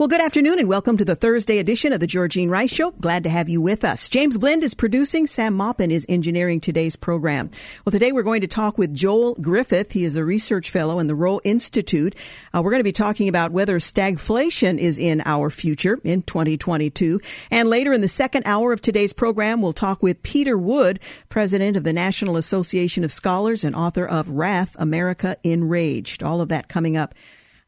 Well, 0.00 0.08
good 0.08 0.22
afternoon 0.22 0.58
and 0.58 0.66
welcome 0.66 0.96
to 0.96 1.04
the 1.04 1.14
Thursday 1.14 1.58
edition 1.58 1.92
of 1.92 2.00
the 2.00 2.06
Georgene 2.06 2.48
Rice 2.48 2.72
Show. 2.72 2.92
Glad 2.92 3.22
to 3.24 3.28
have 3.28 3.50
you 3.50 3.60
with 3.60 3.84
us. 3.84 4.08
James 4.08 4.38
Blend 4.38 4.64
is 4.64 4.72
producing. 4.72 5.26
Sam 5.26 5.52
Maupin 5.52 5.90
is 5.90 6.06
engineering 6.08 6.58
today's 6.58 6.96
program. 6.96 7.50
Well, 7.84 7.90
today 7.90 8.10
we're 8.10 8.22
going 8.22 8.40
to 8.40 8.46
talk 8.46 8.78
with 8.78 8.94
Joel 8.94 9.34
Griffith. 9.34 9.92
He 9.92 10.04
is 10.04 10.16
a 10.16 10.24
research 10.24 10.70
fellow 10.70 11.00
in 11.00 11.06
the 11.06 11.14
Roe 11.14 11.38
Institute. 11.44 12.14
Uh, 12.54 12.62
we're 12.64 12.70
going 12.70 12.80
to 12.80 12.82
be 12.84 12.92
talking 12.92 13.28
about 13.28 13.52
whether 13.52 13.78
stagflation 13.78 14.78
is 14.78 14.98
in 14.98 15.20
our 15.26 15.50
future 15.50 15.98
in 16.02 16.22
2022. 16.22 17.20
And 17.50 17.68
later 17.68 17.92
in 17.92 18.00
the 18.00 18.08
second 18.08 18.44
hour 18.46 18.72
of 18.72 18.80
today's 18.80 19.12
program, 19.12 19.60
we'll 19.60 19.74
talk 19.74 20.02
with 20.02 20.22
Peter 20.22 20.56
Wood, 20.56 20.98
president 21.28 21.76
of 21.76 21.84
the 21.84 21.92
National 21.92 22.38
Association 22.38 23.04
of 23.04 23.12
Scholars 23.12 23.64
and 23.64 23.76
author 23.76 24.06
of 24.08 24.30
Wrath, 24.30 24.74
America 24.78 25.36
Enraged. 25.44 26.22
All 26.22 26.40
of 26.40 26.48
that 26.48 26.68
coming 26.68 26.96
up 26.96 27.14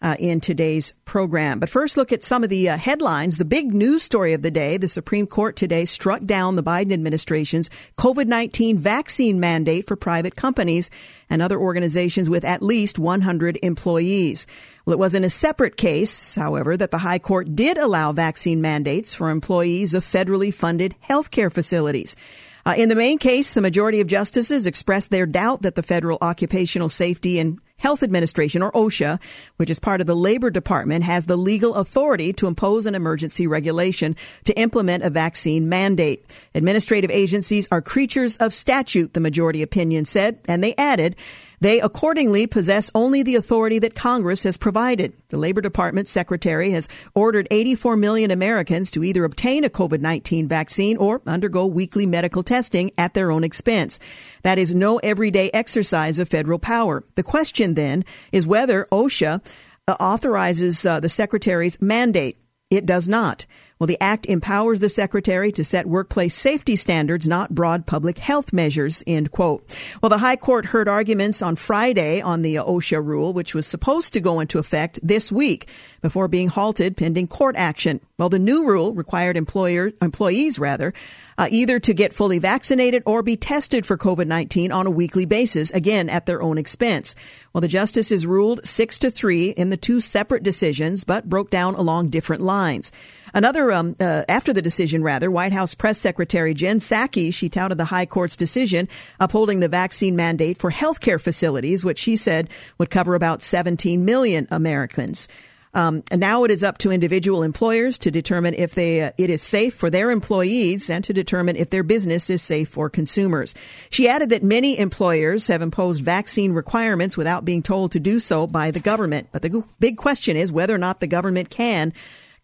uh, 0.02 0.16
in 0.18 0.40
today's 0.40 0.92
program. 1.04 1.60
But 1.60 1.70
first, 1.70 1.96
look 1.96 2.12
at 2.12 2.24
some 2.24 2.42
of 2.42 2.50
the 2.50 2.68
uh, 2.68 2.76
headlines. 2.76 3.38
The 3.38 3.44
big 3.44 3.72
news 3.72 4.02
story 4.02 4.32
of 4.32 4.42
the 4.42 4.50
day 4.50 4.76
the 4.76 4.88
Supreme 4.88 5.26
Court 5.26 5.56
today 5.56 5.84
struck 5.84 6.24
down 6.24 6.56
the 6.56 6.62
Biden 6.62 6.92
administration's 6.92 7.70
COVID 7.96 8.26
19 8.26 8.78
vaccine 8.78 9.38
mandate 9.38 9.86
for 9.86 9.94
private 9.94 10.34
companies 10.34 10.90
and 11.30 11.40
other 11.40 11.58
organizations 11.58 12.28
with 12.28 12.44
at 12.44 12.62
least 12.62 12.98
100 12.98 13.58
employees. 13.62 14.46
Well, 14.84 14.94
it 14.94 14.98
was 14.98 15.14
in 15.14 15.24
a 15.24 15.30
separate 15.30 15.76
case, 15.76 16.34
however, 16.34 16.76
that 16.76 16.90
the 16.90 16.98
High 16.98 17.20
Court 17.20 17.54
did 17.54 17.78
allow 17.78 18.12
vaccine 18.12 18.60
mandates 18.60 19.14
for 19.14 19.30
employees 19.30 19.94
of 19.94 20.04
federally 20.04 20.52
funded 20.52 20.96
healthcare 21.08 21.52
facilities. 21.52 22.16
Uh, 22.64 22.74
in 22.76 22.88
the 22.88 22.94
main 22.94 23.18
case, 23.18 23.54
the 23.54 23.60
majority 23.60 24.00
of 24.00 24.06
justices 24.06 24.66
expressed 24.66 25.10
their 25.10 25.26
doubt 25.26 25.62
that 25.62 25.74
the 25.74 25.82
Federal 25.82 26.18
Occupational 26.20 26.88
Safety 26.88 27.38
and 27.38 27.58
Health 27.82 28.04
Administration, 28.04 28.62
or 28.62 28.70
OSHA, 28.72 29.20
which 29.56 29.68
is 29.68 29.80
part 29.80 30.00
of 30.00 30.06
the 30.06 30.14
Labor 30.14 30.50
Department, 30.50 31.02
has 31.02 31.26
the 31.26 31.36
legal 31.36 31.74
authority 31.74 32.32
to 32.34 32.46
impose 32.46 32.86
an 32.86 32.94
emergency 32.94 33.44
regulation 33.48 34.14
to 34.44 34.56
implement 34.56 35.02
a 35.02 35.10
vaccine 35.10 35.68
mandate. 35.68 36.24
Administrative 36.54 37.10
agencies 37.10 37.66
are 37.72 37.82
creatures 37.82 38.36
of 38.36 38.54
statute, 38.54 39.14
the 39.14 39.20
majority 39.20 39.62
opinion 39.62 40.04
said, 40.04 40.38
and 40.46 40.62
they 40.62 40.76
added, 40.76 41.16
they 41.62 41.80
accordingly 41.80 42.48
possess 42.48 42.90
only 42.92 43.22
the 43.22 43.36
authority 43.36 43.78
that 43.78 43.94
Congress 43.94 44.42
has 44.42 44.56
provided. 44.56 45.12
The 45.28 45.36
Labor 45.36 45.60
Department 45.60 46.08
secretary 46.08 46.72
has 46.72 46.88
ordered 47.14 47.46
84 47.52 47.96
million 47.96 48.32
Americans 48.32 48.90
to 48.90 49.04
either 49.04 49.22
obtain 49.24 49.62
a 49.62 49.70
COVID-19 49.70 50.48
vaccine 50.48 50.96
or 50.96 51.22
undergo 51.24 51.66
weekly 51.66 52.04
medical 52.04 52.42
testing 52.42 52.90
at 52.98 53.14
their 53.14 53.30
own 53.30 53.44
expense. 53.44 54.00
That 54.42 54.58
is 54.58 54.74
no 54.74 54.98
everyday 54.98 55.50
exercise 55.50 56.18
of 56.18 56.28
federal 56.28 56.58
power. 56.58 57.04
The 57.14 57.22
question 57.22 57.74
then 57.74 58.04
is 58.32 58.44
whether 58.44 58.88
OSHA 58.90 59.40
uh, 59.86 59.92
authorizes 60.00 60.84
uh, 60.84 60.98
the 60.98 61.08
secretary's 61.08 61.80
mandate. 61.80 62.38
It 62.70 62.86
does 62.86 63.06
not. 63.06 63.46
Well, 63.82 63.88
the 63.88 64.00
act 64.00 64.26
empowers 64.26 64.78
the 64.78 64.88
secretary 64.88 65.50
to 65.50 65.64
set 65.64 65.86
workplace 65.86 66.36
safety 66.36 66.76
standards, 66.76 67.26
not 67.26 67.52
broad 67.52 67.84
public 67.84 68.18
health 68.18 68.52
measures, 68.52 69.02
end 69.08 69.32
quote. 69.32 69.76
Well, 70.00 70.08
the 70.08 70.18
High 70.18 70.36
Court 70.36 70.66
heard 70.66 70.86
arguments 70.86 71.42
on 71.42 71.56
Friday 71.56 72.20
on 72.20 72.42
the 72.42 72.54
OSHA 72.54 73.04
rule, 73.04 73.32
which 73.32 73.56
was 73.56 73.66
supposed 73.66 74.12
to 74.12 74.20
go 74.20 74.38
into 74.38 74.60
effect 74.60 75.00
this 75.02 75.32
week 75.32 75.68
before 76.00 76.28
being 76.28 76.46
halted 76.46 76.96
pending 76.96 77.26
court 77.26 77.56
action. 77.56 77.98
Well, 78.18 78.28
the 78.28 78.38
new 78.38 78.64
rule 78.68 78.94
required 78.94 79.36
employer, 79.36 79.90
employees 80.00 80.60
rather, 80.60 80.94
uh, 81.36 81.48
either 81.50 81.80
to 81.80 81.92
get 81.92 82.12
fully 82.12 82.38
vaccinated 82.38 83.02
or 83.04 83.20
be 83.24 83.36
tested 83.36 83.84
for 83.84 83.98
COVID-19 83.98 84.72
on 84.72 84.86
a 84.86 84.92
weekly 84.92 85.24
basis, 85.24 85.72
again 85.72 86.08
at 86.08 86.26
their 86.26 86.40
own 86.40 86.56
expense. 86.56 87.16
Well, 87.52 87.62
the 87.62 87.66
justices 87.66 88.28
ruled 88.28 88.64
six 88.64 88.96
to 88.98 89.10
three 89.10 89.50
in 89.50 89.70
the 89.70 89.76
two 89.76 90.00
separate 90.00 90.44
decisions, 90.44 91.02
but 91.02 91.28
broke 91.28 91.50
down 91.50 91.74
along 91.74 92.10
different 92.10 92.42
lines. 92.42 92.92
Another, 93.34 93.72
um, 93.72 93.96
uh, 93.98 94.24
after 94.28 94.52
the 94.52 94.62
decision, 94.62 95.02
rather, 95.02 95.30
White 95.30 95.52
House 95.52 95.74
Press 95.74 95.98
Secretary 95.98 96.54
Jen 96.54 96.78
Psaki, 96.78 97.32
she 97.32 97.48
touted 97.48 97.78
the 97.78 97.86
High 97.86 98.06
Court's 98.06 98.36
decision 98.36 98.88
upholding 99.18 99.60
the 99.60 99.68
vaccine 99.68 100.16
mandate 100.16 100.58
for 100.58 100.70
healthcare 100.70 101.20
facilities, 101.20 101.84
which 101.84 101.98
she 101.98 102.16
said 102.16 102.50
would 102.78 102.90
cover 102.90 103.14
about 103.14 103.42
17 103.42 104.04
million 104.04 104.46
Americans. 104.50 105.28
Um, 105.74 106.02
and 106.10 106.20
now 106.20 106.44
it 106.44 106.50
is 106.50 106.62
up 106.62 106.76
to 106.78 106.90
individual 106.90 107.42
employers 107.42 107.96
to 107.98 108.10
determine 108.10 108.52
if 108.54 108.74
they 108.74 109.02
uh, 109.02 109.12
it 109.16 109.30
is 109.30 109.40
safe 109.40 109.74
for 109.74 109.88
their 109.88 110.10
employees 110.10 110.90
and 110.90 111.02
to 111.04 111.14
determine 111.14 111.56
if 111.56 111.70
their 111.70 111.82
business 111.82 112.28
is 112.28 112.42
safe 112.42 112.68
for 112.68 112.90
consumers. 112.90 113.54
She 113.88 114.06
added 114.06 114.28
that 114.30 114.42
many 114.42 114.78
employers 114.78 115.46
have 115.46 115.62
imposed 115.62 116.02
vaccine 116.02 116.52
requirements 116.52 117.16
without 117.16 117.46
being 117.46 117.62
told 117.62 117.92
to 117.92 118.00
do 118.00 118.20
so 118.20 118.46
by 118.46 118.70
the 118.70 118.80
government. 118.80 119.28
But 119.32 119.40
the 119.40 119.64
big 119.80 119.96
question 119.96 120.36
is 120.36 120.52
whether 120.52 120.74
or 120.74 120.78
not 120.78 121.00
the 121.00 121.06
government 121.06 121.48
can 121.48 121.94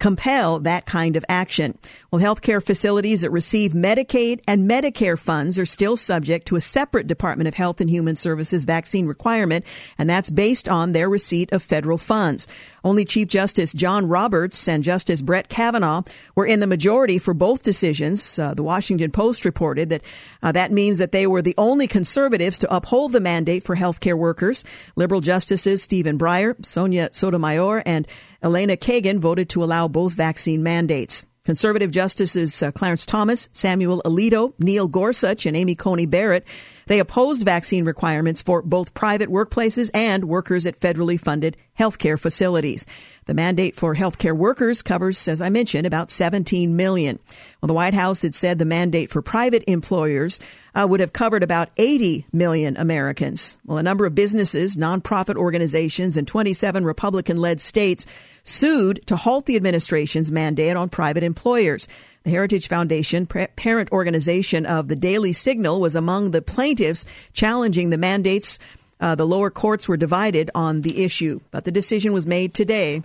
compel 0.00 0.58
that 0.60 0.86
kind 0.86 1.16
of 1.16 1.24
action. 1.28 1.78
Well, 2.10 2.22
healthcare 2.22 2.64
facilities 2.64 3.20
that 3.20 3.30
receive 3.30 3.72
Medicaid 3.72 4.40
and 4.48 4.66
Medicare 4.68 5.18
funds 5.18 5.58
are 5.58 5.66
still 5.66 5.94
subject 5.94 6.46
to 6.46 6.56
a 6.56 6.60
separate 6.60 7.06
Department 7.06 7.48
of 7.48 7.52
Health 7.52 7.82
and 7.82 7.90
Human 7.90 8.16
Services 8.16 8.64
vaccine 8.64 9.04
requirement, 9.06 9.66
and 9.98 10.08
that's 10.08 10.30
based 10.30 10.70
on 10.70 10.92
their 10.92 11.10
receipt 11.10 11.52
of 11.52 11.62
federal 11.62 11.98
funds. 11.98 12.48
Only 12.82 13.04
Chief 13.04 13.28
Justice 13.28 13.74
John 13.74 14.08
Roberts 14.08 14.66
and 14.68 14.82
Justice 14.82 15.20
Brett 15.20 15.50
Kavanaugh 15.50 16.00
were 16.34 16.46
in 16.46 16.60
the 16.60 16.66
majority 16.66 17.18
for 17.18 17.34
both 17.34 17.62
decisions. 17.62 18.38
Uh, 18.38 18.54
the 18.54 18.62
Washington 18.62 19.10
Post 19.10 19.44
reported 19.44 19.90
that 19.90 20.02
uh, 20.42 20.50
that 20.52 20.72
means 20.72 20.96
that 20.96 21.12
they 21.12 21.26
were 21.26 21.42
the 21.42 21.54
only 21.58 21.86
conservatives 21.86 22.56
to 22.56 22.74
uphold 22.74 23.12
the 23.12 23.20
mandate 23.20 23.64
for 23.64 23.76
healthcare 23.76 24.16
workers. 24.16 24.64
Liberal 24.96 25.20
justices 25.20 25.82
Stephen 25.82 26.18
Breyer, 26.18 26.54
Sonia 26.64 27.10
Sotomayor, 27.12 27.82
and 27.84 28.08
Elena 28.42 28.78
Kagan 28.78 29.18
voted 29.18 29.50
to 29.50 29.62
allow 29.62 29.88
both 29.88 30.14
vaccine 30.14 30.62
mandates. 30.62 31.26
Conservative 31.48 31.90
Justices 31.90 32.62
uh, 32.62 32.70
Clarence 32.72 33.06
Thomas, 33.06 33.48
Samuel 33.54 34.02
Alito, 34.04 34.52
Neil 34.58 34.86
Gorsuch, 34.86 35.46
and 35.46 35.56
Amy 35.56 35.74
Coney 35.74 36.04
Barrett 36.04 36.46
they 36.88 36.98
opposed 36.98 37.44
vaccine 37.44 37.84
requirements 37.84 38.42
for 38.42 38.60
both 38.62 38.94
private 38.94 39.28
workplaces 39.28 39.90
and 39.94 40.24
workers 40.24 40.66
at 40.66 40.78
federally 40.78 41.20
funded 41.20 41.56
healthcare 41.78 42.18
facilities. 42.18 42.86
The 43.26 43.34
mandate 43.34 43.76
for 43.76 43.94
healthcare 43.94 44.36
workers 44.36 44.82
covers, 44.82 45.28
as 45.28 45.40
I 45.40 45.50
mentioned, 45.50 45.86
about 45.86 46.10
17 46.10 46.74
million. 46.74 47.18
Well, 47.60 47.68
the 47.68 47.74
White 47.74 47.94
House 47.94 48.22
had 48.22 48.34
said 48.34 48.58
the 48.58 48.64
mandate 48.64 49.10
for 49.10 49.20
private 49.20 49.64
employers 49.66 50.40
uh, 50.74 50.86
would 50.88 51.00
have 51.00 51.12
covered 51.12 51.42
about 51.42 51.68
80 51.76 52.24
million 52.32 52.76
Americans. 52.76 53.58
Well, 53.66 53.78
a 53.78 53.82
number 53.82 54.06
of 54.06 54.14
businesses, 54.14 54.76
nonprofit 54.76 55.36
organizations, 55.36 56.16
and 56.16 56.26
27 56.26 56.84
Republican 56.84 57.36
led 57.36 57.60
states 57.60 58.06
sued 58.44 59.06
to 59.06 59.16
halt 59.16 59.44
the 59.44 59.56
administration's 59.56 60.32
mandate 60.32 60.76
on 60.76 60.88
private 60.88 61.22
employers. 61.22 61.86
The 62.24 62.30
Heritage 62.30 62.68
Foundation, 62.68 63.26
parent 63.26 63.92
organization 63.92 64.66
of 64.66 64.88
the 64.88 64.96
Daily 64.96 65.32
Signal, 65.32 65.80
was 65.80 65.94
among 65.94 66.30
the 66.30 66.42
plaintiffs 66.42 67.06
challenging 67.32 67.90
the 67.90 67.96
mandates. 67.96 68.58
Uh, 69.00 69.14
the 69.14 69.26
lower 69.26 69.50
courts 69.50 69.88
were 69.88 69.96
divided 69.96 70.50
on 70.54 70.82
the 70.82 71.04
issue, 71.04 71.40
but 71.50 71.64
the 71.64 71.70
decision 71.70 72.12
was 72.12 72.26
made 72.26 72.52
today 72.52 73.02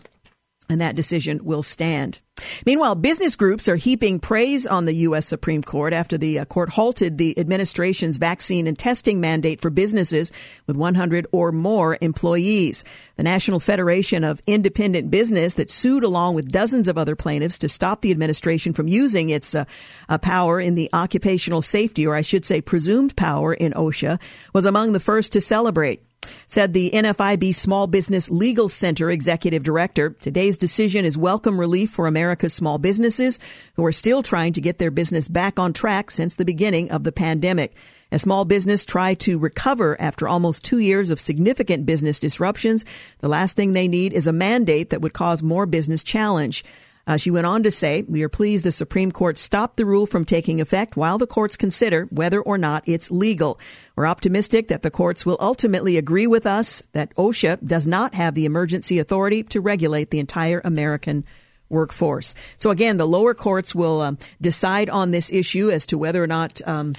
and 0.70 0.82
that 0.82 0.96
decision 0.96 1.44
will 1.44 1.64
stand. 1.64 2.22
Meanwhile, 2.66 2.96
business 2.96 3.36
groups 3.36 3.68
are 3.68 3.76
heaping 3.76 4.20
praise 4.20 4.66
on 4.66 4.86
the 4.86 4.94
U.S. 4.94 5.26
Supreme 5.26 5.64
Court 5.64 5.94
after 5.94 6.18
the 6.18 6.40
uh, 6.40 6.46
court 6.46 6.70
halted 6.70 7.18
the 7.18 7.38
administration's 7.38 8.18
vaccine 8.18 8.68
and 8.68 8.78
testing 8.78 9.20
mandate 9.20 9.62
for 9.62 9.70
businesses 9.70 10.32
with 10.68 10.76
100 10.76 11.28
or 11.32 11.52
more 11.52 11.98
employees. 12.02 12.84
The 13.16 13.24
National 13.24 13.60
Federation 13.60 14.24
of 14.24 14.42
Independent 14.48 15.12
Business 15.12 15.56
that 15.56 15.70
sued 15.70 16.04
along 16.04 16.36
with 16.36 16.52
dozens 16.52 16.88
of 16.88 16.98
other 16.98 17.16
plaintiffs 17.16 17.60
to 17.60 17.70
stop 17.70 18.02
the 18.02 18.12
administration 18.12 18.74
from 18.74 18.88
using 18.88 19.30
its 19.30 19.56
uh, 19.56 19.66
uh, 20.10 20.18
power 20.18 20.60
in 20.60 20.76
the 20.76 20.90
occupational 20.94 21.62
safety, 21.62 22.06
or 22.08 22.16
I 22.16 22.22
should 22.22 22.46
say 22.46 22.62
presumed 22.62 23.16
power 23.16 23.54
in 23.54 23.74
OSHA, 23.74 24.20
was 24.54 24.66
among 24.66 24.94
the 24.94 25.00
first 25.00 25.34
to 25.34 25.42
celebrate. 25.42 26.04
Said 26.48 26.74
the 26.74 26.92
NFIB 26.92 27.54
Small 27.56 27.88
Business 27.88 28.30
Legal 28.30 28.70
Center 28.70 29.10
executive 29.10 29.64
director. 29.64 30.12
Today's 30.12 30.58
decision 30.58 31.06
is 31.06 31.18
welcome 31.18 31.60
relief 31.60 31.90
for 31.90 32.08
America's 32.08 32.54
small 32.54 32.78
businesses 32.78 33.40
who 33.76 33.86
are 33.86 33.92
still 33.92 34.24
trying 34.24 34.54
to 34.54 34.62
get 34.62 34.80
their 34.80 34.92
business 34.92 35.28
back 35.28 35.60
on 35.60 35.74
track 35.74 36.12
since 36.12 36.36
the 36.36 36.46
beginning 36.46 36.92
of 36.92 37.04
the 37.04 37.12
pandemic. 37.12 37.76
As 38.12 38.22
small 38.22 38.46
business 38.46 38.86
try 38.86 39.16
to 39.16 39.40
recover 39.40 40.00
after 40.00 40.28
almost 40.28 40.64
two 40.64 40.78
years 40.78 41.10
of 41.10 41.20
significant 41.20 41.86
business 41.86 42.20
disruptions, 42.20 42.86
the 43.20 43.28
last 43.28 43.56
thing 43.56 43.74
they 43.74 43.88
need 43.88 44.14
is 44.14 44.28
a 44.28 44.34
mandate 44.34 44.92
that 44.92 45.02
would 45.02 45.14
cause 45.14 45.42
more 45.42 45.66
business 45.66 46.04
challenge. 46.04 46.64
Uh, 47.06 47.18
she 47.18 47.32
went 47.32 47.46
on 47.46 47.64
to 47.64 47.72
say, 47.72 48.04
We 48.08 48.24
are 48.24 48.30
pleased 48.30 48.64
the 48.64 48.72
Supreme 48.72 49.12
Court 49.12 49.38
stopped 49.38 49.78
the 49.78 49.86
rule 49.86 50.06
from 50.06 50.24
taking 50.24 50.62
effect 50.62 50.96
while 50.96 51.18
the 51.18 51.28
courts 51.28 51.58
consider 51.58 52.06
whether 52.06 52.42
or 52.42 52.58
not 52.58 52.84
it's 52.88 53.12
legal. 53.12 53.60
We're 53.96 54.08
optimistic 54.08 54.70
that 54.70 54.84
the 54.84 54.92
courts 54.92 55.26
will 55.26 55.38
ultimately 55.40 55.98
agree 55.98 56.28
with 56.28 56.46
us 56.46 56.82
that 56.94 57.14
OSHA 57.16 57.68
does 57.68 57.86
not 57.86 58.14
have 58.16 58.36
the 58.36 58.46
emergency 58.46 59.00
authority 59.00 59.44
to 59.44 59.60
regulate 59.60 60.12
the 60.12 60.20
entire 60.20 60.62
American 60.64 61.26
workforce. 61.68 62.36
So 62.56 62.70
again, 62.70 62.98
the 62.98 63.08
lower 63.08 63.34
courts 63.34 63.76
will 63.76 64.00
um, 64.02 64.18
decide 64.40 64.90
on 64.90 65.12
this 65.12 65.32
issue 65.32 65.72
as 65.72 65.86
to 65.88 65.98
whether 65.98 66.24
or 66.24 66.28
not 66.28 66.62
um, 66.66 66.94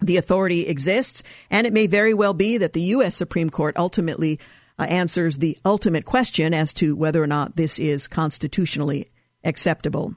the 0.00 0.16
authority 0.18 0.66
exists, 0.66 1.22
and 1.50 1.66
it 1.66 1.72
may 1.72 1.86
very 1.86 2.14
well 2.14 2.34
be 2.34 2.58
that 2.58 2.72
the 2.72 2.82
U.S. 2.82 3.16
Supreme 3.16 3.50
Court 3.50 3.76
ultimately 3.76 4.38
uh, 4.78 4.84
answers 4.84 5.38
the 5.38 5.58
ultimate 5.64 6.04
question 6.04 6.52
as 6.52 6.72
to 6.74 6.94
whether 6.94 7.22
or 7.22 7.26
not 7.26 7.56
this 7.56 7.78
is 7.78 8.06
constitutionally 8.06 9.08
acceptable. 9.44 10.14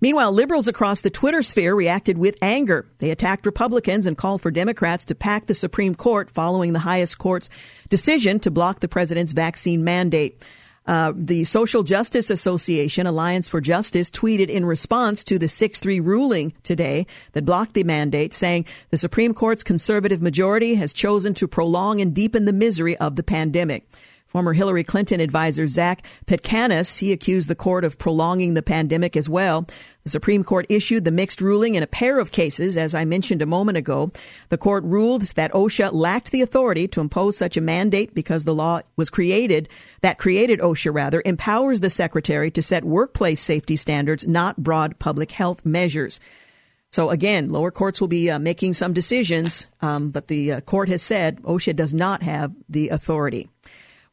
Meanwhile, 0.00 0.32
liberals 0.32 0.68
across 0.68 1.00
the 1.00 1.10
Twitter 1.10 1.42
sphere 1.42 1.74
reacted 1.74 2.18
with 2.18 2.38
anger. 2.42 2.86
They 2.98 3.10
attacked 3.10 3.46
Republicans 3.46 4.06
and 4.06 4.16
called 4.16 4.42
for 4.42 4.50
Democrats 4.50 5.04
to 5.06 5.14
pack 5.14 5.46
the 5.46 5.54
Supreme 5.54 5.94
Court 5.94 6.30
following 6.30 6.72
the 6.72 6.80
highest 6.80 7.18
court's 7.18 7.48
decision 7.88 8.40
to 8.40 8.50
block 8.50 8.80
the 8.80 8.88
president's 8.88 9.32
vaccine 9.32 9.84
mandate. 9.84 10.44
Uh, 10.86 11.12
the 11.16 11.44
Social 11.44 11.82
Justice 11.82 12.28
Association, 12.28 13.06
Alliance 13.06 13.48
for 13.48 13.62
Justice, 13.62 14.10
tweeted 14.10 14.50
in 14.50 14.66
response 14.66 15.24
to 15.24 15.38
the 15.38 15.48
6 15.48 15.80
3 15.80 15.98
ruling 16.00 16.52
today 16.62 17.06
that 17.32 17.46
blocked 17.46 17.72
the 17.72 17.84
mandate, 17.84 18.34
saying 18.34 18.66
the 18.90 18.98
Supreme 18.98 19.32
Court's 19.32 19.62
conservative 19.62 20.20
majority 20.20 20.74
has 20.74 20.92
chosen 20.92 21.32
to 21.34 21.48
prolong 21.48 22.02
and 22.02 22.14
deepen 22.14 22.44
the 22.44 22.52
misery 22.52 22.98
of 22.98 23.16
the 23.16 23.22
pandemic. 23.22 23.88
Former 24.34 24.52
Hillary 24.52 24.82
Clinton 24.82 25.20
advisor 25.20 25.68
Zach 25.68 26.04
Petkanas, 26.26 26.98
he 26.98 27.12
accused 27.12 27.48
the 27.48 27.54
court 27.54 27.84
of 27.84 27.98
prolonging 27.98 28.54
the 28.54 28.64
pandemic 28.64 29.16
as 29.16 29.28
well. 29.28 29.64
The 30.02 30.10
Supreme 30.10 30.42
Court 30.42 30.66
issued 30.68 31.04
the 31.04 31.12
mixed 31.12 31.40
ruling 31.40 31.76
in 31.76 31.84
a 31.84 31.86
pair 31.86 32.18
of 32.18 32.32
cases, 32.32 32.76
as 32.76 32.96
I 32.96 33.04
mentioned 33.04 33.42
a 33.42 33.46
moment 33.46 33.78
ago. 33.78 34.10
The 34.48 34.58
court 34.58 34.82
ruled 34.82 35.22
that 35.22 35.52
OSHA 35.52 35.92
lacked 35.92 36.32
the 36.32 36.42
authority 36.42 36.88
to 36.88 37.00
impose 37.00 37.38
such 37.38 37.56
a 37.56 37.60
mandate 37.60 38.12
because 38.12 38.44
the 38.44 38.56
law 38.56 38.80
was 38.96 39.08
created, 39.08 39.68
that 40.00 40.18
created 40.18 40.58
OSHA 40.58 40.92
rather, 40.92 41.22
empowers 41.24 41.78
the 41.78 41.88
secretary 41.88 42.50
to 42.50 42.60
set 42.60 42.82
workplace 42.82 43.40
safety 43.40 43.76
standards, 43.76 44.26
not 44.26 44.56
broad 44.56 44.98
public 44.98 45.30
health 45.30 45.64
measures. 45.64 46.18
So 46.90 47.10
again, 47.10 47.50
lower 47.50 47.70
courts 47.70 48.00
will 48.00 48.08
be 48.08 48.32
uh, 48.32 48.40
making 48.40 48.74
some 48.74 48.94
decisions, 48.94 49.68
um, 49.80 50.10
but 50.10 50.26
the 50.26 50.54
uh, 50.54 50.60
court 50.62 50.88
has 50.88 51.02
said 51.02 51.40
OSHA 51.42 51.76
does 51.76 51.94
not 51.94 52.24
have 52.24 52.52
the 52.68 52.88
authority. 52.88 53.48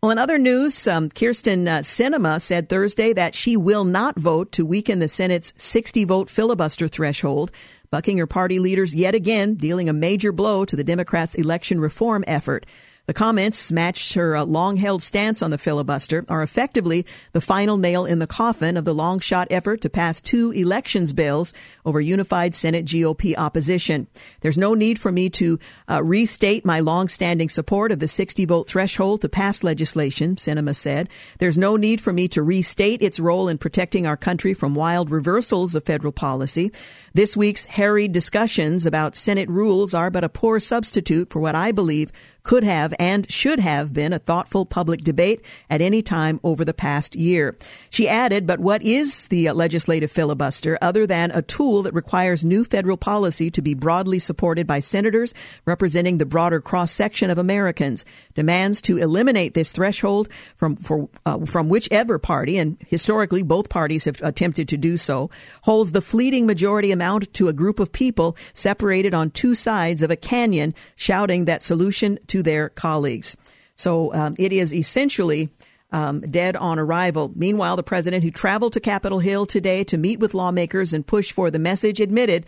Well, 0.04 0.10
in 0.10 0.18
other 0.18 0.40
news, 0.40 0.88
um, 0.88 1.10
Kyrsten 1.10 1.68
uh, 1.68 1.82
Sinema 1.82 2.42
said 2.42 2.70
Thursday 2.70 3.14
that 3.14 3.36
she 3.36 3.56
will 3.56 3.84
not 3.84 4.18
vote 4.18 4.52
to 4.54 4.66
weaken 4.66 4.98
the 4.98 5.08
Senate's 5.08 5.54
60 5.58 6.06
vote 6.06 6.28
filibuster 6.28 6.88
threshold, 6.88 7.52
bucking 7.92 8.18
her 8.18 8.26
party 8.26 8.58
leaders 8.58 8.96
yet 8.96 9.14
again, 9.14 9.54
dealing 9.54 9.90
a 9.90 9.94
major 9.94 10.32
blow 10.32 10.66
to 10.66 10.76
the 10.76 10.84
Democrats' 10.84 11.36
election 11.36 11.80
reform 11.80 12.24
effort. 12.26 12.66
The 13.12 13.16
comments 13.16 13.74
matched 13.74 14.14
her 14.14 14.38
uh, 14.38 14.46
long 14.46 14.78
held 14.78 15.04
stance 15.04 15.42
on 15.42 15.52
the 15.52 15.58
filibuster, 15.58 16.24
are 16.30 16.42
effectively 16.42 17.06
the 17.34 17.42
final 17.42 17.76
nail 17.76 18.06
in 18.06 18.20
the 18.20 18.26
coffin 18.26 18.78
of 18.78 18.86
the 18.86 18.94
long 18.94 19.20
shot 19.20 19.50
effort 19.52 19.82
to 19.82 19.90
pass 19.90 20.22
two 20.22 20.52
elections 20.52 21.12
bills 21.12 21.54
over 21.84 22.00
unified 22.00 22.56
Senate 22.56 22.86
GOP 22.86 23.38
opposition. 23.38 24.08
There's 24.40 24.58
no 24.58 24.76
need 24.76 24.98
for 24.98 25.12
me 25.12 25.30
to 25.32 25.60
uh, 25.90 26.02
restate 26.02 26.64
my 26.64 26.80
long 26.80 27.10
standing 27.10 27.50
support 27.50 27.92
of 27.92 28.00
the 28.00 28.08
60 28.08 28.46
vote 28.46 28.70
threshold 28.70 29.20
to 29.24 29.28
pass 29.28 29.62
legislation, 29.62 30.38
Sinema 30.38 30.74
said. 30.74 31.10
There's 31.38 31.58
no 31.58 31.76
need 31.76 32.00
for 32.00 32.14
me 32.14 32.30
to 32.30 32.42
restate 32.42 33.02
its 33.02 33.20
role 33.20 33.50
in 33.50 33.58
protecting 33.58 34.08
our 34.08 34.16
country 34.16 34.54
from 34.54 34.74
wild 34.74 35.12
reversals 35.12 35.76
of 35.76 35.84
federal 35.84 36.14
policy. 36.14 36.72
This 37.14 37.36
week's 37.36 37.66
harried 37.66 38.14
discussions 38.14 38.86
about 38.86 39.18
Senate 39.18 39.50
rules 39.50 39.94
are 39.94 40.10
but 40.10 40.24
a 40.24 40.30
poor 40.30 40.62
substitute 40.62 41.30
for 41.30 41.42
what 41.42 41.56
I 41.56 41.74
believe 41.74 42.14
could 42.44 42.64
have 42.64 42.94
and 43.00 43.30
should 43.32 43.60
have 43.60 43.94
been 43.94 44.14
a 44.14 44.20
thoughtful 44.20 44.66
public 44.66 45.04
debate 45.04 45.44
at 45.70 45.82
any 45.82 46.02
time 46.02 46.40
over 46.44 46.66
the 46.66 46.74
past 46.74 47.16
year. 47.16 47.56
She 47.90 48.08
added, 48.08 48.48
but 48.48 48.60
what 48.60 48.82
is 48.82 49.28
the 49.28 49.52
legislative 49.52 50.12
filibuster 50.12 50.78
other 50.82 51.06
than 51.06 51.32
a 51.32 51.42
tool 51.42 51.84
that 51.84 51.94
requires 51.94 52.44
new 52.44 52.64
federal 52.64 52.98
policy 52.98 53.52
to 53.52 53.62
be 53.62 53.74
broadly 53.74 54.20
supported 54.20 54.66
by 54.68 54.80
senators 54.80 55.34
representing 55.66 56.18
the 56.18 56.26
broader 56.26 56.62
cross 56.62 56.92
section 56.92 57.30
of 57.30 57.38
Americans? 57.38 58.06
Demands 58.34 58.82
to 58.82 58.98
eliminate 58.98 59.54
this 59.54 59.72
threshold 59.72 60.30
from, 60.56 60.76
for, 60.76 61.10
uh, 61.26 61.46
from 61.46 61.70
whichever 61.70 62.18
party, 62.18 62.58
and 62.58 62.78
historically 62.88 63.44
both 63.44 63.70
parties 63.70 64.06
have 64.06 64.22
attempted 64.22 64.68
to 64.70 64.78
do 64.78 64.98
so, 64.98 65.30
holds 65.64 65.92
the 65.92 66.02
fleeting 66.02 66.46
majority 66.46 66.92
amount 66.92 67.34
to 67.34 67.48
a 67.48 67.54
group 67.54 67.80
of 67.80 67.92
people 67.92 68.36
separated 68.54 69.14
on 69.14 69.30
two 69.30 69.56
sides 69.56 70.02
of 70.02 70.12
a 70.12 70.16
canyon 70.16 70.74
shouting 70.96 71.46
that 71.46 71.62
solution 71.62 72.18
to 72.32 72.44
their 72.44 72.70
colleagues. 72.70 73.38
So 73.76 74.14
um, 74.14 74.36
it 74.38 74.54
is 74.54 74.74
essentially 74.74 75.50
um, 75.92 76.22
dead 76.22 76.56
on 76.56 76.80
arrival. 76.80 77.32
Meanwhile, 77.36 77.76
the 77.76 77.84
president, 77.84 78.24
who 78.24 78.32
traveled 78.32 78.74
to 78.74 78.80
Capitol 78.80 79.20
Hill 79.20 79.46
today 79.46 79.84
to 79.86 79.98
meet 79.98 80.20
with 80.20 80.34
lawmakers 80.34 80.94
and 80.94 81.06
push 81.06 81.32
for 81.32 81.52
the 81.52 81.60
message, 81.60 82.00
admitted 82.00 82.46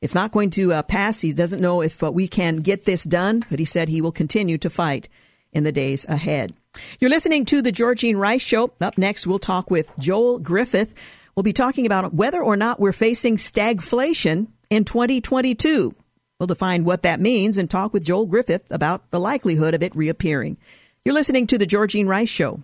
it's 0.00 0.14
not 0.14 0.32
going 0.32 0.50
to 0.50 0.72
uh, 0.72 0.82
pass. 0.82 1.20
He 1.20 1.32
doesn't 1.32 1.62
know 1.62 1.80
if 1.80 2.02
uh, 2.02 2.12
we 2.12 2.28
can 2.28 2.58
get 2.58 2.84
this 2.84 3.04
done, 3.04 3.42
but 3.48 3.58
he 3.58 3.64
said 3.64 3.88
he 3.88 4.02
will 4.02 4.12
continue 4.12 4.58
to 4.58 4.68
fight 4.68 5.08
in 5.52 5.64
the 5.64 5.72
days 5.72 6.04
ahead. 6.08 6.52
You're 7.00 7.10
listening 7.10 7.44
to 7.46 7.62
the 7.62 7.72
Georgene 7.72 8.18
Rice 8.18 8.42
Show. 8.42 8.72
Up 8.80 8.98
next, 8.98 9.26
we'll 9.26 9.38
talk 9.38 9.70
with 9.70 9.96
Joel 9.98 10.40
Griffith. 10.40 10.94
We'll 11.34 11.44
be 11.44 11.52
talking 11.52 11.86
about 11.86 12.12
whether 12.12 12.42
or 12.42 12.56
not 12.56 12.80
we're 12.80 12.92
facing 12.92 13.36
stagflation 13.36 14.48
in 14.68 14.84
2022. 14.84 15.94
We'll 16.44 16.48
define 16.48 16.84
what 16.84 17.04
that 17.04 17.20
means 17.20 17.56
and 17.56 17.70
talk 17.70 17.94
with 17.94 18.04
Joel 18.04 18.26
Griffith 18.26 18.70
about 18.70 19.08
the 19.08 19.18
likelihood 19.18 19.72
of 19.72 19.82
it 19.82 19.96
reappearing. 19.96 20.58
You're 21.02 21.14
listening 21.14 21.46
to 21.46 21.56
The 21.56 21.64
Georgene 21.64 22.06
Rice 22.06 22.28
Show. 22.28 22.62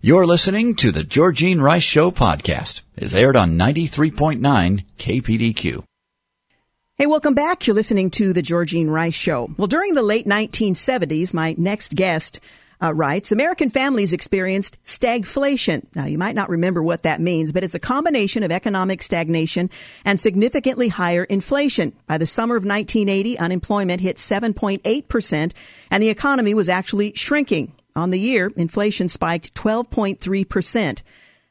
You're 0.00 0.26
listening 0.26 0.74
to 0.74 0.90
The 0.90 1.04
Georgene 1.04 1.60
Rice 1.60 1.84
Show 1.84 2.10
podcast. 2.10 2.82
It's 2.96 3.14
aired 3.14 3.36
on 3.36 3.56
93.9 3.56 4.84
KPDQ. 4.98 5.84
Hey, 6.96 7.06
welcome 7.06 7.34
back. 7.34 7.68
You're 7.68 7.76
listening 7.76 8.10
to 8.10 8.32
The 8.32 8.42
Georgene 8.42 8.90
Rice 8.90 9.14
Show. 9.14 9.50
Well, 9.56 9.68
during 9.68 9.94
the 9.94 10.02
late 10.02 10.26
1970s, 10.26 11.32
my 11.32 11.54
next 11.56 11.94
guest 11.94 12.40
uh, 12.82 12.94
writes, 12.94 13.32
American 13.32 13.70
families 13.70 14.12
experienced 14.12 14.82
stagflation. 14.84 15.84
Now, 15.94 16.06
you 16.06 16.18
might 16.18 16.34
not 16.34 16.48
remember 16.48 16.82
what 16.82 17.02
that 17.02 17.20
means, 17.20 17.52
but 17.52 17.64
it's 17.64 17.74
a 17.74 17.80
combination 17.80 18.42
of 18.42 18.50
economic 18.50 19.02
stagnation 19.02 19.70
and 20.04 20.18
significantly 20.18 20.88
higher 20.88 21.24
inflation. 21.24 21.92
By 22.06 22.18
the 22.18 22.26
summer 22.26 22.56
of 22.56 22.64
1980, 22.64 23.38
unemployment 23.38 24.00
hit 24.00 24.16
7.8%, 24.16 25.52
and 25.90 26.02
the 26.02 26.08
economy 26.08 26.54
was 26.54 26.68
actually 26.68 27.12
shrinking. 27.14 27.72
On 27.96 28.10
the 28.10 28.20
year, 28.20 28.50
inflation 28.56 29.08
spiked 29.08 29.54
12.3%. 29.54 31.02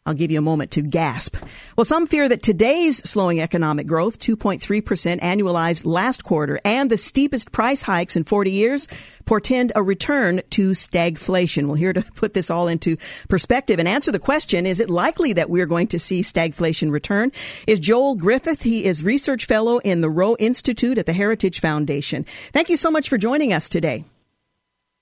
I'll 0.09 0.15
give 0.15 0.31
you 0.31 0.39
a 0.39 0.41
moment 0.41 0.71
to 0.71 0.81
gasp. 0.81 1.37
Well, 1.77 1.85
some 1.85 2.07
fear 2.07 2.27
that 2.27 2.41
today's 2.41 2.97
slowing 3.07 3.39
economic 3.39 3.85
growth, 3.85 4.17
2.3% 4.17 5.19
annualized 5.19 5.85
last 5.85 6.23
quarter, 6.23 6.59
and 6.65 6.89
the 6.89 6.97
steepest 6.97 7.51
price 7.51 7.83
hikes 7.83 8.15
in 8.15 8.23
40 8.23 8.49
years 8.49 8.87
portend 9.25 9.71
a 9.75 9.83
return 9.83 10.41
to 10.49 10.71
stagflation. 10.71 11.67
Well, 11.67 11.75
here 11.75 11.93
to 11.93 12.01
put 12.15 12.33
this 12.33 12.49
all 12.49 12.67
into 12.67 12.97
perspective 13.27 13.77
and 13.77 13.87
answer 13.87 14.11
the 14.11 14.17
question, 14.17 14.65
is 14.65 14.79
it 14.79 14.89
likely 14.89 15.33
that 15.33 15.51
we're 15.51 15.67
going 15.67 15.85
to 15.89 15.99
see 15.99 16.21
stagflation 16.21 16.91
return? 16.91 17.31
Is 17.67 17.79
Joel 17.79 18.15
Griffith. 18.15 18.63
He 18.63 18.85
is 18.85 19.03
research 19.03 19.45
fellow 19.45 19.77
in 19.77 20.01
the 20.01 20.09
Roe 20.09 20.35
Institute 20.39 20.97
at 20.97 21.05
the 21.05 21.13
Heritage 21.13 21.59
Foundation. 21.59 22.23
Thank 22.51 22.69
you 22.69 22.77
so 22.77 22.89
much 22.89 23.09
for 23.09 23.19
joining 23.19 23.53
us 23.53 23.69
today. 23.69 24.05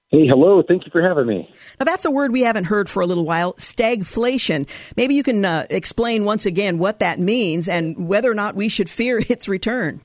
Hey, 0.10 0.26
hello. 0.26 0.64
Thank 0.66 0.86
you 0.86 0.92
for 0.92 1.02
having 1.02 1.28
me. 1.28 1.54
Now, 1.80 1.84
that's 1.84 2.06
a 2.06 2.12
word 2.12 2.32
we 2.32 2.44
haven't 2.44 2.66
heard 2.66 2.88
for 2.88 3.02
a 3.02 3.06
little 3.06 3.26
while 3.26 3.54
stagflation. 3.56 4.66
Maybe 4.96 5.16
you 5.16 5.24
can 5.24 5.44
uh, 5.44 5.66
explain 5.70 6.24
once 6.24 6.46
again 6.46 6.78
what 6.78 7.00
that 7.00 7.20
means 7.20 7.68
and 7.68 8.08
whether 8.08 8.32
or 8.32 8.34
not 8.34 8.56
we 8.56 8.70
should 8.70 8.90
fear 8.90 9.18
its 9.30 9.50
return. 9.50 10.02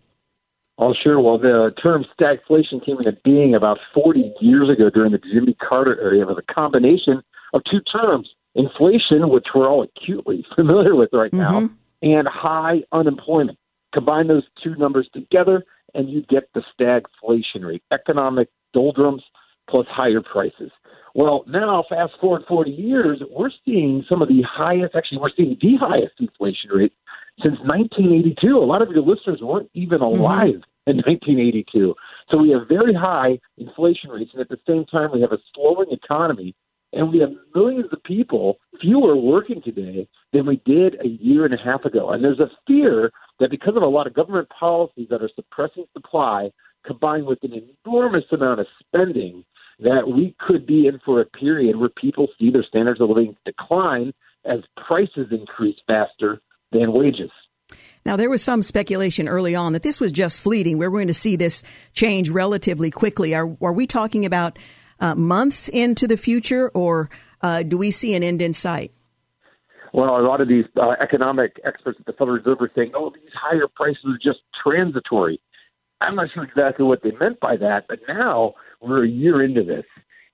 Oh, 0.78 0.92
sure. 1.00 1.21
Well, 1.21 1.38
the 1.38 1.73
term 1.80 2.04
stagflation 2.18 2.85
came 2.85 2.97
into 2.97 3.12
being 3.25 3.54
about 3.54 3.78
40 3.94 4.35
years 4.40 4.68
ago 4.68 4.90
during 4.90 5.12
the 5.12 5.18
Jimmy 5.18 5.54
Carter 5.54 5.97
era. 6.00 6.18
It 6.18 6.26
was 6.26 6.38
a 6.38 6.52
combination 6.52 7.23
of 7.54 7.62
two 7.71 7.80
terms 7.80 8.28
inflation, 8.56 9.28
which 9.28 9.47
we're 9.54 9.68
all 9.68 9.85
acutely 9.85 10.44
familiar 10.56 10.97
with 10.97 11.11
right 11.12 11.32
now, 11.32 11.61
mm-hmm. 11.61 11.75
and 12.02 12.26
high 12.26 12.82
unemployment. 12.90 13.59
Combine 13.94 14.26
those 14.26 14.44
two 14.64 14.75
numbers 14.75 15.09
together, 15.12 15.64
and 15.94 16.11
you 16.11 16.23
get 16.23 16.49
the 16.54 16.62
stagflation 16.75 17.64
rate 17.64 17.82
economic 17.92 18.49
doldrums 18.73 19.23
plus 19.69 19.87
higher 19.88 20.21
prices. 20.21 20.71
Well, 21.14 21.45
now 21.47 21.85
fast 21.88 22.12
forward 22.21 22.42
40 22.49 22.71
years, 22.71 23.23
we're 23.31 23.50
seeing 23.64 24.04
some 24.09 24.23
of 24.23 24.28
the 24.28 24.42
highest, 24.49 24.95
actually, 24.95 25.19
we're 25.19 25.31
seeing 25.37 25.59
the 25.61 25.76
highest 25.76 26.14
inflation 26.19 26.71
rate 26.71 26.92
since 27.42 27.59
1982. 27.64 28.57
A 28.57 28.59
lot 28.59 28.83
of 28.83 28.90
your 28.90 29.02
listeners 29.02 29.40
weren't 29.42 29.71
even 29.75 30.00
mm-hmm. 30.00 30.21
alive 30.21 30.62
mm-hmm. 30.88 30.90
in 30.90 30.97
1982. 30.99 31.95
So 32.31 32.38
we 32.38 32.50
have 32.50 32.69
very 32.69 32.95
high 32.95 33.38
inflation 33.59 34.11
rates, 34.11 34.31
and 34.33 34.40
at 34.40 34.49
the 34.49 34.61
same 34.66 34.87
time, 34.87 35.11
we 35.12 35.21
have 35.21 35.33
a 35.33 35.38
slowing 35.54 35.90
economy, 35.90 36.54
and 36.95 37.11
we 37.11 37.19
have 37.21 37.31
millions 37.54 37.92
of 37.92 38.02
people 38.04 38.59
fewer 38.81 39.16
working 39.16 39.61
today 39.62 40.09
than 40.33 40.47
we 40.47 40.62
did 40.64 40.97
a 41.04 41.09
year 41.09 41.45
and 41.45 41.54
a 41.54 41.62
half 41.62 41.85
ago. 41.85 42.11
And 42.11 42.25
there's 42.25 42.40
a 42.40 42.50
fear 42.66 43.12
that 43.38 43.50
because 43.50 43.76
of 43.76 43.83
a 43.83 43.87
lot 43.87 44.07
of 44.07 44.14
government 44.14 44.49
policies 44.49 45.09
that 45.11 45.23
are 45.23 45.31
suppressing 45.35 45.85
supply, 45.92 46.50
combined 46.87 47.26
with 47.26 47.38
an 47.42 47.75
enormous 47.87 48.25
amount 48.33 48.61
of 48.61 48.66
spending, 48.81 49.45
that 49.82 50.08
we 50.08 50.34
could 50.46 50.66
be 50.66 50.86
in 50.86 51.00
for 51.04 51.20
a 51.20 51.24
period 51.24 51.76
where 51.76 51.88
people 51.88 52.28
see 52.38 52.50
their 52.50 52.64
standards 52.64 53.00
of 53.00 53.08
living 53.08 53.36
decline 53.44 54.12
as 54.44 54.60
prices 54.86 55.28
increase 55.30 55.76
faster 55.86 56.40
than 56.72 56.92
wages. 56.92 57.30
Now, 58.04 58.16
there 58.16 58.30
was 58.30 58.42
some 58.42 58.62
speculation 58.62 59.28
early 59.28 59.54
on 59.54 59.72
that 59.74 59.82
this 59.82 60.00
was 60.00 60.10
just 60.10 60.40
fleeting. 60.40 60.78
We're 60.78 60.90
going 60.90 61.06
to 61.06 61.14
see 61.14 61.36
this 61.36 61.62
change 61.92 62.30
relatively 62.30 62.90
quickly. 62.90 63.34
Are, 63.34 63.56
are 63.62 63.72
we 63.72 63.86
talking 63.86 64.24
about 64.24 64.58
uh, 64.98 65.14
months 65.14 65.68
into 65.68 66.08
the 66.08 66.16
future, 66.16 66.68
or 66.70 67.10
uh, 67.42 67.62
do 67.62 67.78
we 67.78 67.90
see 67.90 68.14
an 68.14 68.22
end 68.22 68.42
in 68.42 68.52
sight? 68.54 68.90
Well, 69.92 70.18
a 70.18 70.22
lot 70.26 70.40
of 70.40 70.48
these 70.48 70.64
uh, 70.80 70.94
economic 71.00 71.60
experts 71.64 71.98
at 72.00 72.06
the 72.06 72.12
Federal 72.12 72.38
Reserve 72.38 72.60
are 72.60 72.70
saying, 72.74 72.92
oh, 72.94 73.10
these 73.10 73.32
higher 73.34 73.68
prices 73.68 74.04
are 74.06 74.18
just 74.22 74.40
transitory. 74.62 75.40
I'm 76.00 76.16
not 76.16 76.28
sure 76.34 76.42
exactly 76.42 76.84
what 76.84 77.02
they 77.02 77.12
meant 77.12 77.38
by 77.40 77.56
that, 77.58 77.84
but 77.88 78.00
now 78.08 78.54
we're 78.82 79.04
a 79.04 79.08
year 79.08 79.44
into 79.44 79.62
this, 79.62 79.84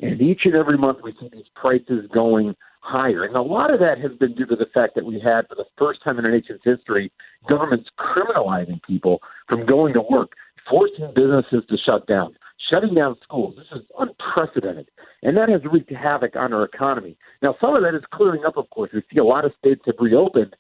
and 0.00 0.20
each 0.20 0.42
and 0.44 0.54
every 0.54 0.78
month 0.78 0.98
we 1.02 1.12
see 1.20 1.28
these 1.32 1.48
prices 1.54 2.08
going 2.12 2.54
higher. 2.80 3.24
And 3.24 3.36
a 3.36 3.42
lot 3.42 3.72
of 3.72 3.80
that 3.80 3.98
has 4.00 4.12
been 4.18 4.34
due 4.34 4.46
to 4.46 4.56
the 4.56 4.66
fact 4.72 4.94
that 4.94 5.04
we 5.04 5.20
had, 5.20 5.48
for 5.48 5.54
the 5.54 5.66
first 5.76 6.02
time 6.02 6.18
in 6.18 6.24
our 6.24 6.30
nation's 6.30 6.60
history, 6.64 7.12
governments 7.48 7.88
criminalizing 7.98 8.80
people 8.82 9.20
from 9.48 9.66
going 9.66 9.92
to 9.94 10.02
work, 10.08 10.30
forcing 10.68 11.12
businesses 11.14 11.64
to 11.68 11.76
shut 11.84 12.06
down, 12.06 12.34
shutting 12.70 12.94
down 12.94 13.16
schools. 13.22 13.56
This 13.56 13.80
is 13.80 13.86
unprecedented. 13.98 14.88
And 15.22 15.36
that 15.36 15.48
has 15.48 15.60
wreaked 15.70 15.90
havoc 15.90 16.36
on 16.36 16.52
our 16.52 16.64
economy. 16.64 17.16
Now, 17.42 17.56
some 17.60 17.74
of 17.74 17.82
that 17.82 17.94
is 17.94 18.04
clearing 18.14 18.44
up, 18.46 18.56
of 18.56 18.70
course. 18.70 18.90
We 18.94 19.02
see 19.12 19.18
a 19.18 19.24
lot 19.24 19.44
of 19.44 19.52
states 19.58 19.82
have 19.86 19.96
reopened. 19.98 20.54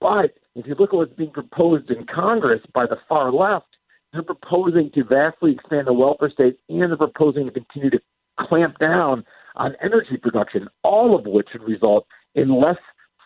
But 0.00 0.34
if 0.54 0.66
you 0.66 0.74
look 0.78 0.92
at 0.92 0.96
what's 0.96 1.14
being 1.14 1.30
proposed 1.30 1.90
in 1.90 2.04
Congress 2.12 2.60
by 2.74 2.86
the 2.86 2.98
far 3.08 3.32
left, 3.32 3.66
they're 4.12 4.22
proposing 4.22 4.90
to 4.94 5.04
vastly 5.04 5.52
expand 5.52 5.86
the 5.86 5.92
welfare 5.92 6.30
state 6.30 6.58
and 6.68 6.90
they're 6.90 6.96
proposing 6.96 7.46
to 7.46 7.52
continue 7.52 7.90
to 7.90 8.00
clamp 8.38 8.78
down 8.78 9.24
on 9.56 9.74
energy 9.82 10.16
production, 10.20 10.68
all 10.82 11.16
of 11.16 11.26
which 11.26 11.48
would 11.52 11.62
result 11.62 12.06
in 12.34 12.60
less 12.60 12.76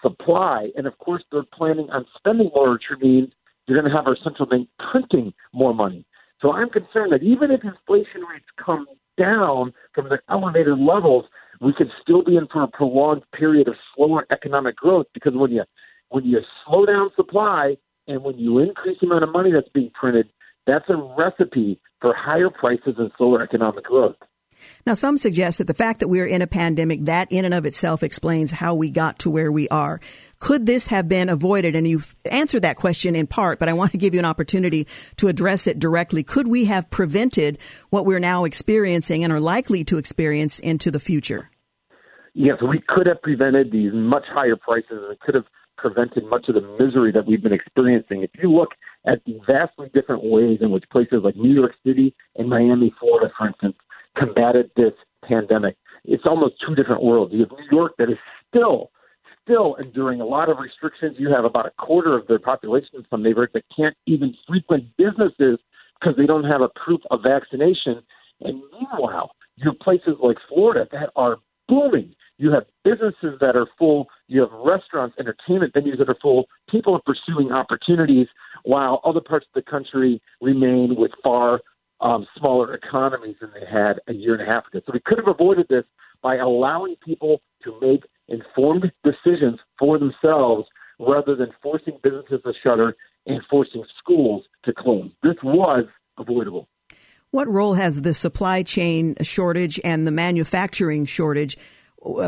supply. 0.03 0.69
And 0.77 0.87
of 0.87 0.99
course, 0.99 1.23
they're 1.31 1.45
planning 1.53 1.89
on 1.91 2.07
spending 2.17 2.51
more, 2.55 2.73
which 2.73 2.85
means 3.01 3.31
you're 3.67 3.81
going 3.81 3.91
to 3.91 3.97
have 3.97 4.07
our 4.07 4.17
central 4.23 4.49
bank 4.49 4.69
printing 4.91 5.33
more 5.53 5.75
money. 5.75 6.05
So 6.41 6.53
I'm 6.53 6.71
concerned 6.71 7.13
that 7.13 7.23
even 7.23 7.51
if 7.51 7.65
inflation 7.65 8.23
rates 8.31 8.47
come 8.65 8.87
down 9.19 9.73
from 9.95 10.09
the 10.09 10.19
elevated 10.29 10.79
levels, 10.79 11.25
we 11.61 11.73
could 11.73 11.91
still 12.03 12.23
be 12.23 12.37
in 12.37 12.47
for 12.53 12.63
a 12.63 12.69
prolonged 12.69 13.23
period 13.33 13.69
of 13.69 13.75
slower 13.95 14.27
economic 14.31 14.77
growth 14.77 15.07
because 15.15 15.33
when 15.35 15.51
you 15.51 15.65
when 16.11 16.25
you 16.25 16.41
slow 16.65 16.87
down 16.87 17.11
supply 17.17 17.77
and 18.07 18.23
when 18.23 18.39
you 18.39 18.59
increase 18.59 18.99
the 19.01 19.07
amount 19.07 19.25
of 19.25 19.33
money 19.33 19.51
that's 19.51 19.69
being 19.71 19.91
printed, 19.99 20.29
that's 20.67 20.89
a 20.89 20.97
recipe 21.17 21.81
for 22.01 22.15
higher 22.15 22.51
prices 22.51 22.95
and 22.99 23.11
slower 23.17 23.43
economic 23.43 23.85
growth. 23.85 24.17
Now, 24.87 24.95
some 24.95 25.19
suggest 25.19 25.59
that 25.59 25.67
the 25.67 25.75
fact 25.75 26.01
that 26.01 26.09
we're 26.09 26.27
in 26.27 26.43
a 26.43 26.47
pandemic, 26.47 27.05
that 27.05 27.31
in 27.31 27.45
and 27.45 27.55
of 27.55 27.67
itself 27.67 28.03
explains 28.03 28.53
how 28.53 28.75
we 28.75 28.91
got 28.91 29.19
to 29.21 29.31
where 29.31 29.53
we 29.53 29.69
are. 29.69 30.01
Could 30.39 30.67
this 30.67 30.89
have 30.89 31.09
been 31.09 31.29
avoided? 31.29 31.77
And 31.77 31.87
you've 31.87 32.15
answered 32.25 32.63
that 32.63 32.77
question 32.77 33.15
in 33.15 33.27
part, 33.27 33.59
but 33.59 33.69
I 33.69 33.75
want 33.75 33.93
to 33.93 33.99
give 33.99 34.15
you 34.15 34.21
an 34.21 34.27
opportunity 34.27 34.87
to 35.17 35.29
address 35.29 35.67
it 35.67 35.79
directly. 35.79 36.23
Could 36.23 36.49
we 36.49 36.65
have 36.67 36.91
prevented 36.91 37.59
what 37.91 38.07
we're 38.07 38.19
now 38.19 38.45
experiencing 38.45 39.25
and 39.25 39.33
are 39.33 39.41
likely 39.41 39.85
to 39.85 39.99
experience 39.99 40.59
into 40.59 40.91
the 40.91 41.01
future? 41.01 41.51
Yes, 42.35 42.59
we 42.61 42.83
could 42.87 43.07
have 43.07 43.23
prevented 43.23 43.73
these 43.73 43.93
much 43.95 44.25
higher 44.29 44.57
prices 44.57 45.05
and 45.09 45.19
could 45.21 45.35
have 45.35 45.47
prevented 45.77 46.25
much 46.27 46.49
of 46.49 46.55
the 46.55 46.77
misery 46.79 47.13
that 47.13 47.27
we've 47.27 47.43
been 47.43 47.53
experiencing. 47.53 48.23
If 48.23 48.31
you 48.43 48.51
look 48.51 48.71
at 49.07 49.25
the 49.25 49.39
vastly 49.47 49.91
different 49.95 50.25
ways 50.25 50.59
in 50.61 50.71
which 50.71 50.85
places 50.91 51.21
like 51.23 51.37
New 51.37 51.53
York 51.53 51.73
City 51.85 52.15
and 52.37 52.49
Miami, 52.49 52.95
Florida, 52.99 53.33
for 53.37 53.49
instance, 53.49 53.77
combated 54.17 54.71
this 54.77 54.93
pandemic. 55.25 55.77
It's 56.05 56.25
almost 56.27 56.55
two 56.67 56.75
different 56.75 57.03
worlds. 57.03 57.33
You 57.33 57.41
have 57.41 57.51
New 57.51 57.77
York 57.77 57.95
that 57.99 58.11
is 58.11 58.19
still 58.49 58.91
still 59.43 59.77
enduring 59.77 60.21
a 60.21 60.25
lot 60.25 60.49
of 60.49 60.59
restrictions. 60.59 61.17
You 61.19 61.31
have 61.31 61.45
about 61.45 61.67
a 61.67 61.71
quarter 61.79 62.17
of 62.17 62.27
their 62.27 62.41
population 62.41 62.91
in 62.95 63.07
some 63.09 63.23
neighborhoods 63.23 63.53
that 63.53 63.65
can't 63.75 63.97
even 64.07 64.35
frequent 64.47 64.85
businesses 64.97 65.61
because 66.01 66.17
they 66.17 66.27
don't 66.27 66.45
have 66.45 66.63
a 66.63 66.69
proof 66.85 67.01
of 67.13 67.23
vaccination. 67.23 68.03
And 68.41 68.61
meanwhile, 68.73 69.31
you 69.55 69.71
have 69.71 69.79
places 69.79 70.17
like 70.21 70.37
Florida 70.49 70.89
that 70.91 71.11
are 71.15 71.37
booming. 71.69 72.15
You 72.39 72.53
have 72.53 72.65
businesses 72.85 73.39
that 73.41 73.57
are 73.57 73.67
full. 73.79 74.09
You 74.29 74.43
have 74.43 74.51
restaurants, 74.53 75.17
entertainment 75.19 75.73
venues 75.75 75.99
that 75.99 76.09
are 76.09 76.17
full. 76.21 76.47
People 76.71 76.95
are 76.95 77.03
pursuing 77.07 77.53
opportunities 77.53 78.27
while 78.65 79.01
other 79.05 79.21
parts 79.21 79.47
of 79.47 79.63
the 79.65 79.71
country 79.71 80.21
remain 80.41 80.97
with 80.97 81.13
far 81.23 81.61
um, 82.01 82.27
smaller 82.39 82.75
economies 82.75 83.37
than 83.41 83.51
they 83.55 83.67
had 83.67 84.01
a 84.07 84.13
year 84.13 84.35
and 84.35 84.43
a 84.43 84.47
half 84.47 84.67
ago. 84.67 84.81
So 84.85 84.93
we 84.93 85.01
could 85.01 85.19
have 85.19 85.29
avoided 85.29 85.67
this 85.69 85.85
by 86.23 86.37
allowing 86.37 86.97
people 87.05 87.41
to 87.65 87.79
make 87.81 88.03
informed 88.29 88.91
decisions 89.03 89.59
for 89.79 89.99
themselves 89.99 90.69
rather 90.99 91.35
than 91.35 91.49
forcing 91.63 91.99
businesses 92.03 92.41
to 92.45 92.53
shutter 92.63 92.97
and 93.27 93.41
forcing 93.51 93.85
schools 93.99 94.45
to 94.65 94.73
close. 94.73 95.11
This 95.23 95.37
was 95.43 95.85
avoidable. 96.19 96.69
What 97.31 97.49
role 97.49 97.75
has 97.75 98.03
the 98.03 98.15
supply 98.15 98.63
chain 98.63 99.15
shortage 99.23 99.81
and 99.85 100.07
the 100.07 100.11
manufacturing 100.11 101.07
shortage 101.07 101.57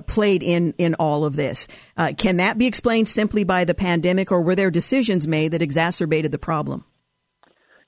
played 0.06 0.42
in 0.42 0.74
in 0.78 0.94
all 0.94 1.24
of 1.24 1.36
this? 1.36 1.68
Uh, 1.96 2.12
can 2.16 2.36
that 2.38 2.58
be 2.58 2.66
explained 2.66 3.08
simply 3.08 3.44
by 3.44 3.64
the 3.64 3.74
pandemic, 3.74 4.32
or 4.32 4.42
were 4.42 4.54
there 4.54 4.70
decisions 4.70 5.26
made 5.26 5.52
that 5.52 5.62
exacerbated 5.62 6.32
the 6.32 6.38
problem? 6.38 6.84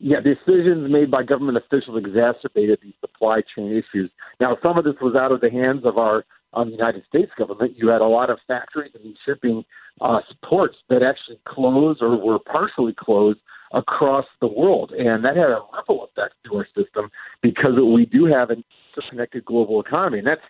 Yeah, 0.02 0.18
decisions 0.20 0.90
made 0.90 1.10
by 1.10 1.22
government 1.22 1.58
officials 1.58 1.98
exacerbated 1.98 2.78
these 2.82 2.94
supply 3.00 3.42
chain 3.54 3.70
issues. 3.70 4.10
Now, 4.40 4.56
some 4.62 4.78
of 4.78 4.84
this 4.84 4.94
was 5.02 5.14
out 5.14 5.30
of 5.30 5.42
the 5.42 5.50
hands 5.50 5.82
of 5.84 5.98
our 5.98 6.24
um, 6.54 6.70
United 6.70 7.04
States 7.06 7.30
government. 7.38 7.74
You 7.76 7.88
had 7.88 8.00
a 8.00 8.06
lot 8.06 8.30
of 8.30 8.38
factories 8.48 8.92
and 8.94 9.14
shipping 9.26 9.62
uh, 10.00 10.20
ports 10.42 10.76
that 10.88 11.02
actually 11.02 11.38
closed 11.46 12.02
or 12.02 12.16
were 12.16 12.38
partially 12.38 12.94
closed 12.98 13.40
across 13.72 14.24
the 14.40 14.48
world, 14.48 14.92
and 14.92 15.24
that 15.24 15.36
had 15.36 15.50
a 15.50 15.60
ripple 15.76 16.04
effect 16.04 16.34
to 16.46 16.56
our 16.56 16.66
system 16.74 17.10
because 17.42 17.72
we 17.76 18.04
do 18.04 18.24
have 18.24 18.50
an 18.50 18.64
interconnected 18.96 19.44
global 19.44 19.80
economy, 19.80 20.18
and 20.18 20.26
that's 20.26 20.40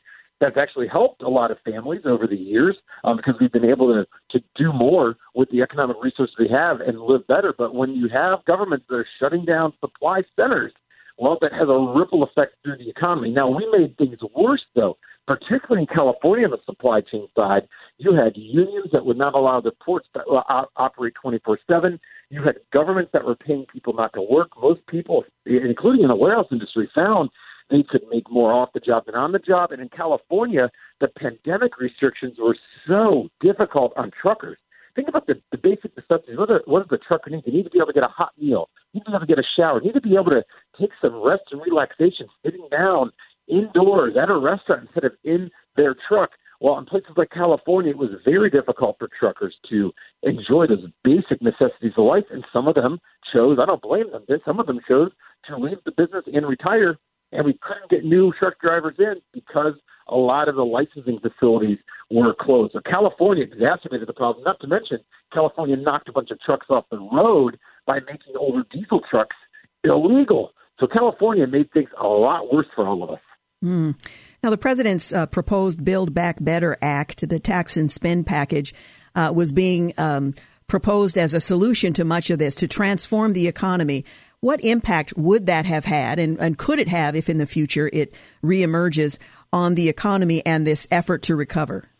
that's 0.40 0.56
actually 0.56 0.88
helped 0.88 1.22
a 1.22 1.28
lot 1.28 1.50
of 1.50 1.58
families 1.64 2.02
over 2.04 2.26
the 2.26 2.36
years 2.36 2.76
um, 3.04 3.16
because 3.16 3.34
we've 3.40 3.52
been 3.52 3.64
able 3.64 3.88
to, 3.88 4.06
to 4.38 4.44
do 4.56 4.72
more 4.72 5.16
with 5.34 5.50
the 5.50 5.62
economic 5.62 5.96
resources 6.02 6.34
we 6.38 6.48
have 6.48 6.80
and 6.80 7.00
live 7.00 7.26
better. 7.26 7.54
But 7.56 7.74
when 7.74 7.94
you 7.94 8.08
have 8.08 8.44
governments 8.46 8.86
that 8.88 8.96
are 8.96 9.06
shutting 9.18 9.44
down 9.44 9.72
supply 9.80 10.22
centers, 10.36 10.72
well, 11.18 11.36
that 11.42 11.52
has 11.52 11.68
a 11.68 11.94
ripple 11.94 12.22
effect 12.22 12.54
through 12.64 12.78
the 12.78 12.88
economy. 12.88 13.30
Now, 13.30 13.50
we 13.50 13.68
made 13.70 13.96
things 13.98 14.16
worse, 14.34 14.64
though, 14.74 14.96
particularly 15.26 15.82
in 15.82 15.94
California 15.94 16.46
on 16.46 16.50
the 16.52 16.58
supply 16.64 17.02
chain 17.02 17.28
side. 17.36 17.68
You 17.98 18.14
had 18.14 18.32
unions 18.36 18.88
that 18.92 19.04
would 19.04 19.18
not 19.18 19.34
allow 19.34 19.60
the 19.60 19.72
ports 19.84 20.08
to 20.14 20.20
uh, 20.20 20.64
operate 20.76 21.12
24 21.20 21.58
7. 21.68 22.00
You 22.30 22.42
had 22.42 22.56
governments 22.72 23.10
that 23.12 23.26
were 23.26 23.36
paying 23.36 23.66
people 23.70 23.92
not 23.92 24.14
to 24.14 24.22
work. 24.22 24.52
Most 24.62 24.80
people, 24.86 25.24
including 25.44 26.02
in 26.02 26.08
the 26.08 26.16
warehouse 26.16 26.46
industry, 26.50 26.88
found 26.94 27.28
they 27.70 27.84
could 27.88 28.02
make 28.10 28.30
more 28.30 28.52
off 28.52 28.70
the 28.74 28.80
job 28.80 29.06
than 29.06 29.14
on 29.14 29.32
the 29.32 29.38
job. 29.38 29.72
And 29.72 29.80
in 29.80 29.88
California, 29.88 30.70
the 31.00 31.08
pandemic 31.08 31.78
restrictions 31.78 32.36
were 32.38 32.56
so 32.86 33.28
difficult 33.40 33.92
on 33.96 34.10
truckers. 34.20 34.58
Think 34.96 35.08
about 35.08 35.26
the, 35.26 35.40
the 35.52 35.58
basic 35.58 35.96
necessities. 35.96 36.36
What, 36.36 36.50
are, 36.50 36.62
what 36.66 36.80
does 36.80 36.90
the 36.90 36.98
trucker 36.98 37.30
need? 37.30 37.44
They 37.46 37.52
need 37.52 37.62
to 37.62 37.70
be 37.70 37.78
able 37.78 37.86
to 37.86 37.92
get 37.92 38.02
a 38.02 38.08
hot 38.08 38.32
meal. 38.38 38.68
They 38.92 38.98
need 38.98 39.04
to 39.04 39.10
be 39.10 39.16
able 39.16 39.26
to 39.26 39.34
get 39.34 39.38
a 39.38 39.48
shower. 39.56 39.80
They 39.80 39.86
need 39.86 39.94
to 39.94 40.00
be 40.00 40.14
able 40.14 40.30
to 40.30 40.42
take 40.78 40.90
some 41.00 41.22
rest 41.22 41.44
and 41.52 41.62
relaxation 41.64 42.26
sitting 42.44 42.66
down 42.70 43.12
indoors 43.46 44.14
at 44.20 44.30
a 44.30 44.36
restaurant 44.36 44.82
instead 44.82 45.04
of 45.04 45.12
in 45.24 45.50
their 45.76 45.94
truck. 46.08 46.30
Well, 46.60 46.78
in 46.78 46.84
places 46.84 47.12
like 47.16 47.30
California, 47.30 47.90
it 47.90 47.96
was 47.96 48.10
very 48.24 48.50
difficult 48.50 48.96
for 48.98 49.08
truckers 49.18 49.54
to 49.70 49.92
enjoy 50.22 50.66
those 50.66 50.84
basic 51.02 51.40
necessities 51.40 51.92
of 51.96 52.04
life, 52.04 52.24
and 52.30 52.44
some 52.52 52.68
of 52.68 52.74
them 52.74 52.98
chose, 53.32 53.58
I 53.62 53.64
don't 53.64 53.80
blame 53.80 54.10
them, 54.12 54.26
some 54.44 54.60
of 54.60 54.66
them 54.66 54.80
chose 54.86 55.10
to 55.46 55.56
leave 55.56 55.78
the 55.86 55.92
business 55.92 56.24
and 56.26 56.46
retire 56.46 56.98
and 57.32 57.44
we 57.44 57.58
couldn't 57.62 57.90
get 57.90 58.04
new 58.04 58.32
truck 58.38 58.60
drivers 58.60 58.96
in 58.98 59.16
because 59.32 59.74
a 60.08 60.16
lot 60.16 60.48
of 60.48 60.56
the 60.56 60.64
licensing 60.64 61.20
facilities 61.20 61.78
were 62.10 62.34
closed. 62.38 62.72
So 62.72 62.80
California 62.80 63.44
exacerbated 63.44 64.08
the 64.08 64.12
problem. 64.12 64.44
Not 64.44 64.60
to 64.60 64.66
mention, 64.66 64.98
California 65.32 65.76
knocked 65.76 66.08
a 66.08 66.12
bunch 66.12 66.30
of 66.30 66.40
trucks 66.40 66.66
off 66.68 66.84
the 66.90 66.98
road 66.98 67.58
by 67.86 68.00
making 68.00 68.34
older 68.36 68.64
diesel 68.72 69.00
trucks 69.08 69.36
illegal. 69.84 70.52
So 70.80 70.86
California 70.86 71.46
made 71.46 71.70
things 71.72 71.90
a 72.00 72.06
lot 72.06 72.52
worse 72.52 72.66
for 72.74 72.86
all 72.86 73.02
of 73.02 73.10
us. 73.10 73.20
Mm. 73.64 73.94
Now, 74.42 74.50
the 74.50 74.58
president's 74.58 75.12
uh, 75.12 75.26
proposed 75.26 75.84
Build 75.84 76.14
Back 76.14 76.36
Better 76.40 76.78
Act, 76.80 77.28
the 77.28 77.38
tax 77.38 77.76
and 77.76 77.90
spend 77.90 78.26
package, 78.26 78.74
uh, 79.14 79.32
was 79.34 79.52
being 79.52 79.92
um, 79.98 80.32
proposed 80.66 81.18
as 81.18 81.34
a 81.34 81.40
solution 81.40 81.92
to 81.92 82.04
much 82.04 82.30
of 82.30 82.38
this 82.38 82.54
to 82.56 82.68
transform 82.68 83.34
the 83.34 83.48
economy. 83.48 84.04
What 84.42 84.64
impact 84.64 85.18
would 85.18 85.44
that 85.46 85.66
have 85.66 85.84
had, 85.84 86.18
and, 86.18 86.40
and 86.40 86.56
could 86.56 86.78
it 86.78 86.88
have 86.88 87.14
if 87.14 87.28
in 87.28 87.36
the 87.36 87.46
future 87.46 87.90
it 87.92 88.14
reemerges 88.42 89.18
on 89.52 89.74
the 89.74 89.90
economy 89.90 90.44
and 90.46 90.66
this 90.66 90.88
effort 90.90 91.22
to 91.24 91.36
recover? 91.36 91.90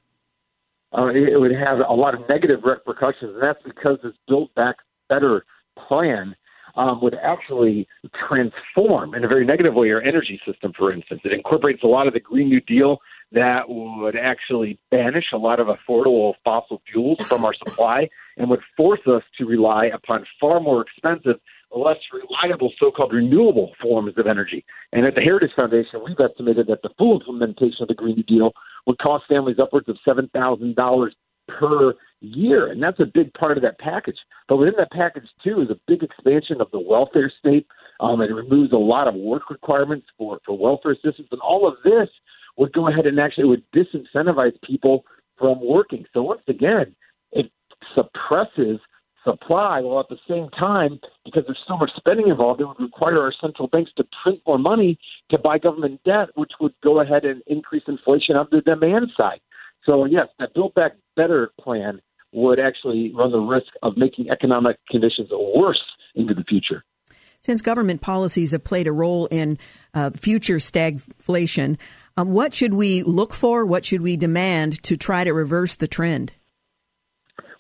Uh, 0.97 1.09
it 1.09 1.39
would 1.39 1.53
have 1.53 1.81
a 1.87 1.93
lot 1.93 2.15
of 2.15 2.27
negative 2.31 2.61
repercussions, 2.65 3.35
and 3.35 3.43
that's 3.43 3.63
because 3.63 3.99
this 4.03 4.15
Build 4.27 4.53
Back 4.55 4.77
Better 5.11 5.45
plan 5.87 6.35
um, 6.77 7.01
would 7.03 7.15
actually 7.23 7.87
transform 8.29 9.15
in 9.15 9.25
a 9.25 9.29
very 9.29 9.45
negative 9.45 9.75
way 9.75 9.91
our 9.91 10.01
energy 10.01 10.41
system, 10.47 10.73
for 10.77 10.93
instance. 10.93 11.21
It 11.25 11.33
incorporates 11.33 11.83
a 11.83 11.89
lot 11.89 12.07
of 12.07 12.15
the 12.15 12.21
Green 12.21 12.49
New 12.49 12.61
Deal 12.63 12.99
that 13.33 13.69
would 13.69 14.17
actually 14.17 14.79
banish 14.91 15.27
a 15.33 15.37
lot 15.37 15.61
of 15.61 15.67
affordable 15.67 16.35
fossil 16.43 16.81
fuels 16.91 17.19
from 17.27 17.45
our 17.45 17.55
supply 17.55 18.09
and 18.37 18.49
would 18.49 18.61
force 18.77 19.01
us 19.07 19.23
to 19.39 19.45
rely 19.45 19.87
upon 19.87 20.25
far 20.41 20.59
more 20.59 20.83
expensive, 20.83 21.39
less 21.75 21.99
reliable 22.13 22.73
so 22.79 22.91
called 22.91 23.13
renewable 23.13 23.73
forms 23.81 24.15
of 24.17 24.27
energy. 24.27 24.65
And 24.93 25.07
at 25.07 25.15
the 25.15 25.21
Heritage 25.21 25.53
Foundation, 25.55 26.01
we've 26.05 26.19
estimated 26.19 26.67
that 26.67 26.83
the 26.83 26.91
full 26.99 27.21
implementation 27.21 27.83
of 27.83 27.89
the 27.89 27.95
Green 27.95 28.17
New 28.17 28.23
Deal 28.25 28.53
would 28.87 28.99
cost 28.99 29.25
families 29.29 29.59
upwards 29.61 29.89
of 29.89 29.97
$7,000 30.07 31.11
per 31.49 31.95
year. 32.21 32.71
And 32.71 32.83
that's 32.83 33.01
a 33.01 33.07
big 33.07 33.33
part 33.35 33.57
of 33.57 33.63
that 33.63 33.79
package. 33.79 34.19
But 34.49 34.57
within 34.57 34.75
that 34.79 34.91
package, 34.91 35.29
too, 35.43 35.63
is 35.63 35.71
a 35.71 35.79
big 35.87 36.03
expansion 36.03 36.61
of 36.61 36.71
the 36.71 36.81
welfare 36.81 37.33
state. 37.39 37.67
Um, 38.01 38.21
it 38.21 38.33
removes 38.33 38.73
a 38.73 38.77
lot 38.77 39.09
of 39.09 39.15
work 39.15 39.51
requirements 39.51 40.07
for, 40.19 40.39
for 40.45 40.57
welfare 40.59 40.93
assistance. 40.93 41.29
And 41.31 41.41
all 41.41 41.67
of 41.67 41.75
this 41.85 42.09
would 42.57 42.73
go 42.73 42.89
ahead 42.89 43.07
and 43.07 43.19
actually 43.19 43.47
would 43.47 43.65
disincentivize 43.75 44.61
people 44.63 45.05
from 45.39 45.59
working. 45.65 46.05
So 46.13 46.23
once 46.23 46.43
again, 46.49 46.95
it 47.33 47.51
suppresses 47.95 48.79
supply 49.25 49.81
while 49.81 50.01
at 50.01 50.09
the 50.09 50.19
same 50.29 50.49
time, 50.51 50.99
because 51.25 51.45
there's 51.47 51.65
so 51.69 51.77
much 51.77 51.91
spending 51.97 52.29
involved, 52.29 52.61
it 52.61 52.67
would 52.67 52.81
require 52.81 53.21
our 53.21 53.33
central 53.41 53.69
banks 53.69 53.91
to 53.97 54.05
print 54.23 54.41
more 54.47 54.59
money 54.59 54.99
to 55.31 55.39
buy 55.39 55.59
government 55.59 56.01
debt, 56.05 56.29
which 56.35 56.53
would 56.61 56.75
go 56.83 57.01
ahead 57.01 57.25
and 57.25 57.43
increase 57.47 57.83
inflation 57.87 58.37
on 58.37 58.47
the 58.51 58.61
demand 58.63 59.09
side. 59.17 59.41
So 59.85 60.05
yes, 60.05 60.29
that 60.39 60.55
Build 60.55 60.75
Back 60.75 60.93
Better 61.17 61.51
plan 61.61 62.01
would 62.33 62.61
actually 62.61 63.13
run 63.15 63.33
the 63.33 63.39
risk 63.39 63.69
of 63.83 63.97
making 63.97 64.31
economic 64.31 64.77
conditions 64.89 65.29
worse 65.31 65.83
into 66.15 66.35
the 66.35 66.45
future. 66.45 66.85
Since 67.43 67.63
government 67.63 68.03
policies 68.03 68.53
have 68.53 68.65
played 68.65 68.87
a 68.87 68.93
role 68.93 69.27
in 69.27 69.59
uh, 69.95 70.11
future 70.11 70.57
stagflation, 70.57 71.79
um, 72.17 72.33
what 72.33 72.53
should 72.53 72.75
we 72.75 73.03
look 73.03 73.33
for? 73.33 73.65
What 73.65 73.87
should 73.87 74.03
we 74.03 74.17
demand 74.17 74.83
to 74.85 74.97
try 74.97 75.25
to 75.25 75.33
reverse 75.33 75.77
the 75.77 75.89
trend? 75.89 76.33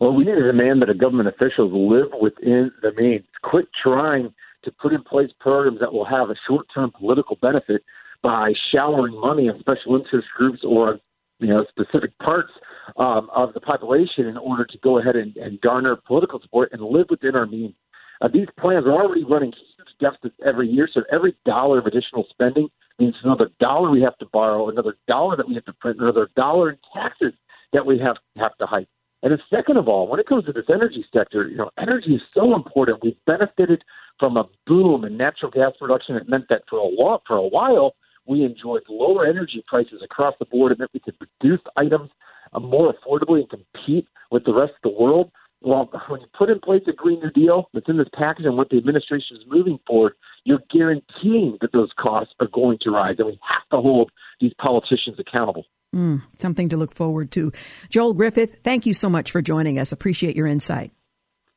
Well, 0.01 0.15
we 0.15 0.25
need 0.25 0.35
to 0.35 0.47
demand 0.47 0.81
that 0.81 0.87
the 0.87 0.95
government 0.95 1.29
officials 1.29 1.73
live 1.75 2.09
within 2.19 2.73
the 2.81 2.93
means. 2.97 3.27
Quit 3.43 3.67
trying 3.83 4.33
to 4.65 4.73
put 4.73 4.95
in 4.95 5.03
place 5.03 5.31
programs 5.41 5.79
that 5.81 5.93
will 5.93 6.07
have 6.07 6.31
a 6.31 6.35
short 6.49 6.67
term 6.75 6.91
political 6.99 7.37
benefit 7.43 7.83
by 8.23 8.55
showering 8.73 9.19
money 9.21 9.51
on 9.51 9.61
special 9.61 9.97
interest 9.97 10.29
groups 10.37 10.61
or 10.65 10.99
you 11.39 11.49
know 11.49 11.67
specific 11.69 12.19
parts 12.19 12.51
um, 12.97 13.29
of 13.35 13.53
the 13.53 13.61
population 13.61 14.27
in 14.27 14.39
order 14.39 14.65
to 14.65 14.79
go 14.79 14.99
ahead 14.99 15.17
and, 15.17 15.37
and 15.37 15.61
garner 15.61 15.97
political 15.97 16.41
support 16.41 16.71
and 16.73 16.83
live 16.83 17.07
within 17.11 17.37
our 17.37 17.47
means. 17.47 17.75
Uh, 18.23 18.29
these 18.29 18.49
plans 18.59 18.87
are 18.87 18.93
already 18.93 19.25
running 19.25 19.53
huge 19.53 19.89
deficits 20.01 20.37
every 20.47 20.69
year, 20.69 20.89
so 20.93 21.03
every 21.13 21.35
dollar 21.45 21.79
of 21.79 21.87
additional 21.87 22.27
spending 22.31 22.69
means 22.99 23.15
another 23.23 23.51
dollar 23.61 23.91
we 23.91 24.01
have 24.01 24.17
to 24.19 24.27
borrow, 24.33 24.71
another 24.71 24.97
dollar 25.09 25.37
that 25.37 25.49
we 25.49 25.55
have 25.55 25.65
to 25.65 25.73
print, 25.75 26.01
another 26.01 26.29
dollar 26.37 26.71
in 26.71 26.79
taxes 26.95 27.35
that 27.75 27.85
we 27.85 27.99
have 27.99 28.17
have 28.37 28.57
to 28.57 28.67
hike. 28.67 28.89
And 29.23 29.33
then 29.33 29.39
second 29.51 29.77
of 29.77 29.87
all, 29.87 30.09
when 30.09 30.19
it 30.19 30.27
comes 30.27 30.47
to 30.47 30.53
this 30.53 30.65
energy 30.69 31.05
sector, 31.13 31.47
you 31.47 31.57
know, 31.57 31.71
energy 31.79 32.15
is 32.15 32.23
so 32.35 32.55
important. 32.55 33.03
We've 33.03 33.25
benefited 33.27 33.85
from 34.19 34.37
a 34.37 34.45
boom 34.67 35.05
in 35.05 35.17
natural 35.17 35.51
gas 35.51 35.73
production. 35.79 36.17
It 36.17 36.29
meant 36.29 36.47
that 36.49 36.63
for 36.69 36.79
a 36.79 36.89
while, 36.89 37.23
for 37.27 37.37
a 37.37 37.47
while, 37.47 37.95
we 38.27 38.45
enjoyed 38.45 38.83
lower 38.89 39.27
energy 39.27 39.63
prices 39.67 40.01
across 40.05 40.35
the 40.39 40.47
board, 40.47 40.73
and 40.73 40.81
that 40.81 40.91
we 40.95 41.01
could 41.01 41.19
produce 41.19 41.61
items 41.77 42.11
uh, 42.53 42.61
more 42.61 42.95
affordably 42.95 43.41
and 43.41 43.51
compete 43.51 44.07
with 44.31 44.45
the 44.45 44.55
rest 44.55 44.73
of 44.83 44.93
the 44.93 45.03
world. 45.03 45.31
Well, 45.63 45.91
when 46.09 46.23
you 46.23 46.27
put 46.37 46.49
in 46.49 46.59
place 46.59 46.83
a 46.87 46.93
Green 46.93 47.21
New 47.21 47.31
Deal 47.31 47.69
that's 47.75 47.89
in 47.89 47.99
this 47.99 48.09
package 48.15 48.47
and 48.47 48.57
what 48.57 48.71
the 48.71 48.79
administration 48.79 49.37
is 49.37 49.43
moving 49.47 49.79
forward, 49.87 50.15
you're 50.45 50.63
guaranteeing 50.71 51.59
that 51.61 51.73
those 51.73 51.91
costs 51.99 52.35
are 52.41 52.47
going 52.47 52.79
to 52.83 52.91
rise, 52.91 53.17
and 53.19 53.27
we 53.27 53.39
have 53.43 53.69
to 53.71 53.77
hold 53.77 54.11
these 54.41 54.53
politicians 54.59 55.19
accountable. 55.19 55.65
Mm, 55.95 56.23
something 56.39 56.69
to 56.69 56.77
look 56.77 56.93
forward 56.93 57.33
to. 57.33 57.53
Joel 57.89 58.15
Griffith, 58.15 58.61
thank 58.63 58.87
you 58.87 58.95
so 58.95 59.11
much 59.11 59.31
for 59.31 59.43
joining 59.43 59.79
us. 59.79 59.93
Appreciate 59.93 60.37
your 60.37 60.47
insight. 60.47 60.93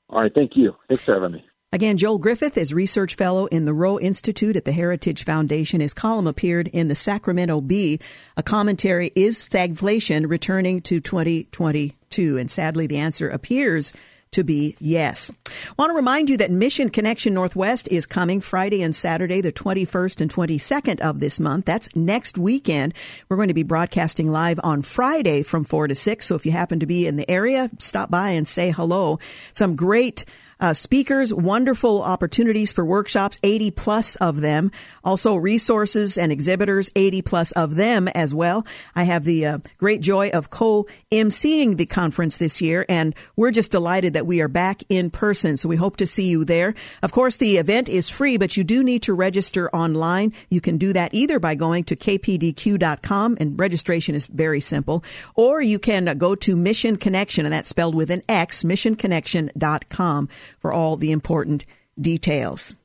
All 0.09 0.21
right, 0.21 0.33
thank 0.33 0.55
you. 0.55 0.75
Thanks 0.87 1.03
for 1.03 1.13
having 1.13 1.33
me. 1.33 1.45
Again, 1.71 1.97
Joel 1.97 2.19
Griffith 2.19 2.55
is 2.55 2.71
research 2.71 3.15
fellow 3.15 3.47
in 3.47 3.65
the 3.65 3.73
Roe 3.73 3.97
Institute 3.99 4.55
at 4.55 4.63
the 4.63 4.71
Heritage 4.71 5.25
Foundation. 5.25 5.81
His 5.81 5.95
column 5.95 6.27
appeared 6.27 6.67
in 6.67 6.87
the 6.87 6.93
Sacramento 6.93 7.61
Bee. 7.61 7.99
A 8.37 8.43
commentary 8.43 9.11
is 9.15 9.37
stagflation 9.37 10.29
returning 10.29 10.81
to 10.81 10.99
2022? 10.99 12.37
And 12.37 12.51
sadly, 12.51 12.85
the 12.85 12.99
answer 12.99 13.27
appears 13.27 13.91
to 14.33 14.43
be 14.43 14.75
yes. 14.79 15.31
I 15.69 15.73
want 15.77 15.91
to 15.91 15.95
remind 15.95 16.29
you 16.29 16.37
that 16.37 16.51
Mission 16.51 16.89
ConneXion 16.89 17.31
Northwest 17.31 17.87
is 17.89 18.05
coming 18.05 18.41
Friday 18.41 18.81
and 18.81 18.95
Saturday, 18.95 19.41
the 19.41 19.51
21st 19.51 20.21
and 20.21 20.33
22nd 20.33 20.99
of 21.01 21.19
this 21.19 21.39
month. 21.39 21.65
That's 21.65 21.95
next 21.95 22.37
weekend. 22.37 22.93
We're 23.29 23.37
going 23.37 23.47
to 23.47 23.53
be 23.53 23.63
broadcasting 23.63 24.31
live 24.31 24.59
on 24.63 24.81
Friday 24.81 25.43
from 25.43 25.63
4 25.63 25.87
to 25.87 25.95
6. 25.95 26.25
So 26.25 26.35
if 26.35 26.45
you 26.45 26.51
happen 26.51 26.79
to 26.79 26.85
be 26.85 27.07
in 27.07 27.15
the 27.15 27.29
area, 27.29 27.69
stop 27.79 28.11
by 28.11 28.31
and 28.31 28.47
say 28.47 28.71
hello. 28.71 29.19
Some 29.53 29.75
great 29.75 30.25
uh, 30.63 30.73
speakers, 30.73 31.33
wonderful 31.33 32.01
opportunities 32.01 32.71
for 32.71 32.85
workshops, 32.85 33.37
80 33.43 33.71
plus 33.71 34.15
of 34.15 34.39
them. 34.39 34.71
Also 35.03 35.35
resources 35.35 36.17
and 36.17 36.31
exhibitors, 36.31 36.89
80 36.95 37.21
plus 37.21 37.51
of 37.51 37.75
them 37.75 38.07
as 38.07 38.33
well. 38.33 38.65
I 38.95 39.03
have 39.03 39.25
the 39.25 39.45
uh, 39.45 39.57
great 39.77 39.99
joy 39.99 40.29
of 40.29 40.49
co-emceeing 40.49 41.75
the 41.75 41.85
conference 41.85 42.37
this 42.37 42.61
year, 42.61 42.85
and 42.87 43.13
we're 43.35 43.51
just 43.51 43.73
delighted 43.73 44.13
that 44.13 44.25
we 44.25 44.39
are 44.39 44.47
back 44.47 44.83
in 44.87 45.09
person. 45.09 45.57
So 45.57 45.67
we 45.67 45.75
hope 45.75 45.97
to 45.97 46.07
see 46.07 46.29
you 46.29 46.45
there. 46.45 46.75
Of 47.01 47.11
course, 47.11 47.35
the 47.35 47.57
event 47.57 47.89
is 47.89 48.09
free, 48.09 48.37
but 48.37 48.55
you 48.55 48.63
do 48.63 48.85
need 48.85 49.03
to 49.03 49.13
register 49.13 49.69
online. 49.71 50.31
You 50.49 50.61
can 50.61 50.77
do 50.77 50.93
that 50.93 51.13
either 51.13 51.39
by 51.39 51.55
going 51.55 51.83
to 51.85 51.97
kpdq.com, 51.97 53.37
and 53.37 53.59
registration 53.59 54.15
is 54.15 54.27
very 54.27 54.61
simple, 54.61 55.03
or 55.35 55.61
you 55.61 55.77
can 55.77 56.17
go 56.17 56.35
to 56.35 56.55
Mission 56.55 56.95
ConneXion, 56.95 57.43
and 57.43 57.51
that's 57.51 57.67
spelled 57.67 57.95
with 57.95 58.09
an 58.09 58.23
X, 58.29 58.63
missionconnexion.com 58.63 60.29
for 60.59 60.71
all 60.71 60.95
the 60.95 61.11
important 61.11 61.65
details. 61.99 62.75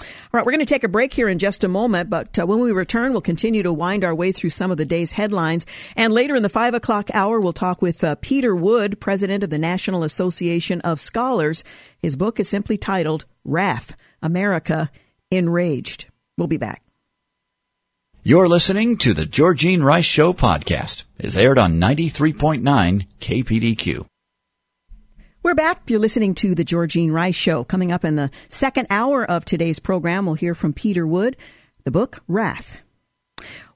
All 0.00 0.06
right, 0.32 0.46
we're 0.46 0.52
going 0.52 0.64
to 0.64 0.74
take 0.74 0.84
a 0.84 0.88
break 0.88 1.12
here 1.12 1.28
in 1.28 1.38
just 1.38 1.64
a 1.64 1.68
moment, 1.68 2.08
but 2.08 2.38
uh, 2.38 2.46
when 2.46 2.60
we 2.60 2.72
return, 2.72 3.12
we'll 3.12 3.20
continue 3.20 3.62
to 3.62 3.72
wind 3.72 4.04
our 4.04 4.14
way 4.14 4.32
through 4.32 4.50
some 4.50 4.70
of 4.70 4.76
the 4.76 4.84
day's 4.84 5.12
headlines. 5.12 5.66
And 5.96 6.12
later 6.12 6.34
in 6.34 6.42
the 6.42 6.48
five 6.48 6.74
o'clock 6.74 7.10
hour, 7.12 7.40
we'll 7.40 7.52
talk 7.52 7.82
with 7.82 8.02
uh, 8.02 8.16
Peter 8.20 8.54
Wood, 8.54 9.00
president 9.00 9.42
of 9.44 9.50
the 9.50 9.58
National 9.58 10.02
Association 10.02 10.80
of 10.82 11.00
Scholars. 11.00 11.64
His 11.98 12.16
book 12.16 12.40
is 12.40 12.48
simply 12.48 12.78
titled 12.78 13.26
Wrath 13.44 13.96
America 14.22 14.90
Enraged. 15.30 16.06
We'll 16.38 16.48
be 16.48 16.56
back. 16.56 16.82
You're 18.22 18.48
listening 18.48 18.98
to 18.98 19.14
the 19.14 19.24
Georgene 19.24 19.82
Rice 19.82 20.04
Show 20.04 20.34
podcast. 20.34 21.04
It's 21.18 21.36
aired 21.36 21.56
on 21.56 21.80
93.9 21.80 23.06
KPDQ. 23.18 24.09
We're 25.42 25.54
back. 25.54 25.80
If 25.84 25.90
you're 25.90 26.00
listening 26.00 26.34
to 26.34 26.54
the 26.54 26.66
Georgene 26.66 27.12
Rice 27.12 27.34
Show. 27.34 27.64
Coming 27.64 27.92
up 27.92 28.04
in 28.04 28.16
the 28.16 28.30
second 28.50 28.88
hour 28.90 29.24
of 29.24 29.46
today's 29.46 29.78
program, 29.78 30.26
we'll 30.26 30.34
hear 30.34 30.54
from 30.54 30.74
Peter 30.74 31.06
Wood, 31.06 31.34
the 31.84 31.90
book 31.90 32.22
Wrath. 32.28 32.84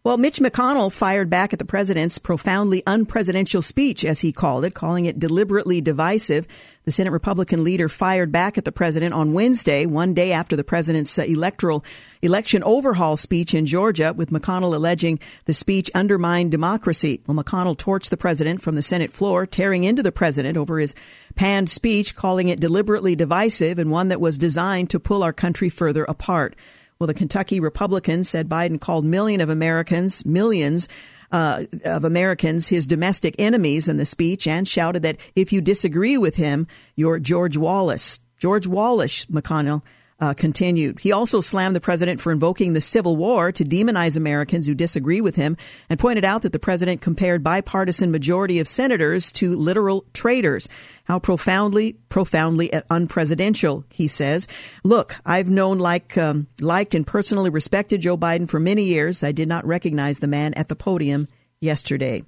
Well, 0.05 0.18
Mitch 0.18 0.40
McConnell 0.40 0.92
fired 0.92 1.31
back 1.31 1.55
at 1.55 1.59
the 1.59 1.64
president's 1.64 2.18
profoundly 2.18 2.83
unpresidential 2.83 3.64
speech, 3.64 4.05
as 4.05 4.20
he 4.20 4.31
called 4.31 4.66
it, 4.66 4.74
calling 4.74 5.07
it 5.07 5.18
deliberately 5.18 5.81
divisive. 5.81 6.46
The 6.85 6.92
Senate 6.92 7.12
Republican 7.12 7.64
leader 7.64 7.88
fired 7.88 8.31
back 8.31 8.59
at 8.59 8.66
the 8.66 8.73
president 8.73 9.14
on 9.14 9.33
Wednesday, 9.33 9.87
one 9.87 10.12
day 10.12 10.33
after 10.33 10.55
the 10.55 10.62
president's 10.62 11.18
uh, 11.18 11.23
electoral 11.23 11.83
election 12.20 12.62
overhaul 12.62 13.16
speech 13.16 13.55
in 13.55 13.64
Georgia, 13.64 14.12
with 14.12 14.31
McConnell 14.31 14.75
alleging 14.75 15.18
the 15.47 15.55
speech 15.55 15.90
undermined 15.94 16.51
democracy. 16.51 17.23
Well, 17.27 17.42
McConnell 17.42 17.79
torched 17.79 18.11
the 18.11 18.18
president 18.18 18.61
from 18.61 18.75
the 18.75 18.83
Senate 18.83 19.11
floor, 19.11 19.47
tearing 19.47 19.85
into 19.85 20.03
the 20.03 20.12
president 20.12 20.59
over 20.59 20.79
his 20.79 20.94
panned 21.37 21.70
speech, 21.70 22.14
calling 22.14 22.49
it 22.49 22.61
deliberately 22.61 23.16
divisive 23.16 23.79
and 23.79 23.90
one 23.90 24.09
that 24.09 24.20
was 24.20 24.37
designed 24.37 24.90
to 24.90 25.01
pull 25.01 25.23
our 25.23 25.33
country 25.33 25.70
further 25.70 26.05
apart. 26.05 26.55
Well, 26.99 27.07
the 27.07 27.14
Kentucky 27.14 27.61
Republican 27.61 28.25
said 28.25 28.47
Biden 28.49 28.79
called 28.79 29.07
million 29.07 29.40
of 29.40 29.49
Americans, 29.49 30.27
millions 30.27 30.87
uh, 31.35 31.64
of 31.85 32.05
Americans 32.05 32.68
his 32.68 32.87
domestic 32.87 33.35
enemies 33.40 33.88
in 33.88 33.97
the 33.97 34.05
speech 34.05 34.47
and 34.47 34.68
shouted 34.68 35.03
that 35.03 35.18
if 35.35 35.53
you 35.53 35.61
disagree 35.61 36.16
with 36.16 36.37
him, 36.37 36.68
you're 36.94 37.18
George 37.18 37.57
Wallace. 37.57 38.20
George 38.38 38.68
Wallace, 38.68 39.27
McConnell 39.27 39.83
uh, 40.24 40.32
continued. 40.32 40.98
He 41.00 41.12
also 41.12 41.42
slammed 41.42 41.76
the 41.76 41.80
president 41.80 42.18
for 42.18 42.32
invoking 42.32 42.72
the 42.72 42.80
Civil 42.80 43.14
War 43.14 43.52
to 43.52 43.62
demonize 43.62 44.16
Americans 44.16 44.66
who 44.66 44.74
disagree 44.74 45.20
with 45.20 45.37
him 45.37 45.56
and 45.90 46.00
pointed 46.00 46.24
out 46.24 46.42
that 46.42 46.52
the 46.52 46.58
president 46.58 47.02
compared 47.02 47.42
bipartisan 47.42 48.10
majority 48.10 48.58
of 48.58 48.66
senators 48.66 49.30
to 49.32 49.54
literal 49.54 50.06
traitors. 50.14 50.66
How 51.04 51.18
profoundly, 51.18 51.98
profoundly 52.08 52.70
unpresidential, 52.70 53.84
he 53.92 54.08
says. 54.08 54.48
Look, 54.82 55.16
I've 55.26 55.50
known, 55.50 55.78
like, 55.78 56.16
um, 56.16 56.46
liked, 56.58 56.94
and 56.94 57.06
personally 57.06 57.50
respected 57.50 58.00
Joe 58.00 58.16
Biden 58.16 58.48
for 58.48 58.58
many 58.58 58.84
years. 58.84 59.22
I 59.22 59.32
did 59.32 59.48
not 59.48 59.66
recognize 59.66 60.20
the 60.20 60.26
man 60.26 60.54
at 60.54 60.68
the 60.68 60.76
podium 60.76 61.28
yesterday. 61.60 62.24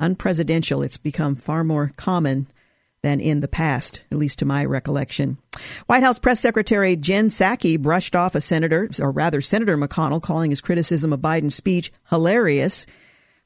Unpresidential. 0.00 0.84
It's 0.84 0.96
become 0.96 1.34
far 1.34 1.64
more 1.64 1.90
common 1.96 2.46
than 3.02 3.20
in 3.20 3.40
the 3.40 3.48
past, 3.48 4.02
at 4.10 4.18
least 4.18 4.38
to 4.40 4.44
my 4.44 4.64
recollection. 4.64 5.38
White 5.86 6.02
House 6.02 6.18
Press 6.18 6.40
Secretary 6.40 6.96
Jen 6.96 7.28
Psaki 7.28 7.80
brushed 7.80 8.14
off 8.14 8.34
a 8.34 8.40
senator, 8.40 8.88
or 9.00 9.10
rather 9.10 9.40
Senator 9.40 9.76
McConnell, 9.76 10.22
calling 10.22 10.50
his 10.50 10.60
criticism 10.60 11.12
of 11.12 11.20
Biden's 11.20 11.54
speech 11.54 11.92
hilarious. 12.10 12.86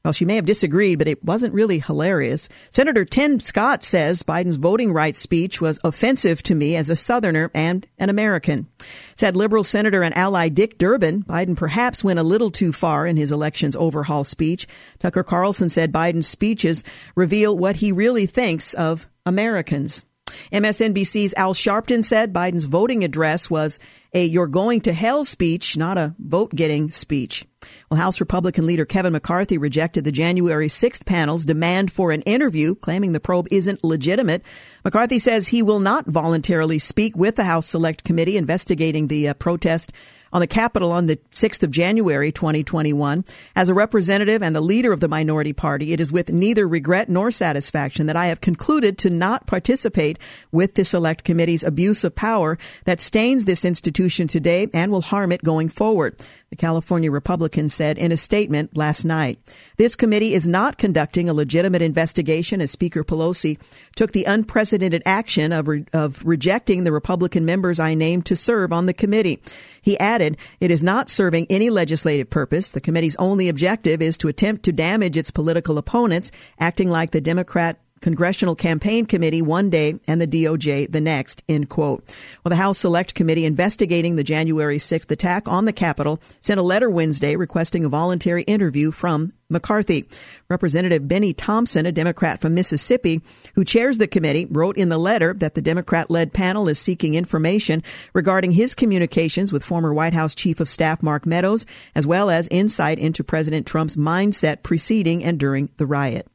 Well, 0.05 0.13
she 0.13 0.23
may 0.23 0.35
have 0.35 0.45
disagreed, 0.45 0.99
but 0.99 1.07
it 1.07 1.23
wasn't 1.23 1.55
really 1.55 1.79
hilarious. 1.79 2.47
Senator 2.69 3.05
Tim 3.05 3.39
Scott 3.39 3.83
says 3.83 4.21
Biden's 4.21 4.57
voting 4.57 4.93
rights 4.93 5.19
speech 5.19 5.59
was 5.59 5.79
offensive 5.83 6.43
to 6.43 6.53
me 6.53 6.75
as 6.75 6.91
a 6.91 6.95
Southerner 6.95 7.49
and 7.55 7.87
an 7.97 8.11
American. 8.11 8.67
Said 9.15 9.35
liberal 9.35 9.63
senator 9.63 10.03
and 10.03 10.15
ally 10.15 10.47
Dick 10.47 10.77
Durbin, 10.77 11.23
Biden 11.23 11.57
perhaps 11.57 12.03
went 12.03 12.19
a 12.19 12.23
little 12.23 12.51
too 12.51 12.71
far 12.71 13.07
in 13.07 13.17
his 13.17 13.31
elections 13.31 13.75
overhaul 13.75 14.23
speech. 14.23 14.67
Tucker 14.99 15.23
Carlson 15.23 15.69
said 15.69 15.91
Biden's 15.91 16.27
speeches 16.27 16.83
reveal 17.15 17.57
what 17.57 17.77
he 17.77 17.91
really 17.91 18.27
thinks 18.27 18.75
of 18.75 19.07
Americans. 19.25 20.05
MSNBC's 20.51 21.33
Al 21.33 21.55
Sharpton 21.55 22.03
said 22.03 22.31
Biden's 22.31 22.65
voting 22.65 23.03
address 23.03 23.49
was 23.49 23.79
a 24.13 24.23
you're 24.23 24.45
going 24.45 24.81
to 24.81 24.93
hell 24.93 25.25
speech, 25.25 25.77
not 25.77 25.97
a 25.97 26.13
vote 26.19 26.53
getting 26.53 26.91
speech. 26.91 27.43
Well, 27.89 27.99
House 27.99 28.19
Republican 28.19 28.65
leader 28.65 28.85
Kevin 28.85 29.13
McCarthy 29.13 29.57
rejected 29.57 30.03
the 30.03 30.11
January 30.11 30.67
6th 30.67 31.05
panel's 31.05 31.45
demand 31.45 31.91
for 31.91 32.11
an 32.11 32.21
interview, 32.21 32.75
claiming 32.75 33.11
the 33.11 33.19
probe 33.19 33.47
isn't 33.51 33.83
legitimate. 33.83 34.43
McCarthy 34.83 35.19
says 35.19 35.47
he 35.47 35.61
will 35.61 35.79
not 35.79 36.05
voluntarily 36.05 36.79
speak 36.79 37.15
with 37.15 37.35
the 37.35 37.45
House 37.45 37.67
Select 37.67 38.03
Committee 38.03 38.37
investigating 38.37 39.07
the 39.07 39.29
uh, 39.29 39.33
protest 39.33 39.91
on 40.35 40.41
the 40.41 40.47
Capitol 40.47 40.91
on 40.91 41.05
the 41.05 41.15
6th 41.31 41.63
of 41.63 41.71
January 41.71 42.29
2021. 42.29 43.23
As 43.55 43.69
a 43.69 43.73
representative 43.73 44.43
and 44.43 44.53
the 44.53 44.59
leader 44.59 44.91
of 44.91 44.99
the 44.99 45.07
minority 45.07 45.53
party, 45.53 45.93
it 45.93 46.01
is 46.01 46.11
with 46.11 46.29
neither 46.29 46.67
regret 46.67 47.07
nor 47.07 47.31
satisfaction 47.31 48.07
that 48.07 48.17
I 48.17 48.25
have 48.25 48.41
concluded 48.41 48.97
to 48.97 49.09
not 49.09 49.47
participate 49.47 50.19
with 50.51 50.75
the 50.75 50.83
Select 50.83 51.23
Committee's 51.23 51.63
abuse 51.63 52.03
of 52.03 52.15
power 52.15 52.57
that 52.83 52.99
stains 52.99 53.45
this 53.45 53.63
institution 53.63 54.27
today 54.27 54.67
and 54.73 54.91
will 54.91 55.01
harm 55.01 55.31
it 55.31 55.41
going 55.41 55.69
forward 55.69 56.21
the 56.49 56.55
California 56.55 57.11
Republican 57.11 57.69
said 57.69 57.97
in 57.97 58.11
a 58.11 58.17
statement 58.17 58.77
last 58.77 59.03
night. 59.03 59.39
This 59.77 59.95
committee 59.95 60.33
is 60.33 60.47
not 60.47 60.77
conducting 60.77 61.27
a 61.27 61.33
legitimate 61.33 61.81
investigation 61.81 62.61
as 62.61 62.71
Speaker 62.71 63.03
Pelosi 63.03 63.59
took 63.95 64.11
the 64.11 64.25
unprecedented 64.25 65.01
action 65.05 65.51
of, 65.51 65.67
re- 65.67 65.85
of 65.93 66.23
rejecting 66.25 66.83
the 66.83 66.91
Republican 66.91 67.45
members 67.45 67.79
I 67.79 67.93
named 67.93 68.25
to 68.27 68.35
serve 68.35 68.71
on 68.71 68.85
the 68.85 68.93
committee. 68.93 69.41
He 69.81 69.97
added, 69.99 70.37
it 70.59 70.71
is 70.71 70.83
not 70.83 71.09
serving 71.09 71.47
any 71.49 71.69
legislative 71.69 72.29
purpose. 72.29 72.71
The 72.71 72.81
committee's 72.81 73.15
only 73.17 73.49
objective 73.49 74.01
is 74.01 74.17
to 74.17 74.27
attempt 74.27 74.63
to 74.63 74.71
damage 74.71 75.17
its 75.17 75.31
political 75.31 75.77
opponents, 75.77 76.31
acting 76.59 76.89
like 76.89 77.11
the 77.11 77.21
Democrat 77.21 77.79
Congressional 78.01 78.55
Campaign 78.55 79.05
Committee 79.05 79.41
one 79.41 79.69
day 79.69 79.99
and 80.07 80.21
the 80.21 80.27
DOJ 80.27 80.91
the 80.91 81.01
next, 81.01 81.43
end 81.47 81.69
quote. 81.69 82.03
Well, 82.43 82.49
the 82.49 82.57
House 82.57 82.77
Select 82.77 83.15
Committee 83.15 83.45
investigating 83.45 84.15
the 84.15 84.23
January 84.23 84.77
6th 84.77 85.09
attack 85.09 85.47
on 85.47 85.65
the 85.65 85.73
Capitol 85.73 86.21
sent 86.39 86.59
a 86.59 86.63
letter 86.63 86.89
Wednesday 86.89 87.35
requesting 87.35 87.85
a 87.85 87.89
voluntary 87.89 88.43
interview 88.43 88.91
from 88.91 89.33
McCarthy. 89.49 90.05
Representative 90.49 91.07
Benny 91.07 91.33
Thompson, 91.33 91.85
a 91.85 91.91
Democrat 91.91 92.39
from 92.41 92.53
Mississippi 92.53 93.21
who 93.55 93.63
chairs 93.63 93.97
the 93.97 94.07
committee, 94.07 94.45
wrote 94.45 94.77
in 94.77 94.89
the 94.89 94.97
letter 94.97 95.33
that 95.33 95.55
the 95.55 95.61
Democrat 95.61 96.11
led 96.11 96.33
panel 96.33 96.67
is 96.67 96.77
seeking 96.77 97.15
information 97.15 97.81
regarding 98.13 98.51
his 98.51 98.75
communications 98.75 99.53
with 99.53 99.63
former 99.63 99.93
White 99.93 100.13
House 100.13 100.35
Chief 100.35 100.59
of 100.59 100.69
Staff 100.69 101.01
Mark 101.01 101.25
Meadows, 101.25 101.65
as 101.95 102.05
well 102.05 102.29
as 102.29 102.47
insight 102.49 102.99
into 102.99 103.23
President 103.23 103.65
Trump's 103.65 103.95
mindset 103.95 104.63
preceding 104.63 105.23
and 105.23 105.39
during 105.39 105.69
the 105.77 105.85
riot. 105.85 106.27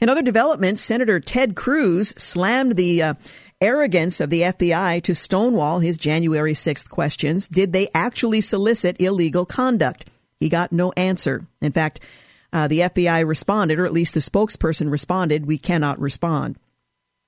In 0.00 0.08
other 0.08 0.22
developments, 0.22 0.80
Senator 0.80 1.20
Ted 1.20 1.54
Cruz 1.54 2.10
slammed 2.16 2.76
the 2.76 3.02
uh, 3.02 3.14
arrogance 3.60 4.20
of 4.20 4.30
the 4.30 4.42
FBI 4.42 5.02
to 5.02 5.14
stonewall 5.14 5.78
his 5.78 5.96
January 5.96 6.52
6th 6.52 6.88
questions. 6.90 7.48
Did 7.48 7.72
they 7.72 7.88
actually 7.94 8.40
solicit 8.40 9.00
illegal 9.00 9.46
conduct? 9.46 10.06
He 10.38 10.48
got 10.48 10.72
no 10.72 10.92
answer. 10.92 11.46
In 11.62 11.72
fact, 11.72 12.00
uh, 12.52 12.68
the 12.68 12.80
FBI 12.80 13.26
responded, 13.26 13.78
or 13.78 13.86
at 13.86 13.92
least 13.92 14.14
the 14.14 14.20
spokesperson 14.20 14.90
responded, 14.90 15.46
we 15.46 15.58
cannot 15.58 15.98
respond. 15.98 16.56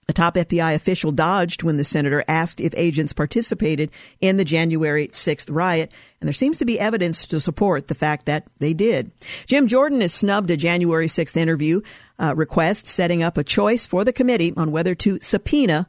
A 0.08 0.12
top 0.12 0.36
FBI 0.36 0.72
official 0.74 1.10
dodged 1.10 1.64
when 1.64 1.78
the 1.78 1.84
senator 1.84 2.22
asked 2.28 2.60
if 2.60 2.72
agents 2.76 3.12
participated 3.12 3.90
in 4.20 4.36
the 4.36 4.44
January 4.44 5.08
6th 5.08 5.48
riot, 5.50 5.90
and 6.20 6.28
there 6.28 6.32
seems 6.32 6.58
to 6.58 6.64
be 6.64 6.78
evidence 6.78 7.26
to 7.26 7.40
support 7.40 7.88
the 7.88 7.94
fact 7.94 8.26
that 8.26 8.46
they 8.58 8.72
did. 8.72 9.10
Jim 9.46 9.66
Jordan 9.66 10.00
has 10.00 10.14
snubbed 10.14 10.50
a 10.52 10.56
January 10.56 11.08
6th 11.08 11.36
interview 11.36 11.80
uh, 12.20 12.34
request, 12.36 12.86
setting 12.86 13.22
up 13.22 13.36
a 13.36 13.42
choice 13.42 13.84
for 13.84 14.04
the 14.04 14.12
committee 14.12 14.52
on 14.56 14.70
whether 14.70 14.94
to 14.94 15.18
subpoena 15.20 15.88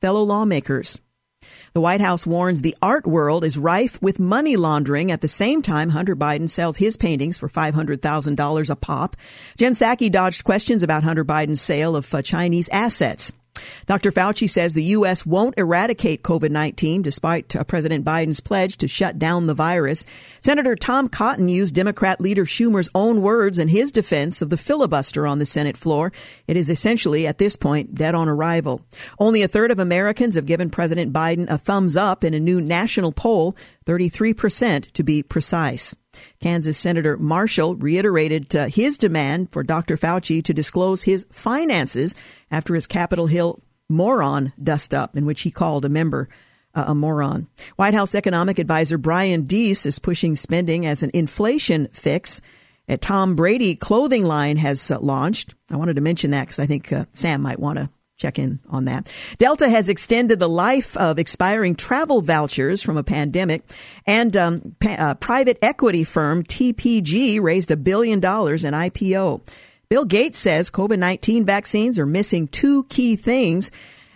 fellow 0.00 0.22
lawmakers. 0.22 0.98
The 1.72 1.80
White 1.80 2.00
House 2.00 2.26
warns 2.26 2.62
the 2.62 2.76
art 2.82 3.06
world 3.06 3.44
is 3.44 3.58
rife 3.58 4.00
with 4.02 4.18
money 4.18 4.56
laundering. 4.56 5.12
At 5.12 5.20
the 5.20 5.28
same 5.28 5.62
time, 5.62 5.90
Hunter 5.90 6.16
Biden 6.16 6.50
sells 6.50 6.78
his 6.78 6.96
paintings 6.96 7.38
for 7.38 7.48
$500,000 7.48 8.70
a 8.70 8.76
pop. 8.76 9.16
Jen 9.56 9.72
Psaki 9.72 10.10
dodged 10.10 10.44
questions 10.44 10.82
about 10.82 11.04
Hunter 11.04 11.24
Biden's 11.24 11.60
sale 11.60 11.94
of 11.94 12.12
uh, 12.12 12.22
Chinese 12.22 12.68
assets. 12.70 13.34
Dr. 13.86 14.12
Fauci 14.12 14.48
says 14.48 14.74
the 14.74 14.84
U.S. 14.84 15.26
won't 15.26 15.58
eradicate 15.58 16.22
COVID 16.22 16.50
19 16.50 17.02
despite 17.02 17.54
uh, 17.56 17.64
President 17.64 18.04
Biden's 18.04 18.40
pledge 18.40 18.76
to 18.78 18.88
shut 18.88 19.18
down 19.18 19.46
the 19.46 19.54
virus. 19.54 20.04
Senator 20.40 20.76
Tom 20.76 21.08
Cotton 21.08 21.48
used 21.48 21.74
Democrat 21.74 22.20
leader 22.20 22.44
Schumer's 22.44 22.88
own 22.94 23.22
words 23.22 23.58
in 23.58 23.68
his 23.68 23.90
defense 23.90 24.42
of 24.42 24.50
the 24.50 24.56
filibuster 24.56 25.26
on 25.26 25.38
the 25.38 25.46
Senate 25.46 25.76
floor. 25.76 26.12
It 26.46 26.56
is 26.56 26.70
essentially, 26.70 27.26
at 27.26 27.38
this 27.38 27.56
point, 27.56 27.94
dead 27.94 28.14
on 28.14 28.28
arrival. 28.28 28.82
Only 29.18 29.42
a 29.42 29.48
third 29.48 29.70
of 29.70 29.78
Americans 29.78 30.34
have 30.34 30.46
given 30.46 30.70
President 30.70 31.12
Biden 31.12 31.48
a 31.48 31.58
thumbs 31.58 31.96
up 31.96 32.24
in 32.24 32.34
a 32.34 32.40
new 32.40 32.60
national 32.60 33.12
poll, 33.12 33.56
33% 33.86 34.92
to 34.92 35.02
be 35.02 35.22
precise. 35.22 35.96
Kansas 36.40 36.78
Senator 36.78 37.16
Marshall 37.16 37.76
reiterated 37.76 38.54
uh, 38.54 38.66
his 38.66 38.96
demand 38.96 39.52
for 39.52 39.62
Dr. 39.62 39.96
Fauci 39.96 40.42
to 40.44 40.54
disclose 40.54 41.02
his 41.02 41.26
finances 41.30 42.14
after 42.50 42.74
his 42.74 42.86
Capitol 42.86 43.26
Hill 43.26 43.60
moron 43.88 44.52
dust 44.62 44.94
up, 44.94 45.16
in 45.16 45.26
which 45.26 45.42
he 45.42 45.50
called 45.50 45.84
a 45.84 45.88
member 45.88 46.28
uh, 46.74 46.84
a 46.88 46.94
moron. 46.94 47.48
White 47.76 47.94
House 47.94 48.14
economic 48.14 48.58
advisor 48.58 48.98
Brian 48.98 49.42
Deese 49.42 49.86
is 49.86 49.98
pushing 49.98 50.36
spending 50.36 50.86
as 50.86 51.02
an 51.02 51.10
inflation 51.12 51.88
fix. 51.88 52.40
A 52.88 52.96
Tom 52.96 53.36
Brady 53.36 53.76
clothing 53.76 54.24
line 54.24 54.56
has 54.56 54.90
uh, 54.90 54.98
launched. 55.00 55.54
I 55.70 55.76
wanted 55.76 55.96
to 55.96 56.02
mention 56.02 56.30
that 56.32 56.42
because 56.42 56.58
I 56.58 56.66
think 56.66 56.92
uh, 56.92 57.04
Sam 57.12 57.42
might 57.42 57.60
want 57.60 57.78
to 57.78 57.90
check 58.20 58.38
in 58.38 58.60
on 58.68 58.84
that. 58.84 59.12
Delta 59.38 59.68
has 59.68 59.88
extended 59.88 60.38
the 60.38 60.48
life 60.48 60.96
of 60.96 61.18
expiring 61.18 61.74
travel 61.74 62.20
vouchers 62.20 62.82
from 62.82 62.96
a 62.96 63.02
pandemic, 63.02 63.62
and 64.06 64.36
um, 64.36 64.76
pa- 64.78 64.96
uh, 64.98 65.14
private 65.14 65.58
equity 65.62 66.04
firm 66.04 66.44
TPG 66.44 67.40
raised 67.40 67.70
a 67.70 67.76
billion 67.76 68.20
dollars 68.20 68.62
in 68.62 68.74
IPO. 68.74 69.40
Bill 69.88 70.04
Gates 70.04 70.38
says 70.38 70.70
COVID 70.70 70.98
19 70.98 71.44
vaccines 71.44 71.98
are 71.98 72.06
missing 72.06 72.46
two 72.46 72.84
key 72.84 73.16
things 73.16 73.70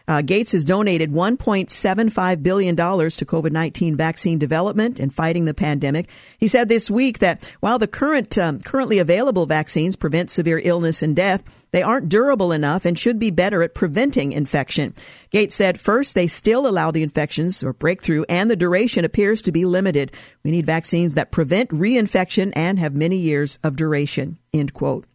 uh, 0.07 0.23
Gates 0.23 0.53
has 0.53 0.64
donated 0.64 1.11
$1.75 1.11 2.43
billion 2.43 2.77
to 2.77 2.83
COVID 2.83 3.53
19 3.53 3.97
vaccine 3.97 4.38
development 4.38 5.01
and 5.01 5.14
fighting 5.14 5.45
the 5.45 5.55
pandemic. 5.55 6.09
He 6.38 6.49
said 6.49 6.69
this 6.69 6.90
week 6.90 7.21
that 7.21 7.51
while 7.61 7.79
the 7.79 7.87
current, 7.87 8.37
um, 8.37 8.61
currently 8.61 8.99
available 8.99 9.47
vaccines 9.47 9.97
prevent 9.97 10.31
severe 10.31 10.61
illness 10.62 11.03
and 11.03 11.17
death, 11.17 11.43
they 11.71 11.83
aren't 11.83 12.09
durable 12.09 12.53
enough 12.53 12.85
and 12.85 12.99
should 12.99 13.19
be 13.19 13.31
better 13.31 13.62
at 13.62 13.75
preventing 13.75 14.33
infection. 14.33 14.95
Gates 15.31 15.55
said 15.55 15.81
first, 15.81 16.14
they 16.14 16.27
still 16.27 16.67
allow 16.67 16.90
the 16.90 17.03
infections 17.03 17.62
or 17.64 17.73
breakthrough, 17.73 18.25
and 18.29 18.51
the 18.51 18.57
duration 18.57 19.05
appears 19.05 19.43
to 19.43 19.53
be 19.53 19.64
limited. 19.64 20.12
We 20.45 20.51
need 20.51 20.67
vaccines 20.67 21.14
that 21.14 21.33
prevent 21.33 21.71
reinfection 21.71 22.53
and 22.55 22.79
have 22.79 22.95
many 22.95 23.17
years 23.17 23.59
of 23.64 23.77
duration. 23.77 24.38
End 24.53 24.75
quote. 24.75 25.07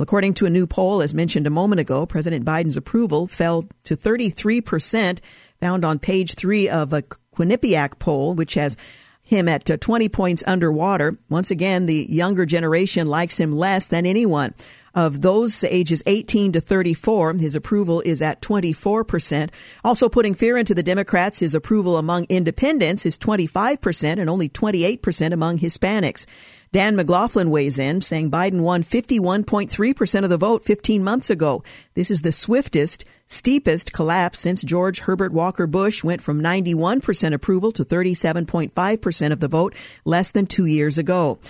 Well, 0.00 0.04
according 0.04 0.32
to 0.34 0.46
a 0.46 0.50
new 0.50 0.66
poll, 0.66 1.02
as 1.02 1.12
mentioned 1.12 1.46
a 1.46 1.50
moment 1.50 1.78
ago, 1.78 2.06
President 2.06 2.42
Biden's 2.42 2.78
approval 2.78 3.26
fell 3.26 3.66
to 3.84 3.94
33%, 3.94 5.18
found 5.60 5.84
on 5.84 5.98
page 5.98 6.36
three 6.36 6.70
of 6.70 6.94
a 6.94 7.02
Quinnipiac 7.36 7.98
poll, 7.98 8.32
which 8.32 8.54
has 8.54 8.78
him 9.22 9.46
at 9.46 9.70
uh, 9.70 9.76
20 9.76 10.08
points 10.08 10.42
underwater. 10.46 11.18
Once 11.28 11.50
again, 11.50 11.84
the 11.84 12.06
younger 12.08 12.46
generation 12.46 13.08
likes 13.08 13.38
him 13.38 13.52
less 13.52 13.88
than 13.88 14.06
anyone. 14.06 14.54
Of 14.94 15.20
those 15.20 15.62
ages 15.64 16.02
18 16.06 16.52
to 16.52 16.62
34, 16.62 17.34
his 17.34 17.54
approval 17.54 18.00
is 18.00 18.22
at 18.22 18.40
24%. 18.40 19.50
Also 19.84 20.08
putting 20.08 20.34
fear 20.34 20.56
into 20.56 20.74
the 20.74 20.82
Democrats, 20.82 21.40
his 21.40 21.54
approval 21.54 21.98
among 21.98 22.24
independents 22.30 23.04
is 23.04 23.18
25% 23.18 24.18
and 24.18 24.30
only 24.30 24.48
28% 24.48 25.32
among 25.32 25.58
Hispanics. 25.58 26.24
Dan 26.72 26.94
McLaughlin 26.94 27.50
weighs 27.50 27.78
in, 27.78 28.00
saying 28.00 28.30
Biden 28.30 28.60
won 28.60 28.82
51.3% 28.82 30.24
of 30.24 30.30
the 30.30 30.36
vote 30.36 30.64
15 30.64 31.02
months 31.02 31.28
ago. 31.28 31.64
This 31.94 32.10
is 32.10 32.22
the 32.22 32.32
swiftest, 32.32 33.04
steepest 33.26 33.92
collapse 33.92 34.38
since 34.38 34.62
George 34.62 35.00
Herbert 35.00 35.32
Walker 35.32 35.66
Bush 35.66 36.04
went 36.04 36.22
from 36.22 36.40
91% 36.40 37.32
approval 37.32 37.72
to 37.72 37.84
37.5% 37.84 39.32
of 39.32 39.40
the 39.40 39.48
vote 39.48 39.74
less 40.04 40.30
than 40.30 40.46
two 40.46 40.66
years 40.66 40.96
ago 40.96 41.40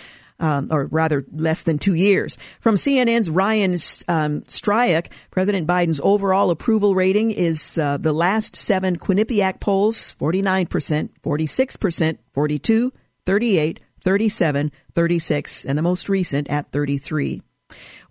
um, 0.41 0.69
or 0.71 0.87
rather 0.87 1.25
less 1.33 1.63
than 1.63 1.79
two 1.79 1.95
years. 1.95 2.39
From 2.59 2.75
CNN's 2.75 3.31
Ryan 3.31 3.77
um, 4.09 4.43
President 5.31 5.67
Biden's 5.67 6.01
overall 6.03 6.51
approval 6.51 6.95
rating 6.95 7.31
is 7.31 7.79
uh, 7.79 7.99
the 7.99 8.13
last 8.13 8.57
seven 8.57 8.99
Quinnipiac 8.99 9.61
polls 9.61 10.15
49%, 10.19 11.11
46%, 11.23 12.19
42, 12.33 12.93
38, 13.27 13.81
37, 14.03 14.73
36, 14.95 15.65
and 15.65 15.79
the 15.79 15.83
most 15.83 16.09
recent 16.09 16.49
at 16.49 16.73
33. 16.73 17.43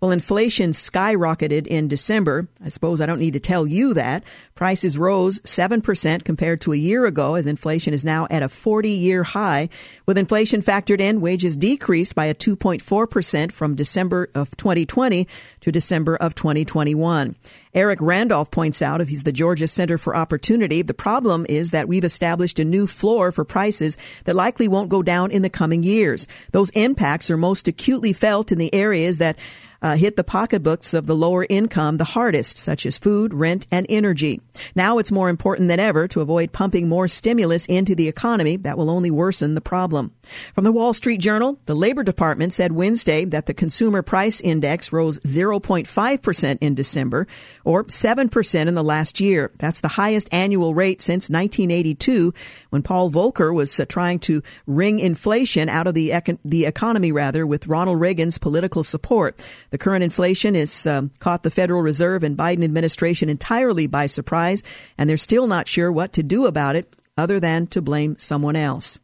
Well, 0.00 0.12
inflation 0.12 0.72
skyrocketed 0.72 1.66
in 1.66 1.86
December. 1.86 2.48
I 2.64 2.68
suppose 2.68 3.02
I 3.02 3.06
don't 3.06 3.18
need 3.18 3.34
to 3.34 3.40
tell 3.40 3.66
you 3.66 3.92
that. 3.92 4.24
Prices 4.54 4.96
rose 4.96 5.40
7% 5.40 6.24
compared 6.24 6.62
to 6.62 6.72
a 6.72 6.76
year 6.76 7.04
ago 7.04 7.34
as 7.34 7.46
inflation 7.46 7.92
is 7.92 8.02
now 8.02 8.26
at 8.30 8.42
a 8.42 8.48
40 8.48 8.88
year 8.88 9.24
high. 9.24 9.68
With 10.06 10.16
inflation 10.16 10.62
factored 10.62 11.00
in, 11.00 11.20
wages 11.20 11.54
decreased 11.54 12.14
by 12.14 12.26
a 12.26 12.34
2.4% 12.34 13.52
from 13.52 13.74
December 13.74 14.30
of 14.34 14.56
2020 14.56 15.28
to 15.60 15.72
December 15.72 16.16
of 16.16 16.34
2021. 16.34 17.36
Eric 17.74 18.00
Randolph 18.00 18.50
points 18.50 18.80
out, 18.80 19.02
if 19.02 19.10
he's 19.10 19.24
the 19.24 19.32
Georgia 19.32 19.68
Center 19.68 19.98
for 19.98 20.16
Opportunity, 20.16 20.80
the 20.80 20.94
problem 20.94 21.44
is 21.48 21.72
that 21.72 21.88
we've 21.88 22.04
established 22.04 22.58
a 22.58 22.64
new 22.64 22.86
floor 22.86 23.30
for 23.30 23.44
prices 23.44 23.98
that 24.24 24.34
likely 24.34 24.66
won't 24.66 24.88
go 24.88 25.02
down 25.02 25.30
in 25.30 25.42
the 25.42 25.50
coming 25.50 25.82
years. 25.82 26.26
Those 26.52 26.70
impacts 26.70 27.30
are 27.30 27.36
most 27.36 27.68
acutely 27.68 28.14
felt 28.14 28.50
in 28.50 28.58
the 28.58 28.74
areas 28.74 29.18
that 29.18 29.38
uh, 29.82 29.96
hit 29.96 30.16
the 30.16 30.24
pocketbooks 30.24 30.94
of 30.94 31.06
the 31.06 31.16
lower 31.16 31.46
income 31.48 31.96
the 31.96 32.04
hardest, 32.04 32.58
such 32.58 32.84
as 32.86 32.98
food, 32.98 33.32
rent, 33.32 33.66
and 33.70 33.86
energy. 33.88 34.40
Now 34.74 34.98
it's 34.98 35.12
more 35.12 35.28
important 35.28 35.68
than 35.68 35.80
ever 35.80 36.06
to 36.08 36.20
avoid 36.20 36.52
pumping 36.52 36.88
more 36.88 37.08
stimulus 37.08 37.66
into 37.66 37.94
the 37.94 38.08
economy 38.08 38.56
that 38.56 38.76
will 38.76 38.90
only 38.90 39.10
worsen 39.10 39.54
the 39.54 39.60
problem. 39.60 40.12
From 40.54 40.64
the 40.64 40.72
Wall 40.72 40.92
Street 40.92 41.20
Journal, 41.20 41.58
the 41.66 41.74
Labor 41.74 42.02
Department 42.02 42.52
said 42.52 42.72
Wednesday 42.72 43.24
that 43.26 43.46
the 43.46 43.54
Consumer 43.54 44.02
Price 44.02 44.40
Index 44.40 44.92
rose 44.92 45.18
0.5% 45.20 46.58
in 46.60 46.74
December, 46.74 47.26
or 47.64 47.84
7% 47.84 48.66
in 48.66 48.74
the 48.74 48.84
last 48.84 49.20
year. 49.20 49.50
That's 49.58 49.80
the 49.80 49.88
highest 49.88 50.28
annual 50.32 50.74
rate 50.74 51.02
since 51.02 51.30
1982, 51.30 52.34
when 52.70 52.82
Paul 52.82 53.10
Volcker 53.10 53.54
was 53.54 53.78
uh, 53.78 53.84
trying 53.86 54.18
to 54.20 54.42
wring 54.66 55.00
inflation 55.00 55.68
out 55.68 55.86
of 55.86 55.94
the, 55.94 56.10
econ- 56.10 56.38
the 56.44 56.66
economy, 56.66 57.12
rather, 57.12 57.46
with 57.46 57.66
Ronald 57.66 58.00
Reagan's 58.00 58.38
political 58.38 58.82
support. 58.82 59.36
The 59.70 59.78
current 59.78 60.04
inflation 60.04 60.54
has 60.54 60.86
um, 60.86 61.10
caught 61.18 61.42
the 61.42 61.50
Federal 61.50 61.82
Reserve 61.82 62.22
and 62.22 62.36
Biden 62.36 62.64
administration 62.64 63.28
entirely 63.28 63.86
by 63.86 64.06
surprise, 64.06 64.62
and 64.98 65.08
they're 65.08 65.16
still 65.16 65.46
not 65.46 65.68
sure 65.68 65.90
what 65.90 66.12
to 66.14 66.22
do 66.22 66.46
about 66.46 66.76
it 66.76 66.94
other 67.16 67.40
than 67.40 67.66
to 67.68 67.82
blame 67.82 68.18
someone 68.18 68.56
else. 68.56 69.00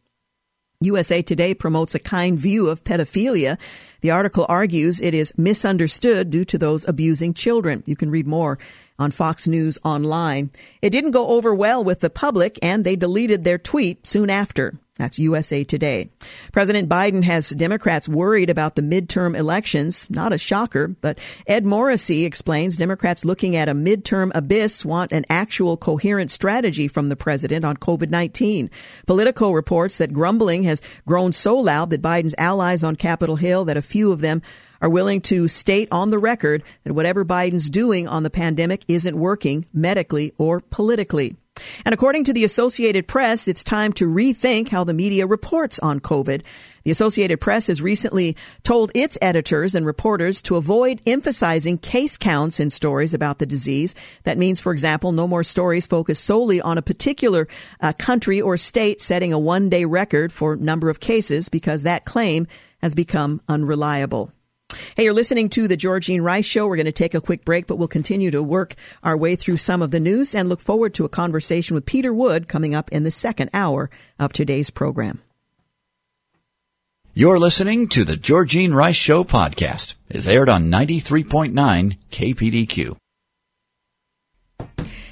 USA 0.79 1.23
Today 1.23 1.55
promotes 1.55 1.95
a 1.95 1.99
kind 1.99 2.37
view 2.37 2.69
of 2.69 2.83
pedophilia. 2.83 3.57
The 4.01 4.11
article 4.11 4.45
argues 4.47 5.01
it 5.01 5.15
is 5.15 5.35
misunderstood 5.35 6.29
due 6.29 6.45
to 6.45 6.57
those 6.57 6.87
abusing 6.87 7.33
children. 7.33 7.81
You 7.87 7.95
can 7.95 8.11
read 8.11 8.27
more 8.27 8.59
on 8.99 9.09
Fox 9.09 9.47
News 9.47 9.79
Online. 9.83 10.51
It 10.81 10.91
didn't 10.91 11.11
go 11.11 11.29
over 11.29 11.53
well 11.53 11.83
with 11.83 12.01
the 12.01 12.11
public, 12.11 12.59
and 12.61 12.83
they 12.83 12.95
deleted 12.95 13.43
their 13.43 13.57
tweet 13.57 14.05
soon 14.05 14.29
after. 14.29 14.77
That's 14.97 15.19
USA 15.19 15.63
Today. 15.63 16.09
President 16.51 16.89
Biden 16.89 17.23
has 17.23 17.49
Democrats 17.49 18.09
worried 18.09 18.49
about 18.49 18.75
the 18.75 18.81
midterm 18.81 19.35
elections. 19.35 20.09
Not 20.09 20.33
a 20.33 20.37
shocker, 20.37 20.87
but 20.87 21.19
Ed 21.45 21.65
Morrissey 21.65 22.25
explains 22.25 22.77
Democrats 22.77 23.23
looking 23.25 23.55
at 23.55 23.69
a 23.69 23.73
midterm 23.73 24.31
abyss 24.33 24.83
want 24.83 25.11
an 25.11 25.25
actual 25.29 25.77
coherent 25.77 26.31
strategy 26.31 26.87
from 26.87 27.09
the 27.09 27.15
president 27.15 27.63
on 27.63 27.77
COVID-19. 27.77 28.69
Politico 29.05 29.51
reports 29.51 29.97
that 29.97 30.13
grumbling 30.13 30.63
has 30.63 30.81
grown 31.05 31.31
so 31.31 31.57
loud 31.57 31.89
that 31.91 32.01
Biden's 32.01 32.35
allies 32.37 32.83
on 32.83 32.95
Capitol 32.95 33.35
Hill 33.35 33.65
that 33.65 33.77
a 33.77 33.81
few 33.81 34.11
of 34.11 34.21
them 34.21 34.41
are 34.81 34.89
willing 34.89 35.21
to 35.21 35.47
state 35.47 35.87
on 35.91 36.09
the 36.09 36.19
record 36.19 36.63
that 36.83 36.93
whatever 36.93 37.25
Biden's 37.25 37.69
doing 37.69 38.07
on 38.07 38.23
the 38.23 38.29
pandemic 38.29 38.83
isn't 38.87 39.17
working 39.17 39.65
medically 39.73 40.33
or 40.37 40.59
politically. 40.59 41.35
And 41.85 41.93
according 41.93 42.23
to 42.25 42.33
the 42.33 42.43
Associated 42.43 43.07
Press, 43.07 43.47
it's 43.47 43.63
time 43.63 43.93
to 43.93 44.07
rethink 44.07 44.69
how 44.69 44.83
the 44.83 44.93
media 44.93 45.25
reports 45.25 45.79
on 45.79 45.99
COVID. 45.99 46.43
The 46.83 46.91
Associated 46.91 47.41
Press 47.41 47.67
has 47.67 47.81
recently 47.81 48.37
told 48.63 48.91
its 48.95 49.17
editors 49.21 49.75
and 49.75 49.85
reporters 49.85 50.41
to 50.43 50.55
avoid 50.55 51.01
emphasizing 51.05 51.77
case 51.77 52.15
counts 52.15 52.61
in 52.61 52.69
stories 52.69 53.13
about 53.13 53.39
the 53.39 53.45
disease. 53.45 53.93
That 54.23 54.37
means, 54.37 54.61
for 54.61 54.71
example, 54.71 55.11
no 55.11 55.27
more 55.27 55.43
stories 55.43 55.85
focus 55.85 56.17
solely 56.17 56.61
on 56.61 56.77
a 56.77 56.81
particular 56.81 57.49
uh, 57.81 57.91
country 57.91 58.39
or 58.39 58.55
state 58.55 59.01
setting 59.01 59.33
a 59.33 59.39
one 59.39 59.69
day 59.69 59.83
record 59.83 60.31
for 60.31 60.55
number 60.55 60.89
of 60.89 61.01
cases 61.01 61.49
because 61.49 61.83
that 61.83 62.05
claim 62.05 62.47
has 62.81 62.95
become 62.95 63.41
unreliable. 63.49 64.31
Hey, 64.95 65.03
you're 65.03 65.13
listening 65.13 65.49
to 65.49 65.67
the 65.67 65.77
Georgene 65.77 66.21
Rice 66.21 66.45
Show. 66.45 66.67
We're 66.67 66.75
going 66.75 66.87
to 66.87 66.91
take 66.91 67.13
a 67.13 67.21
quick 67.21 67.45
break, 67.45 67.67
but 67.67 67.77
we'll 67.77 67.87
continue 67.87 68.31
to 68.31 68.41
work 68.41 68.73
our 69.03 69.15
way 69.15 69.35
through 69.35 69.57
some 69.57 69.81
of 69.81 69.91
the 69.91 69.99
news 69.99 70.33
and 70.33 70.49
look 70.49 70.59
forward 70.59 70.93
to 70.95 71.05
a 71.05 71.09
conversation 71.09 71.75
with 71.75 71.85
Peter 71.85 72.13
Wood 72.13 72.47
coming 72.47 72.73
up 72.73 72.91
in 72.91 73.03
the 73.03 73.11
second 73.11 73.49
hour 73.53 73.89
of 74.19 74.33
today's 74.33 74.69
program. 74.69 75.21
You're 77.13 77.39
listening 77.39 77.87
to 77.89 78.05
the 78.05 78.17
Georgene 78.17 78.73
Rice 78.73 78.95
Show 78.95 79.23
podcast. 79.23 79.95
It's 80.09 80.27
aired 80.27 80.49
on 80.49 80.71
93.9 80.71 81.97
KPDQ. 82.11 82.97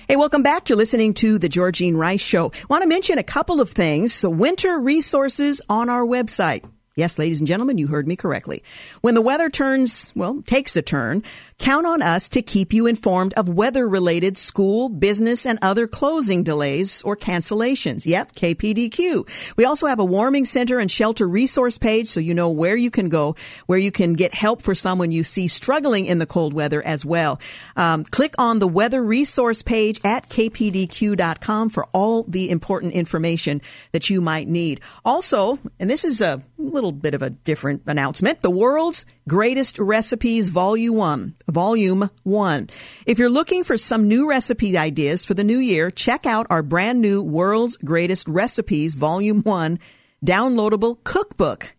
Hey, 0.08 0.16
welcome 0.16 0.44
back. 0.44 0.70
You're 0.70 0.78
listening 0.78 1.16
to 1.16 1.40
the 1.40 1.50
Georgine 1.50 1.98
Rice 1.98 2.22
Show. 2.22 2.52
Want 2.70 2.84
to 2.84 2.90
mention 2.90 3.18
a 3.18 3.24
couple 3.24 3.60
of 3.60 3.72
things. 3.72 4.14
So 4.14 4.30
winter 4.30 4.80
resources 4.80 5.62
on 5.68 5.90
our 5.90 6.06
website. 6.06 6.64
Yes, 6.98 7.20
ladies 7.20 7.42
and 7.42 7.48
gentlemen, 7.48 7.78
you 7.78 7.88
heard 7.88 8.08
me 8.08 8.16
correctly. 8.16 8.64
When 9.02 9.16
the 9.16 9.22
weather 9.22 9.50
turns, 9.50 10.14
well, 10.16 10.42
takes 10.42 10.78
a 10.78 10.82
turn, 10.82 11.24
count 11.60 11.86
on 11.86 12.02
us 12.02 12.30
to 12.30 12.42
keep 12.42 12.72
you 12.72 12.88
informed 12.88 13.34
of 13.34 13.50
weather 13.50 13.86
related 13.86 14.38
school, 14.38 14.88
business, 14.88 15.46
and 15.46 15.60
other 15.62 15.88
closing 15.88 16.42
delays 16.42 17.02
or 17.02 17.18
cancellations. 17.18 18.06
Yep, 18.06 18.32
KPDQ. 18.38 19.58
We 19.58 19.66
also 19.66 19.88
have 19.88 20.00
a 20.00 20.06
warming 20.06 20.46
center 20.46 20.80
and 20.80 20.90
shelter 20.90 21.28
resource 21.28 21.78
page 21.78 22.08
so 22.08 22.22
you 22.22 22.34
know 22.34 22.50
where 22.50 22.78
you 22.78 22.90
can 22.90 23.10
go, 23.10 23.36
where 23.66 23.78
you 23.78 23.92
can 23.92 24.14
get 24.14 24.34
help 24.34 24.62
for 24.62 24.74
someone 24.74 25.12
you 25.12 25.26
see 25.26 25.50
struggling 25.50 26.06
in 26.06 26.20
the 26.20 26.26
cold 26.26 26.54
weather 26.54 26.82
as 26.82 27.06
well. 27.06 27.42
Um, 27.76 28.06
click 28.06 28.36
on 28.38 28.60
the 28.60 28.70
weather 28.70 29.04
resource 29.04 29.62
page 29.62 30.00
at 30.06 30.30
kpdq.com 30.30 31.72
for 31.72 31.88
all 31.92 32.24
the 32.24 32.50
important 32.50 32.94
information 32.94 33.62
that 33.92 34.10
you 34.10 34.22
might 34.22 34.48
need. 34.48 34.80
Also, 35.04 35.60
and 35.78 35.90
this 35.90 36.06
is 36.06 36.22
a 36.22 36.42
little 36.58 36.92
bit 36.92 37.14
of 37.14 37.22
a 37.22 37.30
different 37.30 37.84
announcement. 37.86 38.42
The 38.42 38.50
world's 38.50 39.06
greatest 39.28 39.80
recipes 39.80 40.50
volume 40.50 40.96
1, 40.96 41.36
volume 41.50 42.10
1. 42.24 42.68
If 43.06 43.20
you're 43.20 43.30
looking 43.30 43.64
for 43.64 43.78
some 43.78 44.08
new 44.08 44.30
recipe 44.30 44.78
ideas 44.78 45.26
for 45.26 45.34
the 45.34 45.44
new 45.44 45.58
year, 45.58 45.92
check 45.92 46.26
out 46.26 46.48
our 46.50 46.64
brand 46.64 47.02
new 47.02 47.22
world's 47.22 47.78
greatest 47.78 48.28
recipes 48.28 48.96
volume 48.96 49.42
1 49.42 49.80
downloadable 50.24 51.04
cookbook. 51.04 51.74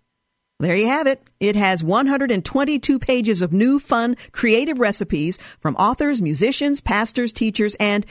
There 0.58 0.76
you 0.76 0.86
have 0.86 1.06
it. 1.06 1.30
It 1.38 1.54
has 1.54 1.84
122 1.84 2.98
pages 2.98 3.42
of 3.42 3.52
new, 3.52 3.78
fun, 3.78 4.16
creative 4.32 4.78
recipes 4.78 5.36
from 5.58 5.76
authors, 5.76 6.22
musicians, 6.22 6.80
pastors, 6.80 7.32
teachers, 7.32 7.74
and 7.74 8.06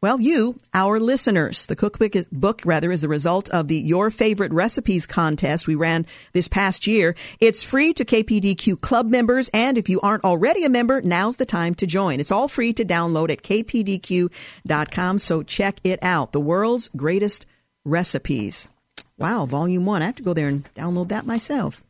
well, 0.00 0.20
you, 0.20 0.56
our 0.72 1.00
listeners. 1.00 1.66
The 1.66 1.74
cookbook 1.74 2.14
is, 2.14 2.26
book 2.30 2.62
rather 2.64 2.92
is 2.92 3.00
the 3.00 3.08
result 3.08 3.50
of 3.50 3.66
the 3.66 3.76
Your 3.76 4.10
Favorite 4.10 4.52
Recipes 4.52 5.08
contest 5.08 5.66
we 5.66 5.74
ran 5.74 6.06
this 6.32 6.46
past 6.46 6.86
year. 6.86 7.16
It's 7.40 7.64
free 7.64 7.92
to 7.94 8.04
KPDQ 8.04 8.80
club 8.80 9.10
members, 9.10 9.50
and 9.52 9.76
if 9.76 9.88
you 9.88 10.00
aren't 10.00 10.22
already 10.24 10.64
a 10.64 10.68
member, 10.68 11.00
now's 11.02 11.36
the 11.36 11.46
time 11.46 11.74
to 11.76 11.86
join. 11.86 12.20
It's 12.20 12.30
all 12.30 12.46
free 12.46 12.72
to 12.74 12.84
download 12.84 13.30
at 13.30 13.42
kpdq.com, 13.42 15.18
so 15.18 15.42
check 15.42 15.78
it 15.82 15.98
out. 16.00 16.30
The 16.30 16.40
world's 16.40 16.86
greatest 16.88 17.44
recipes. 17.84 18.70
Wow, 19.16 19.46
volume 19.46 19.84
one. 19.84 20.02
I 20.02 20.06
have 20.06 20.16
to 20.16 20.22
go 20.22 20.32
there 20.32 20.46
and 20.46 20.62
download 20.74 21.08
that 21.08 21.26
myself. 21.26 21.82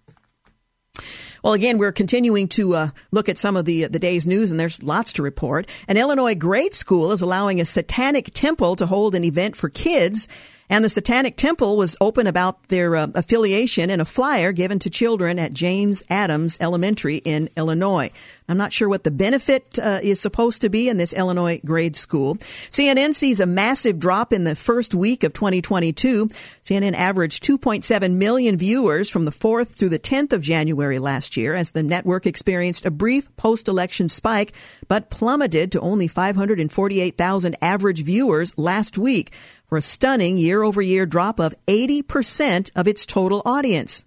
Well, 1.43 1.53
again, 1.53 1.79
we're 1.79 1.93
continuing 1.93 2.49
to 2.49 2.75
uh, 2.75 2.89
look 3.11 3.29
at 3.29 3.39
some 3.39 3.57
of 3.57 3.65
the 3.65 3.87
the 3.87 3.99
day's 3.99 4.27
news, 4.27 4.51
and 4.51 4.59
there's 4.59 4.83
lots 4.83 5.13
to 5.15 5.23
report. 5.23 5.69
An 5.87 5.97
Illinois 5.97 6.35
grade 6.35 6.75
school 6.75 7.13
is 7.13 7.23
allowing 7.23 7.61
a 7.61 7.65
satanic 7.65 8.33
temple 8.35 8.77
to 8.77 8.87
hold 8.87 9.15
an 9.15 9.25
event 9.25 9.57
for 9.57 9.69
kids 9.69 10.29
And 10.71 10.85
the 10.85 10.89
Satanic 10.89 11.37
Temple 11.37 11.77
was 11.77 11.97
open 12.01 12.27
about 12.27 12.69
their 12.69 12.95
uh, 12.95 13.09
affiliation 13.15 13.89
in 13.89 14.01
a 14.01 14.05
flyer 14.05 14.53
given 14.53 14.79
to 14.81 14.91
children 14.91 15.39
at 15.39 15.55
James 15.55 16.03
Adams 16.11 16.59
Elementary 16.61 17.17
in 17.17 17.49
Illinois. 17.57 18.11
I'm 18.49 18.57
not 18.57 18.73
sure 18.73 18.89
what 18.89 19.05
the 19.05 19.11
benefit 19.11 19.79
uh, 19.79 20.01
is 20.03 20.21
supposed 20.21 20.63
to 20.63 20.71
be 20.71 20.89
in 20.89 20.97
this 20.97 21.13
Illinois 21.13 21.61
grade 21.65 21.97
school. 21.97 22.37
CNN 22.71 23.15
sees 23.15 23.41
a 23.41 23.47
massive 23.47 23.99
drop 23.99 24.33
in 24.33 24.45
the 24.45 24.55
first 24.55 24.95
week 24.95 25.23
of 25.23 25.35
2022. 25.35 26.29
CNN 26.63 26.95
averaged 26.95 27.45
2.7 27.45 28.17
million 28.17 28.57
viewers 28.57 29.11
from 29.11 29.27
the 29.27 29.31
4th 29.31 29.77
through 29.77 29.91
the 29.91 29.99
10th 29.99 30.33
of 30.33 30.41
January 30.41 30.99
last 30.99 31.37
year 31.37 31.55
as 31.55 31.73
the 31.73 31.83
network 31.83 32.27
experienced 32.27 32.87
a 32.87 32.91
brief 32.91 33.35
post-election 33.37 34.09
spike, 34.09 34.55
but 34.89 35.11
plummeted 35.11 35.71
to 35.73 35.81
only 35.81 36.09
548,000 36.09 37.57
average 37.61 38.03
viewers 38.03 38.57
last 38.57 38.97
week 38.97 39.35
for 39.67 39.77
a 39.77 39.83
stunning 39.83 40.39
year 40.39 40.63
over 40.63 40.81
year 40.81 41.05
drop 41.05 41.39
of 41.39 41.55
80% 41.67 42.71
of 42.75 42.89
its 42.89 43.05
total 43.05 43.43
audience. 43.45 44.07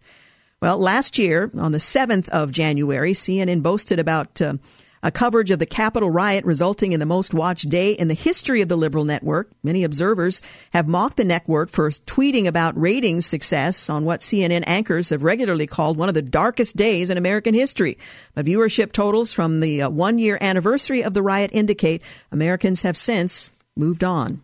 Well, 0.61 0.77
last 0.77 1.17
year, 1.17 1.49
on 1.57 1.71
the 1.71 1.79
7th 1.79 2.29
of 2.29 2.51
January, 2.51 3.13
CNN 3.13 3.63
boasted 3.63 3.97
about 3.97 4.39
uh, 4.39 4.57
a 5.01 5.09
coverage 5.09 5.49
of 5.49 5.57
the 5.57 5.65
Capitol 5.65 6.11
riot 6.11 6.45
resulting 6.45 6.91
in 6.91 6.99
the 6.99 7.05
most 7.07 7.33
watched 7.33 7.67
day 7.67 7.93
in 7.93 8.09
the 8.09 8.13
history 8.13 8.61
of 8.61 8.69
the 8.69 8.77
liberal 8.77 9.03
network. 9.03 9.49
Many 9.63 9.83
observers 9.83 10.39
have 10.71 10.87
mocked 10.87 11.17
the 11.17 11.23
network 11.23 11.71
for 11.71 11.89
tweeting 11.89 12.45
about 12.45 12.79
ratings 12.79 13.25
success 13.25 13.89
on 13.89 14.05
what 14.05 14.19
CNN 14.19 14.63
anchors 14.67 15.09
have 15.09 15.23
regularly 15.23 15.65
called 15.65 15.97
one 15.97 16.09
of 16.09 16.13
the 16.13 16.21
darkest 16.21 16.77
days 16.77 17.09
in 17.09 17.17
American 17.17 17.55
history. 17.55 17.97
But 18.35 18.45
viewership 18.45 18.91
totals 18.91 19.33
from 19.33 19.61
the 19.61 19.81
uh, 19.81 19.89
one 19.89 20.19
year 20.19 20.37
anniversary 20.41 21.03
of 21.03 21.15
the 21.15 21.23
riot 21.23 21.49
indicate 21.53 22.03
Americans 22.31 22.83
have 22.83 22.97
since 22.97 23.49
moved 23.75 24.03
on. 24.03 24.43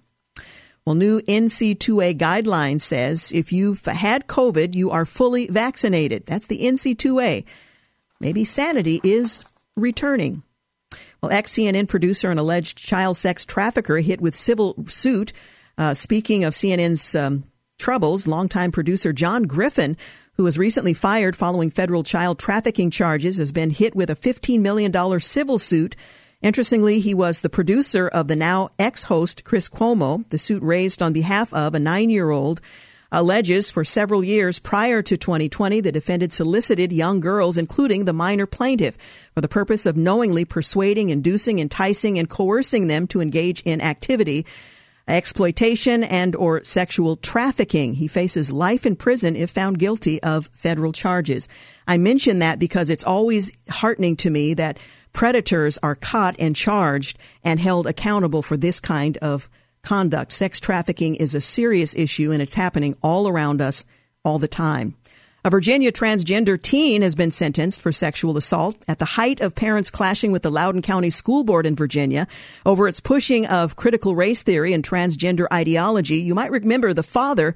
Well, 0.88 0.96
new 0.96 1.20
NCAA 1.24 2.18
guideline 2.18 2.80
says 2.80 3.34
if 3.36 3.52
you've 3.52 3.84
had 3.84 4.28
COVID, 4.28 4.74
you 4.74 4.90
are 4.90 5.06
fully 5.06 5.48
vaccinated. 5.48 6.26
That's 6.26 6.48
the 6.48 6.62
NCAA. 6.62 7.44
Maybe 8.22 8.46
sanity 8.46 9.02
is 9.04 9.44
returning. 9.76 10.44
Well, 11.22 11.34
ex 11.34 11.52
CNN 11.52 11.90
producer 11.90 12.32
and 12.32 12.40
alleged 12.40 12.78
child 12.78 13.18
sex 13.18 13.46
trafficker 13.46 13.98
hit 13.98 14.22
with 14.22 14.34
civil 14.34 14.86
suit. 14.88 15.34
Uh, 15.78 15.94
speaking 15.94 16.46
of 16.46 16.54
CNN's 16.54 17.16
um, 17.16 17.44
troubles, 17.78 18.26
longtime 18.26 18.72
producer 18.72 19.12
John 19.12 19.44
Griffin, 19.44 19.98
who 20.36 20.46
was 20.46 20.58
recently 20.58 20.94
fired 20.94 21.36
following 21.36 21.70
federal 21.70 22.04
child 22.04 22.40
trafficking 22.40 22.92
charges, 22.92 23.36
has 23.40 23.52
been 23.52 23.72
hit 23.72 23.94
with 23.94 24.10
a 24.10 24.16
$15 24.16 24.62
million 24.62 25.20
civil 25.20 25.60
suit 25.60 25.98
Interestingly, 26.42 27.00
he 27.00 27.14
was 27.14 27.42
the 27.42 27.50
producer 27.50 28.08
of 28.08 28.28
the 28.28 28.36
now 28.36 28.70
ex 28.78 29.04
host 29.04 29.44
Chris 29.44 29.68
Cuomo. 29.68 30.28
The 30.30 30.38
suit 30.38 30.62
raised 30.62 31.02
on 31.02 31.12
behalf 31.12 31.54
of 31.54 31.74
a 31.74 31.80
nine 31.80 32.10
year 32.10 32.30
old 32.30 32.62
alleges 33.12 33.72
for 33.72 33.84
several 33.84 34.24
years 34.24 34.60
prior 34.60 35.02
to 35.02 35.18
2020, 35.18 35.82
the 35.82 35.92
defendant 35.92 36.34
solicited 36.34 36.92
young 36.92 37.22
girls, 37.22 37.58
including 37.58 38.06
the 38.06 38.14
minor 38.14 38.46
plaintiff, 38.46 38.98
for 39.34 39.42
the 39.42 39.48
purpose 39.48 39.86
of 39.86 39.96
knowingly 39.96 40.46
persuading, 40.46 41.10
inducing, 41.10 41.60
enticing, 41.60 42.20
and 42.20 42.30
coercing 42.30 42.88
them 42.88 43.08
to 43.08 43.22
engage 43.22 43.62
in 43.62 43.82
activity 43.82 44.46
exploitation 45.08 46.04
and 46.04 46.36
or 46.36 46.64
sexual 46.64 47.16
trafficking. 47.16 47.94
He 47.94 48.08
faces 48.08 48.52
life 48.52 48.86
in 48.86 48.96
prison 48.96 49.36
if 49.36 49.50
found 49.50 49.80
guilty 49.80 50.22
of 50.22 50.50
federal 50.54 50.92
charges. 50.92 51.48
I 51.88 51.98
mention 51.98 52.40
that 52.40 52.60
because 52.60 52.90
it's 52.90 53.06
always 53.06 53.52
heartening 53.70 54.18
to 54.18 54.30
me 54.30 54.54
that 54.56 54.78
predators 55.14 55.78
are 55.80 55.96
caught 55.96 56.36
and 56.40 56.56
charged 56.56 57.18
and 57.44 57.60
held 57.60 57.88
accountable 57.88 58.42
for 58.42 58.58
this 58.58 58.80
kind 58.80 59.18
of 59.18 59.50
conduct. 59.82 60.34
Sex 60.34 60.60
trafficking 60.60 61.16
is 61.16 61.34
a 61.34 61.42
serious 61.42 61.96
issue 61.96 62.32
and 62.32 62.42
it's 62.42 62.56
happening 62.56 62.96
all 63.02 63.28
around 63.28 63.62
us 63.62 63.86
all 64.24 64.40
the 64.40 64.48
time. 64.48 64.96
A 65.46 65.50
Virginia 65.50 65.94
transgender 65.94 66.62
teen 66.62 67.04
has 67.04 67.16
been 67.16 67.32
sentenced 67.32 67.80
for 67.80 67.94
sexual 67.94 68.36
assault 68.36 68.76
at 68.86 69.00
the 69.00 69.06
height 69.06 69.40
of 69.40 69.56
parents 69.56 69.90
clashing 69.90 70.34
with 70.34 70.42
the 70.42 70.52
Loudoun 70.52 70.82
County 70.82 71.10
School 71.10 71.46
Board 71.46 71.66
in 71.66 71.74
Virginia 71.74 72.28
over 72.66 72.86
its 72.86 73.00
pushing 73.00 73.46
of 73.46 73.78
critical 73.78 74.14
race 74.14 74.44
theory 74.44 74.74
and 74.74 74.84
transgender 74.84 75.46
ideology. 75.54 76.18
You 76.18 76.36
might 76.36 76.52
remember 76.52 76.94
the 76.94 77.02
father 77.02 77.56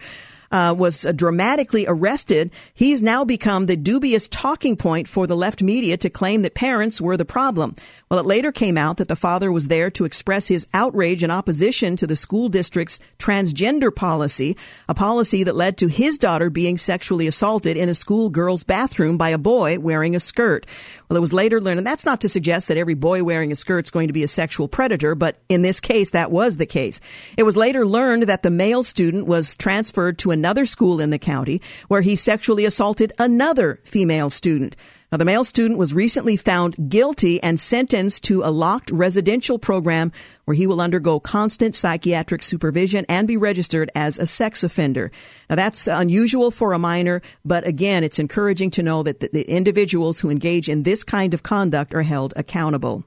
uh, 0.52 0.76
was 0.78 1.06
dramatically 1.16 1.86
arrested, 1.88 2.52
he's 2.74 3.02
now 3.02 3.24
become 3.24 3.66
the 3.66 3.78
dubious 3.78 4.28
talking 4.28 4.76
point 4.76 5.08
for 5.08 5.28
the 5.28 5.36
left 5.36 5.62
media 5.62 5.98
to 5.98 6.10
claim 6.10 6.42
that 6.42 6.54
parents 6.54 7.00
were 7.00 7.18
the 7.18 7.26
problem. 7.26 7.76
Well, 8.10 8.20
it 8.20 8.26
later 8.26 8.52
came 8.52 8.78
out 8.78 8.98
that 8.98 9.08
the 9.08 9.16
father 9.16 9.52
was 9.52 9.68
there 9.68 9.90
to 9.92 10.06
express 10.06 10.48
his 10.48 10.68
outrage 10.74 11.24
and 11.24 11.32
opposition 11.32 11.96
to 11.98 12.08
the 12.08 12.16
school 12.16 12.50
district's 12.50 13.00
transgender 13.18 13.94
policy, 13.96 14.58
a 14.90 14.94
policy 14.94 15.44
that 15.44 15.56
led 15.56 15.78
to 15.78 15.88
his 15.88 16.18
daughter 16.18 16.50
being 16.50 16.78
sexually 16.78 17.28
assaulted 17.28 17.78
in 17.78 17.90
a 17.90 17.94
school 17.94 18.30
girl's 18.30 18.64
bathroom 18.64 19.18
by 19.18 19.30
a 19.30 19.38
boy 19.38 19.80
wearing 19.80 20.16
a 20.16 20.20
skirt. 20.20 20.66
Well, 21.12 21.18
it 21.18 21.20
was 21.20 21.34
later 21.34 21.60
learned, 21.60 21.80
and 21.80 21.86
that's 21.86 22.06
not 22.06 22.22
to 22.22 22.30
suggest 22.30 22.70
that 22.70 22.78
every 22.78 22.94
boy 22.94 23.22
wearing 23.22 23.52
a 23.52 23.56
skirt 23.58 23.86
is 23.86 23.92
going 23.92 24.08
to 24.08 24.14
be 24.14 24.24
a 24.24 24.30
sexual 24.30 24.70
predator, 24.70 25.14
but 25.14 25.42
in 25.50 25.62
this 25.62 25.82
case, 25.82 26.12
that 26.12 26.32
was 26.32 26.56
the 26.56 26.66
case. 26.66 27.02
It 27.38 27.44
was 27.44 27.58
later 27.58 27.86
learned 27.86 28.24
that 28.24 28.44
the 28.44 28.50
male 28.50 28.82
student 28.82 29.28
was 29.28 29.54
transferred 29.54 30.18
to 30.20 30.32
another 30.32 30.66
school 30.66 31.02
in 31.02 31.10
the 31.10 31.20
county 31.20 31.62
where 31.90 32.00
he 32.00 32.16
sexually 32.16 32.64
assaulted 32.64 33.12
another 33.20 33.82
female 33.84 34.30
student. 34.30 34.78
Now, 35.12 35.18
the 35.18 35.26
male 35.26 35.44
student 35.44 35.78
was 35.78 35.94
recently 35.94 36.38
found 36.38 36.90
guilty 36.90 37.44
and 37.44 37.60
sentenced 37.60 38.24
to 38.26 38.44
a 38.44 38.52
locked 38.52 38.92
residential 38.92 39.60
program 39.60 40.14
where 40.46 40.56
he 40.56 40.66
will 40.66 40.80
undergo 40.80 41.20
constant 41.20 41.76
psychiatric 41.76 42.42
supervision 42.42 43.06
and 43.10 43.28
be 43.28 43.36
registered 43.36 43.92
as 43.94 44.18
a 44.18 44.26
sex 44.26 44.64
offender. 44.64 45.12
Now, 45.50 45.58
that's 45.58 45.88
unusual 45.88 46.50
for 46.50 46.72
a 46.72 46.80
minor, 46.80 47.22
but 47.44 47.68
again, 47.68 48.06
it's 48.06 48.20
encouraging 48.20 48.72
to 48.72 48.84
know 48.84 49.04
that 49.04 49.20
the, 49.20 49.42
individuals 49.52 50.22
who 50.22 50.30
engage 50.30 50.70
in 50.70 50.84
this 50.84 51.04
kind 51.04 51.34
of 51.34 51.44
conduct 51.44 51.94
are 51.94 52.04
held 52.04 52.34
accountable. 52.38 53.04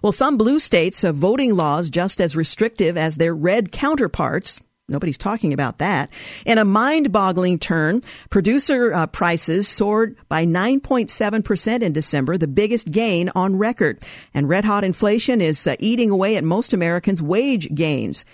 Well, 0.00 0.12
some 0.12 0.36
blue 0.36 0.60
states 0.60 1.02
have 1.02 1.16
voting 1.16 1.56
laws 1.56 1.90
just 1.90 2.20
as 2.20 2.36
restrictive 2.36 2.96
as 2.96 3.16
their 3.16 3.34
red 3.34 3.72
counterparts. 3.72 4.60
Nobody's 4.86 5.16
talking 5.16 5.54
about 5.54 5.78
that. 5.78 6.10
In 6.44 6.58
a 6.58 6.64
mind 6.64 7.10
boggling 7.10 7.58
turn, 7.58 8.02
producer 8.28 8.92
uh, 8.92 9.06
prices 9.06 9.66
soared 9.66 10.14
by 10.28 10.44
9.7% 10.44 11.80
in 11.80 11.92
December, 11.94 12.36
the 12.36 12.46
biggest 12.46 12.90
gain 12.90 13.30
on 13.34 13.56
record. 13.56 14.02
And 14.34 14.46
red 14.46 14.66
hot 14.66 14.84
inflation 14.84 15.40
is 15.40 15.66
uh, 15.66 15.76
eating 15.78 16.10
away 16.10 16.36
at 16.36 16.44
most 16.44 16.74
Americans' 16.74 17.22
wage 17.22 17.74
gains. 17.74 18.26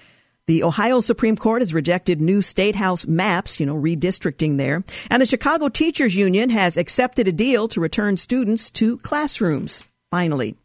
The 0.48 0.64
Ohio 0.64 0.98
Supreme 0.98 1.36
Court 1.36 1.62
has 1.62 1.72
rejected 1.72 2.20
new 2.20 2.42
state 2.42 2.74
house 2.74 3.06
maps, 3.06 3.60
you 3.60 3.66
know, 3.66 3.76
redistricting 3.76 4.56
there. 4.56 4.82
And 5.08 5.22
the 5.22 5.26
Chicago 5.26 5.68
Teachers 5.68 6.16
Union 6.16 6.50
has 6.50 6.76
accepted 6.76 7.28
a 7.28 7.32
deal 7.32 7.68
to 7.68 7.80
return 7.80 8.16
students 8.16 8.72
to 8.72 8.98
classrooms. 8.98 9.84
Finally. 10.10 10.56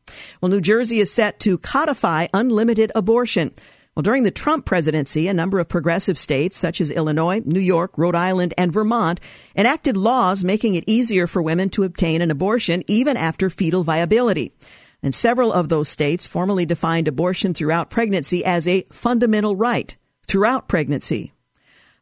Well, 0.42 0.50
New 0.50 0.62
Jersey 0.62 0.98
is 0.98 1.12
set 1.12 1.40
to 1.42 1.60
codify 1.60 2.26
unlimited 2.34 2.92
abortion. 2.96 3.52
Well, 3.96 4.04
during 4.04 4.24
the 4.24 4.32
Trump 4.32 4.66
presidency, 4.66 5.30
a 5.30 5.34
number 5.34 5.58
of 5.58 5.70
progressive 5.70 6.18
states, 6.18 6.58
such 6.58 6.82
as 6.82 6.92
Illinois, 6.92 7.42
New 7.46 7.62
York, 7.62 7.98
Rhode 7.98 8.14
Island, 8.14 8.54
and 8.58 8.70
Vermont, 8.70 9.22
enacted 9.56 9.96
laws 9.96 10.44
making 10.44 10.76
it 10.76 10.84
easier 10.86 11.28
for 11.28 11.42
women 11.42 11.70
to 11.70 11.84
obtain 11.84 12.22
an 12.22 12.30
abortion 12.30 12.84
even 12.88 13.16
after 13.16 13.50
fetal 13.50 13.86
viability. 13.86 14.52
And 15.02 15.16
several 15.16 15.54
of 15.54 15.70
those 15.70 15.88
states 15.88 16.28
formally 16.28 16.66
defined 16.66 17.08
abortion 17.08 17.54
throughout 17.54 17.90
pregnancy 17.90 18.44
as 18.44 18.68
a 18.68 18.82
fundamental 18.92 19.56
right 19.56 19.96
throughout 20.28 20.68
pregnancy. 20.68 21.32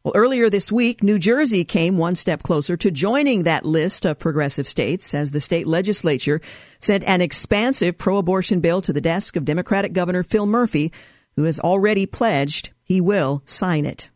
Well, 0.02 0.14
earlier 0.16 0.50
this 0.50 0.72
week, 0.72 1.00
New 1.00 1.20
Jersey 1.20 1.64
came 1.64 1.96
one 1.96 2.16
step 2.16 2.42
closer 2.42 2.76
to 2.76 2.90
joining 2.90 3.44
that 3.44 3.64
list 3.64 4.04
of 4.04 4.18
progressive 4.18 4.66
states 4.66 5.14
as 5.14 5.30
the 5.30 5.40
state 5.40 5.68
legislature 5.68 6.40
sent 6.80 7.04
an 7.04 7.20
expansive 7.20 7.96
pro-abortion 7.98 8.58
bill 8.58 8.82
to 8.82 8.92
the 8.92 9.00
desk 9.00 9.36
of 9.36 9.44
Democratic 9.44 9.92
Governor 9.92 10.24
Phil 10.24 10.44
Murphy 10.44 10.92
who 11.36 11.44
has 11.44 11.60
already 11.60 12.06
pledged 12.06 12.70
he 12.84 13.00
will 13.00 13.42
sign 13.44 13.86
it. 13.86 14.10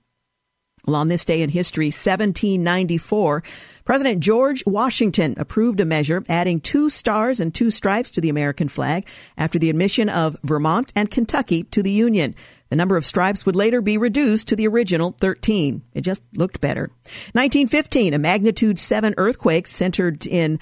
Well, 0.88 0.96
on 0.96 1.08
this 1.08 1.26
day 1.26 1.42
in 1.42 1.50
history, 1.50 1.86
1794, 1.86 3.42
President 3.84 4.20
George 4.20 4.64
Washington 4.66 5.34
approved 5.36 5.80
a 5.80 5.84
measure 5.84 6.24
adding 6.30 6.60
two 6.60 6.88
stars 6.88 7.40
and 7.40 7.54
two 7.54 7.70
stripes 7.70 8.10
to 8.12 8.22
the 8.22 8.30
American 8.30 8.68
flag 8.68 9.06
after 9.36 9.58
the 9.58 9.68
admission 9.68 10.08
of 10.08 10.38
Vermont 10.42 10.90
and 10.96 11.10
Kentucky 11.10 11.64
to 11.64 11.82
the 11.82 11.90
Union. 11.90 12.34
The 12.70 12.76
number 12.76 12.96
of 12.96 13.04
stripes 13.04 13.44
would 13.44 13.56
later 13.56 13.82
be 13.82 13.98
reduced 13.98 14.48
to 14.48 14.56
the 14.56 14.66
original 14.66 15.14
13. 15.20 15.82
It 15.92 16.00
just 16.00 16.22
looked 16.36 16.62
better. 16.62 16.90
1915, 17.32 18.14
a 18.14 18.18
magnitude 18.18 18.78
7 18.78 19.12
earthquake 19.18 19.66
centered 19.66 20.26
in 20.26 20.58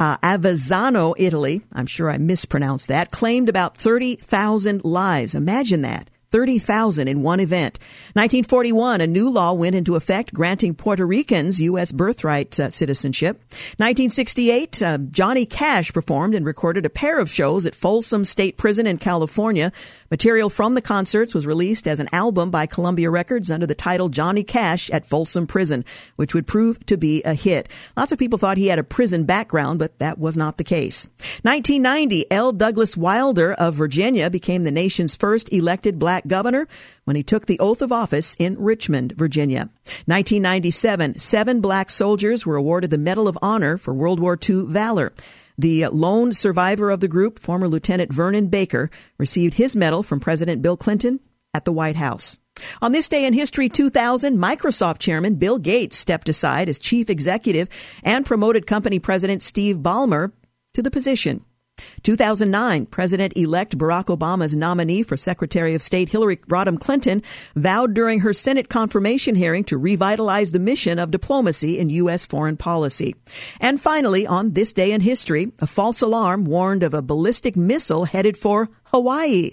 uh, 0.00 0.16
Avezzano, 0.18 1.14
Italy, 1.18 1.62
I'm 1.72 1.86
sure 1.86 2.10
I 2.10 2.18
mispronounced 2.18 2.88
that, 2.88 3.10
claimed 3.10 3.48
about 3.48 3.76
30,000 3.76 4.84
lives. 4.84 5.34
Imagine 5.34 5.82
that. 5.82 6.08
30,000 6.30 7.08
in 7.08 7.22
one 7.22 7.40
event. 7.40 7.78
1941, 8.14 9.00
a 9.00 9.06
new 9.06 9.28
law 9.28 9.52
went 9.52 9.74
into 9.74 9.96
effect 9.96 10.34
granting 10.34 10.74
Puerto 10.74 11.06
Ricans 11.06 11.60
U.S. 11.60 11.92
birthright 11.92 12.58
uh, 12.60 12.68
citizenship. 12.68 13.38
1968, 13.78 14.82
uh, 14.82 14.98
Johnny 15.10 15.46
Cash 15.46 15.92
performed 15.92 16.34
and 16.34 16.44
recorded 16.44 16.84
a 16.84 16.90
pair 16.90 17.18
of 17.18 17.30
shows 17.30 17.66
at 17.66 17.74
Folsom 17.74 18.24
State 18.24 18.58
Prison 18.58 18.86
in 18.86 18.98
California. 18.98 19.72
Material 20.10 20.50
from 20.50 20.74
the 20.74 20.82
concerts 20.82 21.34
was 21.34 21.46
released 21.46 21.86
as 21.86 22.00
an 22.00 22.08
album 22.12 22.50
by 22.50 22.66
Columbia 22.66 23.10
Records 23.10 23.50
under 23.50 23.66
the 23.66 23.74
title 23.74 24.08
Johnny 24.08 24.42
Cash 24.42 24.90
at 24.90 25.06
Folsom 25.06 25.46
Prison, 25.46 25.84
which 26.16 26.34
would 26.34 26.46
prove 26.46 26.84
to 26.86 26.96
be 26.96 27.22
a 27.22 27.34
hit. 27.34 27.68
Lots 27.96 28.12
of 28.12 28.18
people 28.18 28.38
thought 28.38 28.58
he 28.58 28.68
had 28.68 28.78
a 28.78 28.84
prison 28.84 29.24
background, 29.24 29.78
but 29.78 29.98
that 29.98 30.18
was 30.18 30.36
not 30.36 30.58
the 30.58 30.64
case. 30.64 31.06
1990, 31.42 32.30
L. 32.30 32.52
Douglas 32.52 32.96
Wilder 32.96 33.54
of 33.54 33.74
Virginia 33.74 34.28
became 34.28 34.64
the 34.64 34.70
nation's 34.70 35.16
first 35.16 35.52
elected 35.52 35.98
black 35.98 36.17
governor 36.26 36.66
when 37.04 37.14
he 37.14 37.22
took 37.22 37.46
the 37.46 37.60
oath 37.60 37.82
of 37.82 37.92
office 37.92 38.34
in 38.38 38.56
Richmond, 38.58 39.12
Virginia. 39.12 39.70
1997, 40.06 41.18
seven 41.18 41.60
black 41.60 41.90
soldiers 41.90 42.44
were 42.44 42.56
awarded 42.56 42.90
the 42.90 42.98
Medal 42.98 43.28
of 43.28 43.38
Honor 43.40 43.78
for 43.78 43.94
World 43.94 44.18
War 44.18 44.36
II 44.36 44.64
valor. 44.66 45.12
The 45.56 45.86
lone 45.88 46.32
survivor 46.32 46.90
of 46.90 47.00
the 47.00 47.08
group, 47.08 47.38
former 47.38 47.68
Lieutenant 47.68 48.12
Vernon 48.12 48.48
Baker, 48.48 48.90
received 49.18 49.54
his 49.54 49.76
medal 49.76 50.02
from 50.02 50.20
President 50.20 50.62
Bill 50.62 50.76
Clinton 50.76 51.20
at 51.52 51.64
the 51.64 51.72
White 51.72 51.96
House. 51.96 52.38
On 52.80 52.92
this 52.92 53.08
day 53.08 53.24
in 53.24 53.34
history 53.34 53.68
2000, 53.68 54.36
Microsoft 54.36 54.98
chairman 54.98 55.36
Bill 55.36 55.58
Gates 55.58 55.96
stepped 55.96 56.28
aside 56.28 56.68
as 56.68 56.78
chief 56.78 57.10
executive 57.10 57.68
and 58.02 58.26
promoted 58.26 58.66
company 58.66 58.98
president 58.98 59.42
Steve 59.42 59.78
Ballmer 59.78 60.32
to 60.74 60.82
the 60.82 60.90
position. 60.90 61.44
2009, 62.02 62.86
President 62.86 63.32
elect 63.36 63.76
Barack 63.76 64.06
Obama's 64.06 64.54
nominee 64.54 65.02
for 65.02 65.16
Secretary 65.16 65.74
of 65.74 65.82
State 65.82 66.08
Hillary 66.08 66.36
Rodham 66.36 66.78
Clinton 66.78 67.22
vowed 67.54 67.94
during 67.94 68.20
her 68.20 68.32
Senate 68.32 68.68
confirmation 68.68 69.34
hearing 69.34 69.64
to 69.64 69.78
revitalize 69.78 70.52
the 70.52 70.58
mission 70.58 70.98
of 70.98 71.10
diplomacy 71.10 71.78
in 71.78 71.90
U.S. 71.90 72.26
foreign 72.26 72.56
policy. 72.56 73.14
And 73.60 73.80
finally, 73.80 74.26
on 74.26 74.52
this 74.52 74.72
day 74.72 74.92
in 74.92 75.00
history, 75.00 75.52
a 75.60 75.66
false 75.66 76.02
alarm 76.02 76.44
warned 76.44 76.82
of 76.82 76.94
a 76.94 77.02
ballistic 77.02 77.56
missile 77.56 78.04
headed 78.04 78.36
for 78.36 78.68
Hawaii. 78.84 79.50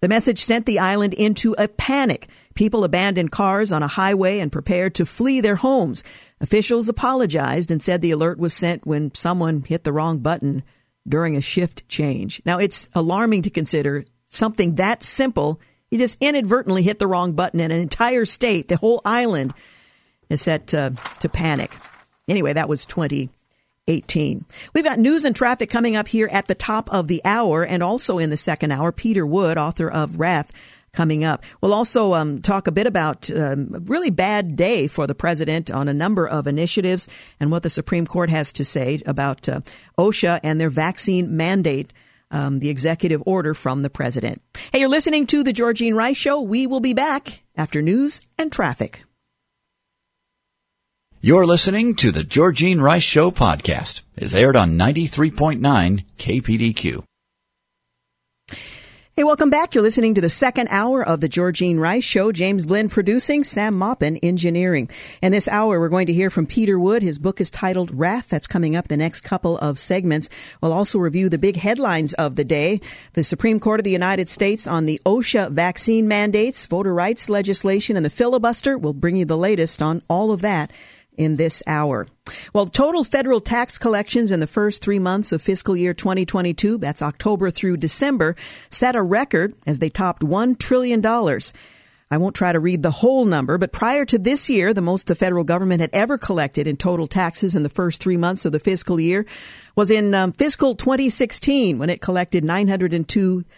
The 0.00 0.08
message 0.08 0.38
sent 0.38 0.64
the 0.64 0.78
island 0.78 1.14
into 1.14 1.56
a 1.58 1.66
panic. 1.66 2.28
People 2.54 2.84
abandoned 2.84 3.32
cars 3.32 3.72
on 3.72 3.82
a 3.82 3.88
highway 3.88 4.38
and 4.38 4.52
prepared 4.52 4.94
to 4.94 5.06
flee 5.06 5.40
their 5.40 5.56
homes. 5.56 6.04
Officials 6.40 6.88
apologized 6.88 7.70
and 7.70 7.82
said 7.82 8.00
the 8.00 8.12
alert 8.12 8.38
was 8.38 8.54
sent 8.54 8.86
when 8.86 9.12
someone 9.14 9.64
hit 9.64 9.82
the 9.82 9.92
wrong 9.92 10.20
button 10.20 10.62
during 11.08 11.36
a 11.36 11.40
shift 11.40 11.88
change. 11.88 12.42
Now, 12.44 12.58
it's 12.58 12.88
alarming 12.94 13.42
to 13.42 13.50
consider 13.50 14.04
something 14.26 14.76
that 14.76 15.02
simple. 15.02 15.60
You 15.90 15.98
just 15.98 16.18
inadvertently 16.20 16.82
hit 16.82 16.98
the 16.98 17.06
wrong 17.06 17.32
button, 17.32 17.60
and 17.60 17.72
an 17.72 17.80
entire 17.80 18.24
state, 18.24 18.68
the 18.68 18.76
whole 18.76 19.00
island, 19.04 19.54
is 20.28 20.42
set 20.42 20.68
to, 20.68 20.92
to 21.20 21.28
panic. 21.28 21.74
Anyway, 22.28 22.52
that 22.52 22.68
was 22.68 22.84
2018. 22.84 24.44
We've 24.74 24.84
got 24.84 24.98
news 24.98 25.24
and 25.24 25.34
traffic 25.34 25.70
coming 25.70 25.96
up 25.96 26.08
here 26.08 26.28
at 26.30 26.46
the 26.46 26.54
top 26.54 26.92
of 26.92 27.08
the 27.08 27.22
hour, 27.24 27.64
and 27.64 27.82
also 27.82 28.18
in 28.18 28.30
the 28.30 28.36
second 28.36 28.70
hour, 28.70 28.92
Peter 28.92 29.26
Wood, 29.26 29.56
author 29.56 29.90
of 29.90 30.20
Wrath 30.20 30.52
coming 30.98 31.22
up. 31.22 31.44
We'll 31.60 31.74
also 31.74 32.12
um, 32.14 32.42
talk 32.42 32.66
a 32.66 32.72
bit 32.72 32.88
about 32.88 33.30
um, 33.30 33.70
a 33.72 33.78
really 33.78 34.10
bad 34.10 34.56
day 34.56 34.88
for 34.88 35.06
the 35.06 35.14
president 35.14 35.70
on 35.70 35.86
a 35.86 35.94
number 35.94 36.26
of 36.26 36.48
initiatives 36.48 37.06
and 37.38 37.52
what 37.52 37.62
the 37.62 37.70
Supreme 37.70 38.04
Court 38.04 38.30
has 38.30 38.52
to 38.54 38.64
say 38.64 39.00
about 39.06 39.48
uh, 39.48 39.60
OSHA 39.96 40.40
and 40.42 40.60
their 40.60 40.70
vaccine 40.70 41.36
mandate. 41.36 41.92
Um, 42.30 42.58
the 42.58 42.68
executive 42.68 43.22
order 43.24 43.54
from 43.54 43.80
the 43.80 43.88
president. 43.88 44.42
Hey, 44.70 44.80
you're 44.80 44.90
listening 44.90 45.26
to 45.28 45.42
the 45.42 45.54
Georgene 45.54 45.94
Rice 45.94 46.18
Show. 46.18 46.42
We 46.42 46.66
will 46.66 46.80
be 46.80 46.92
back 46.92 47.42
after 47.56 47.80
news 47.80 48.20
and 48.36 48.52
traffic. 48.52 49.02
You're 51.22 51.46
listening 51.46 51.94
to 51.96 52.12
the 52.12 52.24
Georgene 52.24 52.82
Rice 52.82 53.02
Show 53.02 53.30
podcast. 53.30 54.02
It's 54.14 54.34
aired 54.34 54.56
on 54.56 54.76
93.9 54.76 56.04
KPDQ. 56.18 57.07
Hey, 59.18 59.24
welcome 59.24 59.50
back. 59.50 59.74
You're 59.74 59.82
listening 59.82 60.14
to 60.14 60.20
the 60.20 60.30
second 60.30 60.68
hour 60.68 61.04
of 61.04 61.20
the 61.20 61.28
Georgene 61.28 61.80
Rice 61.80 62.04
Show. 62.04 62.30
James 62.30 62.64
Blend 62.64 62.92
producing, 62.92 63.42
Sam 63.42 63.76
Maupin 63.76 64.16
engineering. 64.18 64.88
And 65.20 65.34
this 65.34 65.48
hour, 65.48 65.80
we're 65.80 65.88
going 65.88 66.06
to 66.06 66.12
hear 66.12 66.30
from 66.30 66.46
Peter 66.46 66.78
Wood. 66.78 67.02
His 67.02 67.18
book 67.18 67.40
is 67.40 67.50
titled 67.50 67.90
Wrath. 67.92 68.28
That's 68.28 68.46
coming 68.46 68.76
up 68.76 68.86
the 68.86 68.96
next 68.96 69.22
couple 69.22 69.58
of 69.58 69.76
segments. 69.76 70.28
We'll 70.60 70.72
also 70.72 71.00
review 71.00 71.28
the 71.28 71.36
big 71.36 71.56
headlines 71.56 72.14
of 72.14 72.36
the 72.36 72.44
day. 72.44 72.78
The 73.14 73.24
Supreme 73.24 73.58
Court 73.58 73.80
of 73.80 73.84
the 73.84 73.90
United 73.90 74.28
States 74.28 74.68
on 74.68 74.86
the 74.86 75.00
OSHA 75.04 75.50
vaccine 75.50 76.06
mandates, 76.06 76.66
voter 76.66 76.94
rights 76.94 77.28
legislation, 77.28 77.96
and 77.96 78.06
the 78.06 78.10
filibuster. 78.10 78.78
We'll 78.78 78.92
bring 78.92 79.16
you 79.16 79.24
the 79.24 79.36
latest 79.36 79.82
on 79.82 80.00
all 80.08 80.30
of 80.30 80.42
that 80.42 80.70
in 81.18 81.36
this 81.36 81.62
hour. 81.66 82.06
Well, 82.54 82.66
total 82.66 83.04
federal 83.04 83.40
tax 83.40 83.76
collections 83.76 84.30
in 84.30 84.40
the 84.40 84.46
first 84.46 84.82
three 84.82 84.98
months 84.98 85.32
of 85.32 85.42
fiscal 85.42 85.76
year 85.76 85.92
2022, 85.92 86.78
that's 86.78 87.02
October 87.02 87.50
through 87.50 87.76
December, 87.76 88.36
set 88.70 88.96
a 88.96 89.02
record 89.02 89.54
as 89.66 89.80
they 89.80 89.90
topped 89.90 90.22
$1 90.22 90.58
trillion. 90.58 91.04
I 92.10 92.16
won't 92.16 92.34
try 92.34 92.52
to 92.52 92.60
read 92.60 92.82
the 92.82 92.90
whole 92.90 93.26
number, 93.26 93.58
but 93.58 93.72
prior 93.72 94.06
to 94.06 94.18
this 94.18 94.48
year, 94.48 94.72
the 94.72 94.80
most 94.80 95.08
the 95.08 95.14
federal 95.14 95.44
government 95.44 95.82
had 95.82 95.90
ever 95.92 96.16
collected 96.16 96.66
in 96.66 96.78
total 96.78 97.06
taxes 97.06 97.54
in 97.54 97.64
the 97.64 97.68
first 97.68 98.02
three 98.02 98.16
months 98.16 98.46
of 98.46 98.52
the 98.52 98.58
fiscal 98.58 98.98
year 98.98 99.26
was 99.76 99.90
in 99.90 100.14
um, 100.14 100.32
fiscal 100.32 100.74
2016 100.74 101.78
when 101.78 101.90
it 101.90 102.00
collected 102.00 102.44
902 102.44 103.44
uh, 103.44 103.52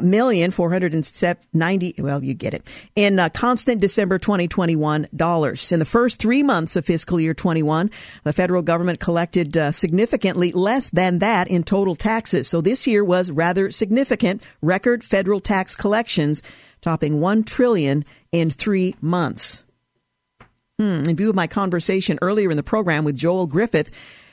million 0.00 0.50
four 0.50 0.70
hundred 0.70 0.94
and 0.94 1.36
ninety. 1.52 1.94
Well, 1.98 2.22
you 2.22 2.34
get 2.34 2.54
it 2.54 2.62
in 2.96 3.18
uh, 3.18 3.28
constant 3.28 3.80
December 3.80 4.18
2021 4.18 5.08
dollars. 5.14 5.72
In 5.72 5.78
the 5.78 5.84
first 5.84 6.20
three 6.20 6.42
months 6.42 6.76
of 6.76 6.84
fiscal 6.84 7.20
year 7.20 7.34
21, 7.34 7.90
the 8.24 8.32
federal 8.32 8.62
government 8.62 9.00
collected 9.00 9.56
uh, 9.56 9.72
significantly 9.72 10.52
less 10.52 10.90
than 10.90 11.18
that 11.18 11.48
in 11.48 11.64
total 11.64 11.94
taxes. 11.94 12.48
So 12.48 12.60
this 12.60 12.86
year 12.86 13.04
was 13.04 13.30
rather 13.30 13.70
significant. 13.70 14.46
Record 14.62 15.04
federal 15.04 15.40
tax 15.40 15.76
collections 15.76 16.42
topping 16.80 17.20
one 17.20 17.44
trillion 17.44 18.04
in 18.32 18.50
three 18.50 18.94
months. 19.00 19.64
Hmm. 20.78 21.04
In 21.06 21.16
view 21.16 21.28
of 21.28 21.36
my 21.36 21.46
conversation 21.46 22.18
earlier 22.22 22.50
in 22.50 22.56
the 22.56 22.62
program 22.62 23.04
with 23.04 23.16
Joel 23.16 23.46
Griffith, 23.46 23.90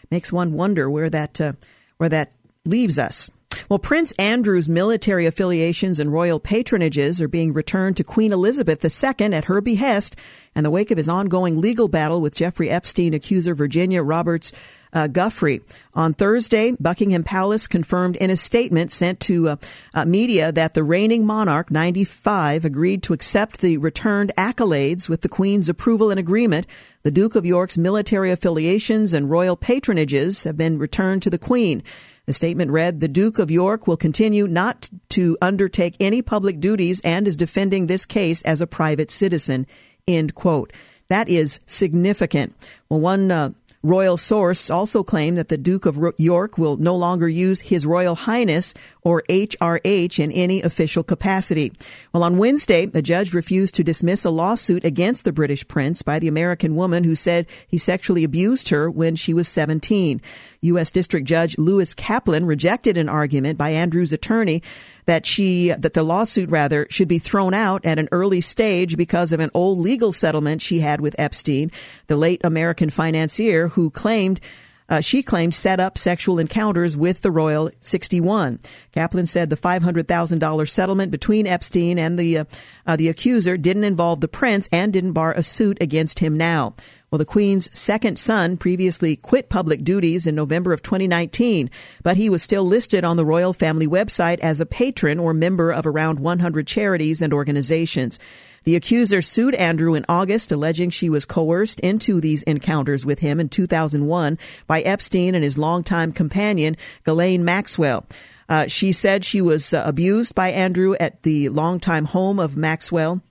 makes 0.09 0.33
one 0.33 0.53
wonder 0.53 0.89
where 0.89 1.09
that 1.09 1.39
uh, 1.39 1.53
where 1.97 2.09
that 2.09 2.33
leaves 2.65 2.97
us. 2.97 3.29
Well, 3.69 3.77
Prince 3.77 4.11
Andrew's 4.13 4.67
military 4.67 5.27
affiliations 5.27 5.99
and 5.99 6.11
royal 6.11 6.39
patronages 6.39 7.21
are 7.21 7.27
being 7.27 7.53
returned 7.53 7.97
to 7.97 8.03
Queen 8.03 8.33
Elizabeth 8.33 8.83
II 8.83 9.33
at 9.33 9.45
her 9.45 9.61
behest 9.61 10.15
in 10.55 10.63
the 10.63 10.71
wake 10.71 10.89
of 10.89 10.97
his 10.97 11.07
ongoing 11.07 11.61
legal 11.61 11.87
battle 11.87 12.19
with 12.19 12.35
Jeffrey 12.35 12.69
Epstein 12.69 13.13
accuser 13.13 13.53
Virginia 13.53 14.01
Roberts 14.01 14.51
uh, 14.91 15.07
Giuffre. 15.07 15.61
On 15.93 16.13
Thursday, 16.13 16.73
Buckingham 16.79 17.23
Palace 17.23 17.67
confirmed 17.67 18.15
in 18.15 18.31
a 18.31 18.35
statement 18.35 18.91
sent 18.91 19.19
to 19.21 19.49
uh, 19.49 19.55
uh, 19.93 20.05
media 20.05 20.51
that 20.51 20.73
the 20.73 20.83
reigning 20.83 21.25
monarch, 21.25 21.69
95, 21.69 22.65
agreed 22.65 23.03
to 23.03 23.13
accept 23.13 23.61
the 23.61 23.77
returned 23.77 24.31
accolades 24.35 25.07
with 25.07 25.21
the 25.21 25.29
Queen's 25.29 25.69
approval 25.69 26.09
and 26.09 26.19
agreement. 26.19 26.65
The 27.03 27.11
Duke 27.11 27.35
of 27.35 27.45
York's 27.45 27.77
military 27.77 28.31
affiliations 28.31 29.13
and 29.13 29.29
royal 29.29 29.55
patronages 29.55 30.45
have 30.45 30.57
been 30.57 30.79
returned 30.79 31.21
to 31.23 31.29
the 31.29 31.37
Queen. 31.37 31.83
The 32.29 32.33
statement 32.33 32.69
read, 32.69 32.99
The 32.99 33.07
Duke 33.07 33.39
of 33.39 33.49
York 33.49 33.87
will 33.87 33.97
continue 33.97 34.45
not 34.45 34.87
to 35.09 35.35
undertake 35.41 35.95
any 35.99 36.21
public 36.21 36.59
duties 36.59 37.01
and 37.03 37.27
is 37.27 37.35
defending 37.35 37.87
this 37.87 38.05
case 38.05 38.43
as 38.43 38.61
a 38.61 38.67
private 38.67 39.09
citizen. 39.09 39.65
End 40.07 40.35
quote. 40.35 40.71
That 41.07 41.27
is 41.27 41.59
significant. 41.65 42.53
Well, 42.87 42.99
one 42.99 43.31
uh, 43.31 43.53
Royal 43.81 44.17
source 44.17 44.69
also 44.69 45.03
claimed 45.03 45.37
that 45.37 45.47
the 45.47 45.57
Duke 45.57 45.85
of 45.85 45.97
York 46.17 46.57
will 46.57 46.75
no 46.75 46.97
longer 46.97 47.29
use 47.29 47.61
His 47.61 47.85
Royal 47.85 48.15
Highness 48.15 48.73
or 49.03 49.23
HRH 49.29 50.19
in 50.19 50.33
any 50.33 50.61
official 50.61 51.01
capacity. 51.01 51.71
Well, 52.11 52.23
on 52.23 52.37
Wednesday, 52.37 52.89
a 52.93 53.01
judge 53.01 53.33
refused 53.33 53.75
to 53.75 53.83
dismiss 53.83 54.25
a 54.25 54.31
lawsuit 54.31 54.83
against 54.83 55.23
the 55.23 55.31
British 55.31 55.65
prince 55.65 56.01
by 56.01 56.19
the 56.19 56.27
American 56.27 56.75
woman 56.75 57.05
who 57.05 57.15
said 57.15 57.47
he 57.69 57.77
sexually 57.77 58.25
abused 58.25 58.67
her 58.67 58.91
when 58.91 59.15
she 59.15 59.33
was 59.33 59.47
17. 59.47 60.21
U.S. 60.61 60.91
District 60.91 61.25
Judge 61.25 61.57
Lewis 61.57 61.93
Kaplan 61.93 62.45
rejected 62.45 62.97
an 62.97 63.07
argument 63.07 63.57
by 63.57 63.69
Andrew's 63.69 64.11
attorney 64.11 64.61
that 65.09 65.25
she 65.25 65.69
that 65.69 65.95
the 65.95 66.03
lawsuit 66.03 66.51
rather 66.51 66.85
should 66.91 67.07
be 67.07 67.17
thrown 67.17 67.51
out 67.51 67.83
at 67.83 67.97
an 67.97 68.07
early 68.11 68.41
stage 68.41 68.95
because 68.95 69.33
of 69.33 69.39
an 69.39 69.49
old 69.55 69.79
legal 69.79 70.11
settlement 70.11 70.61
she 70.61 70.81
had 70.81 71.01
with 71.01 71.15
Epstein, 71.17 71.71
the 72.05 72.15
late 72.15 72.39
American 72.43 72.91
financier 72.91 73.69
who 73.69 73.89
claimed 73.89 74.39
uh, 74.87 75.01
she 75.01 75.23
claimed 75.23 75.55
set 75.55 75.79
up 75.79 75.97
sexual 75.97 76.37
encounters 76.37 76.95
with 76.95 77.21
the 77.21 77.31
Royal 77.31 77.71
61. 77.79 78.59
Kaplan 78.91 79.25
said 79.25 79.49
the 79.49 79.55
$500,000 79.55 80.69
settlement 80.69 81.11
between 81.11 81.47
Epstein 81.47 81.97
and 81.97 82.19
the 82.19 82.39
uh, 82.39 82.45
uh, 82.85 82.95
the 82.95 83.09
accuser 83.09 83.57
didn't 83.57 83.85
involve 83.85 84.21
the 84.21 84.27
prince 84.27 84.69
and 84.71 84.93
didn't 84.93 85.13
bar 85.13 85.33
a 85.33 85.41
suit 85.41 85.79
against 85.81 86.19
him 86.19 86.37
now. 86.37 86.75
Well, 87.11 87.17
the 87.17 87.25
Queen's 87.25 87.75
second 87.77 88.19
son 88.19 88.55
previously 88.55 89.15
quit 89.15 89.49
public 89.49 89.83
duties 89.83 90.27
in 90.27 90.35
November 90.35 90.73
of 90.73 90.83
2019, 90.83 91.71
but 92.03 92.17
he 92.17 92.29
was 92.29 92.43
still 92.43 92.63
listed 92.63 93.03
on 93.03 93.17
the 93.17 93.25
royal 93.25 93.51
family 93.51 93.87
website 93.87 94.37
as 94.39 94.61
a 94.61 94.65
patron 94.67 95.17
or 95.17 95.33
member 95.33 95.71
of 95.71 95.87
around 95.87 96.19
100 96.19 96.67
charities 96.67 97.19
and 97.23 97.33
organizations. 97.33 98.19
The 98.63 98.75
accuser 98.75 99.23
sued 99.23 99.55
Andrew 99.55 99.95
in 99.95 100.05
August, 100.07 100.51
alleging 100.51 100.91
she 100.91 101.09
was 101.09 101.25
coerced 101.25 101.79
into 101.79 102.21
these 102.21 102.43
encounters 102.43 103.07
with 103.07 103.19
him 103.19 103.39
in 103.39 103.49
2001 103.49 104.37
by 104.67 104.81
Epstein 104.81 105.33
and 105.33 105.43
his 105.43 105.57
longtime 105.57 106.11
companion, 106.11 106.77
Ghislaine 107.05 107.43
Maxwell. 107.43 108.05
Uh, 108.47 108.67
she 108.67 108.91
said 108.91 109.25
she 109.25 109.41
was 109.41 109.73
uh, 109.73 109.81
abused 109.83 110.35
by 110.35 110.49
Andrew 110.51 110.95
at 110.99 111.23
the 111.23 111.49
longtime 111.49 112.05
home 112.05 112.39
of 112.39 112.55
Maxwell 112.55 113.23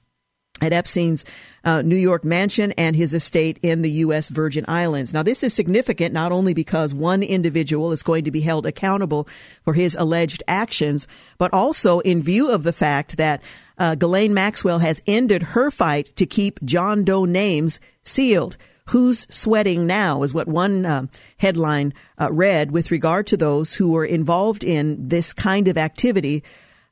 at 0.61 0.73
Epstein's 0.73 1.25
uh, 1.65 1.83
New 1.83 1.97
York 1.97 2.25
mansion 2.25 2.73
and 2.73 2.97
his 2.97 3.15
estate 3.15 3.59
in 3.63 3.83
the 3.83 3.91
U.S. 3.91 4.29
Virgin 4.31 4.65
Islands. 4.69 5.13
Now, 5.13 5.23
this 5.23 5.43
is 5.43 5.55
significant 5.55 6.15
not 6.15 6.33
only 6.33 6.55
because 6.55 6.95
one 6.95 7.23
individual 7.23 7.93
is 7.93 8.03
going 8.03 8.25
to 8.25 8.31
be 8.31 8.41
held 8.41 8.67
accountable 8.67 9.25
for 9.63 9.75
his 9.75 9.95
alleged 9.95 10.43
actions, 10.49 11.07
but 11.37 11.53
also 11.53 12.01
in 12.01 12.23
view 12.23 12.51
of 12.51 12.63
the 12.63 12.73
fact 12.73 13.17
that 13.17 13.43
uh, 13.79 13.95
Ghislaine 13.95 14.35
Maxwell 14.35 14.81
has 14.81 15.03
ended 15.07 15.43
her 15.55 15.71
fight 15.71 16.15
to 16.17 16.27
keep 16.27 16.63
John 16.65 17.05
Doe 17.05 17.25
names 17.25 17.81
sealed. 18.03 18.57
Who's 18.89 19.27
sweating 19.29 19.87
now 19.87 20.23
is 20.23 20.33
what 20.33 20.49
one 20.49 20.87
uh, 20.87 21.07
headline 21.37 21.93
uh, 22.19 22.33
read 22.33 22.71
with 22.71 22.91
regard 22.91 23.27
to 23.29 23.37
those 23.37 23.75
who 23.75 23.93
were 23.93 24.05
involved 24.05 24.65
in 24.65 25.09
this 25.09 25.35
kind 25.35 25.69
of 25.69 25.77
activity 25.77 26.43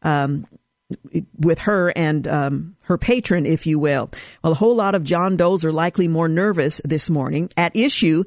um, 0.03 0.47
with 1.39 1.61
her 1.61 1.93
and 1.97 2.29
um, 2.29 2.76
her 2.87 2.99
patron, 2.99 3.47
if 3.47 3.67
you 3.67 3.79
will. 3.79 4.11
Well, 4.43 4.53
a 4.53 4.57
whole 4.57 4.75
lot 4.75 4.95
of 4.95 5.05
John 5.05 5.37
Does 5.37 5.65
are 5.65 5.73
likely 5.73 6.09
more 6.09 6.29
nervous 6.29 6.81
this 6.85 7.11
morning. 7.11 7.51
At 7.57 7.77
issue 7.77 8.25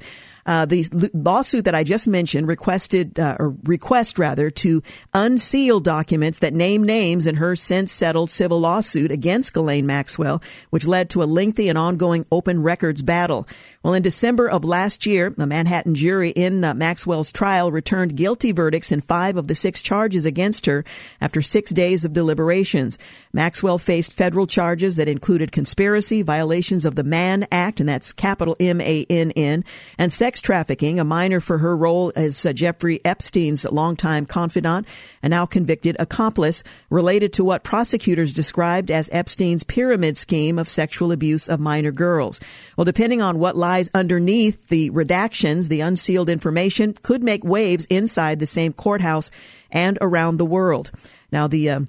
uh, 0.49 0.65
the 0.65 1.11
lawsuit 1.13 1.65
that 1.65 1.75
I 1.75 1.83
just 1.83 2.07
mentioned 2.07 2.47
requested, 2.47 3.19
uh, 3.19 3.35
or 3.37 3.55
request 3.65 4.17
rather, 4.17 4.49
to 4.49 4.81
unseal 5.13 5.79
documents 5.79 6.39
that 6.39 6.55
name 6.55 6.83
names 6.83 7.27
in 7.27 7.35
her 7.35 7.55
since 7.55 7.91
settled 7.91 8.31
civil 8.31 8.59
lawsuit 8.59 9.11
against 9.11 9.53
Ghislaine 9.53 9.85
Maxwell, 9.85 10.41
which 10.71 10.87
led 10.87 11.11
to 11.11 11.21
a 11.21 11.25
lengthy 11.25 11.69
and 11.69 11.77
ongoing 11.77 12.25
open 12.31 12.63
records 12.63 13.03
battle. 13.03 13.47
Well, 13.81 13.93
in 13.93 14.03
December 14.03 14.49
of 14.49 14.65
last 14.65 15.05
year, 15.05 15.33
a 15.39 15.47
Manhattan 15.47 15.95
jury 15.95 16.31
in 16.31 16.65
uh, 16.65 16.73
Maxwell's 16.73 17.31
trial 17.31 17.71
returned 17.71 18.17
guilty 18.17 18.51
verdicts 18.51 18.91
in 18.91 18.99
five 18.99 19.37
of 19.37 19.47
the 19.47 19.55
six 19.55 19.81
charges 19.81 20.25
against 20.25 20.65
her 20.65 20.83
after 21.21 21.41
six 21.41 21.71
days 21.71 22.03
of 22.03 22.11
deliberations. 22.11 22.97
Maxwell 23.31 23.77
faced 23.77 24.11
federal 24.11 24.47
charges 24.47 24.97
that 24.97 25.07
included 25.07 25.53
conspiracy, 25.53 26.21
violations 26.21 26.83
of 26.83 26.95
the 26.95 27.05
Mann 27.05 27.47
Act, 27.53 27.79
and 27.79 27.87
that's 27.87 28.11
capital 28.11 28.57
M 28.59 28.81
A 28.81 29.05
N 29.09 29.31
N, 29.31 29.63
and 29.97 30.11
sex 30.11 30.41
trafficking, 30.41 30.99
a 30.99 31.05
minor 31.05 31.39
for 31.39 31.59
her 31.59 31.77
role 31.77 32.11
as 32.17 32.45
uh, 32.45 32.51
Jeffrey 32.51 32.99
Epstein's 33.05 33.63
longtime 33.63 34.25
confidant 34.25 34.89
and 35.23 35.31
now 35.31 35.45
convicted 35.45 35.95
accomplice 35.99 36.65
related 36.89 37.31
to 37.31 37.45
what 37.45 37.63
prosecutors 37.63 38.33
described 38.33 38.91
as 38.91 39.09
Epstein's 39.13 39.63
pyramid 39.63 40.17
scheme 40.17 40.59
of 40.59 40.67
sexual 40.67 41.13
abuse 41.13 41.47
of 41.47 41.61
minor 41.61 41.93
girls. 41.93 42.41
Well, 42.75 42.83
depending 42.83 43.21
on 43.21 43.39
what 43.39 43.55
lies 43.69 43.89
underneath 43.93 44.69
the 44.69 44.89
redactions, 44.89 45.69
the 45.69 45.81
unsealed 45.81 46.27
information 46.27 46.91
could 47.03 47.21
make 47.21 47.43
waves 47.43 47.85
inside 47.85 48.39
the 48.39 48.45
same 48.47 48.73
courthouse 48.73 49.29
and 49.69 49.95
around 50.01 50.37
the 50.37 50.51
world. 50.57 50.89
Now, 51.31 51.45
the 51.47 51.69
uh, 51.69 51.81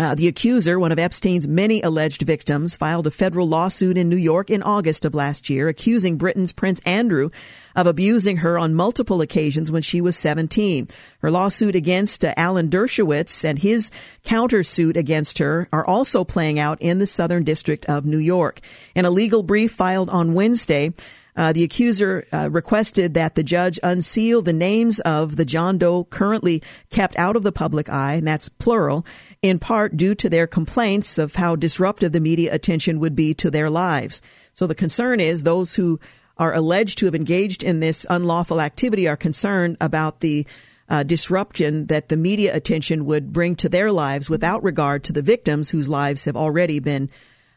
uh, 0.00 0.14
the 0.14 0.28
accuser, 0.28 0.78
one 0.78 0.92
of 0.92 0.98
Epstein's 0.98 1.46
many 1.46 1.82
alleged 1.82 2.22
victims, 2.22 2.74
filed 2.74 3.06
a 3.06 3.10
federal 3.10 3.46
lawsuit 3.46 3.98
in 3.98 4.08
New 4.08 4.16
York 4.16 4.48
in 4.48 4.62
August 4.62 5.04
of 5.04 5.14
last 5.14 5.50
year, 5.50 5.68
accusing 5.68 6.16
Britain's 6.16 6.52
Prince 6.52 6.80
Andrew 6.86 7.28
of 7.76 7.86
abusing 7.86 8.38
her 8.38 8.58
on 8.58 8.74
multiple 8.74 9.20
occasions 9.20 9.70
when 9.70 9.82
she 9.82 10.00
was 10.00 10.16
17. 10.16 10.88
Her 11.18 11.30
lawsuit 11.30 11.76
against 11.76 12.24
uh, 12.24 12.32
Alan 12.38 12.70
Dershowitz 12.70 13.44
and 13.44 13.58
his 13.58 13.90
countersuit 14.24 14.96
against 14.96 15.36
her 15.36 15.68
are 15.70 15.86
also 15.86 16.24
playing 16.24 16.58
out 16.58 16.80
in 16.80 16.98
the 16.98 17.06
Southern 17.06 17.44
District 17.44 17.84
of 17.84 18.06
New 18.06 18.18
York. 18.18 18.60
In 18.94 19.04
a 19.04 19.10
legal 19.10 19.42
brief 19.42 19.70
filed 19.70 20.08
on 20.08 20.32
Wednesday, 20.32 20.94
uh, 21.36 21.52
the 21.52 21.64
accuser 21.64 22.26
uh, 22.32 22.48
requested 22.50 23.14
that 23.14 23.34
the 23.34 23.42
judge 23.42 23.78
unseal 23.82 24.42
the 24.42 24.52
names 24.52 25.00
of 25.00 25.36
the 25.36 25.44
John 25.44 25.78
Doe 25.78 26.04
currently 26.04 26.62
kept 26.90 27.16
out 27.16 27.36
of 27.36 27.42
the 27.42 27.52
public 27.52 27.88
eye, 27.88 28.14
and 28.14 28.26
that's 28.26 28.48
plural, 28.48 29.06
in 29.42 29.58
part 29.58 29.96
due 29.96 30.14
to 30.16 30.28
their 30.28 30.46
complaints 30.46 31.18
of 31.18 31.36
how 31.36 31.56
disruptive 31.56 32.12
the 32.12 32.20
media 32.20 32.52
attention 32.52 33.00
would 33.00 33.14
be 33.14 33.34
to 33.34 33.50
their 33.50 33.70
lives. 33.70 34.20
So 34.52 34.66
the 34.66 34.74
concern 34.74 35.20
is 35.20 35.42
those 35.42 35.76
who 35.76 36.00
are 36.36 36.54
alleged 36.54 36.98
to 36.98 37.06
have 37.06 37.14
engaged 37.14 37.62
in 37.62 37.80
this 37.80 38.06
unlawful 38.08 38.60
activity 38.60 39.06
are 39.06 39.16
concerned 39.16 39.76
about 39.80 40.20
the 40.20 40.46
uh, 40.88 41.04
disruption 41.04 41.86
that 41.86 42.08
the 42.08 42.16
media 42.16 42.54
attention 42.54 43.04
would 43.04 43.32
bring 43.32 43.54
to 43.54 43.68
their 43.68 43.92
lives 43.92 44.28
without 44.28 44.62
regard 44.64 45.04
to 45.04 45.12
the 45.12 45.22
victims 45.22 45.70
whose 45.70 45.88
lives 45.88 46.24
have 46.24 46.36
already 46.36 46.80
been 46.80 47.08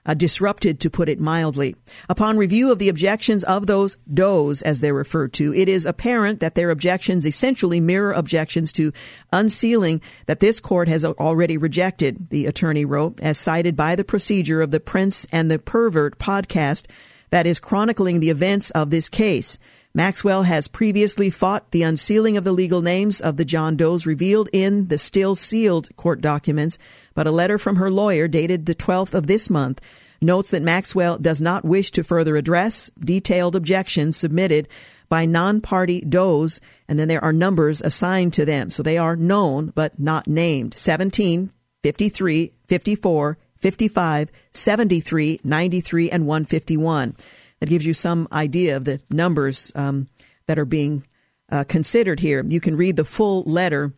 uh, 0.06 0.14
disrupted, 0.14 0.80
to 0.80 0.90
put 0.90 1.10
it 1.10 1.20
mildly. 1.20 1.76
Upon 2.10 2.38
review 2.38 2.72
of 2.72 2.80
the 2.80 2.90
objections 2.90 3.44
of 3.44 3.68
those 3.68 3.98
does, 4.12 4.62
as 4.62 4.82
they're 4.82 4.94
referred 4.94 5.34
to, 5.34 5.54
it 5.54 5.70
is 5.70 5.86
apparent 5.86 6.40
that 6.40 6.56
their 6.56 6.72
objections 6.72 7.26
essentially 7.26 7.80
mirror 7.80 8.12
objections 8.12 8.72
to 8.74 8.92
unsealing 9.32 10.02
that 10.26 10.40
this 10.40 10.60
court 10.60 10.88
has 10.88 11.06
already 11.06 11.58
rejected, 11.58 12.30
the 12.30 12.46
attorney 12.46 12.86
wrote, 12.86 13.20
as 13.20 13.38
cited 13.38 13.76
by 13.76 13.96
the 13.96 14.04
procedure 14.04 14.62
of 14.62 14.72
the 14.72 14.80
Prince 14.80 15.26
and 15.32 15.50
the 15.50 15.60
Pervert 15.60 16.18
podcast 16.20 16.86
that 17.30 17.48
is 17.48 17.60
chronicling 17.60 18.20
the 18.20 18.30
events 18.30 18.70
of 18.72 18.92
this 18.92 19.10
case. 19.10 19.58
Maxwell 19.96 20.42
has 20.42 20.68
previously 20.68 21.30
fought 21.30 21.70
the 21.70 21.84
unsealing 21.84 22.36
of 22.36 22.44
the 22.44 22.52
legal 22.52 22.82
names 22.82 23.22
of 23.22 23.38
the 23.38 23.46
John 23.46 23.78
Does 23.78 24.08
revealed 24.08 24.50
in 24.52 24.88
the 24.88 24.98
still 24.98 25.36
sealed 25.36 25.96
court 25.98 26.20
documents, 26.20 26.80
but 27.14 27.28
a 27.28 27.32
letter 27.32 27.60
from 27.60 27.76
her 27.76 27.92
lawyer 27.92 28.28
dated 28.28 28.66
the 28.66 28.74
12th 28.74 29.14
of 29.14 29.28
this 29.28 29.52
month 29.52 29.80
notes 30.20 30.50
that 30.50 30.64
Maxwell 30.64 31.20
does 31.20 31.40
not 31.40 31.64
wish 31.64 31.92
to 31.92 32.04
further 32.04 32.38
address 32.38 32.90
detailed 33.00 33.56
objections 33.56 34.18
submitted 34.18 34.68
by 35.10 35.26
non-party 35.26 36.02
does, 36.02 36.60
and 36.88 36.98
then 36.98 37.08
there 37.08 37.24
are 37.24 37.32
numbers 37.32 37.80
assigned 37.80 38.34
to 38.34 38.46
them. 38.46 38.72
So 38.72 38.82
they 38.82 38.98
are 38.98 39.16
known 39.16 39.68
but 39.76 40.00
not 40.00 40.26
named. 40.26 40.74
17, 40.74 41.52
53, 41.84 42.52
54, 42.68 43.38
55, 43.58 44.32
73, 44.54 45.40
93, 45.44 46.10
and 46.10 46.26
151. 46.26 47.16
That 47.64 47.70
gives 47.70 47.86
you 47.86 47.94
some 47.94 48.28
idea 48.30 48.76
of 48.76 48.84
the 48.84 49.00
numbers 49.10 49.72
um, 49.74 50.10
that 50.48 50.60
are 50.60 50.66
being 50.66 51.06
uh, 51.50 51.64
considered 51.64 52.20
here. 52.20 52.44
You 52.46 52.60
can 52.60 52.76
read 52.76 52.98
the 52.98 53.06
full 53.06 53.44
letter 53.44 53.94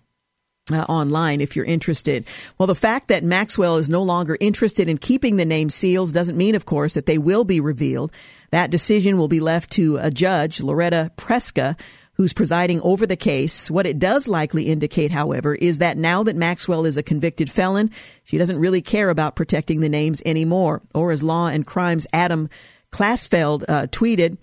uh, 0.71 0.83
online 0.83 1.41
if 1.41 1.55
you're 1.55 1.65
interested. 1.65 2.25
Well, 2.59 2.67
the 2.67 2.75
fact 2.75 3.07
that 3.07 3.23
Maxwell 3.23 3.77
is 3.77 3.89
no 3.89 4.03
longer 4.03 4.37
interested 4.39 4.87
in 4.87 4.99
keeping 4.99 5.37
the 5.37 5.45
name 5.45 5.71
seals 5.71 6.11
doesn't 6.11 6.37
mean, 6.37 6.53
of 6.53 6.67
course, 6.67 6.93
that 6.93 7.07
they 7.07 7.17
will 7.17 7.43
be 7.43 7.59
revealed. 7.59 8.11
That 8.51 8.69
decision 8.69 9.17
will 9.17 9.29
be 9.29 9.39
left 9.39 9.71
to 9.71 9.97
a 9.97 10.11
judge, 10.11 10.61
Loretta 10.61 11.11
Preska, 11.17 11.75
who's 12.17 12.33
presiding 12.33 12.81
over 12.81 13.07
the 13.07 13.15
case. 13.17 13.71
What 13.71 13.87
it 13.87 13.97
does 13.97 14.27
likely 14.27 14.65
indicate, 14.65 15.09
however, 15.09 15.55
is 15.55 15.79
that 15.79 15.97
now 15.97 16.21
that 16.21 16.35
Maxwell 16.35 16.85
is 16.85 16.97
a 16.97 17.03
convicted 17.03 17.49
felon, 17.49 17.89
she 18.23 18.37
doesn't 18.37 18.59
really 18.59 18.83
care 18.83 19.09
about 19.09 19.35
protecting 19.35 19.79
the 19.79 19.89
names 19.89 20.21
anymore. 20.23 20.83
Or 20.93 21.11
as 21.11 21.23
Law 21.23 21.47
and 21.47 21.65
Crimes 21.65 22.05
Adam 22.13 22.47
Klasfeld 22.95 23.65
uh, 23.67 23.87
tweeted 23.87 24.37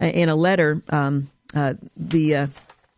uh, 0.00 0.06
in 0.06 0.30
a 0.30 0.34
letter, 0.34 0.82
um, 0.88 1.28
uh, 1.54 1.74
the 1.94 2.36
uh, 2.36 2.46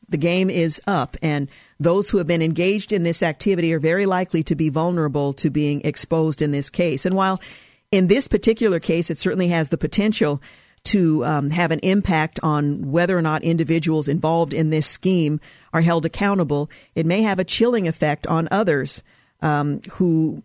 the 0.08 0.16
game 0.16 0.50
is 0.50 0.80
up, 0.86 1.16
and 1.20 1.48
those 1.80 2.10
who 2.10 2.18
have 2.18 2.28
been 2.28 2.42
engaged 2.42 2.92
in 2.92 3.02
this 3.02 3.20
activity 3.22 3.74
are 3.74 3.80
very 3.80 4.06
likely 4.06 4.44
to 4.44 4.54
be 4.54 4.68
vulnerable 4.68 5.32
to 5.32 5.50
being 5.50 5.80
exposed 5.82 6.40
in 6.42 6.52
this 6.52 6.70
case. 6.70 7.06
And 7.06 7.16
while 7.16 7.40
in 7.90 8.06
this 8.06 8.28
particular 8.28 8.78
case, 8.78 9.10
it 9.10 9.18
certainly 9.18 9.48
has 9.48 9.70
the 9.70 9.78
potential 9.78 10.40
to 10.84 11.24
um, 11.24 11.50
have 11.50 11.72
an 11.72 11.80
impact 11.80 12.38
on 12.42 12.90
whether 12.92 13.18
or 13.18 13.22
not 13.22 13.42
individuals 13.42 14.08
involved 14.08 14.54
in 14.54 14.70
this 14.70 14.86
scheme 14.86 15.40
are 15.72 15.82
held 15.82 16.06
accountable, 16.06 16.70
it 16.94 17.04
may 17.04 17.22
have 17.22 17.38
a 17.38 17.44
chilling 17.44 17.86
effect 17.86 18.26
on 18.28 18.48
others 18.50 19.02
um, 19.42 19.80
who 19.92 20.42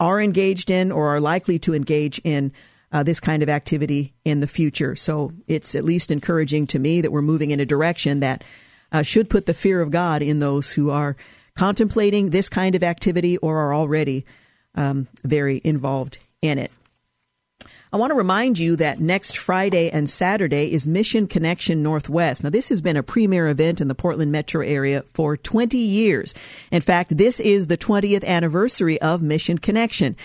are 0.00 0.20
engaged 0.20 0.70
in 0.70 0.90
or 0.90 1.14
are 1.14 1.20
likely 1.20 1.58
to 1.60 1.74
engage 1.74 2.20
in 2.24 2.52
uh, 2.94 3.02
this 3.02 3.18
kind 3.18 3.42
of 3.42 3.48
activity 3.48 4.14
in 4.24 4.38
the 4.38 4.46
future. 4.46 4.94
So 4.94 5.32
it's 5.48 5.74
at 5.74 5.84
least 5.84 6.12
encouraging 6.12 6.68
to 6.68 6.78
me 6.78 7.00
that 7.00 7.10
we're 7.10 7.22
moving 7.22 7.50
in 7.50 7.58
a 7.58 7.66
direction 7.66 8.20
that 8.20 8.44
uh, 8.92 9.02
should 9.02 9.28
put 9.28 9.46
the 9.46 9.52
fear 9.52 9.80
of 9.80 9.90
God 9.90 10.22
in 10.22 10.38
those 10.38 10.72
who 10.72 10.90
are 10.90 11.16
contemplating 11.56 12.30
this 12.30 12.48
kind 12.48 12.76
of 12.76 12.84
activity 12.84 13.36
or 13.38 13.58
are 13.58 13.74
already 13.74 14.24
um, 14.76 15.08
very 15.24 15.60
involved 15.64 16.18
in 16.40 16.56
it. 16.56 16.70
I 17.92 17.96
want 17.96 18.10
to 18.12 18.16
remind 18.16 18.58
you 18.58 18.76
that 18.76 19.00
next 19.00 19.36
Friday 19.36 19.90
and 19.90 20.08
Saturday 20.08 20.72
is 20.72 20.86
Mission 20.86 21.26
ConneXion 21.26 21.78
Northwest. 21.78 22.42
Now, 22.44 22.50
this 22.50 22.68
has 22.68 22.80
been 22.82 22.96
a 22.96 23.04
premier 23.04 23.48
event 23.48 23.80
in 23.80 23.88
the 23.88 23.94
Portland 23.94 24.32
metro 24.32 24.64
area 24.64 25.02
for 25.02 25.36
20 25.36 25.78
years. 25.78 26.34
In 26.70 26.80
fact, 26.80 27.16
this 27.16 27.40
is 27.40 27.66
the 27.66 27.78
20th 27.78 28.24
anniversary 28.24 29.00
of 29.00 29.22
Mission 29.22 29.58
ConneXion. 29.58 30.16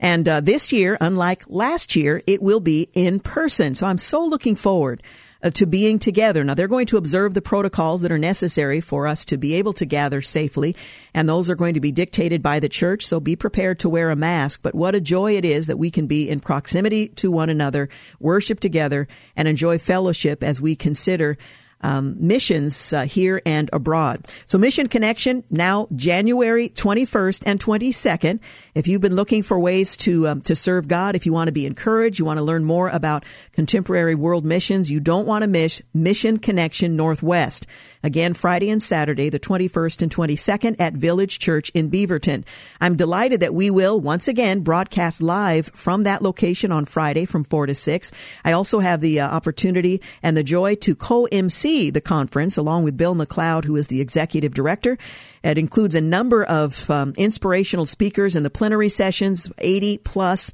And 0.00 0.28
uh, 0.28 0.40
this 0.40 0.72
year, 0.72 0.96
unlike 1.00 1.44
last 1.48 1.96
year, 1.96 2.22
it 2.26 2.42
will 2.42 2.60
be 2.60 2.88
in 2.92 3.20
person. 3.20 3.74
So 3.74 3.86
I'm 3.86 3.98
so 3.98 4.24
looking 4.24 4.56
forward 4.56 5.02
uh, 5.42 5.50
to 5.50 5.66
being 5.66 5.98
together. 5.98 6.42
Now 6.44 6.54
they're 6.54 6.68
going 6.68 6.86
to 6.86 6.96
observe 6.96 7.34
the 7.34 7.42
protocols 7.42 8.02
that 8.02 8.12
are 8.12 8.18
necessary 8.18 8.80
for 8.80 9.06
us 9.06 9.24
to 9.26 9.38
be 9.38 9.54
able 9.54 9.72
to 9.74 9.86
gather 9.86 10.20
safely, 10.20 10.74
and 11.14 11.28
those 11.28 11.48
are 11.48 11.54
going 11.54 11.74
to 11.74 11.80
be 11.80 11.92
dictated 11.92 12.42
by 12.42 12.60
the 12.60 12.68
church. 12.68 13.06
So 13.06 13.20
be 13.20 13.36
prepared 13.36 13.78
to 13.80 13.88
wear 13.88 14.10
a 14.10 14.16
mask. 14.16 14.60
But 14.62 14.74
what 14.74 14.94
a 14.94 15.00
joy 15.00 15.36
it 15.36 15.44
is 15.44 15.66
that 15.66 15.78
we 15.78 15.90
can 15.90 16.06
be 16.06 16.28
in 16.28 16.40
proximity 16.40 17.08
to 17.08 17.30
one 17.30 17.50
another, 17.50 17.88
worship 18.18 18.60
together, 18.60 19.08
and 19.36 19.46
enjoy 19.46 19.78
fellowship 19.78 20.42
as 20.42 20.60
we 20.60 20.76
consider 20.76 21.36
um, 21.80 22.16
missions 22.18 22.92
uh, 22.92 23.02
here 23.02 23.40
and 23.44 23.70
abroad. 23.72 24.24
So 24.46 24.58
Mission 24.58 24.88
ConneXion 24.88 25.44
now 25.50 25.88
January 25.94 26.68
21st 26.68 27.42
and 27.46 27.60
22nd. 27.60 28.40
If 28.74 28.88
you've 28.88 29.00
been 29.00 29.16
looking 29.16 29.42
for 29.42 29.58
ways 29.58 29.96
to 29.98 30.28
um, 30.28 30.40
to 30.42 30.56
serve 30.56 30.88
God, 30.88 31.14
if 31.16 31.26
you 31.26 31.32
want 31.32 31.48
to 31.48 31.52
be 31.52 31.66
encouraged, 31.66 32.18
you 32.18 32.24
want 32.24 32.38
to 32.38 32.44
learn 32.44 32.64
more 32.64 32.88
about 32.88 33.24
contemporary 33.52 34.14
world 34.14 34.44
missions, 34.44 34.90
you 34.90 35.00
don't 35.00 35.26
want 35.26 35.42
to 35.42 35.48
miss 35.48 35.82
Mission 35.92 36.38
ConneXion 36.38 36.92
Northwest. 36.92 37.66
Again, 38.06 38.34
Friday 38.34 38.70
and 38.70 38.80
Saturday, 38.80 39.30
the 39.30 39.40
21st 39.40 40.02
and 40.02 40.14
22nd 40.14 40.76
at 40.78 40.92
Village 40.92 41.40
Church 41.40 41.70
in 41.70 41.90
Beaverton. 41.90 42.44
I'm 42.80 42.94
delighted 42.94 43.40
that 43.40 43.52
we 43.52 43.68
will 43.68 44.00
once 44.00 44.28
again 44.28 44.60
broadcast 44.60 45.20
live 45.20 45.66
from 45.74 46.04
that 46.04 46.22
location 46.22 46.70
on 46.70 46.84
Friday 46.84 47.24
from 47.24 47.42
4 47.42 47.66
to 47.66 47.74
6. 47.74 48.12
I 48.44 48.52
also 48.52 48.78
have 48.78 49.00
the 49.00 49.18
uh, 49.18 49.28
opportunity 49.28 50.00
and 50.22 50.36
the 50.36 50.44
joy 50.44 50.76
to 50.76 50.94
co-MC 50.94 51.90
the 51.90 52.00
conference 52.00 52.56
along 52.56 52.84
with 52.84 52.96
Bill 52.96 53.16
McLeod, 53.16 53.64
who 53.64 53.74
is 53.74 53.88
the 53.88 54.00
executive 54.00 54.54
director. 54.54 54.96
It 55.42 55.58
includes 55.58 55.96
a 55.96 56.00
number 56.00 56.44
of 56.44 56.88
um, 56.88 57.12
inspirational 57.16 57.86
speakers 57.86 58.36
in 58.36 58.44
the 58.44 58.50
plenary 58.50 58.88
sessions, 58.88 59.50
80 59.58 59.98
plus 59.98 60.52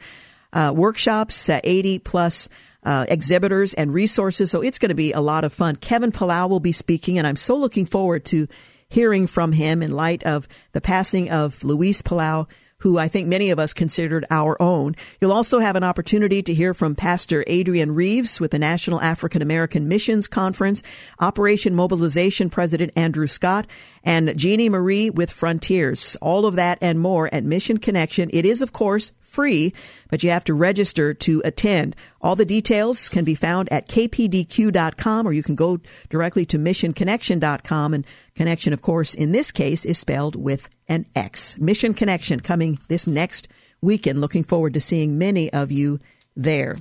uh, 0.55 0.73
workshops, 0.75 1.51
uh, 1.51 1.61
80 1.63 1.99
plus 1.99 2.49
uh, 2.85 3.07
exhibitors 3.09 3.75
and 3.75 3.95
resources. 3.95 4.51
So 4.51 4.61
it's 4.61 4.79
going 4.79 4.91
to 4.91 4.95
be 4.95 5.13
a 5.13 5.21
lot 5.21 5.45
of 5.45 5.53
fun. 5.53 5.77
Kevin 5.77 6.13
Palau 6.13 6.49
will 6.49 6.61
be 6.61 6.73
speaking, 6.73 7.19
and 7.19 7.27
I'm 7.27 7.37
so 7.37 7.57
looking 7.57 7.87
forward 7.87 8.25
to 8.27 8.49
hearing 8.89 9.27
from 9.27 9.53
him 9.53 9.83
in 9.83 9.93
light 9.93 10.23
of 10.25 10.49
the 10.73 10.81
passing 10.81 11.31
of 11.31 11.65
Luis 11.65 12.03
Palau 12.03 12.47
who 12.83 12.99
I 12.99 13.07
think 13.07 13.29
many 13.29 13.51
of 13.51 13.61
us 13.61 13.73
considered 13.73 14.27
our 14.29 14.61
own. 14.61 14.97
You'll 15.21 15.33
also 15.33 15.61
have 15.61 15.77
an 15.77 15.85
opportunity 15.85 16.43
to 16.43 16.53
hear 16.53 16.75
from 16.75 16.97
Pastor 16.97 17.45
Adrian 17.47 17.95
Reeves 17.95 18.41
with 18.41 18.51
the 18.51 18.59
National 18.59 19.01
African 19.01 19.41
American 19.41 19.87
Missions 19.87 20.27
Conference, 20.27 20.83
Operation 21.21 21.77
Mobilization 21.77 22.51
President 22.51 22.91
Andrew 22.97 23.29
Scott, 23.29 23.69
and 24.03 24.37
Jeannie 24.37 24.69
Marie 24.69 25.11
with 25.11 25.31
Frontiers. 25.31 26.17
All 26.21 26.45
of 26.45 26.57
that 26.57 26.79
and 26.81 26.99
more 26.99 27.33
at 27.33 27.45
Mission 27.45 27.79
ConneXion. 27.79 28.31
It 28.33 28.45
is, 28.45 28.63
of 28.63 28.73
course, 28.73 29.13
free, 29.33 29.73
but 30.11 30.23
you 30.23 30.31
have 30.31 30.45
to 30.45 30.55
register 30.55 31.15
to 31.15 31.43
attend. 31.45 31.97
All 32.21 32.37
the 32.37 32.45
details 32.45 33.09
can 33.09 33.25
be 33.25 33.35
found 33.35 33.73
at 33.73 33.89
kpdq.com 33.89 35.27
or 35.27 35.33
you 35.33 35.43
can 35.43 35.55
go 35.55 35.81
directly 36.09 36.45
to 36.47 36.59
missionconnexion.com. 36.59 37.95
And 37.95 38.07
connection, 38.35 38.73
of 38.73 38.83
course, 38.83 39.15
in 39.15 39.33
this 39.33 39.51
case 39.51 39.85
is 39.85 39.99
spelled 39.99 40.37
with 40.37 40.69
an 40.89 41.07
X. 41.17 41.59
Mission 41.59 41.95
ConneXion 41.95 42.45
coming 42.45 42.79
this 42.89 43.07
next 43.07 43.49
weekend. 43.81 44.21
Looking 44.21 44.45
forward 44.45 44.75
to 44.75 44.81
seeing 44.81 45.19
many 45.19 45.53
of 45.53 45.73
you 45.73 45.99
there. 46.37 46.77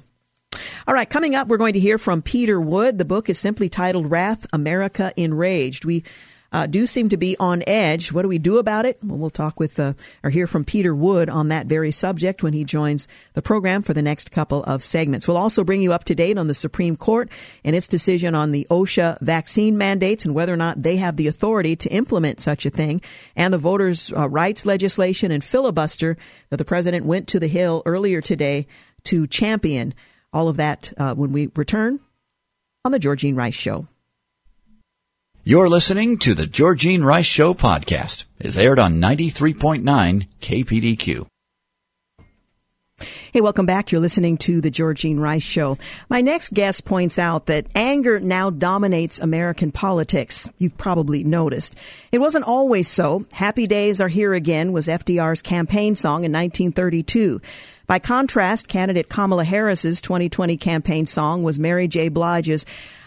All 0.88 0.94
right, 0.94 1.10
coming 1.10 1.36
up, 1.36 1.48
we're 1.48 1.58
going 1.58 1.74
to 1.74 1.80
hear 1.80 1.98
from 1.98 2.22
Peter 2.22 2.60
Wood. 2.60 2.98
The 2.98 3.06
book 3.06 3.30
is 3.30 3.40
simply 3.40 3.70
titled 3.70 4.10
Wrath, 4.10 4.46
America 4.52 5.14
Enraged. 5.16 5.86
We 5.86 6.04
uh, 6.52 6.66
do 6.66 6.86
seem 6.86 7.10
to 7.10 7.18
be 7.18 7.38
on 7.40 7.64
edge. 7.66 8.12
What 8.12 8.24
do 8.24 8.28
we 8.28 8.40
do 8.40 8.58
about 8.58 8.86
it? 8.86 8.98
Well, 9.02 9.18
we'll 9.18 9.30
talk 9.30 9.60
with 9.60 9.80
uh, 9.80 9.94
or 10.24 10.30
hear 10.30 10.48
from 10.48 10.66
Peter 10.66 10.94
Wood 10.94 11.30
on 11.30 11.48
that 11.48 11.68
very 11.68 11.92
subject 11.92 12.44
when 12.44 12.54
he 12.54 12.64
joins 12.64 13.08
the 13.34 13.42
program 13.42 13.82
for 13.82 13.94
the 13.94 14.02
next 14.02 14.32
couple 14.32 14.64
of 14.64 14.84
segments. 14.84 15.28
We'll 15.28 15.38
also 15.38 15.64
bring 15.64 15.82
you 15.82 15.94
up 15.94 16.04
to 16.06 16.16
date 16.16 16.38
on 16.38 16.48
the 16.48 16.54
Supreme 16.54 16.98
Court 16.98 17.30
and 17.64 17.76
its 17.76 17.88
decision 17.88 18.36
on 18.36 18.52
the 18.52 18.68
OSHA 18.70 19.22
vaccine 19.22 19.78
mandates 19.78 20.26
and 20.26 20.36
whether 20.36 20.54
or 20.54 20.58
not 20.58 20.84
they 20.84 20.98
have 20.98 21.16
the 21.16 21.28
authority 21.28 21.76
to 21.78 21.90
implement 21.90 22.42
such 22.42 22.66
a 22.66 22.70
thing, 22.70 23.02
and 23.36 23.54
the 23.54 23.58
voters' 23.58 24.12
uh, 24.14 24.28
rights 24.28 24.66
legislation 24.66 25.32
and 25.32 25.44
filibuster 25.44 26.18
that 26.50 26.58
the 26.58 26.66
president 26.66 27.06
went 27.06 27.28
to 27.30 27.40
the 27.40 27.48
Hill 27.48 27.82
earlier 27.86 28.22
today 28.22 28.68
to 29.06 29.28
champion. 29.28 29.94
All 30.34 30.48
of 30.48 30.58
that 30.58 30.94
uh, 30.98 31.14
when 31.16 31.32
we 31.32 31.50
return 31.56 32.00
on 32.86 32.92
the 32.92 33.00
Georgene 33.00 33.36
Rice 33.36 33.54
Show. 33.54 33.88
You're 35.44 35.70
listening 35.70 36.20
to 36.20 36.36
the 36.36 36.46
Georgene 36.46 37.04
Rice 37.04 37.26
Show 37.26 37.56
podcast. 37.56 38.26
It's 38.38 38.58
aired 38.58 38.78
on 38.78 39.02
93.9 39.02 40.28
KPDQ. 40.40 41.26
Hey, 43.34 43.42
welcome 43.42 43.66
back. 43.66 43.92
You're 43.92 44.02
listening 44.02 44.38
to 44.38 44.62
the 44.62 44.70
Georgene 44.70 45.20
Rice 45.20 45.42
Show. 45.42 45.80
My 46.12 46.22
next 46.22 46.54
guest 46.54 46.86
points 46.86 47.18
out 47.18 47.48
that 47.48 47.66
anger 47.74 48.20
now 48.20 48.52
dominates 48.52 49.18
American 49.18 49.72
politics. 49.72 50.48
You've 50.60 50.78
probably 50.78 51.24
noticed. 51.24 51.76
It 52.12 52.20
wasn't 52.20 52.46
always 52.46 52.88
so. 52.88 53.26
Happy 53.34 53.66
Days 53.66 54.00
Are 54.00 54.10
Here 54.10 54.36
Again 54.36 54.74
was 54.74 54.88
FDR's 54.88 55.42
campaign 55.42 55.96
song 55.96 56.24
in 56.24 56.32
1932. 56.32 57.42
By 57.88 57.98
contrast, 57.98 58.68
candidate 58.68 59.10
Kamala 59.10 59.44
Harris's 59.44 60.02
2020 60.02 60.58
campaign 60.58 61.08
song 61.08 61.42
was 61.42 61.58
Mary 61.58 61.88
J. 61.88 62.10
Blige's 62.10 62.64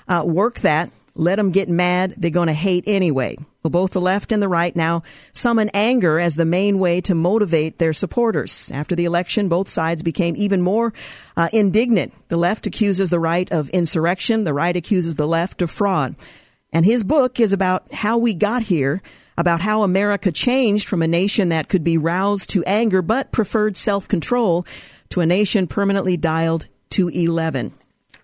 uh, 0.08 0.24
Work 0.26 0.58
That 0.58 0.90
let 1.14 1.36
them 1.36 1.50
get 1.50 1.68
mad. 1.68 2.14
They're 2.16 2.30
going 2.30 2.48
to 2.48 2.54
hate 2.54 2.84
anyway. 2.86 3.36
Well, 3.62 3.70
both 3.70 3.92
the 3.92 4.00
left 4.00 4.32
and 4.32 4.42
the 4.42 4.48
right 4.48 4.74
now 4.74 5.02
summon 5.32 5.70
anger 5.72 6.18
as 6.18 6.36
the 6.36 6.44
main 6.44 6.78
way 6.78 7.00
to 7.02 7.14
motivate 7.14 7.78
their 7.78 7.92
supporters. 7.92 8.70
After 8.72 8.94
the 8.94 9.04
election, 9.04 9.48
both 9.48 9.68
sides 9.68 10.02
became 10.02 10.34
even 10.36 10.60
more 10.60 10.92
uh, 11.36 11.48
indignant. 11.52 12.12
The 12.28 12.36
left 12.36 12.66
accuses 12.66 13.10
the 13.10 13.20
right 13.20 13.50
of 13.52 13.70
insurrection. 13.70 14.44
The 14.44 14.52
right 14.52 14.76
accuses 14.76 15.16
the 15.16 15.26
left 15.26 15.62
of 15.62 15.70
fraud. 15.70 16.16
And 16.72 16.84
his 16.84 17.04
book 17.04 17.38
is 17.38 17.52
about 17.52 17.92
how 17.92 18.18
we 18.18 18.34
got 18.34 18.62
here, 18.62 19.00
about 19.38 19.60
how 19.60 19.82
America 19.82 20.32
changed 20.32 20.88
from 20.88 21.02
a 21.02 21.06
nation 21.06 21.50
that 21.50 21.68
could 21.68 21.84
be 21.84 21.96
roused 21.96 22.50
to 22.50 22.64
anger 22.64 23.00
but 23.00 23.30
preferred 23.30 23.76
self-control 23.76 24.66
to 25.10 25.20
a 25.20 25.26
nation 25.26 25.68
permanently 25.68 26.16
dialed 26.16 26.66
to 26.90 27.08
11. 27.08 27.72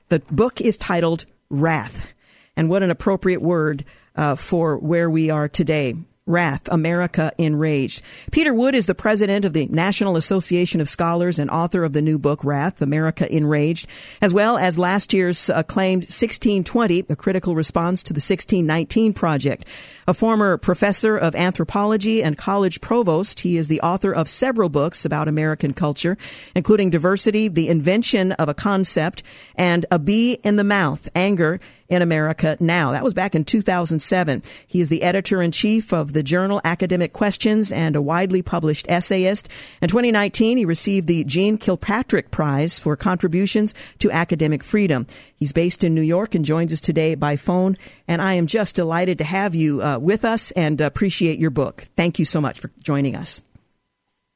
The 0.08 0.18
book 0.30 0.60
is 0.60 0.76
titled 0.76 1.24
Wrath. 1.48 2.12
And 2.60 2.68
what 2.68 2.82
an 2.82 2.90
appropriate 2.90 3.40
word 3.40 3.86
uh, 4.14 4.34
for 4.34 4.76
where 4.76 5.08
we 5.08 5.30
are 5.30 5.48
today. 5.48 5.94
Wrath, 6.26 6.68
America 6.70 7.32
Enraged. 7.38 8.02
Peter 8.32 8.52
Wood 8.52 8.74
is 8.74 8.84
the 8.84 8.94
president 8.94 9.46
of 9.46 9.54
the 9.54 9.66
National 9.68 10.14
Association 10.14 10.82
of 10.82 10.88
Scholars 10.88 11.38
and 11.38 11.50
author 11.50 11.84
of 11.84 11.94
the 11.94 12.02
new 12.02 12.18
book, 12.18 12.44
Wrath, 12.44 12.82
America 12.82 13.26
Enraged, 13.34 13.86
as 14.20 14.34
well 14.34 14.58
as 14.58 14.78
last 14.78 15.14
year's 15.14 15.48
acclaimed 15.48 16.02
1620, 16.02 17.06
a 17.08 17.16
critical 17.16 17.54
response 17.54 18.02
to 18.02 18.12
the 18.12 18.18
1619 18.18 19.14
project. 19.14 19.64
A 20.10 20.12
former 20.12 20.56
professor 20.56 21.16
of 21.16 21.36
anthropology 21.36 22.20
and 22.20 22.36
college 22.36 22.80
provost, 22.80 23.38
he 23.40 23.56
is 23.56 23.68
the 23.68 23.80
author 23.80 24.12
of 24.12 24.28
several 24.28 24.68
books 24.68 25.04
about 25.04 25.28
American 25.28 25.72
culture, 25.72 26.18
including 26.52 26.90
Diversity, 26.90 27.46
The 27.46 27.68
Invention 27.68 28.32
of 28.32 28.48
a 28.48 28.54
Concept, 28.54 29.22
and 29.54 29.86
A 29.88 30.00
Bee 30.00 30.32
in 30.42 30.56
the 30.56 30.64
Mouth, 30.64 31.08
Anger 31.14 31.60
in 31.90 32.02
America 32.02 32.56
Now. 32.60 32.92
That 32.92 33.02
was 33.02 33.12
back 33.12 33.34
in 33.34 33.44
2007. 33.44 34.42
He 34.66 34.80
is 34.80 34.88
the 34.88 35.02
editor 35.02 35.42
in 35.42 35.50
chief 35.50 35.92
of 35.92 36.12
the 36.12 36.22
journal 36.22 36.60
Academic 36.64 37.12
Questions 37.12 37.72
and 37.72 37.96
a 37.96 38.00
widely 38.00 38.42
published 38.42 38.86
essayist. 38.88 39.48
In 39.82 39.88
2019, 39.88 40.56
he 40.56 40.64
received 40.64 41.08
the 41.08 41.24
Jeane 41.24 41.58
Kirkpatrick 41.58 42.30
Prize 42.30 42.78
for 42.78 42.96
contributions 42.96 43.74
to 43.98 44.10
academic 44.10 44.62
freedom. 44.62 45.06
He's 45.34 45.52
based 45.52 45.82
in 45.82 45.94
New 45.94 46.00
York 46.00 46.34
and 46.34 46.44
joins 46.44 46.72
us 46.72 46.80
today 46.80 47.16
by 47.16 47.36
phone. 47.36 47.76
And 48.06 48.22
I 48.22 48.34
am 48.34 48.46
just 48.46 48.76
delighted 48.76 49.18
to 49.18 49.24
have 49.24 49.54
you 49.54 49.82
uh, 49.82 49.98
with 50.00 50.24
us 50.24 50.50
and 50.52 50.80
appreciate 50.80 51.38
your 51.38 51.50
book. 51.50 51.88
Thank 51.96 52.18
you 52.18 52.24
so 52.24 52.40
much 52.40 52.58
for 52.58 52.70
joining 52.82 53.14
us. 53.14 53.42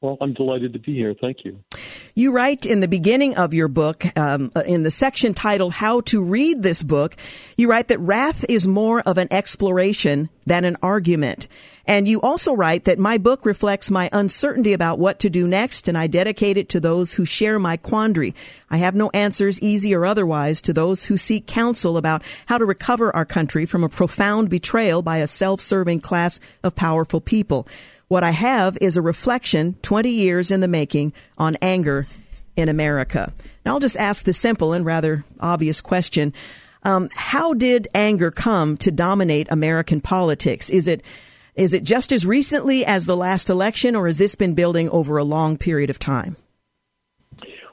Well, 0.05 0.19
I'm 0.21 0.35
delighted 0.35 0.75
to 0.75 0.79
be 0.79 0.93
here. 0.93 1.15
Thank 1.19 1.47
you. 1.47 1.65
You 2.15 2.31
write 2.31 2.67
in 2.67 2.81
the 2.81 2.89
beginning 2.89 3.37
of 3.37 3.55
your 3.55 3.69
book, 3.69 4.05
um, 4.19 4.53
uh, 4.55 4.61
in 4.67 4.83
the 4.83 4.91
section 4.91 5.33
titled 5.33 5.73
How 5.73 6.03
to 6.03 6.23
Read 6.23 6.63
This 6.63 6.83
Book, 6.83 7.17
you 7.57 7.71
write 7.71 7.89
that 7.89 7.99
wrath 8.01 8.45
is 8.47 8.67
more 8.67 9.01
of 9.01 9.17
an 9.17 9.29
exploration 9.31 10.29
than 10.45 10.67
an 10.67 10.77
argument. 10.83 11.49
And 11.87 12.07
you 12.07 12.21
also 12.21 12.55
write 12.55 12.85
that 12.85 12.99
my 12.99 13.17
book 13.17 13.47
reflects 13.47 13.91
my 13.91 14.11
uncertainty 14.13 14.75
about 14.75 14.99
what 14.99 15.21
to 15.21 15.31
do 15.31 15.49
next, 15.49 15.89
and 15.89 15.97
I 15.97 16.07
dedicate 16.07 16.59
it 16.59 16.69
to 16.69 16.81
those 16.81 17.15
who 17.15 17.25
share 17.25 17.59
my 17.59 17.79
quandary. 17.79 18.35
I 18.71 18.77
have 18.77 18.95
no 18.95 19.09
answers, 19.15 19.61
easy 19.63 19.95
or 19.95 20.05
otherwise, 20.05 20.61
to 20.63 20.75
those 20.75 21.07
who 21.07 21.17
seek 21.17 21.47
counsel 21.47 21.97
about 21.97 22.23
how 22.47 22.59
to 22.59 22.67
recover 22.67 23.15
our 23.17 23.25
country 23.25 23.65
from 23.65 23.83
a 23.83 23.89
profound 23.89 24.51
betrayal 24.51 25.01
by 25.01 25.17
a 25.17 25.27
self-serving 25.27 26.01
class 26.01 26.41
of 26.63 26.77
powerful 26.77 27.23
people. 27.23 27.67
What 28.09 28.25
I 28.25 28.31
have 28.31 28.77
is 28.81 28.97
a 28.97 29.03
reflection 29.03 29.75
20 29.83 30.11
years 30.11 30.51
in 30.51 30.61
the 30.61 30.69
making 30.69 31.13
on 31.39 31.57
anger 31.63 32.07
in 32.57 32.69
America. 32.69 33.33
Now, 33.65 33.75
I'll 33.75 33.81
just 33.81 33.97
ask 33.97 34.25
the 34.25 34.33
simple 34.33 34.73
and 34.73 34.85
rather 34.85 35.25
obvious 35.41 35.81
question. 35.81 36.33
Um, 36.83 37.09
how 37.15 37.55
did 37.55 37.89
anger 37.95 38.31
come 38.31 38.77
to 38.79 38.91
dominate 38.91 39.49
American 39.51 40.01
politics? 40.01 40.69
Is 40.71 40.87
it 40.87 41.03
is 41.55 41.73
it 41.73 41.85
just 41.85 42.11
as 42.11 42.27
recently 42.27 42.85
as 42.85 43.07
the 43.07 43.17
last 43.17 43.49
election, 43.49 43.95
or 43.95 44.07
has 44.07 44.19
this 44.19 44.35
been 44.35 44.55
building 44.55 44.89
over 44.91 45.17
a 45.19 45.25
long 45.25 45.57
period 45.57 45.89
of 45.89 46.01
time? 46.01 46.37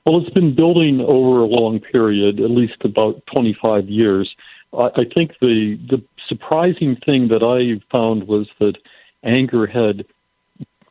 Well, 0.05 0.21
it's 0.21 0.33
been 0.33 0.55
building 0.55 1.01
over 1.01 1.41
a 1.41 1.45
long 1.45 1.79
period, 1.79 2.39
at 2.39 2.51
least 2.51 2.77
about 2.83 3.23
25 3.33 3.89
years. 3.89 4.33
I, 4.73 4.89
I 4.95 5.05
think 5.15 5.31
the 5.41 5.79
the 5.89 6.03
surprising 6.29 6.95
thing 7.05 7.27
that 7.29 7.43
I 7.43 7.83
found 7.91 8.27
was 8.27 8.47
that 8.59 8.77
anger 9.23 9.67
had 9.67 10.05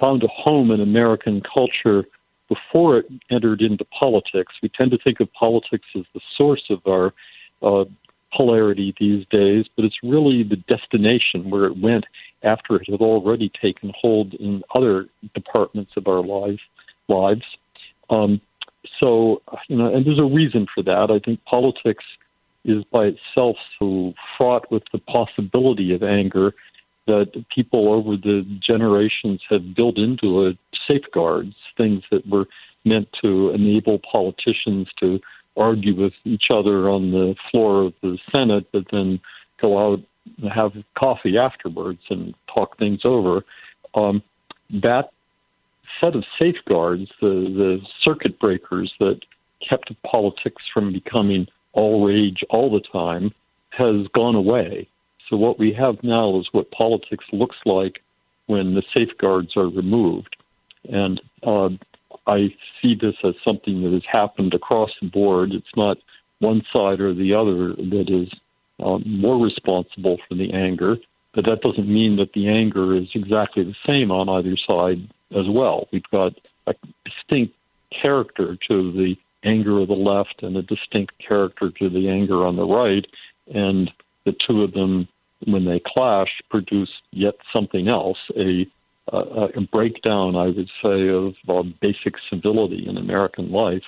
found 0.00 0.22
a 0.22 0.28
home 0.28 0.70
in 0.70 0.80
American 0.80 1.42
culture 1.56 2.04
before 2.48 2.98
it 2.98 3.06
entered 3.30 3.60
into 3.60 3.84
politics. 3.86 4.54
We 4.62 4.70
tend 4.70 4.90
to 4.90 4.98
think 4.98 5.20
of 5.20 5.32
politics 5.32 5.86
as 5.96 6.04
the 6.14 6.20
source 6.36 6.64
of 6.70 6.80
our 6.86 7.12
uh, 7.62 7.84
polarity 8.32 8.94
these 8.98 9.24
days, 9.30 9.66
but 9.76 9.84
it's 9.84 9.98
really 10.02 10.42
the 10.42 10.56
destination 10.56 11.50
where 11.50 11.64
it 11.64 11.78
went 11.78 12.04
after 12.42 12.76
it 12.76 12.88
had 12.90 13.00
already 13.00 13.50
taken 13.60 13.92
hold 13.98 14.34
in 14.34 14.62
other 14.76 15.06
departments 15.34 15.92
of 15.96 16.06
our 16.06 16.22
life, 16.22 16.60
lives. 17.08 17.44
Um, 18.08 18.40
so, 18.98 19.42
you 19.68 19.76
know, 19.76 19.94
and 19.94 20.06
there's 20.06 20.18
a 20.18 20.24
reason 20.24 20.66
for 20.74 20.82
that. 20.84 21.10
I 21.10 21.18
think 21.24 21.44
politics 21.44 22.04
is 22.64 22.84
by 22.92 23.06
itself 23.06 23.56
so 23.78 24.12
fraught 24.36 24.70
with 24.70 24.82
the 24.92 24.98
possibility 24.98 25.94
of 25.94 26.02
anger 26.02 26.54
that 27.10 27.44
people 27.54 27.92
over 27.92 28.16
the 28.16 28.44
generations 28.66 29.40
have 29.50 29.74
built 29.74 29.98
into 29.98 30.46
it 30.46 30.58
safeguards, 30.86 31.54
things 31.76 32.02
that 32.10 32.26
were 32.26 32.46
meant 32.84 33.08
to 33.22 33.50
enable 33.50 33.98
politicians 34.10 34.88
to 34.98 35.20
argue 35.56 35.94
with 36.00 36.12
each 36.24 36.44
other 36.50 36.88
on 36.88 37.10
the 37.10 37.34
floor 37.50 37.86
of 37.86 37.92
the 38.02 38.18
Senate, 38.32 38.66
but 38.72 38.84
then 38.90 39.20
go 39.60 39.78
out 39.78 40.00
and 40.40 40.50
have 40.50 40.72
coffee 40.98 41.36
afterwards 41.36 42.00
and 42.08 42.34
talk 42.56 42.78
things 42.78 43.00
over. 43.04 43.42
Um, 43.94 44.22
that 44.82 45.10
set 46.00 46.14
of 46.14 46.24
safeguards, 46.38 47.10
the, 47.20 47.28
the 47.28 47.80
circuit 48.02 48.38
breakers 48.38 48.92
that 49.00 49.20
kept 49.68 49.92
politics 50.02 50.62
from 50.72 50.92
becoming 50.92 51.46
all 51.72 52.06
rage 52.06 52.40
all 52.48 52.70
the 52.70 52.86
time, 52.92 53.32
has 53.70 54.06
gone 54.14 54.34
away. 54.34 54.88
So 55.30 55.36
what 55.36 55.58
we 55.58 55.72
have 55.78 56.02
now 56.02 56.38
is 56.40 56.48
what 56.50 56.70
politics 56.72 57.24
looks 57.32 57.56
like 57.64 58.02
when 58.46 58.74
the 58.74 58.82
safeguards 58.92 59.56
are 59.56 59.68
removed. 59.68 60.36
And 60.88 61.20
uh, 61.46 61.68
I 62.26 62.48
see 62.82 62.96
this 63.00 63.14
as 63.24 63.34
something 63.44 63.82
that 63.84 63.92
has 63.92 64.02
happened 64.10 64.54
across 64.54 64.90
the 65.00 65.08
board. 65.08 65.52
It's 65.52 65.76
not 65.76 65.98
one 66.40 66.62
side 66.72 67.00
or 67.00 67.14
the 67.14 67.32
other 67.32 67.74
that 67.76 68.06
is 68.08 68.28
um, 68.84 69.04
more 69.06 69.42
responsible 69.42 70.18
for 70.28 70.34
the 70.34 70.52
anger, 70.52 70.96
but 71.34 71.44
that 71.44 71.60
doesn't 71.60 71.88
mean 71.88 72.16
that 72.16 72.32
the 72.32 72.48
anger 72.48 72.96
is 72.96 73.08
exactly 73.14 73.62
the 73.62 73.74
same 73.86 74.10
on 74.10 74.28
either 74.28 74.56
side 74.66 75.08
as 75.38 75.46
well. 75.48 75.86
We've 75.92 76.02
got 76.10 76.32
a 76.66 76.74
distinct 77.04 77.54
character 78.02 78.56
to 78.68 78.92
the 78.92 79.14
anger 79.44 79.80
of 79.80 79.88
the 79.88 79.94
left 79.94 80.42
and 80.42 80.56
a 80.56 80.62
distinct 80.62 81.12
character 81.26 81.70
to 81.78 81.88
the 81.88 82.08
anger 82.08 82.44
on 82.44 82.56
the 82.56 82.64
right, 82.64 83.06
and 83.54 83.90
the 84.24 84.34
two 84.46 84.62
of 84.62 84.72
them, 84.72 85.08
when 85.46 85.64
they 85.64 85.80
clash, 85.84 86.28
produce 86.50 86.90
yet 87.12 87.34
something 87.52 87.88
else 87.88 88.18
a 88.36 88.66
a, 89.12 89.48
a 89.56 89.60
breakdown, 89.72 90.36
I 90.36 90.46
would 90.46 90.70
say, 90.82 91.08
of 91.08 91.34
uh, 91.48 91.68
basic 91.80 92.14
civility 92.28 92.86
in 92.88 92.96
American 92.96 93.50
life. 93.50 93.82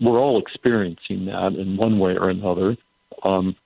We're 0.00 0.18
all 0.18 0.40
experiencing 0.40 1.26
that 1.26 1.54
in 1.58 1.76
one 1.76 1.98
way 1.98 2.12
or 2.12 2.30
another. 2.30 2.76
Um, 3.24 3.56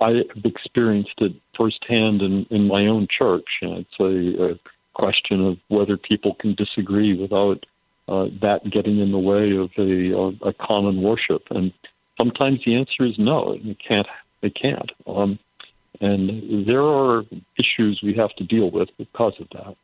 I've 0.00 0.44
experienced 0.44 1.14
it 1.18 1.32
firsthand 1.56 2.22
in, 2.22 2.46
in 2.50 2.66
my 2.66 2.86
own 2.86 3.06
church. 3.16 3.46
And 3.62 3.78
it's 3.78 4.00
a, 4.00 4.52
a 4.52 4.60
question 4.94 5.46
of 5.46 5.58
whether 5.68 5.96
people 5.96 6.36
can 6.40 6.54
disagree 6.54 7.18
without 7.18 7.64
uh, 8.08 8.26
that 8.42 8.70
getting 8.70 9.00
in 9.00 9.12
the 9.12 9.18
way 9.18 9.56
of 9.56 9.70
a, 9.78 10.12
a, 10.12 10.50
a 10.50 10.54
common 10.54 11.02
worship. 11.02 11.42
And 11.50 11.72
sometimes 12.16 12.60
the 12.64 12.76
answer 12.76 13.04
is 13.04 13.14
no, 13.18 13.54
you 13.54 13.74
can't. 13.86 14.06
They 14.42 14.50
can't. 14.50 14.92
Um, 15.06 15.38
and 16.00 16.66
there 16.66 16.82
are 16.82 17.22
issues 17.58 18.00
we 18.02 18.14
have 18.14 18.34
to 18.36 18.44
deal 18.44 18.70
with 18.70 18.88
because 18.98 19.34
of 19.40 19.48
that. 19.50 19.76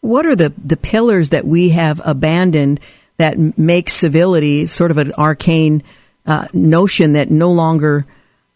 What 0.00 0.26
are 0.26 0.36
the, 0.36 0.52
the 0.62 0.76
pillars 0.76 1.30
that 1.30 1.46
we 1.46 1.70
have 1.70 2.00
abandoned 2.04 2.80
that 3.16 3.58
make 3.58 3.88
civility 3.88 4.66
sort 4.66 4.90
of 4.90 4.98
an 4.98 5.12
arcane 5.14 5.82
uh, 6.26 6.48
notion 6.52 7.14
that 7.14 7.30
no 7.30 7.50
longer 7.50 8.06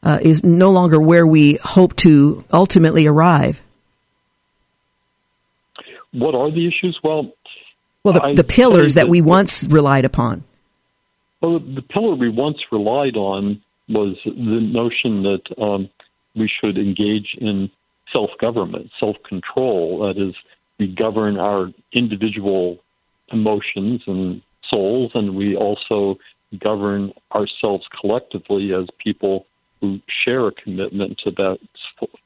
uh, 0.02 0.18
is 0.20 0.44
no 0.44 0.70
longer 0.70 1.00
where 1.00 1.26
we 1.26 1.58
hope 1.62 1.96
to 1.96 2.44
ultimately 2.52 3.06
arrive? 3.06 3.62
What 6.12 6.34
are 6.34 6.50
the 6.50 6.66
issues? 6.66 6.98
Well, 7.02 7.32
well, 8.04 8.14
the, 8.14 8.32
the 8.36 8.44
pillars 8.44 8.94
that, 8.94 9.04
that 9.04 9.08
we 9.10 9.20
once 9.20 9.64
relied 9.64 10.04
upon. 10.04 10.44
Well, 11.40 11.60
the 11.60 11.82
pillar 11.82 12.14
we 12.14 12.30
once 12.30 12.58
relied 12.72 13.16
on 13.16 13.62
was 13.88 14.16
the 14.24 14.32
notion 14.32 15.22
that 15.22 15.62
um, 15.62 15.88
we 16.34 16.50
should 16.60 16.78
engage 16.78 17.36
in 17.40 17.70
self 18.12 18.30
government, 18.40 18.90
self 18.98 19.16
control. 19.28 20.00
That 20.00 20.20
is, 20.20 20.34
we 20.78 20.94
govern 20.94 21.38
our 21.38 21.68
individual 21.92 22.78
emotions 23.30 24.02
and 24.06 24.42
souls, 24.70 25.12
and 25.14 25.34
we 25.34 25.56
also 25.56 26.18
govern 26.58 27.12
ourselves 27.34 27.86
collectively 28.00 28.72
as 28.72 28.86
people 29.02 29.46
who 29.80 30.00
share 30.24 30.46
a 30.46 30.52
commitment 30.52 31.18
to 31.24 31.30
that 31.32 31.58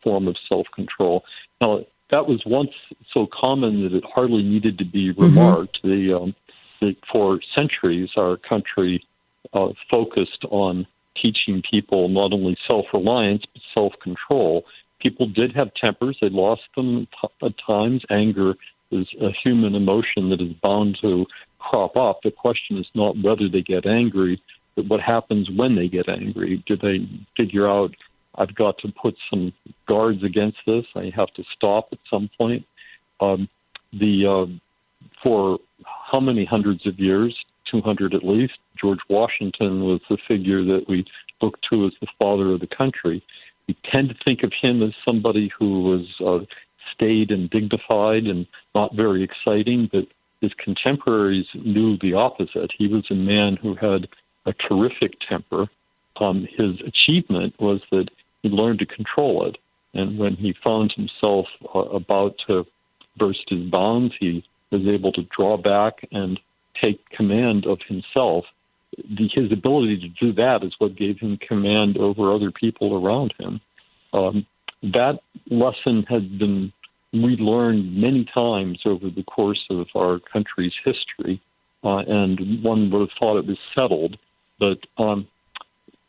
form 0.02 0.28
of 0.28 0.36
self 0.48 0.66
control. 0.74 1.24
Now, 1.60 1.84
that 2.10 2.26
was 2.26 2.42
once 2.44 2.70
so 3.12 3.26
common 3.32 3.82
that 3.82 3.94
it 3.96 4.04
hardly 4.04 4.42
needed 4.42 4.78
to 4.78 4.84
be 4.84 5.10
mm-hmm. 5.10 5.22
remarked. 5.22 5.82
Mm-hmm. 5.82 6.08
The, 6.08 6.16
um, 6.16 6.34
the, 6.80 6.96
for 7.10 7.40
centuries, 7.56 8.10
our 8.16 8.36
country 8.36 9.04
uh, 9.52 9.68
focused 9.90 10.44
on 10.50 10.86
teaching 11.20 11.62
people 11.70 12.08
not 12.08 12.32
only 12.32 12.56
self 12.66 12.86
reliance 12.92 13.42
but 13.52 13.62
self 13.74 13.92
control 14.02 14.64
people 15.02 15.26
did 15.26 15.54
have 15.54 15.74
tempers. 15.74 16.16
They 16.20 16.30
lost 16.30 16.62
them 16.76 17.06
at 17.42 17.52
times. 17.66 18.02
Anger 18.10 18.54
is 18.92 19.06
a 19.20 19.30
human 19.42 19.74
emotion 19.74 20.30
that 20.30 20.40
is 20.40 20.52
bound 20.62 20.98
to 21.02 21.26
crop 21.58 21.96
up. 21.96 22.20
The 22.22 22.30
question 22.30 22.78
is 22.78 22.86
not 22.94 23.16
whether 23.22 23.48
they 23.48 23.62
get 23.62 23.86
angry, 23.86 24.40
but 24.76 24.86
what 24.88 25.00
happens 25.00 25.50
when 25.54 25.74
they 25.74 25.88
get 25.88 26.08
angry. 26.08 26.62
Do 26.66 26.76
they 26.76 27.08
figure 27.36 27.68
out, 27.68 27.90
I've 28.36 28.54
got 28.54 28.78
to 28.78 28.92
put 29.00 29.14
some 29.28 29.52
guards 29.88 30.22
against 30.22 30.58
this? 30.66 30.84
I 30.94 31.10
have 31.14 31.32
to 31.34 31.42
stop 31.56 31.88
at 31.92 31.98
some 32.08 32.30
point. 32.38 32.64
Um, 33.20 33.48
the 33.92 34.26
uh, 34.26 34.52
for 35.22 35.58
how 36.10 36.20
many 36.20 36.44
hundreds 36.44 36.86
of 36.86 36.98
years, 36.98 37.36
200 37.72 38.14
at 38.14 38.22
least, 38.22 38.54
George 38.80 39.00
Washington 39.08 39.82
was 39.82 40.00
the 40.08 40.18
figure 40.28 40.64
that 40.64 40.84
we 40.88 41.04
look 41.40 41.58
to 41.70 41.86
as 41.86 41.92
the 42.00 42.06
father 42.18 42.52
of 42.52 42.60
the 42.60 42.68
country 42.68 43.24
we 43.68 43.76
tend 43.90 44.08
to 44.08 44.14
think 44.24 44.42
of 44.42 44.52
him 44.60 44.82
as 44.82 44.92
somebody 45.04 45.50
who 45.58 45.82
was 45.82 46.06
uh, 46.24 46.44
staid 46.94 47.30
and 47.30 47.50
dignified 47.50 48.24
and 48.24 48.46
not 48.74 48.94
very 48.94 49.22
exciting, 49.22 49.88
but 49.92 50.04
his 50.40 50.52
contemporaries 50.62 51.46
knew 51.54 51.96
the 51.98 52.14
opposite. 52.14 52.70
He 52.76 52.88
was 52.88 53.04
a 53.10 53.14
man 53.14 53.56
who 53.60 53.74
had 53.74 54.08
a 54.46 54.52
terrific 54.68 55.12
temper. 55.28 55.66
Um, 56.20 56.46
his 56.56 56.80
achievement 56.86 57.54
was 57.60 57.80
that 57.90 58.08
he 58.42 58.48
learned 58.48 58.80
to 58.80 58.86
control 58.86 59.46
it. 59.46 59.56
And 59.94 60.18
when 60.18 60.34
he 60.34 60.54
found 60.64 60.92
himself 60.96 61.46
uh, 61.74 61.80
about 61.80 62.34
to 62.46 62.64
burst 63.18 63.44
his 63.48 63.70
bounds, 63.70 64.14
he 64.18 64.44
was 64.70 64.82
able 64.86 65.12
to 65.12 65.22
draw 65.36 65.56
back 65.56 65.94
and 66.12 66.40
take 66.80 67.08
command 67.10 67.66
of 67.66 67.78
himself 67.88 68.44
the, 68.96 69.28
his 69.32 69.50
ability 69.52 69.98
to 69.98 70.08
do 70.08 70.32
that 70.34 70.62
is 70.62 70.74
what 70.78 70.96
gave 70.96 71.18
him 71.18 71.38
command 71.46 71.96
over 71.96 72.32
other 72.32 72.50
people 72.50 72.94
around 72.94 73.34
him. 73.38 73.60
Um, 74.12 74.46
that 74.82 75.20
lesson 75.50 76.04
has 76.08 76.22
been 76.22 76.72
relearned 77.12 77.96
many 77.96 78.26
times 78.34 78.80
over 78.84 79.10
the 79.10 79.22
course 79.22 79.62
of 79.70 79.86
our 79.96 80.18
country's 80.32 80.72
history, 80.84 81.40
uh, 81.84 81.98
and 81.98 82.62
one 82.62 82.90
would 82.90 83.00
have 83.00 83.18
thought 83.18 83.38
it 83.38 83.46
was 83.46 83.58
settled. 83.74 84.16
But 84.58 84.78
um, 85.02 85.26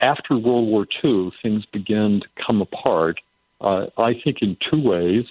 after 0.01 0.38
World 0.38 0.68
War 0.68 0.86
II, 1.03 1.32
things 1.41 1.66
began 1.72 2.22
to 2.22 2.43
come 2.45 2.61
apart. 2.61 3.20
Uh, 3.61 3.86
I 3.97 4.14
think 4.24 4.38
in 4.41 4.57
two 4.70 4.82
ways. 4.82 5.26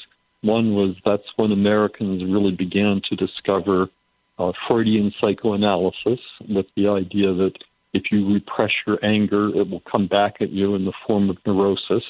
One 0.45 0.75
was 0.75 0.97
that's 1.05 1.23
when 1.37 1.53
Americans 1.53 2.25
really 2.25 2.51
began 2.51 3.01
to 3.09 3.15
discover 3.15 3.89
uh, 4.39 4.53
Freudian 4.67 5.13
psychoanalysis 5.21 6.21
with 6.49 6.67
the 6.77 6.89
idea 6.89 7.33
that 7.35 7.53
if 7.93 8.05
you 8.11 8.33
repress 8.33 8.71
your 8.87 9.05
anger, 9.05 9.49
it 9.49 9.69
will 9.69 9.83
come 9.91 10.07
back 10.07 10.37
at 10.41 10.51
you 10.51 10.75
in 10.75 10.85
the 10.85 10.93
form 11.07 11.29
of 11.29 11.37
neurosis. 11.47 12.05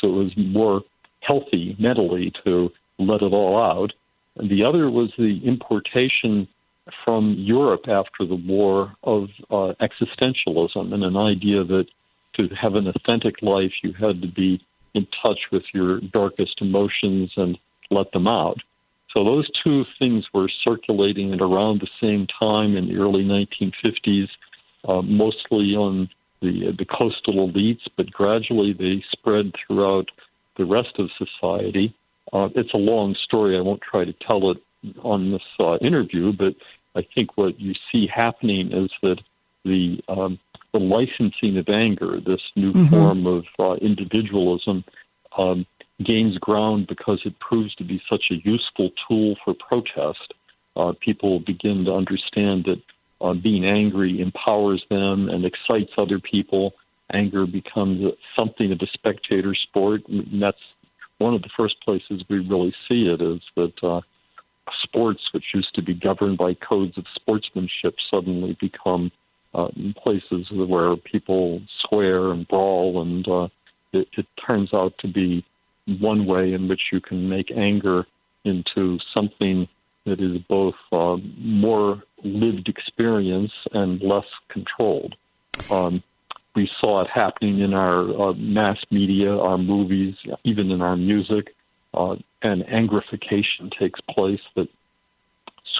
So 0.00 0.08
it 0.08 0.24
was 0.24 0.32
more 0.36 0.82
healthy 1.20 1.76
mentally 1.78 2.32
to 2.44 2.70
let 2.98 3.22
it 3.22 3.32
all 3.32 3.60
out. 3.60 3.92
And 4.36 4.50
the 4.50 4.64
other 4.64 4.90
was 4.90 5.10
the 5.16 5.40
importation 5.44 6.48
from 7.04 7.36
Europe 7.38 7.82
after 7.88 8.26
the 8.26 8.34
war 8.34 8.94
of 9.04 9.28
uh, 9.50 9.72
existentialism 9.80 10.92
and 10.92 11.04
an 11.04 11.16
idea 11.16 11.64
that 11.64 11.86
to 12.34 12.48
have 12.60 12.74
an 12.74 12.88
authentic 12.88 13.40
life, 13.42 13.72
you 13.82 13.92
had 13.92 14.20
to 14.22 14.28
be 14.28 14.60
in 14.94 15.06
touch 15.22 15.38
with 15.50 15.62
your 15.72 16.00
darkest 16.00 16.60
emotions 16.60 17.30
and 17.36 17.58
let 17.90 18.10
them 18.12 18.26
out. 18.26 18.56
So 19.12 19.24
those 19.24 19.48
two 19.62 19.84
things 19.98 20.24
were 20.32 20.48
circulating 20.64 21.32
at 21.32 21.40
around 21.40 21.80
the 21.80 21.88
same 22.00 22.26
time 22.38 22.76
in 22.76 22.88
the 22.88 22.96
early 22.96 23.24
1950s, 23.24 24.28
uh, 24.88 25.02
mostly 25.02 25.74
on 25.74 26.08
the 26.40 26.74
the 26.76 26.84
coastal 26.84 27.48
elites, 27.48 27.82
but 27.96 28.10
gradually 28.10 28.72
they 28.72 29.04
spread 29.12 29.52
throughout 29.66 30.06
the 30.56 30.64
rest 30.64 30.98
of 30.98 31.08
society. 31.16 31.94
Uh, 32.32 32.48
it's 32.54 32.74
a 32.74 32.78
long 32.78 33.14
story. 33.24 33.56
I 33.56 33.60
won't 33.60 33.82
try 33.82 34.04
to 34.04 34.14
tell 34.28 34.50
it 34.50 34.58
on 35.02 35.32
this 35.32 35.42
uh, 35.60 35.76
interview, 35.76 36.32
but 36.32 36.54
I 36.94 37.06
think 37.14 37.36
what 37.36 37.60
you 37.60 37.74
see 37.90 38.06
happening 38.12 38.72
is 38.72 38.90
that 39.02 39.20
the 39.64 40.00
um, 40.08 40.38
the 40.72 40.78
licensing 40.78 41.58
of 41.58 41.68
anger, 41.68 42.18
this 42.20 42.40
new 42.56 42.72
mm-hmm. 42.72 42.88
form 42.88 43.26
of 43.26 43.44
uh, 43.58 43.74
individualism, 43.74 44.84
um, 45.36 45.66
gains 46.04 46.38
ground 46.38 46.86
because 46.88 47.20
it 47.24 47.38
proves 47.40 47.74
to 47.76 47.84
be 47.84 48.00
such 48.08 48.24
a 48.30 48.36
useful 48.44 48.90
tool 49.08 49.36
for 49.44 49.54
protest. 49.54 50.34
Uh, 50.76 50.92
people 51.00 51.40
begin 51.40 51.84
to 51.84 51.92
understand 51.92 52.64
that 52.64 52.80
uh, 53.20 53.34
being 53.34 53.64
angry 53.64 54.20
empowers 54.20 54.82
them 54.90 55.28
and 55.28 55.44
excites 55.44 55.92
other 55.96 56.18
people. 56.18 56.72
Anger 57.12 57.46
becomes 57.46 58.12
something 58.34 58.72
of 58.72 58.78
a 58.80 58.86
spectator 58.92 59.54
sport. 59.54 60.02
And 60.08 60.42
that's 60.42 60.56
one 61.18 61.34
of 61.34 61.42
the 61.42 61.50
first 61.56 61.76
places 61.84 62.24
we 62.28 62.38
really 62.38 62.74
see 62.88 63.06
it 63.06 63.20
is 63.20 63.40
that 63.56 63.72
uh, 63.82 64.00
sports, 64.82 65.20
which 65.32 65.44
used 65.54 65.74
to 65.74 65.82
be 65.82 65.94
governed 65.94 66.38
by 66.38 66.54
codes 66.54 66.96
of 66.98 67.04
sportsmanship, 67.14 67.94
suddenly 68.10 68.56
become 68.60 69.10
uh, 69.54 69.68
places 70.02 70.46
where 70.50 70.96
people 70.96 71.60
swear 71.84 72.32
and 72.32 72.48
brawl, 72.48 73.02
and 73.02 73.28
uh, 73.28 73.48
it, 73.92 74.08
it 74.16 74.26
turns 74.44 74.72
out 74.72 74.94
to 74.98 75.08
be 75.08 75.44
one 75.86 76.26
way 76.26 76.52
in 76.52 76.68
which 76.68 76.80
you 76.92 77.00
can 77.00 77.28
make 77.28 77.50
anger 77.50 78.06
into 78.44 78.98
something 79.14 79.68
that 80.04 80.20
is 80.20 80.38
both 80.48 80.74
uh, 80.90 81.16
more 81.38 82.02
lived 82.24 82.68
experience 82.68 83.52
and 83.72 84.00
less 84.02 84.24
controlled. 84.48 85.14
Um, 85.70 86.02
we 86.54 86.68
saw 86.80 87.02
it 87.02 87.08
happening 87.12 87.60
in 87.60 87.72
our 87.72 88.30
uh, 88.30 88.32
mass 88.34 88.78
media, 88.90 89.30
our 89.30 89.58
movies, 89.58 90.14
even 90.44 90.70
in 90.70 90.82
our 90.82 90.96
music, 90.96 91.54
uh, 91.94 92.16
and 92.42 92.62
angrification 92.64 93.70
takes 93.78 94.00
place 94.10 94.40
that 94.56 94.68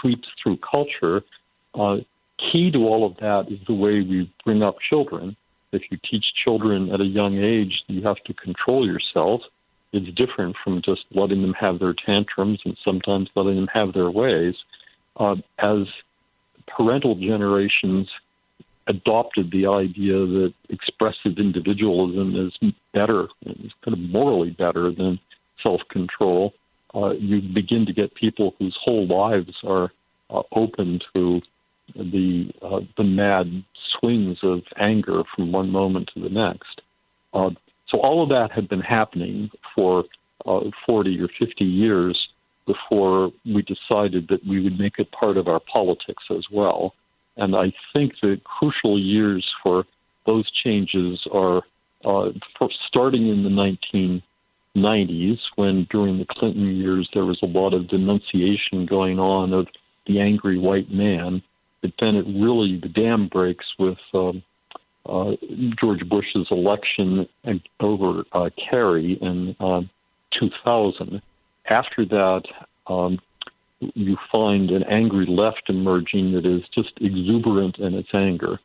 sweeps 0.01 0.29
through 0.43 0.59
culture. 0.59 1.23
Uh, 1.75 1.97
key 2.39 2.71
to 2.71 2.79
all 2.79 3.07
of 3.07 3.17
that 3.17 3.53
is 3.53 3.59
the 3.67 3.75
way 3.75 4.01
we 4.03 4.33
bring 4.45 4.63
up 4.63 4.77
children. 4.89 5.37
If 5.73 5.83
you 5.91 5.99
teach 6.11 6.25
children 6.45 6.91
at 6.93 7.01
a 7.01 7.05
young 7.05 7.39
age, 7.39 7.73
you 7.87 8.03
have 8.03 8.23
to 8.27 8.35
control 8.35 8.87
yourself 8.87 9.41
it's 9.93 10.15
different 10.17 10.57
from 10.63 10.83
just 10.85 11.05
letting 11.15 11.43
them 11.43 11.55
have 11.59 11.79
their 11.79 11.95
tantrums 12.07 12.61
and 12.65 12.77
sometimes 12.85 13.29
letting 13.35 13.57
them 13.57 13.69
have 13.73 13.93
their 13.93 14.11
ways. 14.11 14.55
Uh, 15.17 15.37
as 15.59 15.87
parental 16.67 17.15
generations 17.15 18.09
adopted 18.89 19.51
the 19.53 19.67
idea 19.67 20.15
that 20.15 20.53
expressive 20.71 21.39
individualism 21.39 22.35
is 22.37 22.73
better, 22.95 23.29
is 23.47 23.73
kind 23.85 23.95
of 23.95 23.99
morally 23.99 24.51
better 24.51 24.91
than 24.91 25.19
self 25.63 25.81
control, 25.91 26.53
uh, 26.95 27.11
you 27.11 27.41
begin 27.55 27.87
to 27.87 27.93
get 27.93 28.15
people 28.15 28.55
whose 28.59 28.77
whole 28.83 29.07
lives 29.07 29.55
are 29.65 29.91
uh, 30.31 30.43
open 30.53 31.01
to 31.15 31.41
the 31.95 32.51
uh, 32.63 32.81
the 32.97 33.05
mad 33.05 33.47
swings 33.99 34.39
of 34.43 34.61
anger 34.79 35.23
from 35.35 35.53
one 35.53 35.71
moment 35.71 36.11
to 36.15 36.21
the 36.21 36.29
next. 36.29 36.81
So 37.93 38.01
all 38.01 38.23
of 38.23 38.31
that 38.31 38.51
had 38.51 38.69
been 38.69 38.81
happening 38.81 39.51
for 39.75 40.05
uh, 40.47 40.61
40 40.87 41.21
or 41.21 41.29
50 41.39 41.65
years 41.65 42.19
before 42.67 43.31
we 43.45 43.63
decided 43.63 44.29
that 44.29 44.45
we 44.49 44.63
would 44.63 44.79
make 44.79 44.95
it 44.99 45.13
part 45.13 45.37
of 45.37 45.47
our 45.47 45.61
politics 45.61 46.25
as 46.31 46.45
well. 46.51 46.95
And 47.37 47.55
I 47.55 47.73
think 47.93 48.15
the 48.23 48.41
crucial 48.45 48.99
years 48.99 49.47
for 49.63 49.85
those 50.27 50.51
changes 50.65 51.21
are 51.33 51.63
uh, 52.05 52.31
starting 52.89 53.29
in 53.29 53.43
the 53.43 54.23
1990s, 54.75 55.39
when 55.57 55.87
during 55.91 56.19
the 56.19 56.27
Clinton 56.29 56.77
years 56.77 57.09
there 57.13 57.27
was 57.27 57.39
a 57.43 57.47
lot 57.47 57.75
of 57.75 57.89
denunciation 57.89 58.87
going 58.87 59.19
on 59.19 59.53
of 59.53 59.67
the 60.07 60.21
angry 60.21 60.59
white 60.59 60.91
man. 60.91 61.43
But 61.83 61.93
then 62.01 62.17
it 62.17 62.27
really, 62.27 62.79
the 62.81 62.89
dam 62.89 63.29
breaks 63.29 63.67
with 63.79 63.99
um, 64.15 64.43
uh, 65.07 65.33
George 65.81 66.09
Bush's 66.09 66.47
election 66.51 67.29
over 67.81 68.25
uh, 68.33 68.51
Kerry 68.71 69.19
in 69.21 69.57
uh, 69.61 69.83
2000. 70.39 71.21
After 71.69 72.05
that, 72.07 72.43
um, 72.87 73.19
you 73.81 74.17
find 74.31 74.71
an 74.71 74.85
angry 74.85 75.27
left 75.27 75.65
emerging 75.69 76.33
that 76.33 76.47
is 76.47 76.63
just 76.75 76.93
exuberant 77.01 77.79
in 77.79 77.95
its 77.95 78.09
anger. 78.15 78.59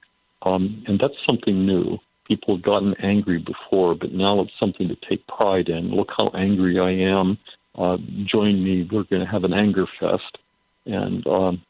Um, 0.44 0.84
and 0.88 1.00
that's 1.00 1.16
something 1.26 1.66
new. 1.66 1.98
People 2.28 2.56
have 2.56 2.64
gotten 2.64 2.94
angry 3.02 3.40
before, 3.40 3.96
but 3.96 4.12
now 4.12 4.42
it's 4.42 4.52
something 4.60 4.88
to 4.88 4.98
take 5.10 5.26
pride 5.28 5.70
in. 5.70 5.96
Look 5.96 6.10
how 6.16 6.30
angry 6.36 6.80
I 6.80 6.92
am. 6.92 7.38
Uh, 7.76 7.98
join 8.26 8.64
me. 8.64 8.88
We're 8.92 9.04
going 9.04 9.26
to 9.26 9.32
have 9.32 9.44
an 9.44 9.54
anger 9.54 9.86
fest. 10.00 10.38
And 10.86 11.26
um, 11.28 11.62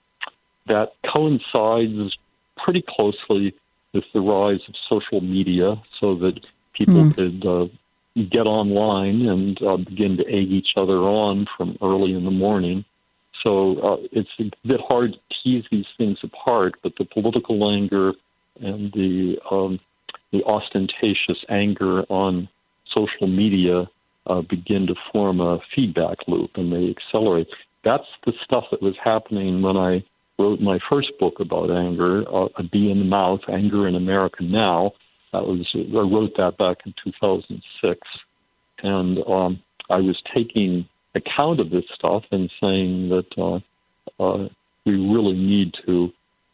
that 0.68 0.94
coincides 1.16 2.18
pretty 2.58 2.84
closely 2.88 3.54
with 3.94 4.04
the 4.14 4.20
rise 4.22 4.60
of 4.68 4.76
social 4.90 5.22
media 5.22 5.76
so 6.00 6.16
that 6.16 6.40
people 6.74 6.96
mm. 6.96 7.16
could 7.16 7.46
uh, 7.46 7.68
get 8.30 8.48
online 8.48 9.26
and 9.28 9.62
uh, 9.62 9.78
begin 9.78 10.18
to 10.18 10.26
egg 10.28 10.52
each 10.52 10.70
other 10.76 11.00
on 11.00 11.46
from 11.56 11.78
early 11.82 12.14
in 12.14 12.26
the 12.26 12.32
morning. 12.32 12.84
So 13.44 13.80
uh, 13.80 14.08
it's 14.12 14.30
a 14.40 14.68
bit 14.68 14.80
hard 14.88 15.14
to 15.14 15.20
tease 15.44 15.64
these 15.72 15.86
things 15.98 16.18
apart, 16.24 16.76
but 16.82 16.94
the 16.98 17.06
political 17.06 17.72
anger 17.72 18.14
and 18.60 18.92
the 18.94 19.38
um, 19.52 19.80
the 20.32 20.44
ostentatious 20.44 21.44
anger 21.50 22.02
on 22.10 22.50
social 22.94 23.28
media 23.28 23.88
uh, 24.26 24.42
begin 24.42 24.88
to 24.88 24.96
form 25.12 25.40
a 25.40 25.60
feedback 25.76 26.18
loop, 26.28 26.52
and 26.56 26.72
they 26.74 26.90
accelerate. 26.90 27.48
That's 27.84 28.08
the 28.26 28.34
stuff 28.44 28.66
that 28.72 28.82
was 28.82 28.96
happening 29.02 29.62
when 29.62 29.78
I 29.78 30.04
wrote 30.40 30.62
my 30.62 30.80
first 30.90 31.12
book 31.20 31.40
about 31.40 31.72
anger, 31.72 32.24
uh, 32.28 32.48
A 32.58 32.64
Bee 32.64 32.92
in 32.92 33.00
the 33.00 33.06
Mouth, 33.06 33.42
Anger 33.50 33.88
in 33.88 33.96
America 33.96 34.44
Now. 34.44 34.92
That 35.34 35.44
was 35.44 35.68
I 35.76 36.00
wrote 36.00 36.34
that 36.38 36.58
back 36.58 36.78
in 36.86 36.94
2006, 37.04 38.00
and 38.84 39.18
um, 39.28 39.62
I 39.90 39.98
was 39.98 40.22
taking 40.34 40.88
account 41.16 41.60
of 41.60 41.70
this 41.70 41.84
stuff 41.94 42.24
and 42.32 42.50
saying 42.62 43.10
that 43.10 43.28
uh, 43.38 44.24
uh, 44.24 44.48
we 44.86 44.94
really 44.94 45.38
need 45.38 45.74
to 45.86 46.10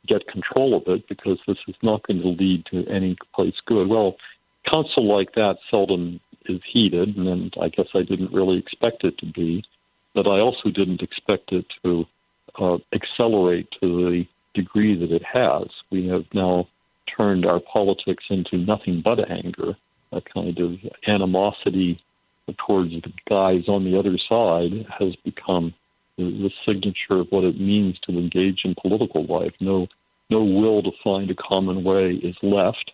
get 0.08 0.28
control 0.28 0.76
of 0.76 0.84
it 0.88 1.08
because 1.08 1.38
this 1.48 1.58
is 1.68 1.76
not 1.82 2.06
going 2.08 2.22
to 2.22 2.30
lead 2.30 2.66
to 2.72 2.86
any 2.88 3.16
place 3.34 3.54
good. 3.66 3.88
Well, 3.88 4.16
counsel 4.74 5.08
like 5.08 5.34
that 5.36 5.58
seldom 5.70 6.20
is 6.46 6.62
heeded, 6.72 7.16
and 7.16 7.54
I 7.62 7.70
guess 7.70 7.88
I 7.94 8.02
didn't 8.02 8.34
really 8.34 8.58
expect 8.58 9.04
it 9.04 9.18
to 9.20 9.26
be, 9.26 9.64
but 10.14 10.28
I 10.28 10.40
also 10.40 10.70
didn't 10.70 11.02
expect 11.02 11.52
it 11.52 11.66
to 11.84 12.06
uh, 12.60 12.78
accelerate 12.94 13.68
to 13.82 13.88
the 13.88 14.26
degree 14.54 14.98
that 14.98 15.12
it 15.12 15.24
has. 15.24 15.68
We 15.92 16.08
have 16.08 16.26
now 16.34 16.68
turned 17.16 17.46
our 17.46 17.60
politics 17.60 18.24
into 18.30 18.58
nothing 18.58 19.02
but 19.04 19.30
anger, 19.30 19.76
a 20.12 20.22
kind 20.22 20.58
of 20.60 20.72
animosity 21.08 22.02
towards 22.66 22.92
the 22.92 23.02
guys 23.30 23.68
on 23.68 23.86
the 23.86 23.98
other 23.98 24.18
side 24.30 24.86
has 25.00 25.16
become 25.24 25.74
the, 26.18 26.50
signature 26.66 27.20
of 27.20 27.28
what 27.30 27.44
it 27.44 27.60
means 27.60 27.98
to 28.06 28.12
engage 28.12 28.62
in 28.64 28.76
political 28.80 29.26
life. 29.26 29.54
No, 29.60 29.88
no 30.30 30.44
will 30.44 30.84
to 30.84 30.92
find 31.04 31.30
a 31.32 31.36
common 31.36 31.84
way 31.84 32.12
is 32.12 32.36
left. 32.44 32.92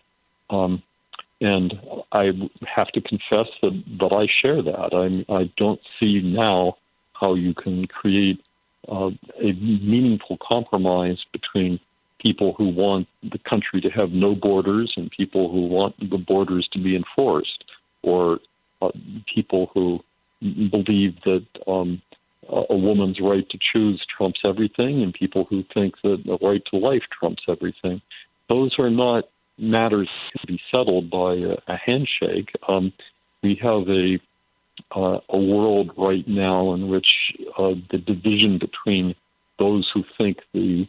Um, 0.48 0.82
and 1.40 1.74
I 2.12 2.30
have 2.66 2.88
to 2.88 3.00
confess 3.00 3.48
that, 3.62 3.82
that 4.00 4.12
I 4.12 4.26
share 4.40 4.62
that. 4.62 5.24
I, 5.28 5.32
I 5.32 5.50
don't 5.56 5.80
see 5.98 6.20
now 6.22 6.76
how 7.12 7.34
you 7.34 7.54
can 7.54 7.86
create 7.86 8.40
uh, 8.88 9.10
a 9.40 9.52
meaningful 9.52 10.38
compromise 10.46 11.18
between 11.32 11.78
people 12.20 12.54
who 12.56 12.68
want 12.68 13.08
the 13.22 13.38
country 13.48 13.80
to 13.80 13.88
have 13.88 14.10
no 14.10 14.34
borders 14.34 14.92
and 14.96 15.10
people 15.10 15.50
who 15.50 15.66
want 15.66 15.98
the 15.98 16.18
borders 16.18 16.68
to 16.72 16.78
be 16.82 16.96
enforced, 16.96 17.64
or 18.02 18.38
uh, 18.82 18.90
people 19.32 19.70
who 19.74 19.98
believe 20.70 21.14
that 21.24 21.44
um, 21.66 22.00
a 22.48 22.76
woman's 22.76 23.18
right 23.20 23.48
to 23.50 23.58
choose 23.72 24.04
trumps 24.16 24.40
everything, 24.44 25.02
and 25.02 25.14
people 25.14 25.46
who 25.48 25.62
think 25.72 25.94
that 26.02 26.22
the 26.24 26.38
right 26.46 26.62
to 26.70 26.78
life 26.78 27.02
trumps 27.18 27.42
everything. 27.48 28.00
Those 28.48 28.74
are 28.78 28.90
not 28.90 29.24
matters 29.58 30.08
to 30.40 30.46
be 30.46 30.60
settled 30.70 31.10
by 31.10 31.34
a, 31.34 31.54
a 31.68 31.76
handshake. 31.76 32.50
Um, 32.66 32.92
we 33.42 33.58
have 33.62 33.88
a 33.88 34.18
uh, 34.94 35.18
a 35.28 35.38
world 35.38 35.92
right 35.96 36.26
now 36.26 36.74
in 36.74 36.88
which 36.88 37.06
uh, 37.58 37.74
the 37.90 37.98
division 37.98 38.58
between 38.58 39.14
those 39.58 39.90
who 39.92 40.04
think 40.18 40.38
the 40.52 40.86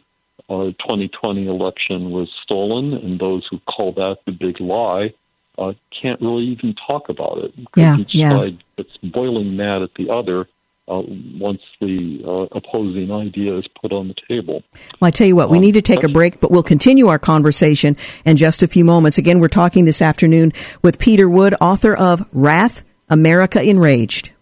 uh, 0.48 0.72
2020 0.80 1.46
election 1.46 2.10
was 2.10 2.28
stolen 2.42 2.94
and 2.94 3.20
those 3.20 3.46
who 3.50 3.58
call 3.60 3.92
that 3.92 4.18
the 4.26 4.32
big 4.32 4.60
lie 4.60 5.12
uh, 5.58 5.72
can't 6.00 6.20
really 6.20 6.44
even 6.44 6.74
talk 6.86 7.08
about 7.08 7.38
it. 7.38 7.52
Yeah, 7.76 7.98
each 7.98 8.14
yeah. 8.14 8.30
side 8.30 8.64
gets 8.76 8.96
boiling 9.02 9.56
mad 9.56 9.82
at 9.82 9.90
the 9.94 10.10
other, 10.10 10.48
uh, 10.88 11.02
once 11.38 11.60
the 11.80 12.22
uh, 12.26 12.56
opposing 12.56 13.12
idea 13.12 13.56
is 13.56 13.66
put 13.80 13.92
on 13.92 14.08
the 14.08 14.14
table. 14.28 14.62
Well, 15.00 15.08
I 15.08 15.10
tell 15.10 15.26
you 15.26 15.36
what, 15.36 15.50
we 15.50 15.58
um, 15.58 15.62
need 15.62 15.74
to 15.74 15.82
take 15.82 16.02
a 16.02 16.08
break, 16.08 16.40
but 16.40 16.50
we'll 16.50 16.62
continue 16.62 17.06
our 17.06 17.18
conversation 17.18 17.96
in 18.24 18.36
just 18.36 18.62
a 18.62 18.68
few 18.68 18.84
moments. 18.84 19.18
Again, 19.18 19.38
we're 19.38 19.48
talking 19.48 19.84
this 19.84 20.02
afternoon 20.02 20.52
with 20.82 20.98
Peter 20.98 21.28
Wood, 21.28 21.54
author 21.60 21.94
of 21.94 22.26
Wrath, 22.32 22.82
America 23.12 23.62
Enraged. 23.62 24.32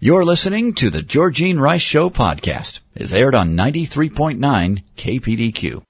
You're 0.00 0.24
listening 0.24 0.72
to 0.76 0.88
the 0.88 1.02
Georgene 1.02 1.60
Rice 1.60 1.82
Show 1.82 2.08
podcast. 2.08 2.80
It's 2.94 3.12
aired 3.12 3.34
on 3.34 3.54
93.9 3.54 4.82
KPDQ. 4.96 5.82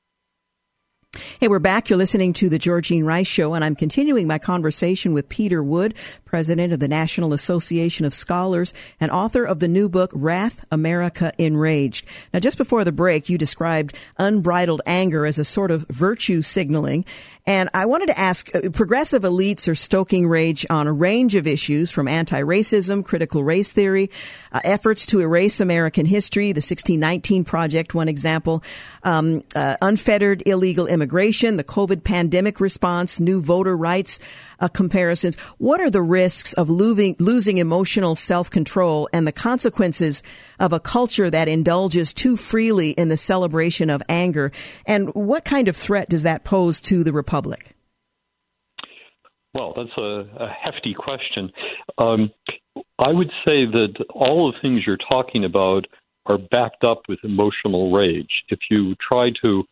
Hey, 1.41 1.49
we're 1.49 1.59
back. 1.59 1.89
You're 1.89 1.97
listening 1.97 2.33
to 2.35 2.49
the 2.49 2.59
Georgene 2.59 3.05
Rice 3.05 3.27
Show, 3.27 3.55
and 3.55 3.65
I'm 3.65 3.75
continuing 3.75 4.27
my 4.27 4.39
conversation 4.39 5.15
with 5.15 5.29
Peter 5.29 5.63
Wood, 5.63 5.95
president 6.25 6.73
of 6.73 6.81
the 6.81 6.89
National 6.89 7.33
Association 7.33 8.05
of 8.05 8.13
Scholars 8.13 8.75
and 9.01 9.11
author 9.11 9.45
of 9.45 9.61
the 9.61 9.69
new 9.69 9.89
book, 9.89 10.11
Wrath, 10.13 10.65
America 10.71 11.33
Enraged. 11.39 12.07
Now, 12.35 12.41
just 12.41 12.59
before 12.59 12.85
the 12.85 12.93
break, 12.93 13.29
you 13.29 13.39
described 13.39 13.97
unbridled 14.19 14.83
anger 14.85 15.25
as 15.25 15.39
a 15.39 15.45
sort 15.45 15.71
of 15.71 15.87
virtue 15.89 16.43
signaling. 16.43 17.05
And 17.47 17.71
I 17.73 17.87
wanted 17.87 18.09
to 18.09 18.19
ask 18.19 18.55
uh, 18.55 18.71
progressive 18.71 19.23
elites 19.23 19.69
are 19.69 19.75
stoking 19.75 20.29
rage 20.29 20.67
on 20.69 20.87
a 20.87 20.93
range 20.93 21.35
of 21.35 21.47
issues 21.47 21.91
from 21.91 22.09
anti 22.09 22.43
racism, 22.43 23.05
critical 23.05 23.45
race 23.45 23.73
theory, 23.73 24.11
uh, 24.53 24.61
efforts 24.65 25.07
to 25.07 25.21
erase 25.21 25.61
American 25.61 26.07
history, 26.07 26.47
the 26.47 26.59
1619 26.59 27.45
Project, 27.45 27.95
one 27.95 28.09
example, 28.09 28.63
um, 29.05 29.43
uh, 29.55 29.77
unfettered 29.81 30.43
illegal 30.45 30.87
immigration, 30.87 31.06
the 31.07 31.65
COVID 31.65 32.05
pandemic 32.05 32.61
response, 32.61 33.21
new 33.21 33.41
voter 33.41 33.77
rights 33.77 34.19
uh, 34.61 34.69
comparisons. 34.69 35.37
What 35.59 35.81
are 35.81 35.91
the 35.91 36.03
risks 36.03 36.53
of 36.55 36.71
losing, 36.71 37.17
losing 37.19 37.59
emotional 37.59 38.15
self 38.15 38.51
control 38.51 39.09
and 39.13 39.27
the 39.27 39.33
consequences 39.33 40.23
of 40.59 40.73
a 40.73 40.81
culture 40.81 41.31
that 41.31 41.49
indulges 41.49 42.13
too 42.13 42.37
freely 42.37 42.91
in 42.91 43.09
the 43.09 43.17
celebration 43.17 43.91
of 43.91 44.03
anger? 44.09 44.53
And 44.87 45.15
what 45.15 45.45
kind 45.45 45.69
of 45.69 45.77
threat 45.77 46.09
does 46.09 46.23
that 46.23 46.45
pose 46.45 46.81
to 46.83 47.05
the 47.05 47.13
Republic? 47.13 47.75
Well, 49.55 49.73
that's 49.75 49.97
a, 49.97 50.45
a 50.45 50.49
hefty 50.49 50.95
question. 50.95 51.51
Um, 51.97 52.31
I 52.99 53.11
would 53.11 53.31
say 53.47 53.65
that 53.65 54.05
all 54.11 54.53
the 54.53 54.59
things 54.61 54.83
you're 54.87 54.99
talking 55.11 55.45
about 55.45 55.87
are 56.27 56.39
backed 56.39 56.85
up 56.85 57.03
with 57.09 57.19
emotional 57.25 57.93
rage. 57.93 58.45
If 58.49 58.59
you 58.71 58.95
try 58.97 59.31
to 59.43 59.65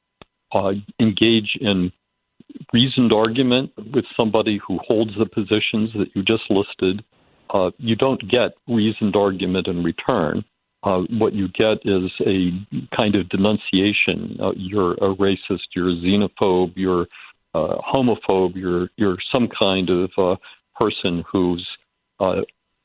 uh, 0.54 0.72
engage 1.00 1.56
in 1.60 1.92
reasoned 2.72 3.12
argument 3.14 3.72
with 3.92 4.04
somebody 4.16 4.60
who 4.66 4.78
holds 4.88 5.12
the 5.18 5.26
positions 5.26 5.90
that 5.94 6.08
you 6.14 6.22
just 6.22 6.44
listed, 6.50 7.04
uh, 7.52 7.70
you 7.78 7.96
don't 7.96 8.20
get 8.30 8.52
reasoned 8.68 9.16
argument 9.16 9.66
in 9.66 9.82
return. 9.82 10.44
Uh, 10.82 11.00
what 11.10 11.32
you 11.32 11.48
get 11.48 11.78
is 11.84 12.10
a 12.26 12.50
kind 12.98 13.14
of 13.14 13.28
denunciation. 13.30 14.36
Uh, 14.40 14.52
you're 14.56 14.92
a 14.94 15.14
racist. 15.16 15.62
You're 15.74 15.90
a 15.90 15.96
xenophobe. 15.96 16.72
You're 16.76 17.06
uh, 17.54 17.76
homophobe. 17.94 18.54
You're 18.54 18.90
you're 18.96 19.16
some 19.34 19.48
kind 19.62 19.88
of 19.88 20.10
uh, 20.18 20.36
person 20.78 21.24
whose 21.30 21.66
uh, 22.20 22.42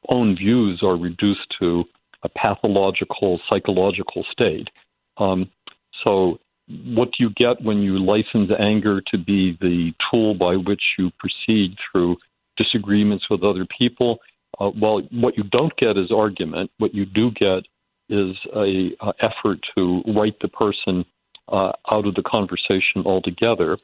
own 0.07 0.35
views 0.35 0.81
are 0.81 0.95
reduced 0.95 1.53
to 1.59 1.83
a 2.23 2.29
pathological 2.29 3.39
psychological 3.51 4.25
state. 4.31 4.69
Um, 5.17 5.49
so 6.03 6.39
what 6.69 7.09
you 7.19 7.29
get 7.35 7.61
when 7.63 7.79
you 7.79 7.97
license 7.97 8.51
anger 8.59 9.01
to 9.07 9.17
be 9.17 9.57
the 9.59 9.91
tool 10.09 10.35
by 10.35 10.55
which 10.55 10.81
you 10.97 11.11
proceed 11.19 11.75
through 11.91 12.17
disagreements 12.57 13.25
with 13.29 13.43
other 13.43 13.65
people? 13.77 14.19
Uh, 14.59 14.71
well, 14.79 15.01
what 15.11 15.37
you 15.37 15.43
don't 15.43 15.75
get 15.77 15.97
is 15.97 16.11
argument. 16.11 16.69
What 16.77 16.93
you 16.93 17.05
do 17.05 17.31
get 17.31 17.63
is 18.09 18.35
a, 18.55 18.91
a 19.01 19.13
effort 19.21 19.59
to 19.77 20.03
write 20.15 20.35
the 20.41 20.47
person 20.47 21.05
uh, 21.47 21.71
out 21.93 22.05
of 22.05 22.15
the 22.15 22.23
conversation 22.23 23.03
altogether. 23.05 23.77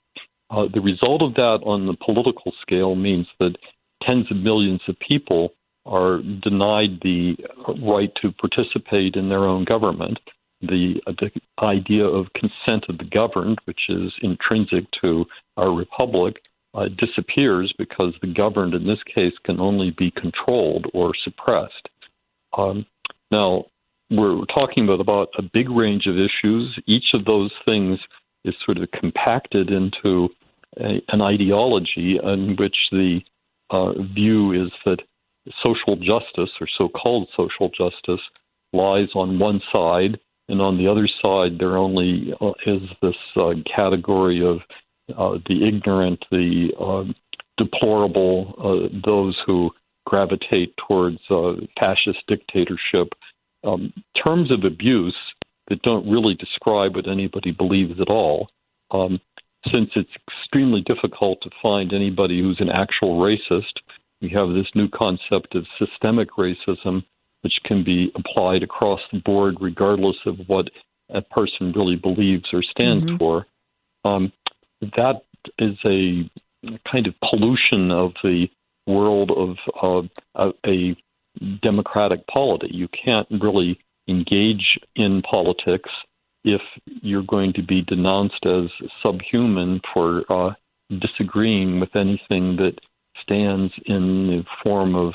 Uh, 0.52 0.66
the 0.74 0.82
result 0.82 1.22
of 1.22 1.34
that 1.36 1.60
on 1.66 1.88
the 1.88 1.96
political 2.06 2.54
scale 2.62 2.96
means 2.96 3.28
that 3.40 3.56
tens 4.04 4.30
of 4.30 4.38
millions 4.38 4.82
of 4.88 4.96
people 5.00 5.50
are 5.86 6.20
denied 6.42 7.00
the 7.02 7.36
right 7.82 8.12
to 8.22 8.32
participate 8.32 9.16
in 9.16 9.30
their 9.30 9.46
own 9.46 9.66
government 9.66 10.20
the, 10.68 11.02
the 11.06 11.32
idea 11.64 12.06
of 12.06 12.28
consent 12.34 12.86
of 12.90 12.98
the 12.98 13.10
governed, 13.12 13.58
which 13.66 13.82
is 13.90 14.14
intrinsic 14.22 14.86
to 15.02 15.26
our 15.58 15.72
republic, 15.72 16.36
uh, 16.74 16.88
disappears 16.98 17.74
because 17.78 18.14
the 18.22 18.34
governed 18.34 18.74
in 18.74 18.86
this 18.86 19.00
case 19.14 19.34
can 19.46 19.60
only 19.60 19.92
be 19.92 20.12
controlled 20.12 20.88
or 20.94 21.14
suppressed. 21.24 21.90
Um, 22.58 22.86
now, 23.32 23.66
we're 24.12 24.46
talking 24.46 24.84
about, 24.84 25.00
about 25.00 25.30
a 25.38 25.42
big 25.42 25.70
range 25.70 26.06
of 26.06 26.16
issues. 26.16 26.78
Each 26.86 27.14
of 27.14 27.26
those 27.26 27.52
things 27.64 28.00
is 28.44 28.54
sort 28.66 28.78
of 28.78 28.92
compacted 28.92 29.72
into 29.72 30.30
a, 30.78 31.02
an 31.10 31.22
ideology 31.22 32.20
in 32.22 32.56
which 32.58 32.76
the 32.92 33.22
uh, 33.70 33.94
view 34.14 34.52
is 34.52 34.72
that 34.86 35.00
social 35.66 35.96
justice, 35.96 36.52
or 36.60 36.68
so 36.78 36.90
called 36.90 37.28
social 37.36 37.70
justice, 37.70 38.24
lies 38.74 39.08
on 39.16 39.40
one 39.40 39.62
side 39.72 40.20
and 40.48 40.62
on 40.62 40.78
the 40.78 40.88
other 40.88 41.08
side, 41.24 41.58
there 41.60 41.78
only 41.78 42.34
uh, 42.40 42.52
is 42.66 42.82
this 43.02 43.16
uh, 43.36 43.54
category 43.76 44.46
of 44.46 44.58
uh, 45.18 45.40
the 45.48 45.68
ignorant, 45.68 46.24
the 46.32 46.70
uh, 46.80 47.12
deplorable, 47.58 48.92
those 49.06 49.38
who 49.46 49.72
gravitate 50.06 50.76
towards 50.88 51.20
uh, 51.30 51.54
fascist 51.80 52.20
dictatorship. 52.28 53.14
Um, 53.64 53.92
terms 54.26 54.52
of 54.52 54.64
abuse 54.64 55.18
that 55.70 55.82
don't 55.82 56.10
really 56.10 56.36
describe 56.36 56.96
what 56.96 57.10
anybody 57.10 57.52
believes 57.52 58.00
at 58.00 58.10
all. 58.10 58.50
Um, 58.92 59.20
since 59.74 59.90
it's 59.96 60.12
extremely 60.28 60.82
difficult 60.82 61.42
to 61.42 61.50
find 61.62 61.92
anybody 61.92 62.40
who's 62.40 62.60
an 62.60 62.70
actual 62.78 63.20
racist, 63.20 63.74
we 64.22 64.30
have 64.30 64.50
this 64.50 64.68
new 64.76 64.88
concept 64.90 65.56
of 65.56 65.66
systemic 65.80 66.30
racism 66.38 67.04
which 67.46 67.60
can 67.64 67.84
be 67.84 68.12
applied 68.16 68.64
across 68.64 69.00
the 69.14 69.20
board 69.20 69.56
regardless 69.62 70.16
of 70.26 70.36
what 70.48 70.68
a 71.14 71.22
person 71.22 71.72
really 71.76 71.96
believes 71.96 72.46
or 72.52 72.64
stands 72.64 73.06
mm-hmm. 73.06 73.18
for. 73.18 73.46
Um, 74.04 74.34
that 74.82 75.22
is 75.60 75.78
a 75.86 76.28
kind 76.92 77.06
of 77.06 77.14
pollution 77.30 77.92
of 77.92 78.14
the 78.24 78.48
world 78.88 79.30
of 79.30 80.08
uh, 80.34 80.50
a 80.66 80.96
democratic 81.62 82.26
polity. 82.26 82.70
You 82.72 82.88
can't 82.88 83.28
really 83.30 83.78
engage 84.10 84.80
in 84.96 85.22
politics 85.22 85.92
if 86.44 86.62
you're 86.86 87.22
going 87.22 87.54
to 87.54 87.64
be 87.64 87.84
denounced 87.84 88.44
as 88.44 88.72
subhuman 89.04 89.82
for 89.94 90.24
uh, 90.32 90.54
disagreeing 91.00 91.80
with 91.80 91.96
anything 91.96 92.56
that 92.56 92.74
stands 93.22 93.72
in 93.86 94.26
the 94.26 94.44
form 94.64 94.96
of 94.96 95.14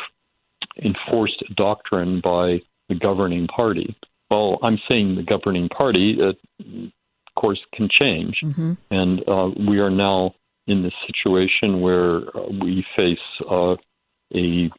enforced 0.85 1.43
doctrine 1.57 2.20
by 2.22 2.59
the 2.89 2.95
governing 2.95 3.47
party. 3.47 3.97
Well, 4.31 4.59
I'm 4.62 4.78
saying 4.91 5.16
the 5.16 5.22
governing 5.22 5.68
party, 5.68 6.18
uh, 6.20 6.33
of 6.61 7.35
course, 7.37 7.61
can 7.74 7.89
change. 7.91 8.41
Mm-hmm. 8.45 8.72
And 8.91 9.20
uh, 9.28 9.51
we 9.68 9.78
are 9.78 9.91
now 9.91 10.35
in 10.66 10.83
this 10.83 10.93
situation 11.07 11.81
where 11.81 12.18
uh, 12.37 12.49
we 12.62 12.85
face 12.99 13.18
uh, 13.51 13.74
a, 14.35 14.70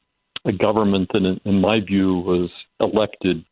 a 0.45 0.51
government 0.57 1.09
that, 1.13 1.23
in, 1.23 1.39
in, 1.43 1.59
my 1.59 1.79
view, 1.81 2.13
was 2.15 2.49
elected 2.79 3.43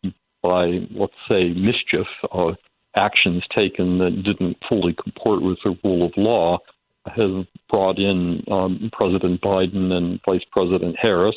by, 0.42 0.88
let's 0.92 1.14
say, 1.28 1.50
mischief, 1.50 2.08
uh, 2.32 2.54
actions 2.98 3.44
taken 3.54 3.98
that 4.00 4.24
didn't 4.24 4.58
fully 4.68 4.96
comport 5.04 5.42
with 5.42 5.58
the 5.64 5.78
rule 5.84 6.06
of 6.06 6.14
law. 6.16 6.58
Has 7.06 7.46
brought 7.70 7.98
in 7.98 8.44
um, 8.52 8.90
President 8.94 9.42
Biden 9.42 9.92
and 9.92 10.20
Vice 10.26 10.44
President 10.52 10.96
Harris, 11.02 11.36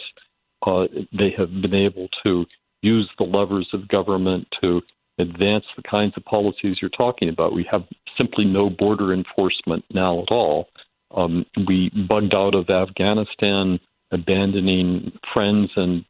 uh, 0.67 0.85
they 1.13 1.33
have 1.37 1.51
been 1.61 1.75
able 1.75 2.09
to 2.25 2.45
use 2.83 3.09
the 3.19 3.25
levers 3.25 3.69
of 3.73 3.89
government 3.89 4.47
to 4.61 4.81
advance 5.19 5.65
the 5.77 5.83
kinds 5.89 6.15
of 6.17 6.25
policies 6.25 6.79
you're 6.81 6.91
talking 6.91 7.29
about. 7.29 7.53
We 7.53 7.67
have 7.71 7.83
simply 8.21 8.45
no 8.45 8.71
border 8.71 9.13
enforcement 9.13 9.85
now 9.93 10.23
at 10.23 10.31
all. 10.31 10.69
Um, 11.15 11.45
we 11.69 11.91
bugged 12.09 12.35
out 12.35 12.55
of 12.55 12.71
Afghanistan, 12.71 13.79
abandoning 14.11 15.13
friends 15.35 15.71
and 15.77 16.05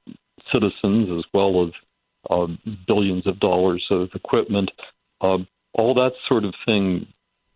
citizens 0.52 1.08
as 1.18 1.24
well 1.34 1.66
as 1.66 1.72
uh, 2.30 2.46
billions 2.86 3.26
of 3.26 3.40
dollars 3.40 3.84
of 3.90 4.08
equipment. 4.14 4.70
Uh, 5.20 5.38
all 5.74 5.94
that 5.94 6.12
sort 6.28 6.44
of 6.44 6.54
thing 6.66 7.06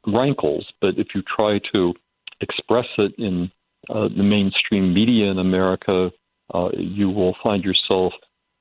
rankles, 0.07 0.67
but 0.81 0.99
if 0.99 1.09
you 1.15 1.23
try 1.23 1.61
to 1.73 1.93
express 2.41 2.87
it 2.99 3.13
in 3.19 3.51
uh, 3.91 4.09
the 4.09 4.23
mainstream 4.23 4.93
media 4.93 5.31
in 5.31 5.39
America, 5.39 6.11
uh, 6.53 6.69
you 6.77 7.11
will 7.11 7.37
find 7.43 7.65
yourself 7.65 8.13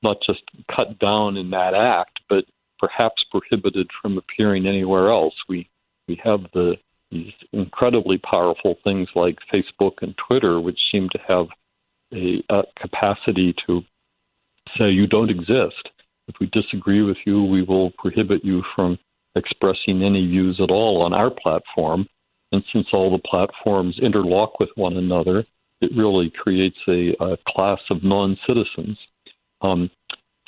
not 0.02 0.18
just 0.26 0.42
cut 0.76 0.98
down 0.98 1.36
in 1.36 1.50
that 1.50 1.74
act, 1.74 2.20
but 2.28 2.44
perhaps 2.78 3.24
prohibited 3.30 3.88
from 4.00 4.18
appearing 4.18 4.66
anywhere 4.66 5.10
else. 5.10 5.34
We 5.48 5.68
we 6.08 6.20
have 6.22 6.40
the 6.52 6.76
these 7.10 7.32
incredibly 7.52 8.18
powerful 8.18 8.76
things 8.82 9.08
like 9.14 9.38
Facebook 9.54 9.92
and 10.02 10.14
Twitter, 10.26 10.60
which 10.60 10.78
seem 10.90 11.08
to 11.10 11.18
have 11.28 11.46
a, 12.12 12.42
a 12.50 12.62
capacity 12.80 13.54
to 13.66 13.82
say 14.76 14.90
you 14.90 15.06
don't 15.06 15.30
exist. 15.30 15.90
If 16.28 16.36
we 16.40 16.46
disagree 16.52 17.02
with 17.02 17.18
you, 17.24 17.44
we 17.44 17.62
will 17.62 17.92
prohibit 17.92 18.44
you 18.44 18.62
from 18.74 18.98
expressing 19.36 20.02
any 20.02 20.26
views 20.26 20.58
at 20.60 20.70
all 20.70 21.02
on 21.02 21.14
our 21.14 21.30
platform. 21.30 22.08
And 22.52 22.64
since 22.72 22.86
all 22.92 23.10
the 23.10 23.28
platforms 23.28 23.98
interlock 24.00 24.58
with 24.58 24.70
one 24.74 24.96
another, 24.96 25.44
it 25.80 25.90
really 25.96 26.30
creates 26.30 26.78
a, 26.88 27.12
a 27.20 27.36
class 27.48 27.80
of 27.90 28.02
non 28.02 28.36
citizens. 28.46 28.98
Um, 29.60 29.90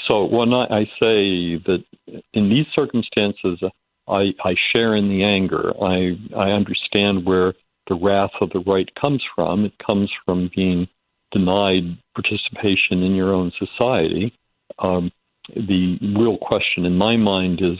so 0.08 0.24
when 0.24 0.52
I, 0.52 0.64
I 0.70 0.84
say 1.02 1.56
that 1.66 1.84
in 2.32 2.48
these 2.48 2.66
circumstances, 2.74 3.60
I, 4.08 4.32
I 4.42 4.54
share 4.74 4.96
in 4.96 5.08
the 5.08 5.24
anger. 5.24 5.72
I, 5.82 6.16
I 6.36 6.50
understand 6.52 7.26
where 7.26 7.54
the 7.88 7.94
wrath 7.94 8.30
of 8.40 8.50
the 8.50 8.60
right 8.60 8.88
comes 9.00 9.22
from. 9.34 9.64
It 9.64 9.74
comes 9.86 10.10
from 10.24 10.50
being 10.54 10.88
denied 11.32 11.98
participation 12.14 13.02
in 13.02 13.14
your 13.14 13.34
own 13.34 13.52
society. 13.58 14.32
Um, 14.78 15.10
the 15.54 15.98
real 16.18 16.38
question 16.38 16.84
in 16.84 16.96
my 16.96 17.16
mind 17.16 17.60
is 17.62 17.78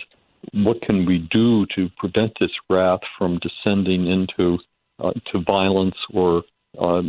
what 0.53 0.81
can 0.83 1.07
we 1.07 1.29
do 1.31 1.67
to 1.75 1.89
prevent 1.99 2.33
this 2.41 2.51
wrath 2.71 3.01
from 3.17 3.39
descending 3.39 4.07
into 4.07 4.59
uh, 5.03 5.13
to 5.33 5.43
violence 5.47 5.97
or 6.13 6.43
uh, 6.79 7.03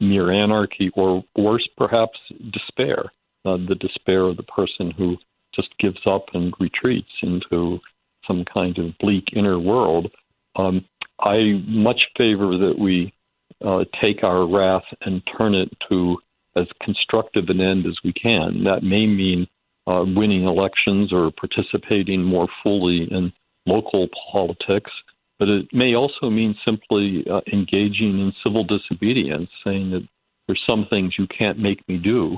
mere 0.00 0.30
anarchy, 0.30 0.90
or 0.94 1.24
worse, 1.36 1.68
perhaps 1.76 2.18
despair? 2.52 3.04
Uh, 3.44 3.56
the 3.68 3.76
despair 3.80 4.22
of 4.22 4.36
the 4.36 4.42
person 4.42 4.90
who 4.90 5.16
just 5.54 5.68
gives 5.78 6.00
up 6.06 6.26
and 6.34 6.52
retreats 6.58 7.10
into 7.22 7.78
some 8.26 8.44
kind 8.52 8.78
of 8.78 8.96
bleak 8.98 9.24
inner 9.34 9.58
world. 9.58 10.10
Um, 10.56 10.84
I 11.20 11.62
much 11.66 12.00
favor 12.18 12.58
that 12.58 12.74
we 12.78 13.12
uh, 13.64 13.84
take 14.02 14.22
our 14.22 14.46
wrath 14.46 14.84
and 15.02 15.22
turn 15.38 15.54
it 15.54 15.70
to 15.88 16.16
as 16.56 16.66
constructive 16.82 17.44
an 17.48 17.60
end 17.60 17.86
as 17.86 17.96
we 18.04 18.12
can. 18.12 18.64
That 18.64 18.82
may 18.82 19.06
mean 19.06 19.46
uh, 19.86 20.04
winning 20.06 20.44
elections 20.44 21.12
or 21.12 21.30
participating 21.30 22.24
more 22.24 22.48
fully 22.62 23.06
in 23.10 23.32
local 23.66 24.08
politics, 24.32 24.90
but 25.38 25.48
it 25.48 25.66
may 25.72 25.94
also 25.94 26.30
mean 26.30 26.54
simply 26.64 27.24
uh, 27.30 27.40
engaging 27.52 28.20
in 28.20 28.32
civil 28.42 28.64
disobedience, 28.64 29.50
saying 29.64 29.90
that 29.90 30.06
there's 30.46 30.62
some 30.68 30.86
things 30.88 31.14
you 31.18 31.26
can't 31.26 31.58
make 31.58 31.86
me 31.88 31.98
do. 31.98 32.36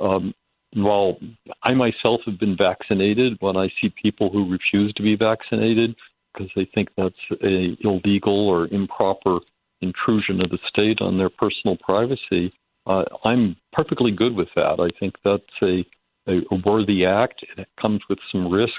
Um, 0.00 0.34
while 0.74 1.16
I 1.64 1.74
myself 1.74 2.20
have 2.26 2.38
been 2.38 2.56
vaccinated, 2.56 3.36
when 3.40 3.56
I 3.56 3.68
see 3.80 3.92
people 4.02 4.30
who 4.30 4.50
refuse 4.50 4.92
to 4.94 5.02
be 5.02 5.16
vaccinated 5.16 5.96
because 6.32 6.50
they 6.54 6.68
think 6.74 6.88
that's 6.96 7.14
a 7.42 7.76
illegal 7.80 8.48
or 8.48 8.68
improper 8.68 9.40
intrusion 9.80 10.40
of 10.40 10.50
the 10.50 10.58
state 10.68 11.00
on 11.00 11.18
their 11.18 11.30
personal 11.30 11.76
privacy, 11.76 12.52
uh, 12.86 13.04
I'm 13.24 13.56
perfectly 13.72 14.12
good 14.12 14.34
with 14.34 14.48
that. 14.54 14.78
I 14.78 14.96
think 14.98 15.14
that's 15.24 15.42
a, 15.62 15.84
a, 16.28 16.40
worthy 16.64 17.04
act. 17.04 17.44
And 17.50 17.60
it 17.60 17.68
comes 17.80 18.00
with 18.08 18.18
some 18.30 18.50
risks 18.50 18.74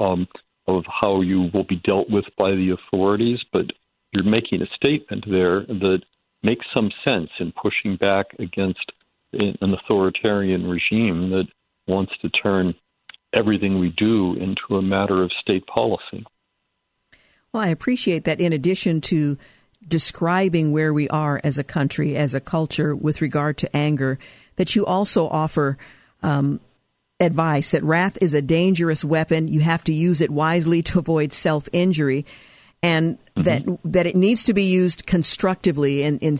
um, 0.00 0.26
of 0.66 0.84
how 0.88 1.20
you 1.20 1.48
will 1.54 1.64
be 1.64 1.80
dealt 1.84 2.10
with 2.10 2.24
by 2.36 2.50
the 2.50 2.70
authorities, 2.70 3.38
but 3.52 3.66
you're 4.12 4.24
making 4.24 4.62
a 4.62 4.66
statement 4.74 5.24
there 5.28 5.60
that 5.66 6.00
makes 6.42 6.66
some 6.72 6.90
sense 7.04 7.30
in 7.38 7.52
pushing 7.52 7.96
back 7.96 8.26
against 8.38 8.92
an 9.32 9.74
authoritarian 9.74 10.66
regime 10.66 11.30
that 11.30 11.46
wants 11.86 12.12
to 12.22 12.28
turn 12.30 12.74
everything 13.38 13.78
we 13.78 13.92
do 13.96 14.34
into 14.34 14.76
a 14.76 14.82
matter 14.82 15.22
of 15.22 15.30
state 15.40 15.66
policy. 15.66 16.24
Well, 17.52 17.62
I 17.62 17.68
appreciate 17.68 18.24
that 18.24 18.40
in 18.40 18.52
addition 18.52 19.00
to 19.02 19.36
describing 19.86 20.72
where 20.72 20.92
we 20.92 21.08
are 21.08 21.40
as 21.44 21.58
a 21.58 21.64
country, 21.64 22.16
as 22.16 22.34
a 22.34 22.40
culture 22.40 22.94
with 22.94 23.20
regard 23.20 23.58
to 23.58 23.76
anger, 23.76 24.18
that 24.56 24.74
you 24.74 24.86
also 24.86 25.28
offer 25.28 25.76
um, 26.22 26.60
advice 27.20 27.70
that 27.70 27.82
wrath 27.82 28.18
is 28.20 28.34
a 28.34 28.42
dangerous 28.42 29.04
weapon. 29.04 29.48
You 29.48 29.60
have 29.60 29.84
to 29.84 29.94
use 29.94 30.20
it 30.20 30.30
wisely 30.30 30.82
to 30.82 30.98
avoid 30.98 31.32
self 31.32 31.68
injury 31.72 32.24
and 32.82 33.18
mm-hmm. 33.18 33.42
that 33.42 33.78
that 33.84 34.06
it 34.06 34.14
needs 34.14 34.44
to 34.44 34.54
be 34.54 34.64
used 34.64 35.06
constructively 35.06 36.02
in, 36.02 36.18
in 36.18 36.38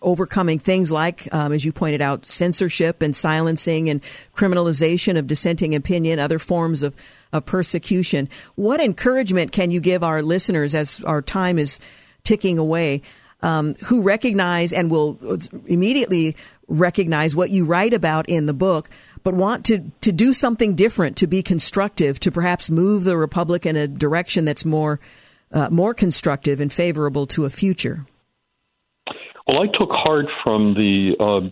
overcoming 0.00 0.58
things 0.58 0.92
like, 0.92 1.32
um, 1.34 1.52
as 1.52 1.64
you 1.64 1.72
pointed 1.72 2.00
out, 2.00 2.26
censorship 2.26 3.02
and 3.02 3.14
silencing 3.14 3.90
and 3.90 4.02
criminalization 4.34 5.18
of 5.18 5.26
dissenting 5.26 5.74
opinion, 5.74 6.18
other 6.18 6.38
forms 6.38 6.82
of, 6.82 6.94
of 7.32 7.44
persecution. 7.44 8.28
What 8.54 8.80
encouragement 8.80 9.52
can 9.52 9.70
you 9.70 9.80
give 9.80 10.04
our 10.04 10.22
listeners 10.22 10.74
as 10.74 11.02
our 11.02 11.22
time 11.22 11.58
is 11.58 11.80
ticking 12.22 12.56
away? 12.56 13.02
Um, 13.44 13.74
who 13.88 14.00
recognize 14.00 14.72
and 14.72 14.90
will 14.90 15.18
immediately 15.66 16.34
recognize 16.66 17.36
what 17.36 17.50
you 17.50 17.66
write 17.66 17.92
about 17.92 18.26
in 18.26 18.46
the 18.46 18.54
book, 18.54 18.88
but 19.22 19.34
want 19.34 19.66
to, 19.66 19.90
to 20.00 20.12
do 20.12 20.32
something 20.32 20.74
different, 20.74 21.18
to 21.18 21.26
be 21.26 21.42
constructive, 21.42 22.18
to 22.20 22.32
perhaps 22.32 22.70
move 22.70 23.04
the 23.04 23.18
Republic 23.18 23.66
in 23.66 23.76
a 23.76 23.86
direction 23.86 24.46
that's 24.46 24.64
more 24.64 24.98
uh, 25.52 25.68
more 25.70 25.92
constructive 25.94 26.60
and 26.60 26.72
favorable 26.72 27.26
to 27.26 27.44
a 27.44 27.50
future? 27.50 28.06
Well, 29.46 29.62
I 29.62 29.66
took 29.66 29.90
heart 29.90 30.26
from 30.44 30.74
the 30.74 31.14
uh, 31.20 31.50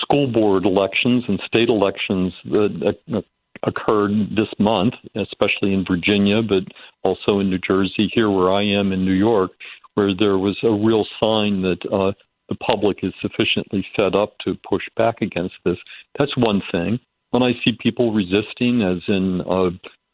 school 0.00 0.28
board 0.32 0.64
elections 0.64 1.24
and 1.28 1.40
state 1.46 1.68
elections 1.68 2.32
that 2.52 3.24
occurred 3.64 4.12
this 4.30 4.48
month, 4.58 4.94
especially 5.14 5.74
in 5.74 5.84
Virginia, 5.86 6.40
but 6.42 6.64
also 7.04 7.40
in 7.40 7.50
New 7.50 7.58
Jersey, 7.58 8.10
here 8.12 8.30
where 8.30 8.50
I 8.50 8.62
am 8.62 8.92
in 8.92 9.04
New 9.04 9.12
York, 9.12 9.52
where 9.94 10.12
there 10.18 10.38
was 10.38 10.56
a 10.62 10.70
real 10.70 11.04
sign 11.22 11.62
that 11.62 11.78
uh, 11.92 12.12
the 12.48 12.54
public 12.56 12.98
is 13.02 13.12
sufficiently 13.20 13.84
fed 13.98 14.14
up 14.14 14.34
to 14.44 14.56
push 14.68 14.82
back 14.96 15.16
against 15.20 15.54
this. 15.64 15.78
That's 16.18 16.36
one 16.36 16.62
thing. 16.70 16.98
When 17.30 17.42
I 17.42 17.52
see 17.64 17.76
people 17.80 18.12
resisting, 18.12 18.82
as 18.82 19.02
in 19.08 19.40
uh, 19.42 19.70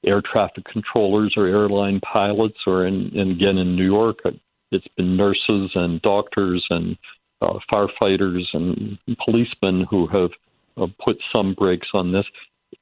air 0.07 0.23
traffic 0.23 0.65
controllers 0.73 1.35
or 1.37 1.47
airline 1.47 2.01
pilots, 2.01 2.59
or 2.67 2.87
in, 2.87 3.11
and 3.15 3.33
again 3.33 3.59
in 3.59 3.75
New 3.75 3.85
York, 3.85 4.19
uh, 4.25 4.31
it's 4.71 4.87
been 4.97 5.17
nurses 5.17 5.71
and 5.75 6.01
doctors 6.03 6.65
and 6.71 6.97
uh, 7.41 7.59
firefighters 7.73 8.45
and 8.53 8.99
policemen 9.25 9.87
who 9.91 10.07
have 10.09 10.31
uh, 10.77 10.87
put 11.05 11.17
some 11.35 11.55
brakes 11.55 11.89
on 11.95 12.13
this. 12.13 12.25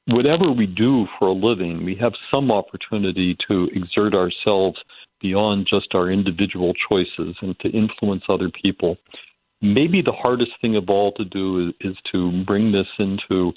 Whatever 0.07 0.51
we 0.51 0.67
do 0.67 1.07
for 1.17 1.29
a 1.29 1.33
living, 1.33 1.85
we 1.85 1.95
have 1.95 2.13
some 2.33 2.51
opportunity 2.51 3.37
to 3.47 3.69
exert 3.73 4.13
ourselves 4.13 4.77
beyond 5.21 5.67
just 5.69 5.93
our 5.93 6.09
individual 6.09 6.73
choices 6.89 7.35
and 7.41 7.57
to 7.59 7.69
influence 7.69 8.23
other 8.29 8.49
people. 8.49 8.97
Maybe 9.61 10.01
the 10.01 10.13
hardest 10.13 10.51
thing 10.61 10.75
of 10.75 10.89
all 10.89 11.11
to 11.13 11.25
do 11.25 11.69
is, 11.69 11.91
is 11.91 11.97
to 12.11 12.43
bring 12.45 12.71
this 12.71 12.87
into 12.99 13.53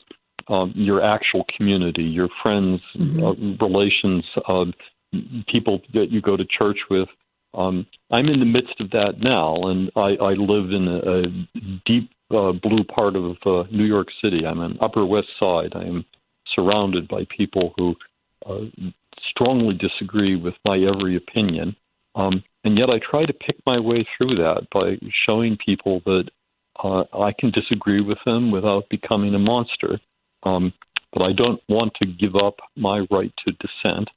um, 0.48 0.72
your 0.74 1.02
actual 1.02 1.44
community, 1.56 2.02
your 2.02 2.28
friends, 2.42 2.80
mm-hmm. 2.96 3.22
uh, 3.22 3.66
relations, 3.66 4.24
uh, 4.48 4.64
people 5.48 5.80
that 5.94 6.10
you 6.10 6.20
go 6.20 6.36
to 6.36 6.44
church 6.44 6.78
with. 6.90 7.08
Um, 7.52 7.86
I'm 8.10 8.26
in 8.26 8.40
the 8.40 8.46
midst 8.46 8.80
of 8.80 8.90
that 8.90 9.14
now, 9.20 9.54
and 9.64 9.90
I, 9.96 10.16
I 10.22 10.32
live 10.34 10.70
in 10.70 10.88
a, 10.88 11.20
a 11.20 11.80
deep 11.84 12.10
uh, 12.30 12.52
blue 12.52 12.84
part 12.84 13.16
of 13.16 13.36
uh, 13.44 13.64
New 13.70 13.84
York 13.84 14.08
City. 14.22 14.46
I'm 14.46 14.60
on 14.60 14.78
Upper 14.80 15.04
West 15.04 15.28
Side. 15.38 15.72
I 15.74 15.82
am 15.82 16.04
surrounded 16.54 17.08
by 17.08 17.26
people 17.36 17.74
who 17.76 17.96
uh, 18.46 18.90
strongly 19.30 19.74
disagree 19.74 20.36
with 20.36 20.54
my 20.66 20.78
every 20.78 21.16
opinion. 21.16 21.76
Um, 22.14 22.42
and 22.64 22.76
yet 22.76 22.90
I 22.90 22.98
try 22.98 23.24
to 23.24 23.32
pick 23.32 23.56
my 23.66 23.78
way 23.78 24.06
through 24.16 24.36
that 24.36 24.66
by 24.72 24.96
showing 25.26 25.56
people 25.64 26.02
that 26.04 26.24
uh, 26.82 27.04
I 27.18 27.32
can 27.38 27.50
disagree 27.50 28.00
with 28.00 28.18
them 28.24 28.50
without 28.50 28.88
becoming 28.90 29.34
a 29.34 29.38
monster. 29.38 30.00
Um, 30.42 30.72
but 31.12 31.22
I 31.22 31.32
don't 31.32 31.60
want 31.68 31.92
to 32.02 32.08
give 32.08 32.36
up 32.36 32.56
my 32.76 33.06
right 33.10 33.32
to 33.44 33.52
dissent. 33.52 34.08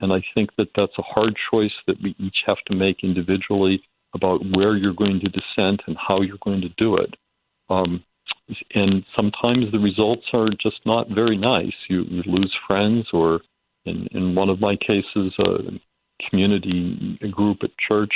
And 0.00 0.12
I 0.12 0.22
think 0.34 0.50
that 0.58 0.68
that's 0.76 0.98
a 0.98 1.02
hard 1.02 1.34
choice 1.50 1.72
that 1.86 2.00
we 2.02 2.14
each 2.18 2.38
have 2.46 2.58
to 2.66 2.74
make 2.74 3.04
individually 3.04 3.82
about 4.14 4.40
where 4.56 4.76
you're 4.76 4.92
going 4.92 5.20
to 5.20 5.28
dissent 5.28 5.80
and 5.86 5.96
how 5.96 6.20
you're 6.20 6.42
going 6.44 6.60
to 6.60 6.68
do 6.76 6.96
it. 6.96 7.14
Um, 7.70 8.04
and 8.74 9.04
sometimes 9.16 9.70
the 9.70 9.78
results 9.78 10.26
are 10.32 10.48
just 10.60 10.80
not 10.84 11.08
very 11.08 11.36
nice. 11.36 11.72
You, 11.88 12.04
you 12.08 12.22
lose 12.26 12.54
friends, 12.66 13.06
or 13.12 13.40
in, 13.84 14.06
in 14.12 14.34
one 14.34 14.48
of 14.48 14.60
my 14.60 14.76
cases, 14.76 15.32
a 15.38 16.28
community 16.28 17.18
a 17.22 17.28
group 17.28 17.58
at 17.62 17.70
church 17.78 18.12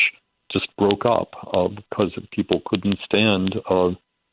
just 0.53 0.69
broke 0.77 1.05
up 1.05 1.31
uh, 1.53 1.69
because 1.69 2.13
people 2.33 2.63
couldn't 2.67 2.99
stand 3.05 3.55
uh, 3.69 3.91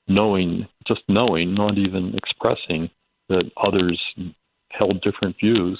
knowing, 0.07 0.67
just 0.87 1.01
knowing, 1.07 1.53
not 1.53 1.77
even 1.77 2.13
expressing 2.15 2.89
that 3.29 3.49
others 3.67 3.99
held 4.71 5.01
different 5.01 5.35
views. 5.39 5.79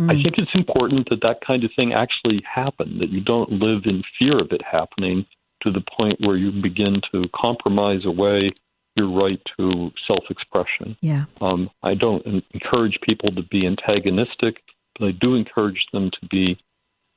Mm. 0.00 0.10
I 0.10 0.22
think 0.22 0.38
it's 0.38 0.54
important 0.54 1.08
that 1.10 1.20
that 1.22 1.40
kind 1.46 1.64
of 1.64 1.70
thing 1.74 1.92
actually 1.92 2.40
happen, 2.42 2.98
that 3.00 3.10
you 3.10 3.20
don't 3.20 3.50
live 3.50 3.82
in 3.84 4.02
fear 4.18 4.36
of 4.36 4.52
it 4.52 4.62
happening 4.62 5.26
to 5.62 5.72
the 5.72 5.82
point 6.00 6.20
where 6.20 6.36
you 6.36 6.52
begin 6.62 7.00
to 7.12 7.24
compromise 7.34 8.04
away 8.04 8.52
your 8.96 9.10
right 9.10 9.40
to 9.58 9.90
self 10.06 10.24
expression. 10.30 10.96
Yeah. 11.00 11.24
Um, 11.40 11.70
I 11.82 11.94
don't 11.94 12.24
encourage 12.52 12.98
people 13.02 13.28
to 13.34 13.42
be 13.42 13.66
antagonistic, 13.66 14.62
but 14.98 15.08
I 15.08 15.12
do 15.12 15.34
encourage 15.34 15.86
them 15.92 16.10
to 16.10 16.28
be 16.28 16.58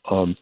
um, 0.10 0.36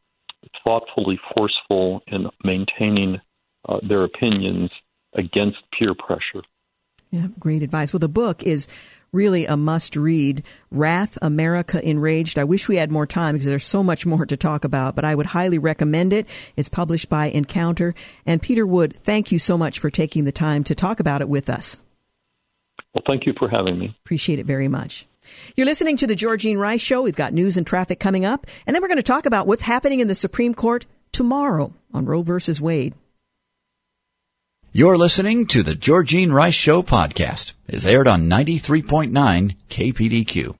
thoughtfully 0.63 1.19
forceful 1.35 2.01
in 2.07 2.27
maintaining 2.43 3.19
uh, 3.67 3.79
their 3.87 4.03
opinions 4.03 4.71
against 5.15 5.57
peer 5.77 5.93
pressure. 5.95 6.45
Yeah, 7.11 7.27
great 7.39 7.63
advice. 7.63 7.91
Well, 7.91 7.99
the 7.99 8.07
book 8.07 8.43
is 8.43 8.67
really 9.11 9.47
a 9.47 9.57
must 9.57 9.95
read. 9.95 10.43
Wrath, 10.69 11.17
America 11.21 11.83
Enraged. 11.83 12.37
I 12.37 12.43
wish 12.43 12.67
we 12.67 12.75
had 12.75 12.91
more 12.91 13.07
time 13.07 13.33
because 13.33 13.47
there's 13.47 13.65
so 13.65 13.81
much 13.81 14.05
more 14.05 14.25
to 14.27 14.37
talk 14.37 14.63
about, 14.63 14.95
but 14.95 15.05
I 15.05 15.15
would 15.15 15.25
highly 15.25 15.57
recommend 15.57 16.13
it. 16.13 16.27
It's 16.55 16.69
published 16.69 17.09
by 17.09 17.25
Encounter. 17.25 17.95
And 18.27 18.41
Peter 18.41 18.65
Wood, 18.65 18.95
thank 18.95 19.31
you 19.31 19.39
so 19.39 19.57
much 19.57 19.79
for 19.79 19.89
taking 19.89 20.25
the 20.25 20.31
time 20.31 20.63
to 20.65 20.75
talk 20.75 20.99
about 20.99 21.21
it 21.21 21.29
with 21.29 21.49
us. 21.49 21.81
Well, 22.93 23.03
thank 23.07 23.25
you 23.25 23.33
for 23.37 23.49
having 23.49 23.79
me. 23.79 23.95
Appreciate 24.05 24.39
it 24.39 24.45
very 24.45 24.67
much. 24.67 25.07
You're 25.55 25.65
listening 25.65 25.97
to 25.97 26.07
the 26.07 26.15
Georgene 26.15 26.57
Rice 26.57 26.81
Show. 26.81 27.01
We've 27.01 27.15
got 27.15 27.33
news 27.33 27.57
and 27.57 27.65
traffic 27.65 27.99
coming 27.99 28.25
up, 28.25 28.47
and 28.65 28.75
then 28.75 28.81
we're 28.81 28.87
going 28.87 28.97
to 28.97 29.03
talk 29.03 29.25
about 29.25 29.47
what's 29.47 29.63
happening 29.63 29.99
in 29.99 30.07
the 30.07 30.15
Supreme 30.15 30.53
Court 30.53 30.85
tomorrow 31.11 31.73
on 31.93 32.05
Roe 32.05 32.21
versus 32.21 32.61
Wade. 32.61 32.95
You're 34.71 34.97
listening 34.97 35.47
to 35.47 35.63
the 35.63 35.73
Georgene 35.73 36.31
Rice 36.31 36.53
Show 36.53 36.83
podcast. 36.83 37.53
It's 37.67 37.85
aired 37.85 38.07
on 38.07 38.29
93.9 38.29 39.55
KPDQ. 39.67 40.59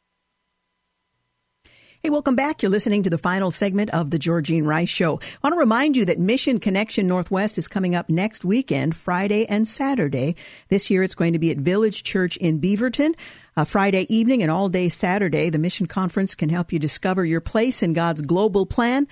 Hey, 2.02 2.10
welcome 2.10 2.38
back. 2.38 2.62
You're 2.62 2.72
listening 2.72 3.04
to 3.04 3.10
the 3.10 3.18
final 3.18 3.52
segment 3.52 3.90
of 3.90 4.10
the 4.10 4.18
Georgene 4.18 4.66
Rice 4.66 4.88
Show. 4.88 5.20
I 5.20 5.38
want 5.44 5.54
to 5.56 5.60
remind 5.60 5.98
you 5.98 6.06
that 6.06 6.18
Mission 6.18 6.58
ConneXion 6.58 7.04
Northwest 7.04 7.58
is 7.58 7.68
coming 7.68 7.94
up 7.94 8.08
next 8.08 8.46
weekend, 8.46 8.96
Friday 8.96 9.46
and 9.48 9.68
Saturday. 9.68 10.38
This 10.70 10.90
year 10.90 11.04
it's 11.04 11.14
going 11.14 11.34
to 11.34 11.40
be 11.40 11.52
at 11.52 11.58
Village 11.58 12.04
Church 12.04 12.38
in 12.38 12.62
Beaverton. 12.62 13.16
Uh, 13.58 13.66
Friday 13.66 14.06
evening 14.08 14.42
and 14.42 14.50
all 14.50 14.70
day 14.70 14.88
Saturday, 14.88 15.50
the 15.50 15.60
Mission 15.60 15.88
Conference 15.88 16.36
can 16.36 16.48
help 16.48 16.72
you 16.72 16.80
discover 16.80 17.26
your 17.26 17.42
place 17.42 17.84
in 17.84 17.92
God's 17.92 18.22
global 18.22 18.66
plan 18.66 19.06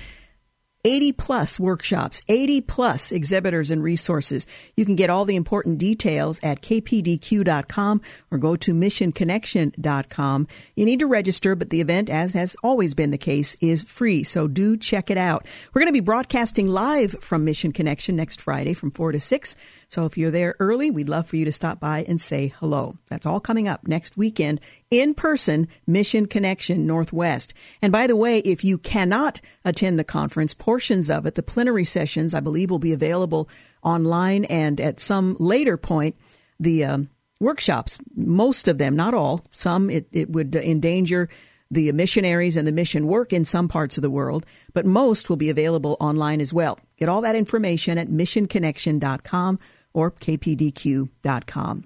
80 0.87 1.11
plus 1.11 1.59
workshops, 1.59 2.21
80 2.29 2.61
plus 2.61 3.11
exhibitors 3.11 3.69
and 3.71 3.83
resources. 3.83 4.47
You 4.77 4.85
can 4.85 4.95
get 4.95 5.09
all 5.09 5.25
the 5.25 5.35
important 5.35 5.79
details 5.79 6.39
at 6.41 6.61
kpdq.com 6.61 8.01
or 8.31 8.37
go 8.37 8.55
to 8.55 8.73
missionconnexion.com. 8.73 10.47
You 10.77 10.85
need 10.85 10.99
to 10.99 11.07
register, 11.07 11.55
but 11.55 11.71
the 11.71 11.81
event, 11.81 12.09
as 12.09 12.31
has 12.33 12.55
always 12.63 12.93
been 12.93 13.11
the 13.11 13.17
case, 13.17 13.57
is 13.59 13.83
free. 13.83 14.23
So 14.23 14.47
do 14.47 14.77
check 14.77 15.11
it 15.11 15.17
out. 15.17 15.45
We're 15.73 15.81
going 15.81 15.91
to 15.91 15.93
be 15.93 15.99
broadcasting 15.99 16.69
live 16.69 17.17
from 17.19 17.43
Mission 17.43 17.73
ConneXion 17.73 18.13
next 18.13 18.39
Friday 18.39 18.73
from 18.73 18.91
4 18.91 19.11
to 19.11 19.19
6. 19.19 19.57
So 19.89 20.05
if 20.05 20.17
you're 20.17 20.31
there 20.31 20.55
early, 20.59 20.89
we'd 20.89 21.09
love 21.09 21.27
for 21.27 21.35
you 21.35 21.43
to 21.43 21.51
stop 21.51 21.81
by 21.81 22.05
and 22.07 22.21
say 22.21 22.53
hello. 22.59 22.95
That's 23.09 23.25
all 23.25 23.41
coming 23.41 23.67
up 23.67 23.85
next 23.85 24.15
weekend 24.15 24.61
in 24.89 25.13
person, 25.13 25.67
Mission 25.85 26.27
ConneXion 26.27 26.79
Northwest. 26.79 27.53
And 27.81 27.91
by 27.91 28.07
the 28.07 28.15
way, 28.15 28.39
if 28.39 28.63
you 28.63 28.77
cannot 28.77 29.41
attend 29.65 29.99
the 29.99 30.03
conference, 30.03 30.53
portions 30.53 31.09
of 31.09 31.25
it, 31.25 31.35
the 31.35 31.43
plenary 31.43 31.85
sessions, 31.85 32.33
I 32.33 32.39
believe 32.39 32.69
will 32.69 32.79
be 32.79 32.93
available 32.93 33.49
online 33.83 34.45
and 34.45 34.79
at 34.79 34.99
some 34.99 35.35
later 35.39 35.77
point, 35.77 36.15
the 36.59 36.85
um, 36.85 37.09
workshops, 37.39 37.99
most 38.15 38.67
of 38.67 38.77
them, 38.77 38.95
not 38.95 39.13
all, 39.13 39.41
some 39.51 39.89
it, 39.89 40.07
it 40.11 40.29
would 40.29 40.55
endanger 40.55 41.29
the 41.69 41.91
missionaries 41.91 42.55
and 42.55 42.65
the 42.67 42.71
mission 42.71 43.07
work 43.07 43.33
in 43.33 43.43
some 43.43 43.67
parts 43.67 43.97
of 43.97 44.01
the 44.01 44.09
world, 44.09 44.45
but 44.73 44.85
most 44.85 45.29
will 45.29 45.35
be 45.35 45.49
available 45.49 45.97
online 45.99 46.39
as 46.39 46.53
well. 46.53 46.79
Get 46.97 47.09
all 47.09 47.21
that 47.21 47.35
information 47.35 47.97
at 47.97 48.07
missionconnexion.com 48.07 49.59
or 49.93 50.11
kpdq.com. 50.11 51.83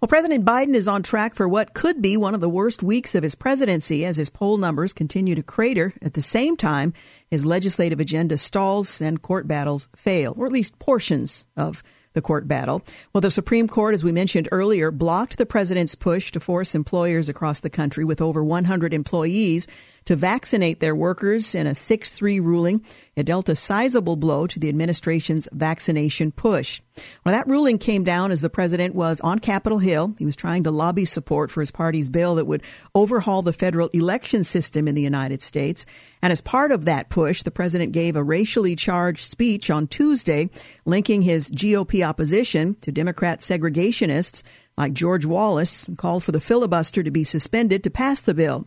Well, 0.00 0.08
President 0.08 0.44
Biden 0.44 0.74
is 0.74 0.88
on 0.88 1.02
track 1.02 1.36
for 1.36 1.48
what 1.48 1.74
could 1.74 2.02
be 2.02 2.16
one 2.16 2.34
of 2.34 2.40
the 2.40 2.48
worst 2.48 2.82
weeks 2.82 3.14
of 3.14 3.22
his 3.22 3.36
presidency 3.36 4.04
as 4.04 4.16
his 4.16 4.28
poll 4.28 4.56
numbers 4.56 4.92
continue 4.92 5.36
to 5.36 5.42
crater. 5.42 5.94
At 6.02 6.14
the 6.14 6.22
same 6.22 6.56
time, 6.56 6.92
his 7.30 7.46
legislative 7.46 8.00
agenda 8.00 8.36
stalls 8.36 9.00
and 9.00 9.22
court 9.22 9.46
battles 9.46 9.88
fail, 9.94 10.34
or 10.36 10.46
at 10.46 10.52
least 10.52 10.80
portions 10.80 11.46
of 11.56 11.84
the 12.14 12.20
court 12.20 12.48
battle. 12.48 12.82
Well, 13.12 13.20
the 13.20 13.30
Supreme 13.30 13.68
Court, 13.68 13.94
as 13.94 14.04
we 14.04 14.12
mentioned 14.12 14.48
earlier, 14.52 14.90
blocked 14.90 15.38
the 15.38 15.46
president's 15.46 15.94
push 15.94 16.32
to 16.32 16.40
force 16.40 16.74
employers 16.74 17.28
across 17.28 17.60
the 17.60 17.70
country 17.70 18.04
with 18.04 18.20
over 18.20 18.44
100 18.44 18.92
employees 18.92 19.66
to 20.04 20.16
vaccinate 20.16 20.80
their 20.80 20.94
workers 20.94 21.54
in 21.54 21.66
a 21.66 21.74
6 21.74 22.12
3 22.12 22.40
ruling. 22.40 22.84
It 23.14 23.26
dealt 23.26 23.48
a 23.48 23.56
sizable 23.56 24.16
blow 24.16 24.46
to 24.46 24.58
the 24.58 24.68
administration's 24.68 25.48
vaccination 25.52 26.32
push. 26.32 26.80
Well, 27.24 27.34
that 27.34 27.46
ruling 27.46 27.78
came 27.78 28.04
down 28.04 28.30
as 28.30 28.40
the 28.40 28.50
president 28.50 28.94
was 28.94 29.20
on 29.20 29.38
Capitol 29.38 29.78
Hill. 29.78 30.14
He 30.18 30.26
was 30.26 30.36
trying 30.36 30.62
to 30.64 30.70
lobby 30.70 31.04
support 31.04 31.50
for 31.50 31.60
his 31.60 31.70
party's 31.70 32.08
bill 32.08 32.34
that 32.36 32.46
would 32.46 32.62
overhaul 32.94 33.42
the 33.42 33.52
federal 33.52 33.88
election 33.88 34.44
system 34.44 34.88
in 34.88 34.94
the 34.94 35.02
United 35.02 35.42
States. 35.42 35.86
And 36.22 36.32
as 36.32 36.40
part 36.40 36.72
of 36.72 36.84
that 36.84 37.08
push, 37.08 37.42
the 37.42 37.50
president 37.50 37.92
gave 37.92 38.16
a 38.16 38.22
racially 38.22 38.76
charged 38.76 39.30
speech 39.30 39.70
on 39.70 39.88
Tuesday, 39.88 40.50
linking 40.84 41.22
his 41.22 41.50
GOP 41.50 42.06
opposition 42.06 42.74
to 42.76 42.92
Democrat 42.92 43.40
segregationists 43.40 44.42
like 44.78 44.94
George 44.94 45.26
Wallace, 45.26 45.86
and 45.86 45.98
called 45.98 46.24
for 46.24 46.32
the 46.32 46.40
filibuster 46.40 47.02
to 47.02 47.10
be 47.10 47.24
suspended 47.24 47.84
to 47.84 47.90
pass 47.90 48.22
the 48.22 48.34
bill. 48.34 48.66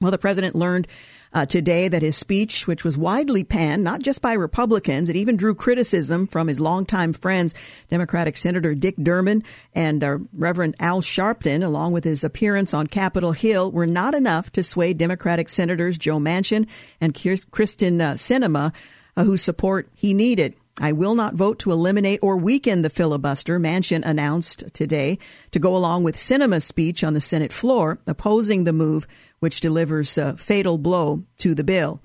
Well, 0.00 0.10
the 0.10 0.16
president 0.16 0.54
learned 0.54 0.88
uh, 1.34 1.44
today 1.44 1.86
that 1.86 2.00
his 2.00 2.16
speech, 2.16 2.66
which 2.66 2.84
was 2.84 2.96
widely 2.96 3.44
panned, 3.44 3.84
not 3.84 4.00
just 4.00 4.22
by 4.22 4.32
Republicans, 4.32 5.10
it 5.10 5.16
even 5.16 5.36
drew 5.36 5.54
criticism 5.54 6.26
from 6.26 6.48
his 6.48 6.58
longtime 6.58 7.12
friends, 7.12 7.52
Democratic 7.90 8.38
Senator 8.38 8.74
Dick 8.74 8.96
Durbin 8.96 9.44
and 9.74 10.02
uh, 10.02 10.16
Reverend 10.32 10.76
Al 10.80 11.02
Sharpton, 11.02 11.62
along 11.62 11.92
with 11.92 12.04
his 12.04 12.24
appearance 12.24 12.72
on 12.72 12.86
Capitol 12.86 13.32
Hill, 13.32 13.70
were 13.70 13.86
not 13.86 14.14
enough 14.14 14.50
to 14.52 14.62
sway 14.62 14.94
Democratic 14.94 15.50
Senators 15.50 15.98
Joe 15.98 16.18
Manchin 16.18 16.66
and 16.98 17.12
Kyrsten 17.12 18.00
uh, 18.00 18.14
Sinema, 18.14 18.74
uh, 19.18 19.24
whose 19.24 19.42
support 19.42 19.86
he 19.94 20.14
needed. 20.14 20.54
I 20.80 20.92
will 20.92 21.14
not 21.14 21.34
vote 21.34 21.58
to 21.58 21.72
eliminate 21.72 22.20
or 22.22 22.38
weaken 22.38 22.80
the 22.80 22.88
filibuster, 22.88 23.60
Manchin 23.60 24.02
announced 24.02 24.64
today, 24.72 25.18
to 25.50 25.58
go 25.58 25.76
along 25.76 26.04
with 26.04 26.16
Sinema's 26.16 26.64
speech 26.64 27.04
on 27.04 27.12
the 27.12 27.20
Senate 27.20 27.52
floor, 27.52 27.98
opposing 28.06 28.64
the 28.64 28.72
move 28.72 29.06
which 29.40 29.60
delivers 29.60 30.16
a 30.16 30.36
fatal 30.36 30.78
blow 30.78 31.24
to 31.38 31.54
the 31.54 31.64
bill. 31.64 32.00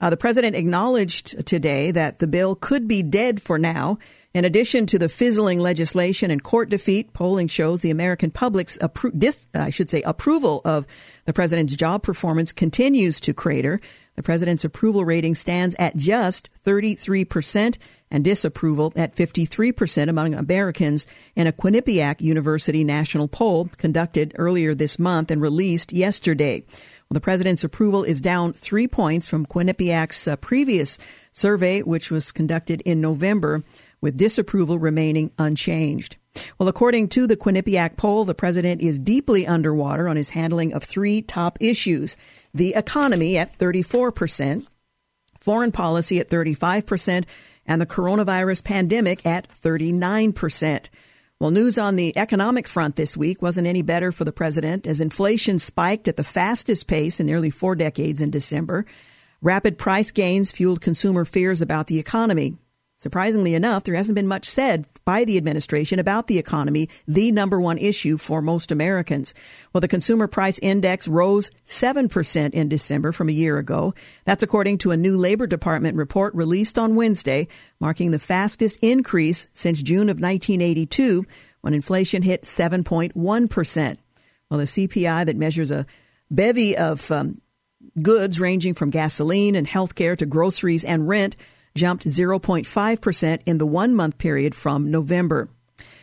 Uh, 0.00 0.10
the 0.10 0.16
president 0.16 0.56
acknowledged 0.56 1.46
today 1.46 1.92
that 1.92 2.18
the 2.18 2.26
bill 2.26 2.56
could 2.56 2.88
be 2.88 3.04
dead 3.04 3.40
for 3.40 3.56
now. 3.56 3.98
In 4.34 4.44
addition 4.44 4.84
to 4.86 4.98
the 4.98 5.08
fizzling 5.08 5.60
legislation 5.60 6.30
and 6.32 6.42
court 6.42 6.70
defeat, 6.70 7.12
polling 7.12 7.46
shows 7.46 7.82
the 7.82 7.90
American 7.90 8.32
public's 8.32 8.76
appro- 8.78 9.16
dis- 9.16 9.46
I 9.54 9.70
should 9.70 9.88
say 9.88 10.02
approval 10.02 10.60
of 10.64 10.88
the 11.24 11.32
president's 11.32 11.76
job 11.76 12.02
performance 12.02 12.50
continues 12.50 13.20
to 13.20 13.32
crater. 13.32 13.78
The 14.16 14.24
president's 14.24 14.64
approval 14.64 15.04
rating 15.04 15.36
stands 15.36 15.76
at 15.78 15.96
just 15.96 16.48
33% 16.64 17.78
and 18.12 18.22
disapproval 18.22 18.92
at 18.94 19.16
53% 19.16 20.08
among 20.08 20.34
Americans 20.34 21.06
in 21.34 21.46
a 21.48 21.52
Quinnipiac 21.52 22.20
University 22.20 22.84
national 22.84 23.26
poll 23.26 23.68
conducted 23.78 24.34
earlier 24.36 24.74
this 24.74 24.98
month 24.98 25.30
and 25.30 25.40
released 25.40 25.92
yesterday. 25.92 26.60
Well, 26.60 27.14
the 27.14 27.20
president's 27.20 27.64
approval 27.64 28.04
is 28.04 28.20
down 28.20 28.52
three 28.52 28.86
points 28.86 29.26
from 29.26 29.46
Quinnipiac's 29.46 30.28
uh, 30.28 30.36
previous 30.36 30.98
survey, 31.32 31.80
which 31.80 32.10
was 32.10 32.32
conducted 32.32 32.82
in 32.82 33.00
November, 33.00 33.64
with 34.02 34.18
disapproval 34.18 34.78
remaining 34.78 35.32
unchanged. 35.38 36.16
Well, 36.58 36.68
according 36.68 37.08
to 37.08 37.26
the 37.26 37.36
Quinnipiac 37.36 37.96
poll, 37.96 38.24
the 38.24 38.34
president 38.34 38.82
is 38.82 38.98
deeply 38.98 39.46
underwater 39.46 40.08
on 40.08 40.16
his 40.16 40.30
handling 40.30 40.74
of 40.74 40.82
three 40.82 41.22
top 41.22 41.56
issues 41.60 42.16
the 42.52 42.74
economy 42.74 43.38
at 43.38 43.56
34%, 43.58 44.66
foreign 45.38 45.72
policy 45.72 46.18
at 46.18 46.28
35%, 46.28 47.24
and 47.72 47.80
the 47.80 47.86
coronavirus 47.86 48.62
pandemic 48.64 49.24
at 49.24 49.48
39%. 49.48 50.90
Well, 51.40 51.50
news 51.50 51.78
on 51.78 51.96
the 51.96 52.14
economic 52.18 52.68
front 52.68 52.96
this 52.96 53.16
week 53.16 53.40
wasn't 53.40 53.66
any 53.66 53.80
better 53.80 54.12
for 54.12 54.24
the 54.24 54.30
president 54.30 54.86
as 54.86 55.00
inflation 55.00 55.58
spiked 55.58 56.06
at 56.06 56.18
the 56.18 56.22
fastest 56.22 56.86
pace 56.86 57.18
in 57.18 57.24
nearly 57.24 57.48
four 57.48 57.74
decades 57.74 58.20
in 58.20 58.30
December. 58.30 58.84
Rapid 59.40 59.78
price 59.78 60.10
gains 60.10 60.50
fueled 60.50 60.82
consumer 60.82 61.24
fears 61.24 61.62
about 61.62 61.86
the 61.86 61.98
economy. 61.98 62.58
Surprisingly 63.02 63.56
enough, 63.56 63.82
there 63.82 63.96
hasn't 63.96 64.14
been 64.14 64.28
much 64.28 64.44
said 64.44 64.86
by 65.04 65.24
the 65.24 65.36
administration 65.36 65.98
about 65.98 66.28
the 66.28 66.38
economy, 66.38 66.88
the 67.08 67.32
number 67.32 67.60
one 67.60 67.76
issue 67.76 68.16
for 68.16 68.40
most 68.40 68.70
Americans. 68.70 69.34
Well, 69.72 69.80
the 69.80 69.88
consumer 69.88 70.28
price 70.28 70.60
index 70.60 71.08
rose 71.08 71.50
7% 71.66 72.50
in 72.50 72.68
December 72.68 73.10
from 73.10 73.28
a 73.28 73.32
year 73.32 73.58
ago. 73.58 73.92
That's 74.24 74.44
according 74.44 74.78
to 74.78 74.92
a 74.92 74.96
new 74.96 75.16
Labor 75.16 75.48
Department 75.48 75.96
report 75.96 76.32
released 76.36 76.78
on 76.78 76.94
Wednesday, 76.94 77.48
marking 77.80 78.12
the 78.12 78.20
fastest 78.20 78.78
increase 78.82 79.48
since 79.52 79.82
June 79.82 80.08
of 80.08 80.20
1982 80.20 81.26
when 81.60 81.74
inflation 81.74 82.22
hit 82.22 82.42
7.1%. 82.42 83.96
Well, 84.48 84.58
the 84.58 84.64
CPI 84.64 85.26
that 85.26 85.34
measures 85.34 85.72
a 85.72 85.86
bevy 86.30 86.76
of 86.76 87.10
um, 87.10 87.40
goods 88.00 88.38
ranging 88.38 88.74
from 88.74 88.90
gasoline 88.90 89.56
and 89.56 89.66
healthcare 89.66 90.16
to 90.18 90.24
groceries 90.24 90.84
and 90.84 91.08
rent 91.08 91.34
jumped 91.74 92.06
0.5% 92.06 93.40
in 93.46 93.58
the 93.58 93.66
one 93.66 93.94
month 93.94 94.18
period 94.18 94.54
from 94.54 94.90
November. 94.90 95.48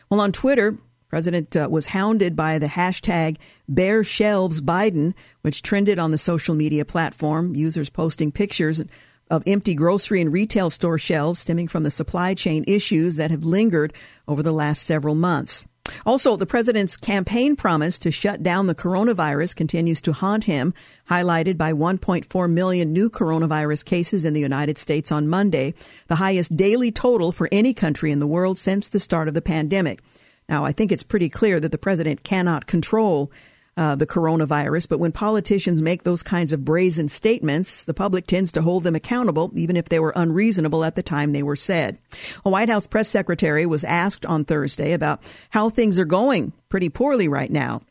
Well, 0.09 0.21
on 0.21 0.31
Twitter, 0.31 0.77
President 1.09 1.55
uh, 1.55 1.67
was 1.69 1.87
hounded 1.87 2.35
by 2.35 2.59
the 2.59 2.67
hashtag 2.67 3.37
Bare 3.67 4.03
Shelves 4.03 4.61
Biden, 4.61 5.15
which 5.41 5.63
trended 5.63 5.97
on 5.97 6.11
the 6.11 6.17
social 6.17 6.53
media 6.53 6.85
platform, 6.85 7.55
users 7.55 7.89
posting 7.89 8.31
pictures 8.31 8.81
of 9.29 9.43
empty 9.45 9.73
grocery 9.73 10.21
and 10.21 10.31
retail 10.31 10.69
store 10.69 10.97
shelves 10.97 11.39
stemming 11.39 11.67
from 11.67 11.83
the 11.83 11.91
supply 11.91 12.33
chain 12.33 12.63
issues 12.67 13.15
that 13.15 13.31
have 13.31 13.43
lingered 13.43 13.93
over 14.27 14.43
the 14.43 14.51
last 14.51 14.83
several 14.83 15.15
months. 15.15 15.67
Also, 16.06 16.36
the 16.36 16.45
president's 16.45 16.98
campaign 16.98 17.56
promise 17.56 17.99
to 17.99 18.11
shut 18.11 18.44
down 18.44 18.68
the 18.68 18.76
coronavirus 18.76 19.56
continues 19.56 20.02
to 20.02 20.14
haunt 20.14 20.45
him, 20.45 20.74
highlighted 21.10 21.57
by 21.57 21.74
1.4 21.74 22.52
million 22.52 22.94
new 22.94 23.10
coronavirus 23.10 23.86
cases 23.86 24.26
in 24.26 24.34
the 24.34 24.40
United 24.40 24.78
States 24.78 25.11
on 25.11 25.28
Monday, 25.28 25.74
the 26.07 26.16
highest 26.16 26.56
daily 26.56 26.91
total 26.91 27.32
for 27.32 27.49
any 27.52 27.74
country 27.74 28.11
in 28.11 28.20
the 28.20 28.28
world 28.28 28.57
since 28.57 28.90
the 28.90 28.99
start 28.99 29.28
of 29.28 29.34
the 29.34 29.41
pandemic. 29.41 29.99
Now, 30.48 30.66
I 30.66 30.72
think 30.72 30.91
it's 30.91 31.03
pretty 31.03 31.30
clear 31.30 31.60
that 31.60 31.72
the 31.72 31.78
president 31.78 32.24
cannot 32.24 32.66
control 32.66 33.32
uh, 33.80 33.95
the 33.95 34.06
coronavirus, 34.06 34.89
but 34.89 34.99
when 34.99 35.14
politicians 35.14 35.81
make 35.81 36.03
those 36.03 36.22
kinds 36.22 36.51
of 36.51 36.65
brazen 36.65 37.07
statements, 37.07 37.85
the 37.85 37.93
public 37.93 38.27
tends 38.27 38.51
to 38.51 38.61
hold 38.61 38.84
them 38.84 38.93
accountable, 38.93 39.51
even 39.56 39.77
if 39.77 39.88
they 39.88 39.99
were 39.99 40.11
unreasonable 40.18 40.84
at 40.84 40.95
the 40.95 41.01
time 41.01 41.31
they 41.31 41.41
were 41.41 41.56
said. 41.56 41.97
A 42.43 42.49
White 42.49 42.69
House 42.69 42.85
press 42.85 43.07
secretary 43.07 43.65
was 43.65 43.85
asked 43.85 44.26
on 44.26 44.43
Thursday 44.43 44.91
about 44.91 45.22
how 45.51 45.69
things 45.69 45.97
are 45.97 46.03
going 46.03 46.51
pretty 46.68 46.89
poorly 46.89 47.30
right 47.30 47.49
now. 47.49 47.81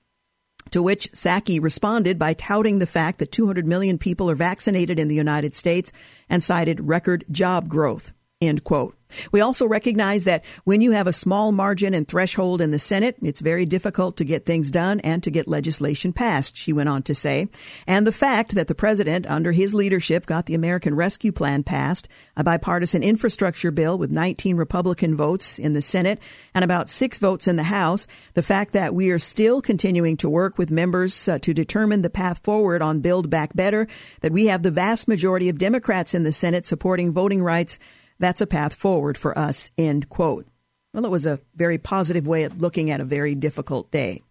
To 0.73 0.82
which 0.82 1.10
Psaki 1.12 1.59
responded 1.59 2.19
by 2.19 2.35
touting 2.35 2.81
the 2.81 2.86
fact 2.86 3.19
that 3.20 3.32
200 3.32 3.66
million 3.66 3.97
people 3.97 4.31
are 4.31 4.35
vaccinated 4.35 4.98
in 4.98 5.09
the 5.09 5.15
United 5.15 5.55
States 5.55 5.90
and 6.28 6.43
cited 6.43 6.86
record 6.86 7.24
job 7.31 7.66
growth. 7.66 8.12
End 8.43 8.62
quote. 8.62 8.98
We 9.32 9.40
also 9.40 9.66
recognize 9.66 10.24
that 10.24 10.44
when 10.64 10.80
you 10.80 10.93
have 10.93 11.06
a 11.06 11.12
small 11.12 11.52
margin 11.52 11.94
and 11.94 12.06
threshold 12.06 12.60
in 12.60 12.70
the 12.70 12.78
Senate, 12.78 13.16
it's 13.22 13.40
very 13.40 13.64
difficult 13.64 14.16
to 14.18 14.24
get 14.24 14.44
things 14.44 14.70
done 14.70 15.01
and 15.01 15.22
to 15.22 15.30
get 15.30 15.48
legislation 15.48 16.12
passed, 16.12 16.56
she 16.56 16.72
went 16.72 16.89
on 16.89 17.02
to 17.05 17.14
say. 17.14 17.48
And 17.86 18.06
the 18.06 18.12
fact 18.12 18.55
that 18.55 18.68
the 18.68 18.74
president, 18.74 19.26
under 19.26 19.52
his 19.52 19.74
leadership, 19.74 20.26
got 20.26 20.47
the 20.47 20.55
American 20.55 20.94
Rescue 20.94 21.32
Plan 21.32 21.62
passed, 21.62 22.09
a 22.36 22.44
bipartisan 22.44 23.02
infrastructure 23.02 23.70
bill 23.70 23.97
with 23.97 24.10
19 24.10 24.56
Republican 24.56 25.16
votes 25.16 25.59
in 25.59 25.72
the 25.72 25.82
Senate 25.82 26.20
and 26.55 26.64
about 26.64 26.89
six 26.89 27.18
votes 27.18 27.48
in 27.48 27.56
the 27.56 27.64
House, 27.64 28.06
the 28.35 28.43
fact 28.43 28.72
that 28.72 28.94
we 28.94 29.10
are 29.10 29.18
still 29.18 29.62
continuing 29.62 30.16
to 30.18 30.28
work 30.28 30.59
with 30.59 30.70
members 30.70 31.28
uh, 31.28 31.39
to 31.40 31.55
determine 31.55 32.02
the 32.02 32.10
path 32.10 32.40
forward 32.44 32.82
on 32.82 33.01
Build 33.01 33.30
Back 33.30 33.55
Better, 33.55 33.89
that 34.20 34.32
we 34.32 34.47
have 34.47 34.62
the 34.62 34.70
vast 34.70 35.09
majority 35.09 35.48
of 35.48 35.59
Democrats 35.59 36.14
in 36.14 36.22
the 36.22 36.32
Senate 36.32 36.66
supporting 36.66 37.12
voting 37.12 37.43
rights 37.43 37.78
that's 38.19 38.40
a 38.40 38.47
path 38.47 38.74
forward 38.74 39.16
for 39.16 39.39
us, 39.39 39.70
end 39.78 40.09
quote. 40.09 40.47
Well, 40.95 41.05
it 41.05 41.11
was 41.11 41.27
a 41.27 41.40
very 41.55 41.78
positive 41.78 42.27
way 42.27 42.45
of 42.45 42.61
looking 42.61 42.90
at 42.90 43.01
a 43.01 43.05
very 43.05 43.35
difficult 43.35 43.90
day. 43.90 44.23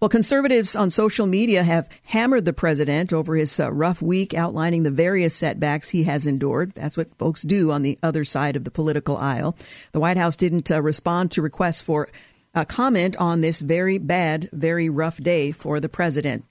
Well, 0.00 0.08
conservatives 0.08 0.74
on 0.74 0.90
social 0.90 1.26
media 1.26 1.62
have 1.62 1.88
hammered 2.04 2.46
the 2.46 2.52
president 2.52 3.12
over 3.12 3.36
his 3.36 3.60
uh, 3.60 3.70
rough 3.70 4.00
week, 4.00 4.34
outlining 4.34 4.82
the 4.82 4.90
various 4.90 5.34
setbacks 5.34 5.90
he 5.90 6.04
has 6.04 6.26
endured. 6.26 6.72
That's 6.72 6.96
what 6.96 7.16
folks 7.18 7.42
do 7.42 7.70
on 7.70 7.82
the 7.82 7.98
other 8.02 8.24
side 8.24 8.56
of 8.56 8.64
the 8.64 8.70
political 8.70 9.16
aisle. 9.18 9.56
The 9.92 10.00
White 10.00 10.16
House 10.16 10.36
didn't 10.36 10.70
uh, 10.70 10.80
respond 10.82 11.32
to 11.32 11.42
requests 11.42 11.82
for 11.82 12.08
a 12.54 12.64
comment 12.64 13.16
on 13.18 13.42
this 13.42 13.60
very 13.60 13.98
bad, 13.98 14.48
very 14.52 14.88
rough 14.88 15.18
day 15.18 15.52
for 15.52 15.80
the 15.80 15.88
president. 15.90 16.44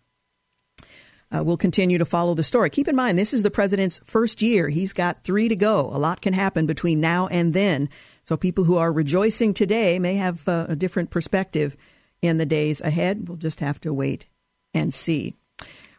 Uh, 1.36 1.44
we'll 1.44 1.58
continue 1.58 1.98
to 1.98 2.06
follow 2.06 2.34
the 2.34 2.44
story. 2.44 2.70
Keep 2.70 2.88
in 2.88 2.96
mind, 2.96 3.18
this 3.18 3.34
is 3.34 3.44
the 3.44 3.52
president's 3.52 4.00
first 4.04 4.42
year. 4.42 4.70
He's 4.70 4.94
got 4.94 5.24
three 5.24 5.50
to 5.50 5.56
go. 5.56 5.82
A 5.82 6.00
lot 6.00 6.22
can 6.22 6.34
happen 6.34 6.66
between 6.66 7.02
now 7.02 7.28
and 7.28 7.54
then. 7.54 7.90
So 8.24 8.38
people 8.38 8.64
who 8.64 8.78
are 8.78 8.92
rejoicing 8.92 9.54
today 9.54 10.00
may 10.00 10.16
have 10.16 10.48
uh, 10.48 10.68
a 10.70 10.76
different 10.76 11.10
perspective 11.10 11.76
in 12.22 12.38
the 12.38 12.46
days 12.46 12.80
ahead. 12.80 13.28
We'll 13.28 13.38
just 13.38 13.60
have 13.60 13.82
to 13.82 13.94
wait 13.94 14.28
and 14.74 14.94
see. 14.94 15.36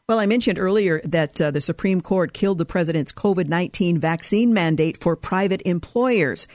Well, 0.09 0.21
I 0.21 0.27
mentioned 0.27 0.59
earlier 0.59 1.01
that 1.05 1.41
uh, 1.41 1.51
the 1.51 1.61
Supreme 1.61 2.01
Court 2.01 2.33
killed 2.33 2.59
the 2.59 2.65
president's 2.65 3.13
COVID 3.13 3.49
19 3.49 3.99
vaccine 3.99 4.55
mandate 4.55 4.97
for 4.97 5.17
private 5.17 5.63
employers. 5.67 6.47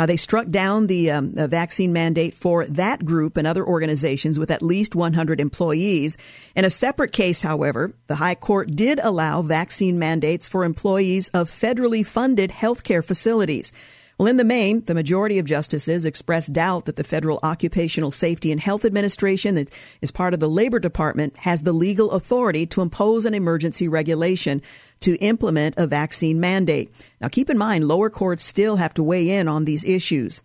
Uh, 0.00 0.06
they 0.06 0.16
struck 0.16 0.48
down 0.48 0.86
the, 0.86 1.10
um, 1.10 1.34
vaccine 1.34 1.92
mandate 1.92 2.32
for 2.32 2.64
that 2.64 3.04
group 3.04 3.36
and 3.36 3.46
other 3.46 3.62
organizations 3.62 4.38
with 4.38 4.50
at 4.50 4.62
least 4.62 4.94
100 4.94 5.38
employees. 5.42 6.16
In 6.56 6.64
a 6.64 6.70
separate 6.70 7.12
case, 7.12 7.42
however, 7.42 7.92
the 8.06 8.14
High 8.14 8.34
Court 8.34 8.74
did 8.74 8.98
allow 9.02 9.42
vaccine 9.42 9.98
mandates 9.98 10.48
for 10.48 10.64
employees 10.64 11.28
of 11.28 11.50
federally 11.50 12.04
funded 12.04 12.48
healthcare 12.48 13.04
facilities. 13.04 13.74
Well, 14.20 14.28
in 14.28 14.36
the 14.36 14.44
main, 14.44 14.84
the 14.84 14.92
majority 14.92 15.38
of 15.38 15.46
justices 15.46 16.04
expressed 16.04 16.52
doubt 16.52 16.84
that 16.84 16.96
the 16.96 17.04
Federal 17.04 17.40
Occupational 17.42 18.10
Safety 18.10 18.52
and 18.52 18.60
Health 18.60 18.84
Administration, 18.84 19.54
that 19.54 19.74
is 20.02 20.10
part 20.10 20.34
of 20.34 20.40
the 20.40 20.46
Labor 20.46 20.78
Department, 20.78 21.38
has 21.38 21.62
the 21.62 21.72
legal 21.72 22.10
authority 22.10 22.66
to 22.66 22.82
impose 22.82 23.24
an 23.24 23.32
emergency 23.32 23.88
regulation 23.88 24.60
to 25.00 25.16
implement 25.20 25.76
a 25.78 25.86
vaccine 25.86 26.38
mandate. 26.38 26.92
Now, 27.18 27.28
keep 27.28 27.48
in 27.48 27.56
mind, 27.56 27.88
lower 27.88 28.10
courts 28.10 28.44
still 28.44 28.76
have 28.76 28.92
to 28.92 29.02
weigh 29.02 29.30
in 29.30 29.48
on 29.48 29.64
these 29.64 29.86
issues. 29.86 30.44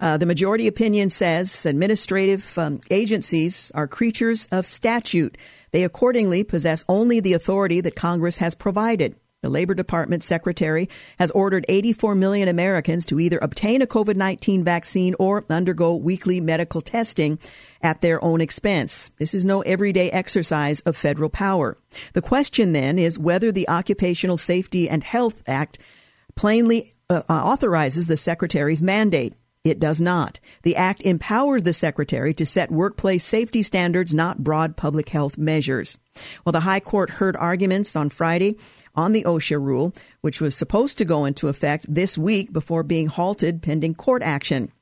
Uh, 0.00 0.16
the 0.16 0.24
majority 0.24 0.66
opinion 0.66 1.10
says 1.10 1.66
administrative 1.66 2.56
um, 2.56 2.80
agencies 2.90 3.70
are 3.74 3.86
creatures 3.86 4.46
of 4.46 4.64
statute. 4.64 5.36
They 5.72 5.84
accordingly 5.84 6.42
possess 6.42 6.84
only 6.88 7.20
the 7.20 7.34
authority 7.34 7.82
that 7.82 7.94
Congress 7.94 8.38
has 8.38 8.54
provided. 8.54 9.14
The 9.42 9.48
Labor 9.48 9.72
Department 9.72 10.22
secretary 10.22 10.90
has 11.18 11.30
ordered 11.30 11.64
84 11.66 12.14
million 12.14 12.46
Americans 12.46 13.06
to 13.06 13.18
either 13.18 13.38
obtain 13.38 13.80
a 13.80 13.86
COVID 13.86 14.14
19 14.14 14.62
vaccine 14.64 15.14
or 15.18 15.46
undergo 15.48 15.94
weekly 15.94 16.42
medical 16.42 16.82
testing 16.82 17.38
at 17.80 18.02
their 18.02 18.22
own 18.22 18.42
expense. 18.42 19.12
This 19.18 19.32
is 19.32 19.42
no 19.42 19.62
everyday 19.62 20.10
exercise 20.10 20.80
of 20.80 20.94
federal 20.94 21.30
power. 21.30 21.78
The 22.12 22.20
question 22.20 22.72
then 22.74 22.98
is 22.98 23.18
whether 23.18 23.50
the 23.50 23.66
Occupational 23.66 24.36
Safety 24.36 24.90
and 24.90 25.02
Health 25.02 25.42
Act 25.46 25.78
plainly 26.34 26.92
uh, 27.08 27.22
authorizes 27.30 28.08
the 28.08 28.18
secretary's 28.18 28.82
mandate. 28.82 29.32
It 29.62 29.78
does 29.78 30.00
not. 30.00 30.40
The 30.62 30.74
Act 30.74 31.02
empowers 31.02 31.64
the 31.64 31.74
Secretary 31.74 32.32
to 32.32 32.46
set 32.46 32.70
workplace 32.70 33.24
safety 33.24 33.62
standards, 33.62 34.14
not 34.14 34.42
broad 34.42 34.74
public 34.74 35.10
health 35.10 35.36
measures. 35.36 35.98
Well, 36.44 36.52
the 36.52 36.60
High 36.60 36.80
Court 36.80 37.10
heard 37.10 37.36
arguments 37.36 37.94
on 37.94 38.08
Friday 38.08 38.56
on 38.94 39.12
the 39.12 39.24
OSHA 39.24 39.62
rule, 39.62 39.92
which 40.22 40.40
was 40.40 40.56
supposed 40.56 40.96
to 40.98 41.04
go 41.04 41.26
into 41.26 41.48
effect 41.48 41.84
this 41.92 42.16
week 42.16 42.54
before 42.54 42.82
being 42.82 43.08
halted 43.08 43.60
pending 43.60 43.96
court 43.96 44.22
action. 44.22 44.72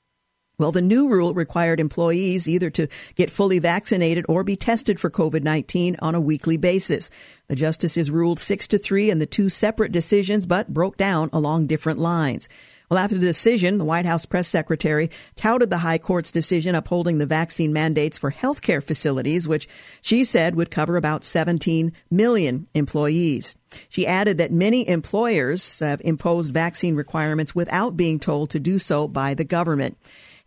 Well, 0.60 0.72
the 0.72 0.82
new 0.82 1.08
rule 1.08 1.34
required 1.34 1.78
employees 1.80 2.48
either 2.48 2.70
to 2.70 2.88
get 3.16 3.30
fully 3.30 3.58
vaccinated 3.58 4.26
or 4.28 4.42
be 4.42 4.56
tested 4.56 4.98
for 4.98 5.10
COVID 5.10 5.42
19 5.42 5.96
on 6.00 6.14
a 6.14 6.20
weekly 6.20 6.56
basis. 6.56 7.10
The 7.48 7.56
justices 7.56 8.10
ruled 8.12 8.40
six 8.40 8.68
to 8.68 8.78
three 8.78 9.10
in 9.10 9.18
the 9.18 9.26
two 9.26 9.48
separate 9.50 9.92
decisions, 9.92 10.46
but 10.46 10.72
broke 10.72 10.96
down 10.96 11.30
along 11.32 11.66
different 11.66 11.98
lines. 11.98 12.48
Well, 12.88 12.98
after 12.98 13.16
the 13.16 13.26
decision, 13.26 13.76
the 13.76 13.84
White 13.84 14.06
House 14.06 14.24
press 14.24 14.48
secretary 14.48 15.10
touted 15.36 15.68
the 15.68 15.78
High 15.78 15.98
Court's 15.98 16.30
decision 16.30 16.74
upholding 16.74 17.18
the 17.18 17.26
vaccine 17.26 17.72
mandates 17.72 18.16
for 18.16 18.32
healthcare 18.32 18.82
facilities, 18.82 19.46
which 19.46 19.68
she 20.00 20.24
said 20.24 20.54
would 20.54 20.70
cover 20.70 20.96
about 20.96 21.24
17 21.24 21.92
million 22.10 22.66
employees. 22.74 23.58
She 23.90 24.06
added 24.06 24.38
that 24.38 24.52
many 24.52 24.88
employers 24.88 25.80
have 25.80 26.00
imposed 26.02 26.52
vaccine 26.52 26.94
requirements 26.94 27.54
without 27.54 27.96
being 27.96 28.18
told 28.18 28.50
to 28.50 28.60
do 28.60 28.78
so 28.78 29.06
by 29.06 29.34
the 29.34 29.44
government. 29.44 29.98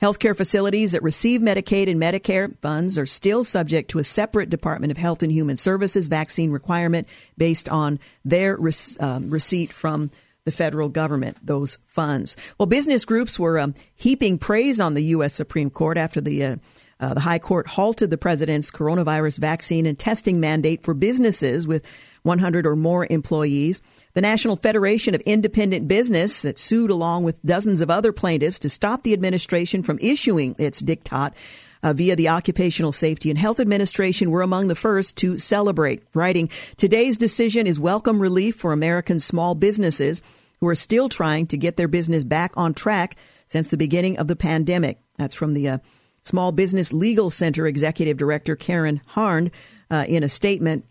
Healthcare 0.01 0.35
facilities 0.35 0.93
that 0.93 1.03
receive 1.03 1.41
Medicaid 1.41 1.87
and 1.87 2.01
Medicare 2.01 2.57
funds 2.59 2.97
are 2.97 3.05
still 3.05 3.43
subject 3.43 3.91
to 3.91 3.99
a 3.99 4.03
separate 4.03 4.49
Department 4.49 4.89
of 4.89 4.97
Health 4.97 5.21
and 5.21 5.31
Human 5.31 5.57
Services 5.57 6.07
vaccine 6.07 6.49
requirement 6.49 7.07
based 7.37 7.69
on 7.69 7.99
their 8.25 8.57
um, 8.99 9.29
receipt 9.29 9.71
from 9.71 10.09
the 10.45 10.51
federal 10.51 10.89
government 10.89 11.37
those 11.43 11.77
funds. 11.85 12.35
Well, 12.57 12.65
business 12.65 13.05
groups 13.05 13.39
were 13.39 13.59
um, 13.59 13.73
heaping 13.95 14.37
praise 14.37 14.79
on 14.79 14.95
the 14.95 15.03
U.S. 15.05 15.33
Supreme 15.33 15.69
Court 15.69 15.97
after 15.97 16.19
the 16.19 16.43
uh, 16.43 16.55
uh, 16.99 17.15
the 17.15 17.19
High 17.19 17.39
Court 17.39 17.65
halted 17.65 18.11
the 18.11 18.17
president's 18.17 18.69
coronavirus 18.69 19.39
vaccine 19.39 19.87
and 19.87 19.97
testing 19.97 20.39
mandate 20.39 20.83
for 20.83 20.93
businesses 20.93 21.65
with 21.65 21.89
100 22.21 22.67
or 22.67 22.75
more 22.75 23.07
employees. 23.09 23.81
The 24.13 24.21
National 24.21 24.55
Federation 24.55 25.15
of 25.15 25.21
Independent 25.21 25.87
Business, 25.87 26.43
that 26.43 26.59
sued 26.59 26.91
along 26.91 27.23
with 27.23 27.41
dozens 27.41 27.81
of 27.81 27.89
other 27.89 28.11
plaintiffs 28.11 28.59
to 28.59 28.69
stop 28.69 29.01
the 29.01 29.13
administration 29.13 29.81
from 29.81 29.97
issuing 29.99 30.55
its 30.59 30.79
diktat, 30.79 31.33
uh, 31.83 31.93
via 31.93 32.15
the 32.15 32.29
Occupational 32.29 32.91
Safety 32.91 33.29
and 33.29 33.39
Health 33.39 33.59
Administration 33.59 34.31
were 34.31 34.41
among 34.41 34.67
the 34.67 34.75
first 34.75 35.17
to 35.19 35.37
celebrate, 35.37 36.03
writing, 36.13 36.49
Today's 36.77 37.17
decision 37.17 37.67
is 37.67 37.79
welcome 37.79 38.21
relief 38.21 38.55
for 38.55 38.73
American 38.73 39.19
small 39.19 39.55
businesses 39.55 40.21
who 40.59 40.67
are 40.67 40.75
still 40.75 41.09
trying 41.09 41.47
to 41.47 41.57
get 41.57 41.77
their 41.77 41.87
business 41.87 42.23
back 42.23 42.51
on 42.55 42.73
track 42.73 43.15
since 43.47 43.69
the 43.69 43.77
beginning 43.77 44.17
of 44.17 44.27
the 44.27 44.35
pandemic. 44.35 44.97
That's 45.17 45.35
from 45.35 45.53
the 45.53 45.67
uh, 45.67 45.77
Small 46.23 46.51
Business 46.51 46.93
Legal 46.93 47.29
Center 47.29 47.65
Executive 47.65 48.15
Director 48.15 48.55
Karen 48.55 49.01
Harned 49.07 49.51
uh, 49.89 50.05
in 50.07 50.23
a 50.23 50.29
statement 50.29 50.85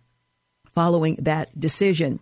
following 0.74 1.16
that 1.20 1.58
decision. 1.58 2.20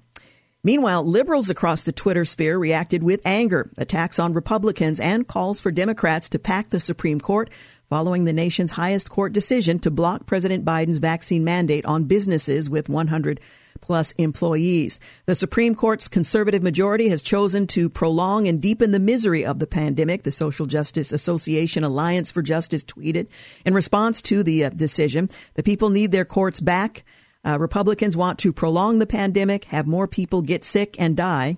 Meanwhile, 0.64 1.04
liberals 1.04 1.50
across 1.50 1.84
the 1.84 1.92
Twitter 1.92 2.24
sphere 2.24 2.58
reacted 2.58 3.02
with 3.02 3.24
anger, 3.24 3.70
attacks 3.78 4.18
on 4.18 4.34
Republicans, 4.34 5.00
and 5.00 5.26
calls 5.26 5.60
for 5.60 5.70
Democrats 5.70 6.28
to 6.30 6.38
pack 6.38 6.68
the 6.68 6.80
Supreme 6.80 7.20
Court 7.20 7.48
following 7.88 8.24
the 8.24 8.32
nation's 8.32 8.72
highest 8.72 9.10
court 9.10 9.32
decision 9.32 9.78
to 9.78 9.90
block 9.90 10.26
President 10.26 10.64
Biden's 10.64 10.98
vaccine 10.98 11.44
mandate 11.44 11.86
on 11.86 12.04
businesses 12.04 12.68
with 12.68 12.88
100 12.88 13.40
plus 13.80 14.12
employees. 14.12 15.00
The 15.26 15.34
Supreme 15.34 15.74
Court's 15.74 16.08
conservative 16.08 16.62
majority 16.62 17.08
has 17.08 17.22
chosen 17.22 17.66
to 17.68 17.88
prolong 17.88 18.46
and 18.46 18.60
deepen 18.60 18.90
the 18.90 18.98
misery 18.98 19.44
of 19.44 19.58
the 19.58 19.66
pandemic, 19.66 20.24
the 20.24 20.30
Social 20.30 20.66
Justice 20.66 21.12
Association 21.12 21.84
Alliance 21.84 22.30
for 22.30 22.42
Justice 22.42 22.84
tweeted. 22.84 23.28
In 23.64 23.74
response 23.74 24.20
to 24.22 24.42
the 24.42 24.64
uh, 24.64 24.70
decision, 24.70 25.30
the 25.54 25.62
people 25.62 25.90
need 25.90 26.12
their 26.12 26.24
courts 26.24 26.60
back. 26.60 27.04
Uh, 27.44 27.58
Republicans 27.58 28.16
want 28.16 28.38
to 28.40 28.52
prolong 28.52 28.98
the 28.98 29.06
pandemic, 29.06 29.66
have 29.66 29.86
more 29.86 30.08
people 30.08 30.42
get 30.42 30.64
sick 30.64 30.96
and 30.98 31.16
die. 31.16 31.56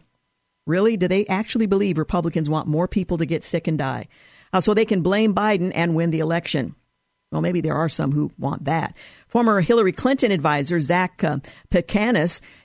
Really? 0.66 0.96
Do 0.96 1.08
they 1.08 1.26
actually 1.26 1.66
believe 1.66 1.98
Republicans 1.98 2.48
want 2.48 2.68
more 2.68 2.86
people 2.86 3.18
to 3.18 3.26
get 3.26 3.42
sick 3.42 3.66
and 3.66 3.78
die? 3.78 4.06
Uh, 4.52 4.60
so 4.60 4.74
they 4.74 4.84
can 4.84 5.02
blame 5.02 5.34
Biden 5.34 5.72
and 5.74 5.94
win 5.94 6.10
the 6.10 6.20
election. 6.20 6.74
Well, 7.32 7.42
maybe 7.42 7.60
there 7.60 7.76
are 7.76 7.88
some 7.88 8.10
who 8.10 8.32
want 8.38 8.64
that. 8.64 8.96
Former 9.28 9.60
Hillary 9.60 9.92
Clinton 9.92 10.32
advisor 10.32 10.80
Zach 10.80 11.22
uh, 11.22 11.38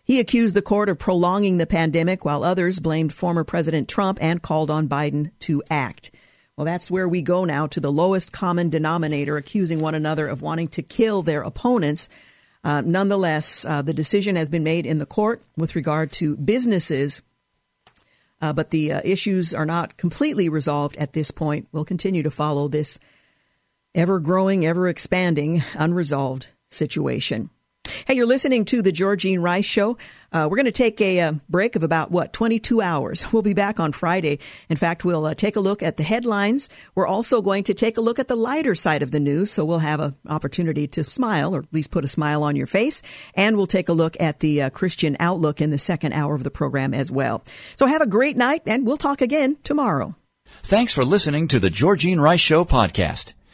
he 0.03 0.19
accused 0.19 0.55
the 0.55 0.61
court 0.63 0.89
of 0.89 0.97
prolonging 0.97 1.57
the 1.57 1.67
pandemic 1.67 2.25
while 2.25 2.43
others 2.43 2.79
blamed 2.79 3.13
former 3.13 3.43
President 3.43 3.87
Trump 3.87 4.17
and 4.21 4.41
called 4.41 4.71
on 4.71 4.87
Biden 4.87 5.31
to 5.41 5.61
act. 5.69 6.11
Well, 6.57 6.65
that's 6.65 6.89
where 6.89 7.07
we 7.07 7.21
go 7.21 7.43
now 7.43 7.67
to 7.67 7.79
the 7.79 7.91
lowest 7.91 8.31
common 8.31 8.69
denominator, 8.69 9.37
accusing 9.37 9.81
one 9.81 9.93
another 9.93 10.27
of 10.27 10.41
wanting 10.41 10.69
to 10.69 10.81
kill 10.81 11.21
their 11.21 11.41
opponents. 11.41 12.07
Uh, 12.63 12.81
nonetheless, 12.81 13.65
uh, 13.65 13.81
the 13.81 13.93
decision 13.93 14.35
has 14.35 14.49
been 14.49 14.63
made 14.63 14.85
in 14.85 14.97
the 14.97 15.05
court 15.05 15.41
with 15.57 15.75
regard 15.75 16.11
to 16.13 16.37
businesses, 16.37 17.21
uh, 18.41 18.53
but 18.53 18.71
the 18.71 18.93
uh, 18.93 19.01
issues 19.03 19.53
are 19.53 19.65
not 19.65 19.97
completely 19.97 20.49
resolved 20.49 20.97
at 20.97 21.13
this 21.13 21.31
point. 21.31 21.67
We'll 21.71 21.85
continue 21.85 22.23
to 22.23 22.31
follow 22.31 22.67
this 22.67 22.99
ever 23.93 24.19
growing, 24.19 24.65
ever 24.65 24.87
expanding, 24.87 25.63
unresolved 25.75 26.49
situation. 26.69 27.49
Hey, 28.03 28.15
you're 28.15 28.25
listening 28.25 28.65
to 28.65 28.81
the 28.81 28.91
Georgene 28.91 29.41
Rice 29.41 29.65
Show. 29.65 29.97
Uh, 30.31 30.47
we're 30.49 30.57
going 30.57 30.65
to 30.65 30.71
take 30.71 30.99
a, 30.99 31.21
uh, 31.21 31.33
break 31.47 31.75
of 31.75 31.83
about, 31.83 32.11
what, 32.11 32.33
22 32.33 32.81
hours. 32.81 33.25
We'll 33.35 33.41
be 33.41 33.53
back 33.53 33.81
on 33.81 33.91
Friday. 33.91 34.39
In 34.69 34.77
fact, 34.77 35.03
we'll 35.03 35.25
uh, 35.25 35.33
take 35.33 35.57
a 35.57 35.59
look 35.59 35.83
at 35.83 35.97
the 35.97 36.03
headlines. 36.03 36.69
We're 36.95 37.07
also 37.07 37.41
going 37.41 37.65
to 37.65 37.73
take 37.73 37.97
a 37.97 38.01
look 38.01 38.17
at 38.17 38.29
the 38.29 38.35
lighter 38.35 38.75
side 38.75 39.01
of 39.03 39.11
the 39.11 39.19
news, 39.19 39.51
so 39.51 39.65
we'll 39.65 39.79
have 39.79 39.99
an 39.99 40.15
opportunity 40.27 40.87
to 40.87 41.03
smile, 41.03 41.53
or 41.53 41.59
at 41.59 41.73
least 41.73 41.91
put 41.91 42.05
a 42.05 42.07
smile 42.07 42.43
on 42.43 42.55
your 42.55 42.65
face. 42.65 43.01
And 43.33 43.57
we'll 43.57 43.67
take 43.67 43.89
a 43.89 43.93
look 43.93 44.15
at 44.21 44.39
the 44.39 44.63
uh, 44.63 44.69
Christian 44.69 45.17
outlook 45.19 45.59
in 45.59 45.69
the 45.69 45.77
second 45.77 46.13
hour 46.13 46.33
of 46.33 46.45
the 46.45 46.51
program 46.51 46.93
as 46.93 47.11
well. 47.11 47.43
So 47.75 47.87
have 47.87 48.01
a 48.01 48.07
great 48.07 48.37
night, 48.37 48.61
and 48.65 48.85
we'll 48.85 48.97
talk 48.97 49.21
again 49.21 49.57
tomorrow. 49.63 50.15
Thanks 50.63 50.93
for 50.93 51.03
listening 51.03 51.49
to 51.49 51.59
the 51.59 51.69
Georgene 51.69 52.21
Rice 52.21 52.39
Show 52.39 52.63
podcast. 52.63 53.33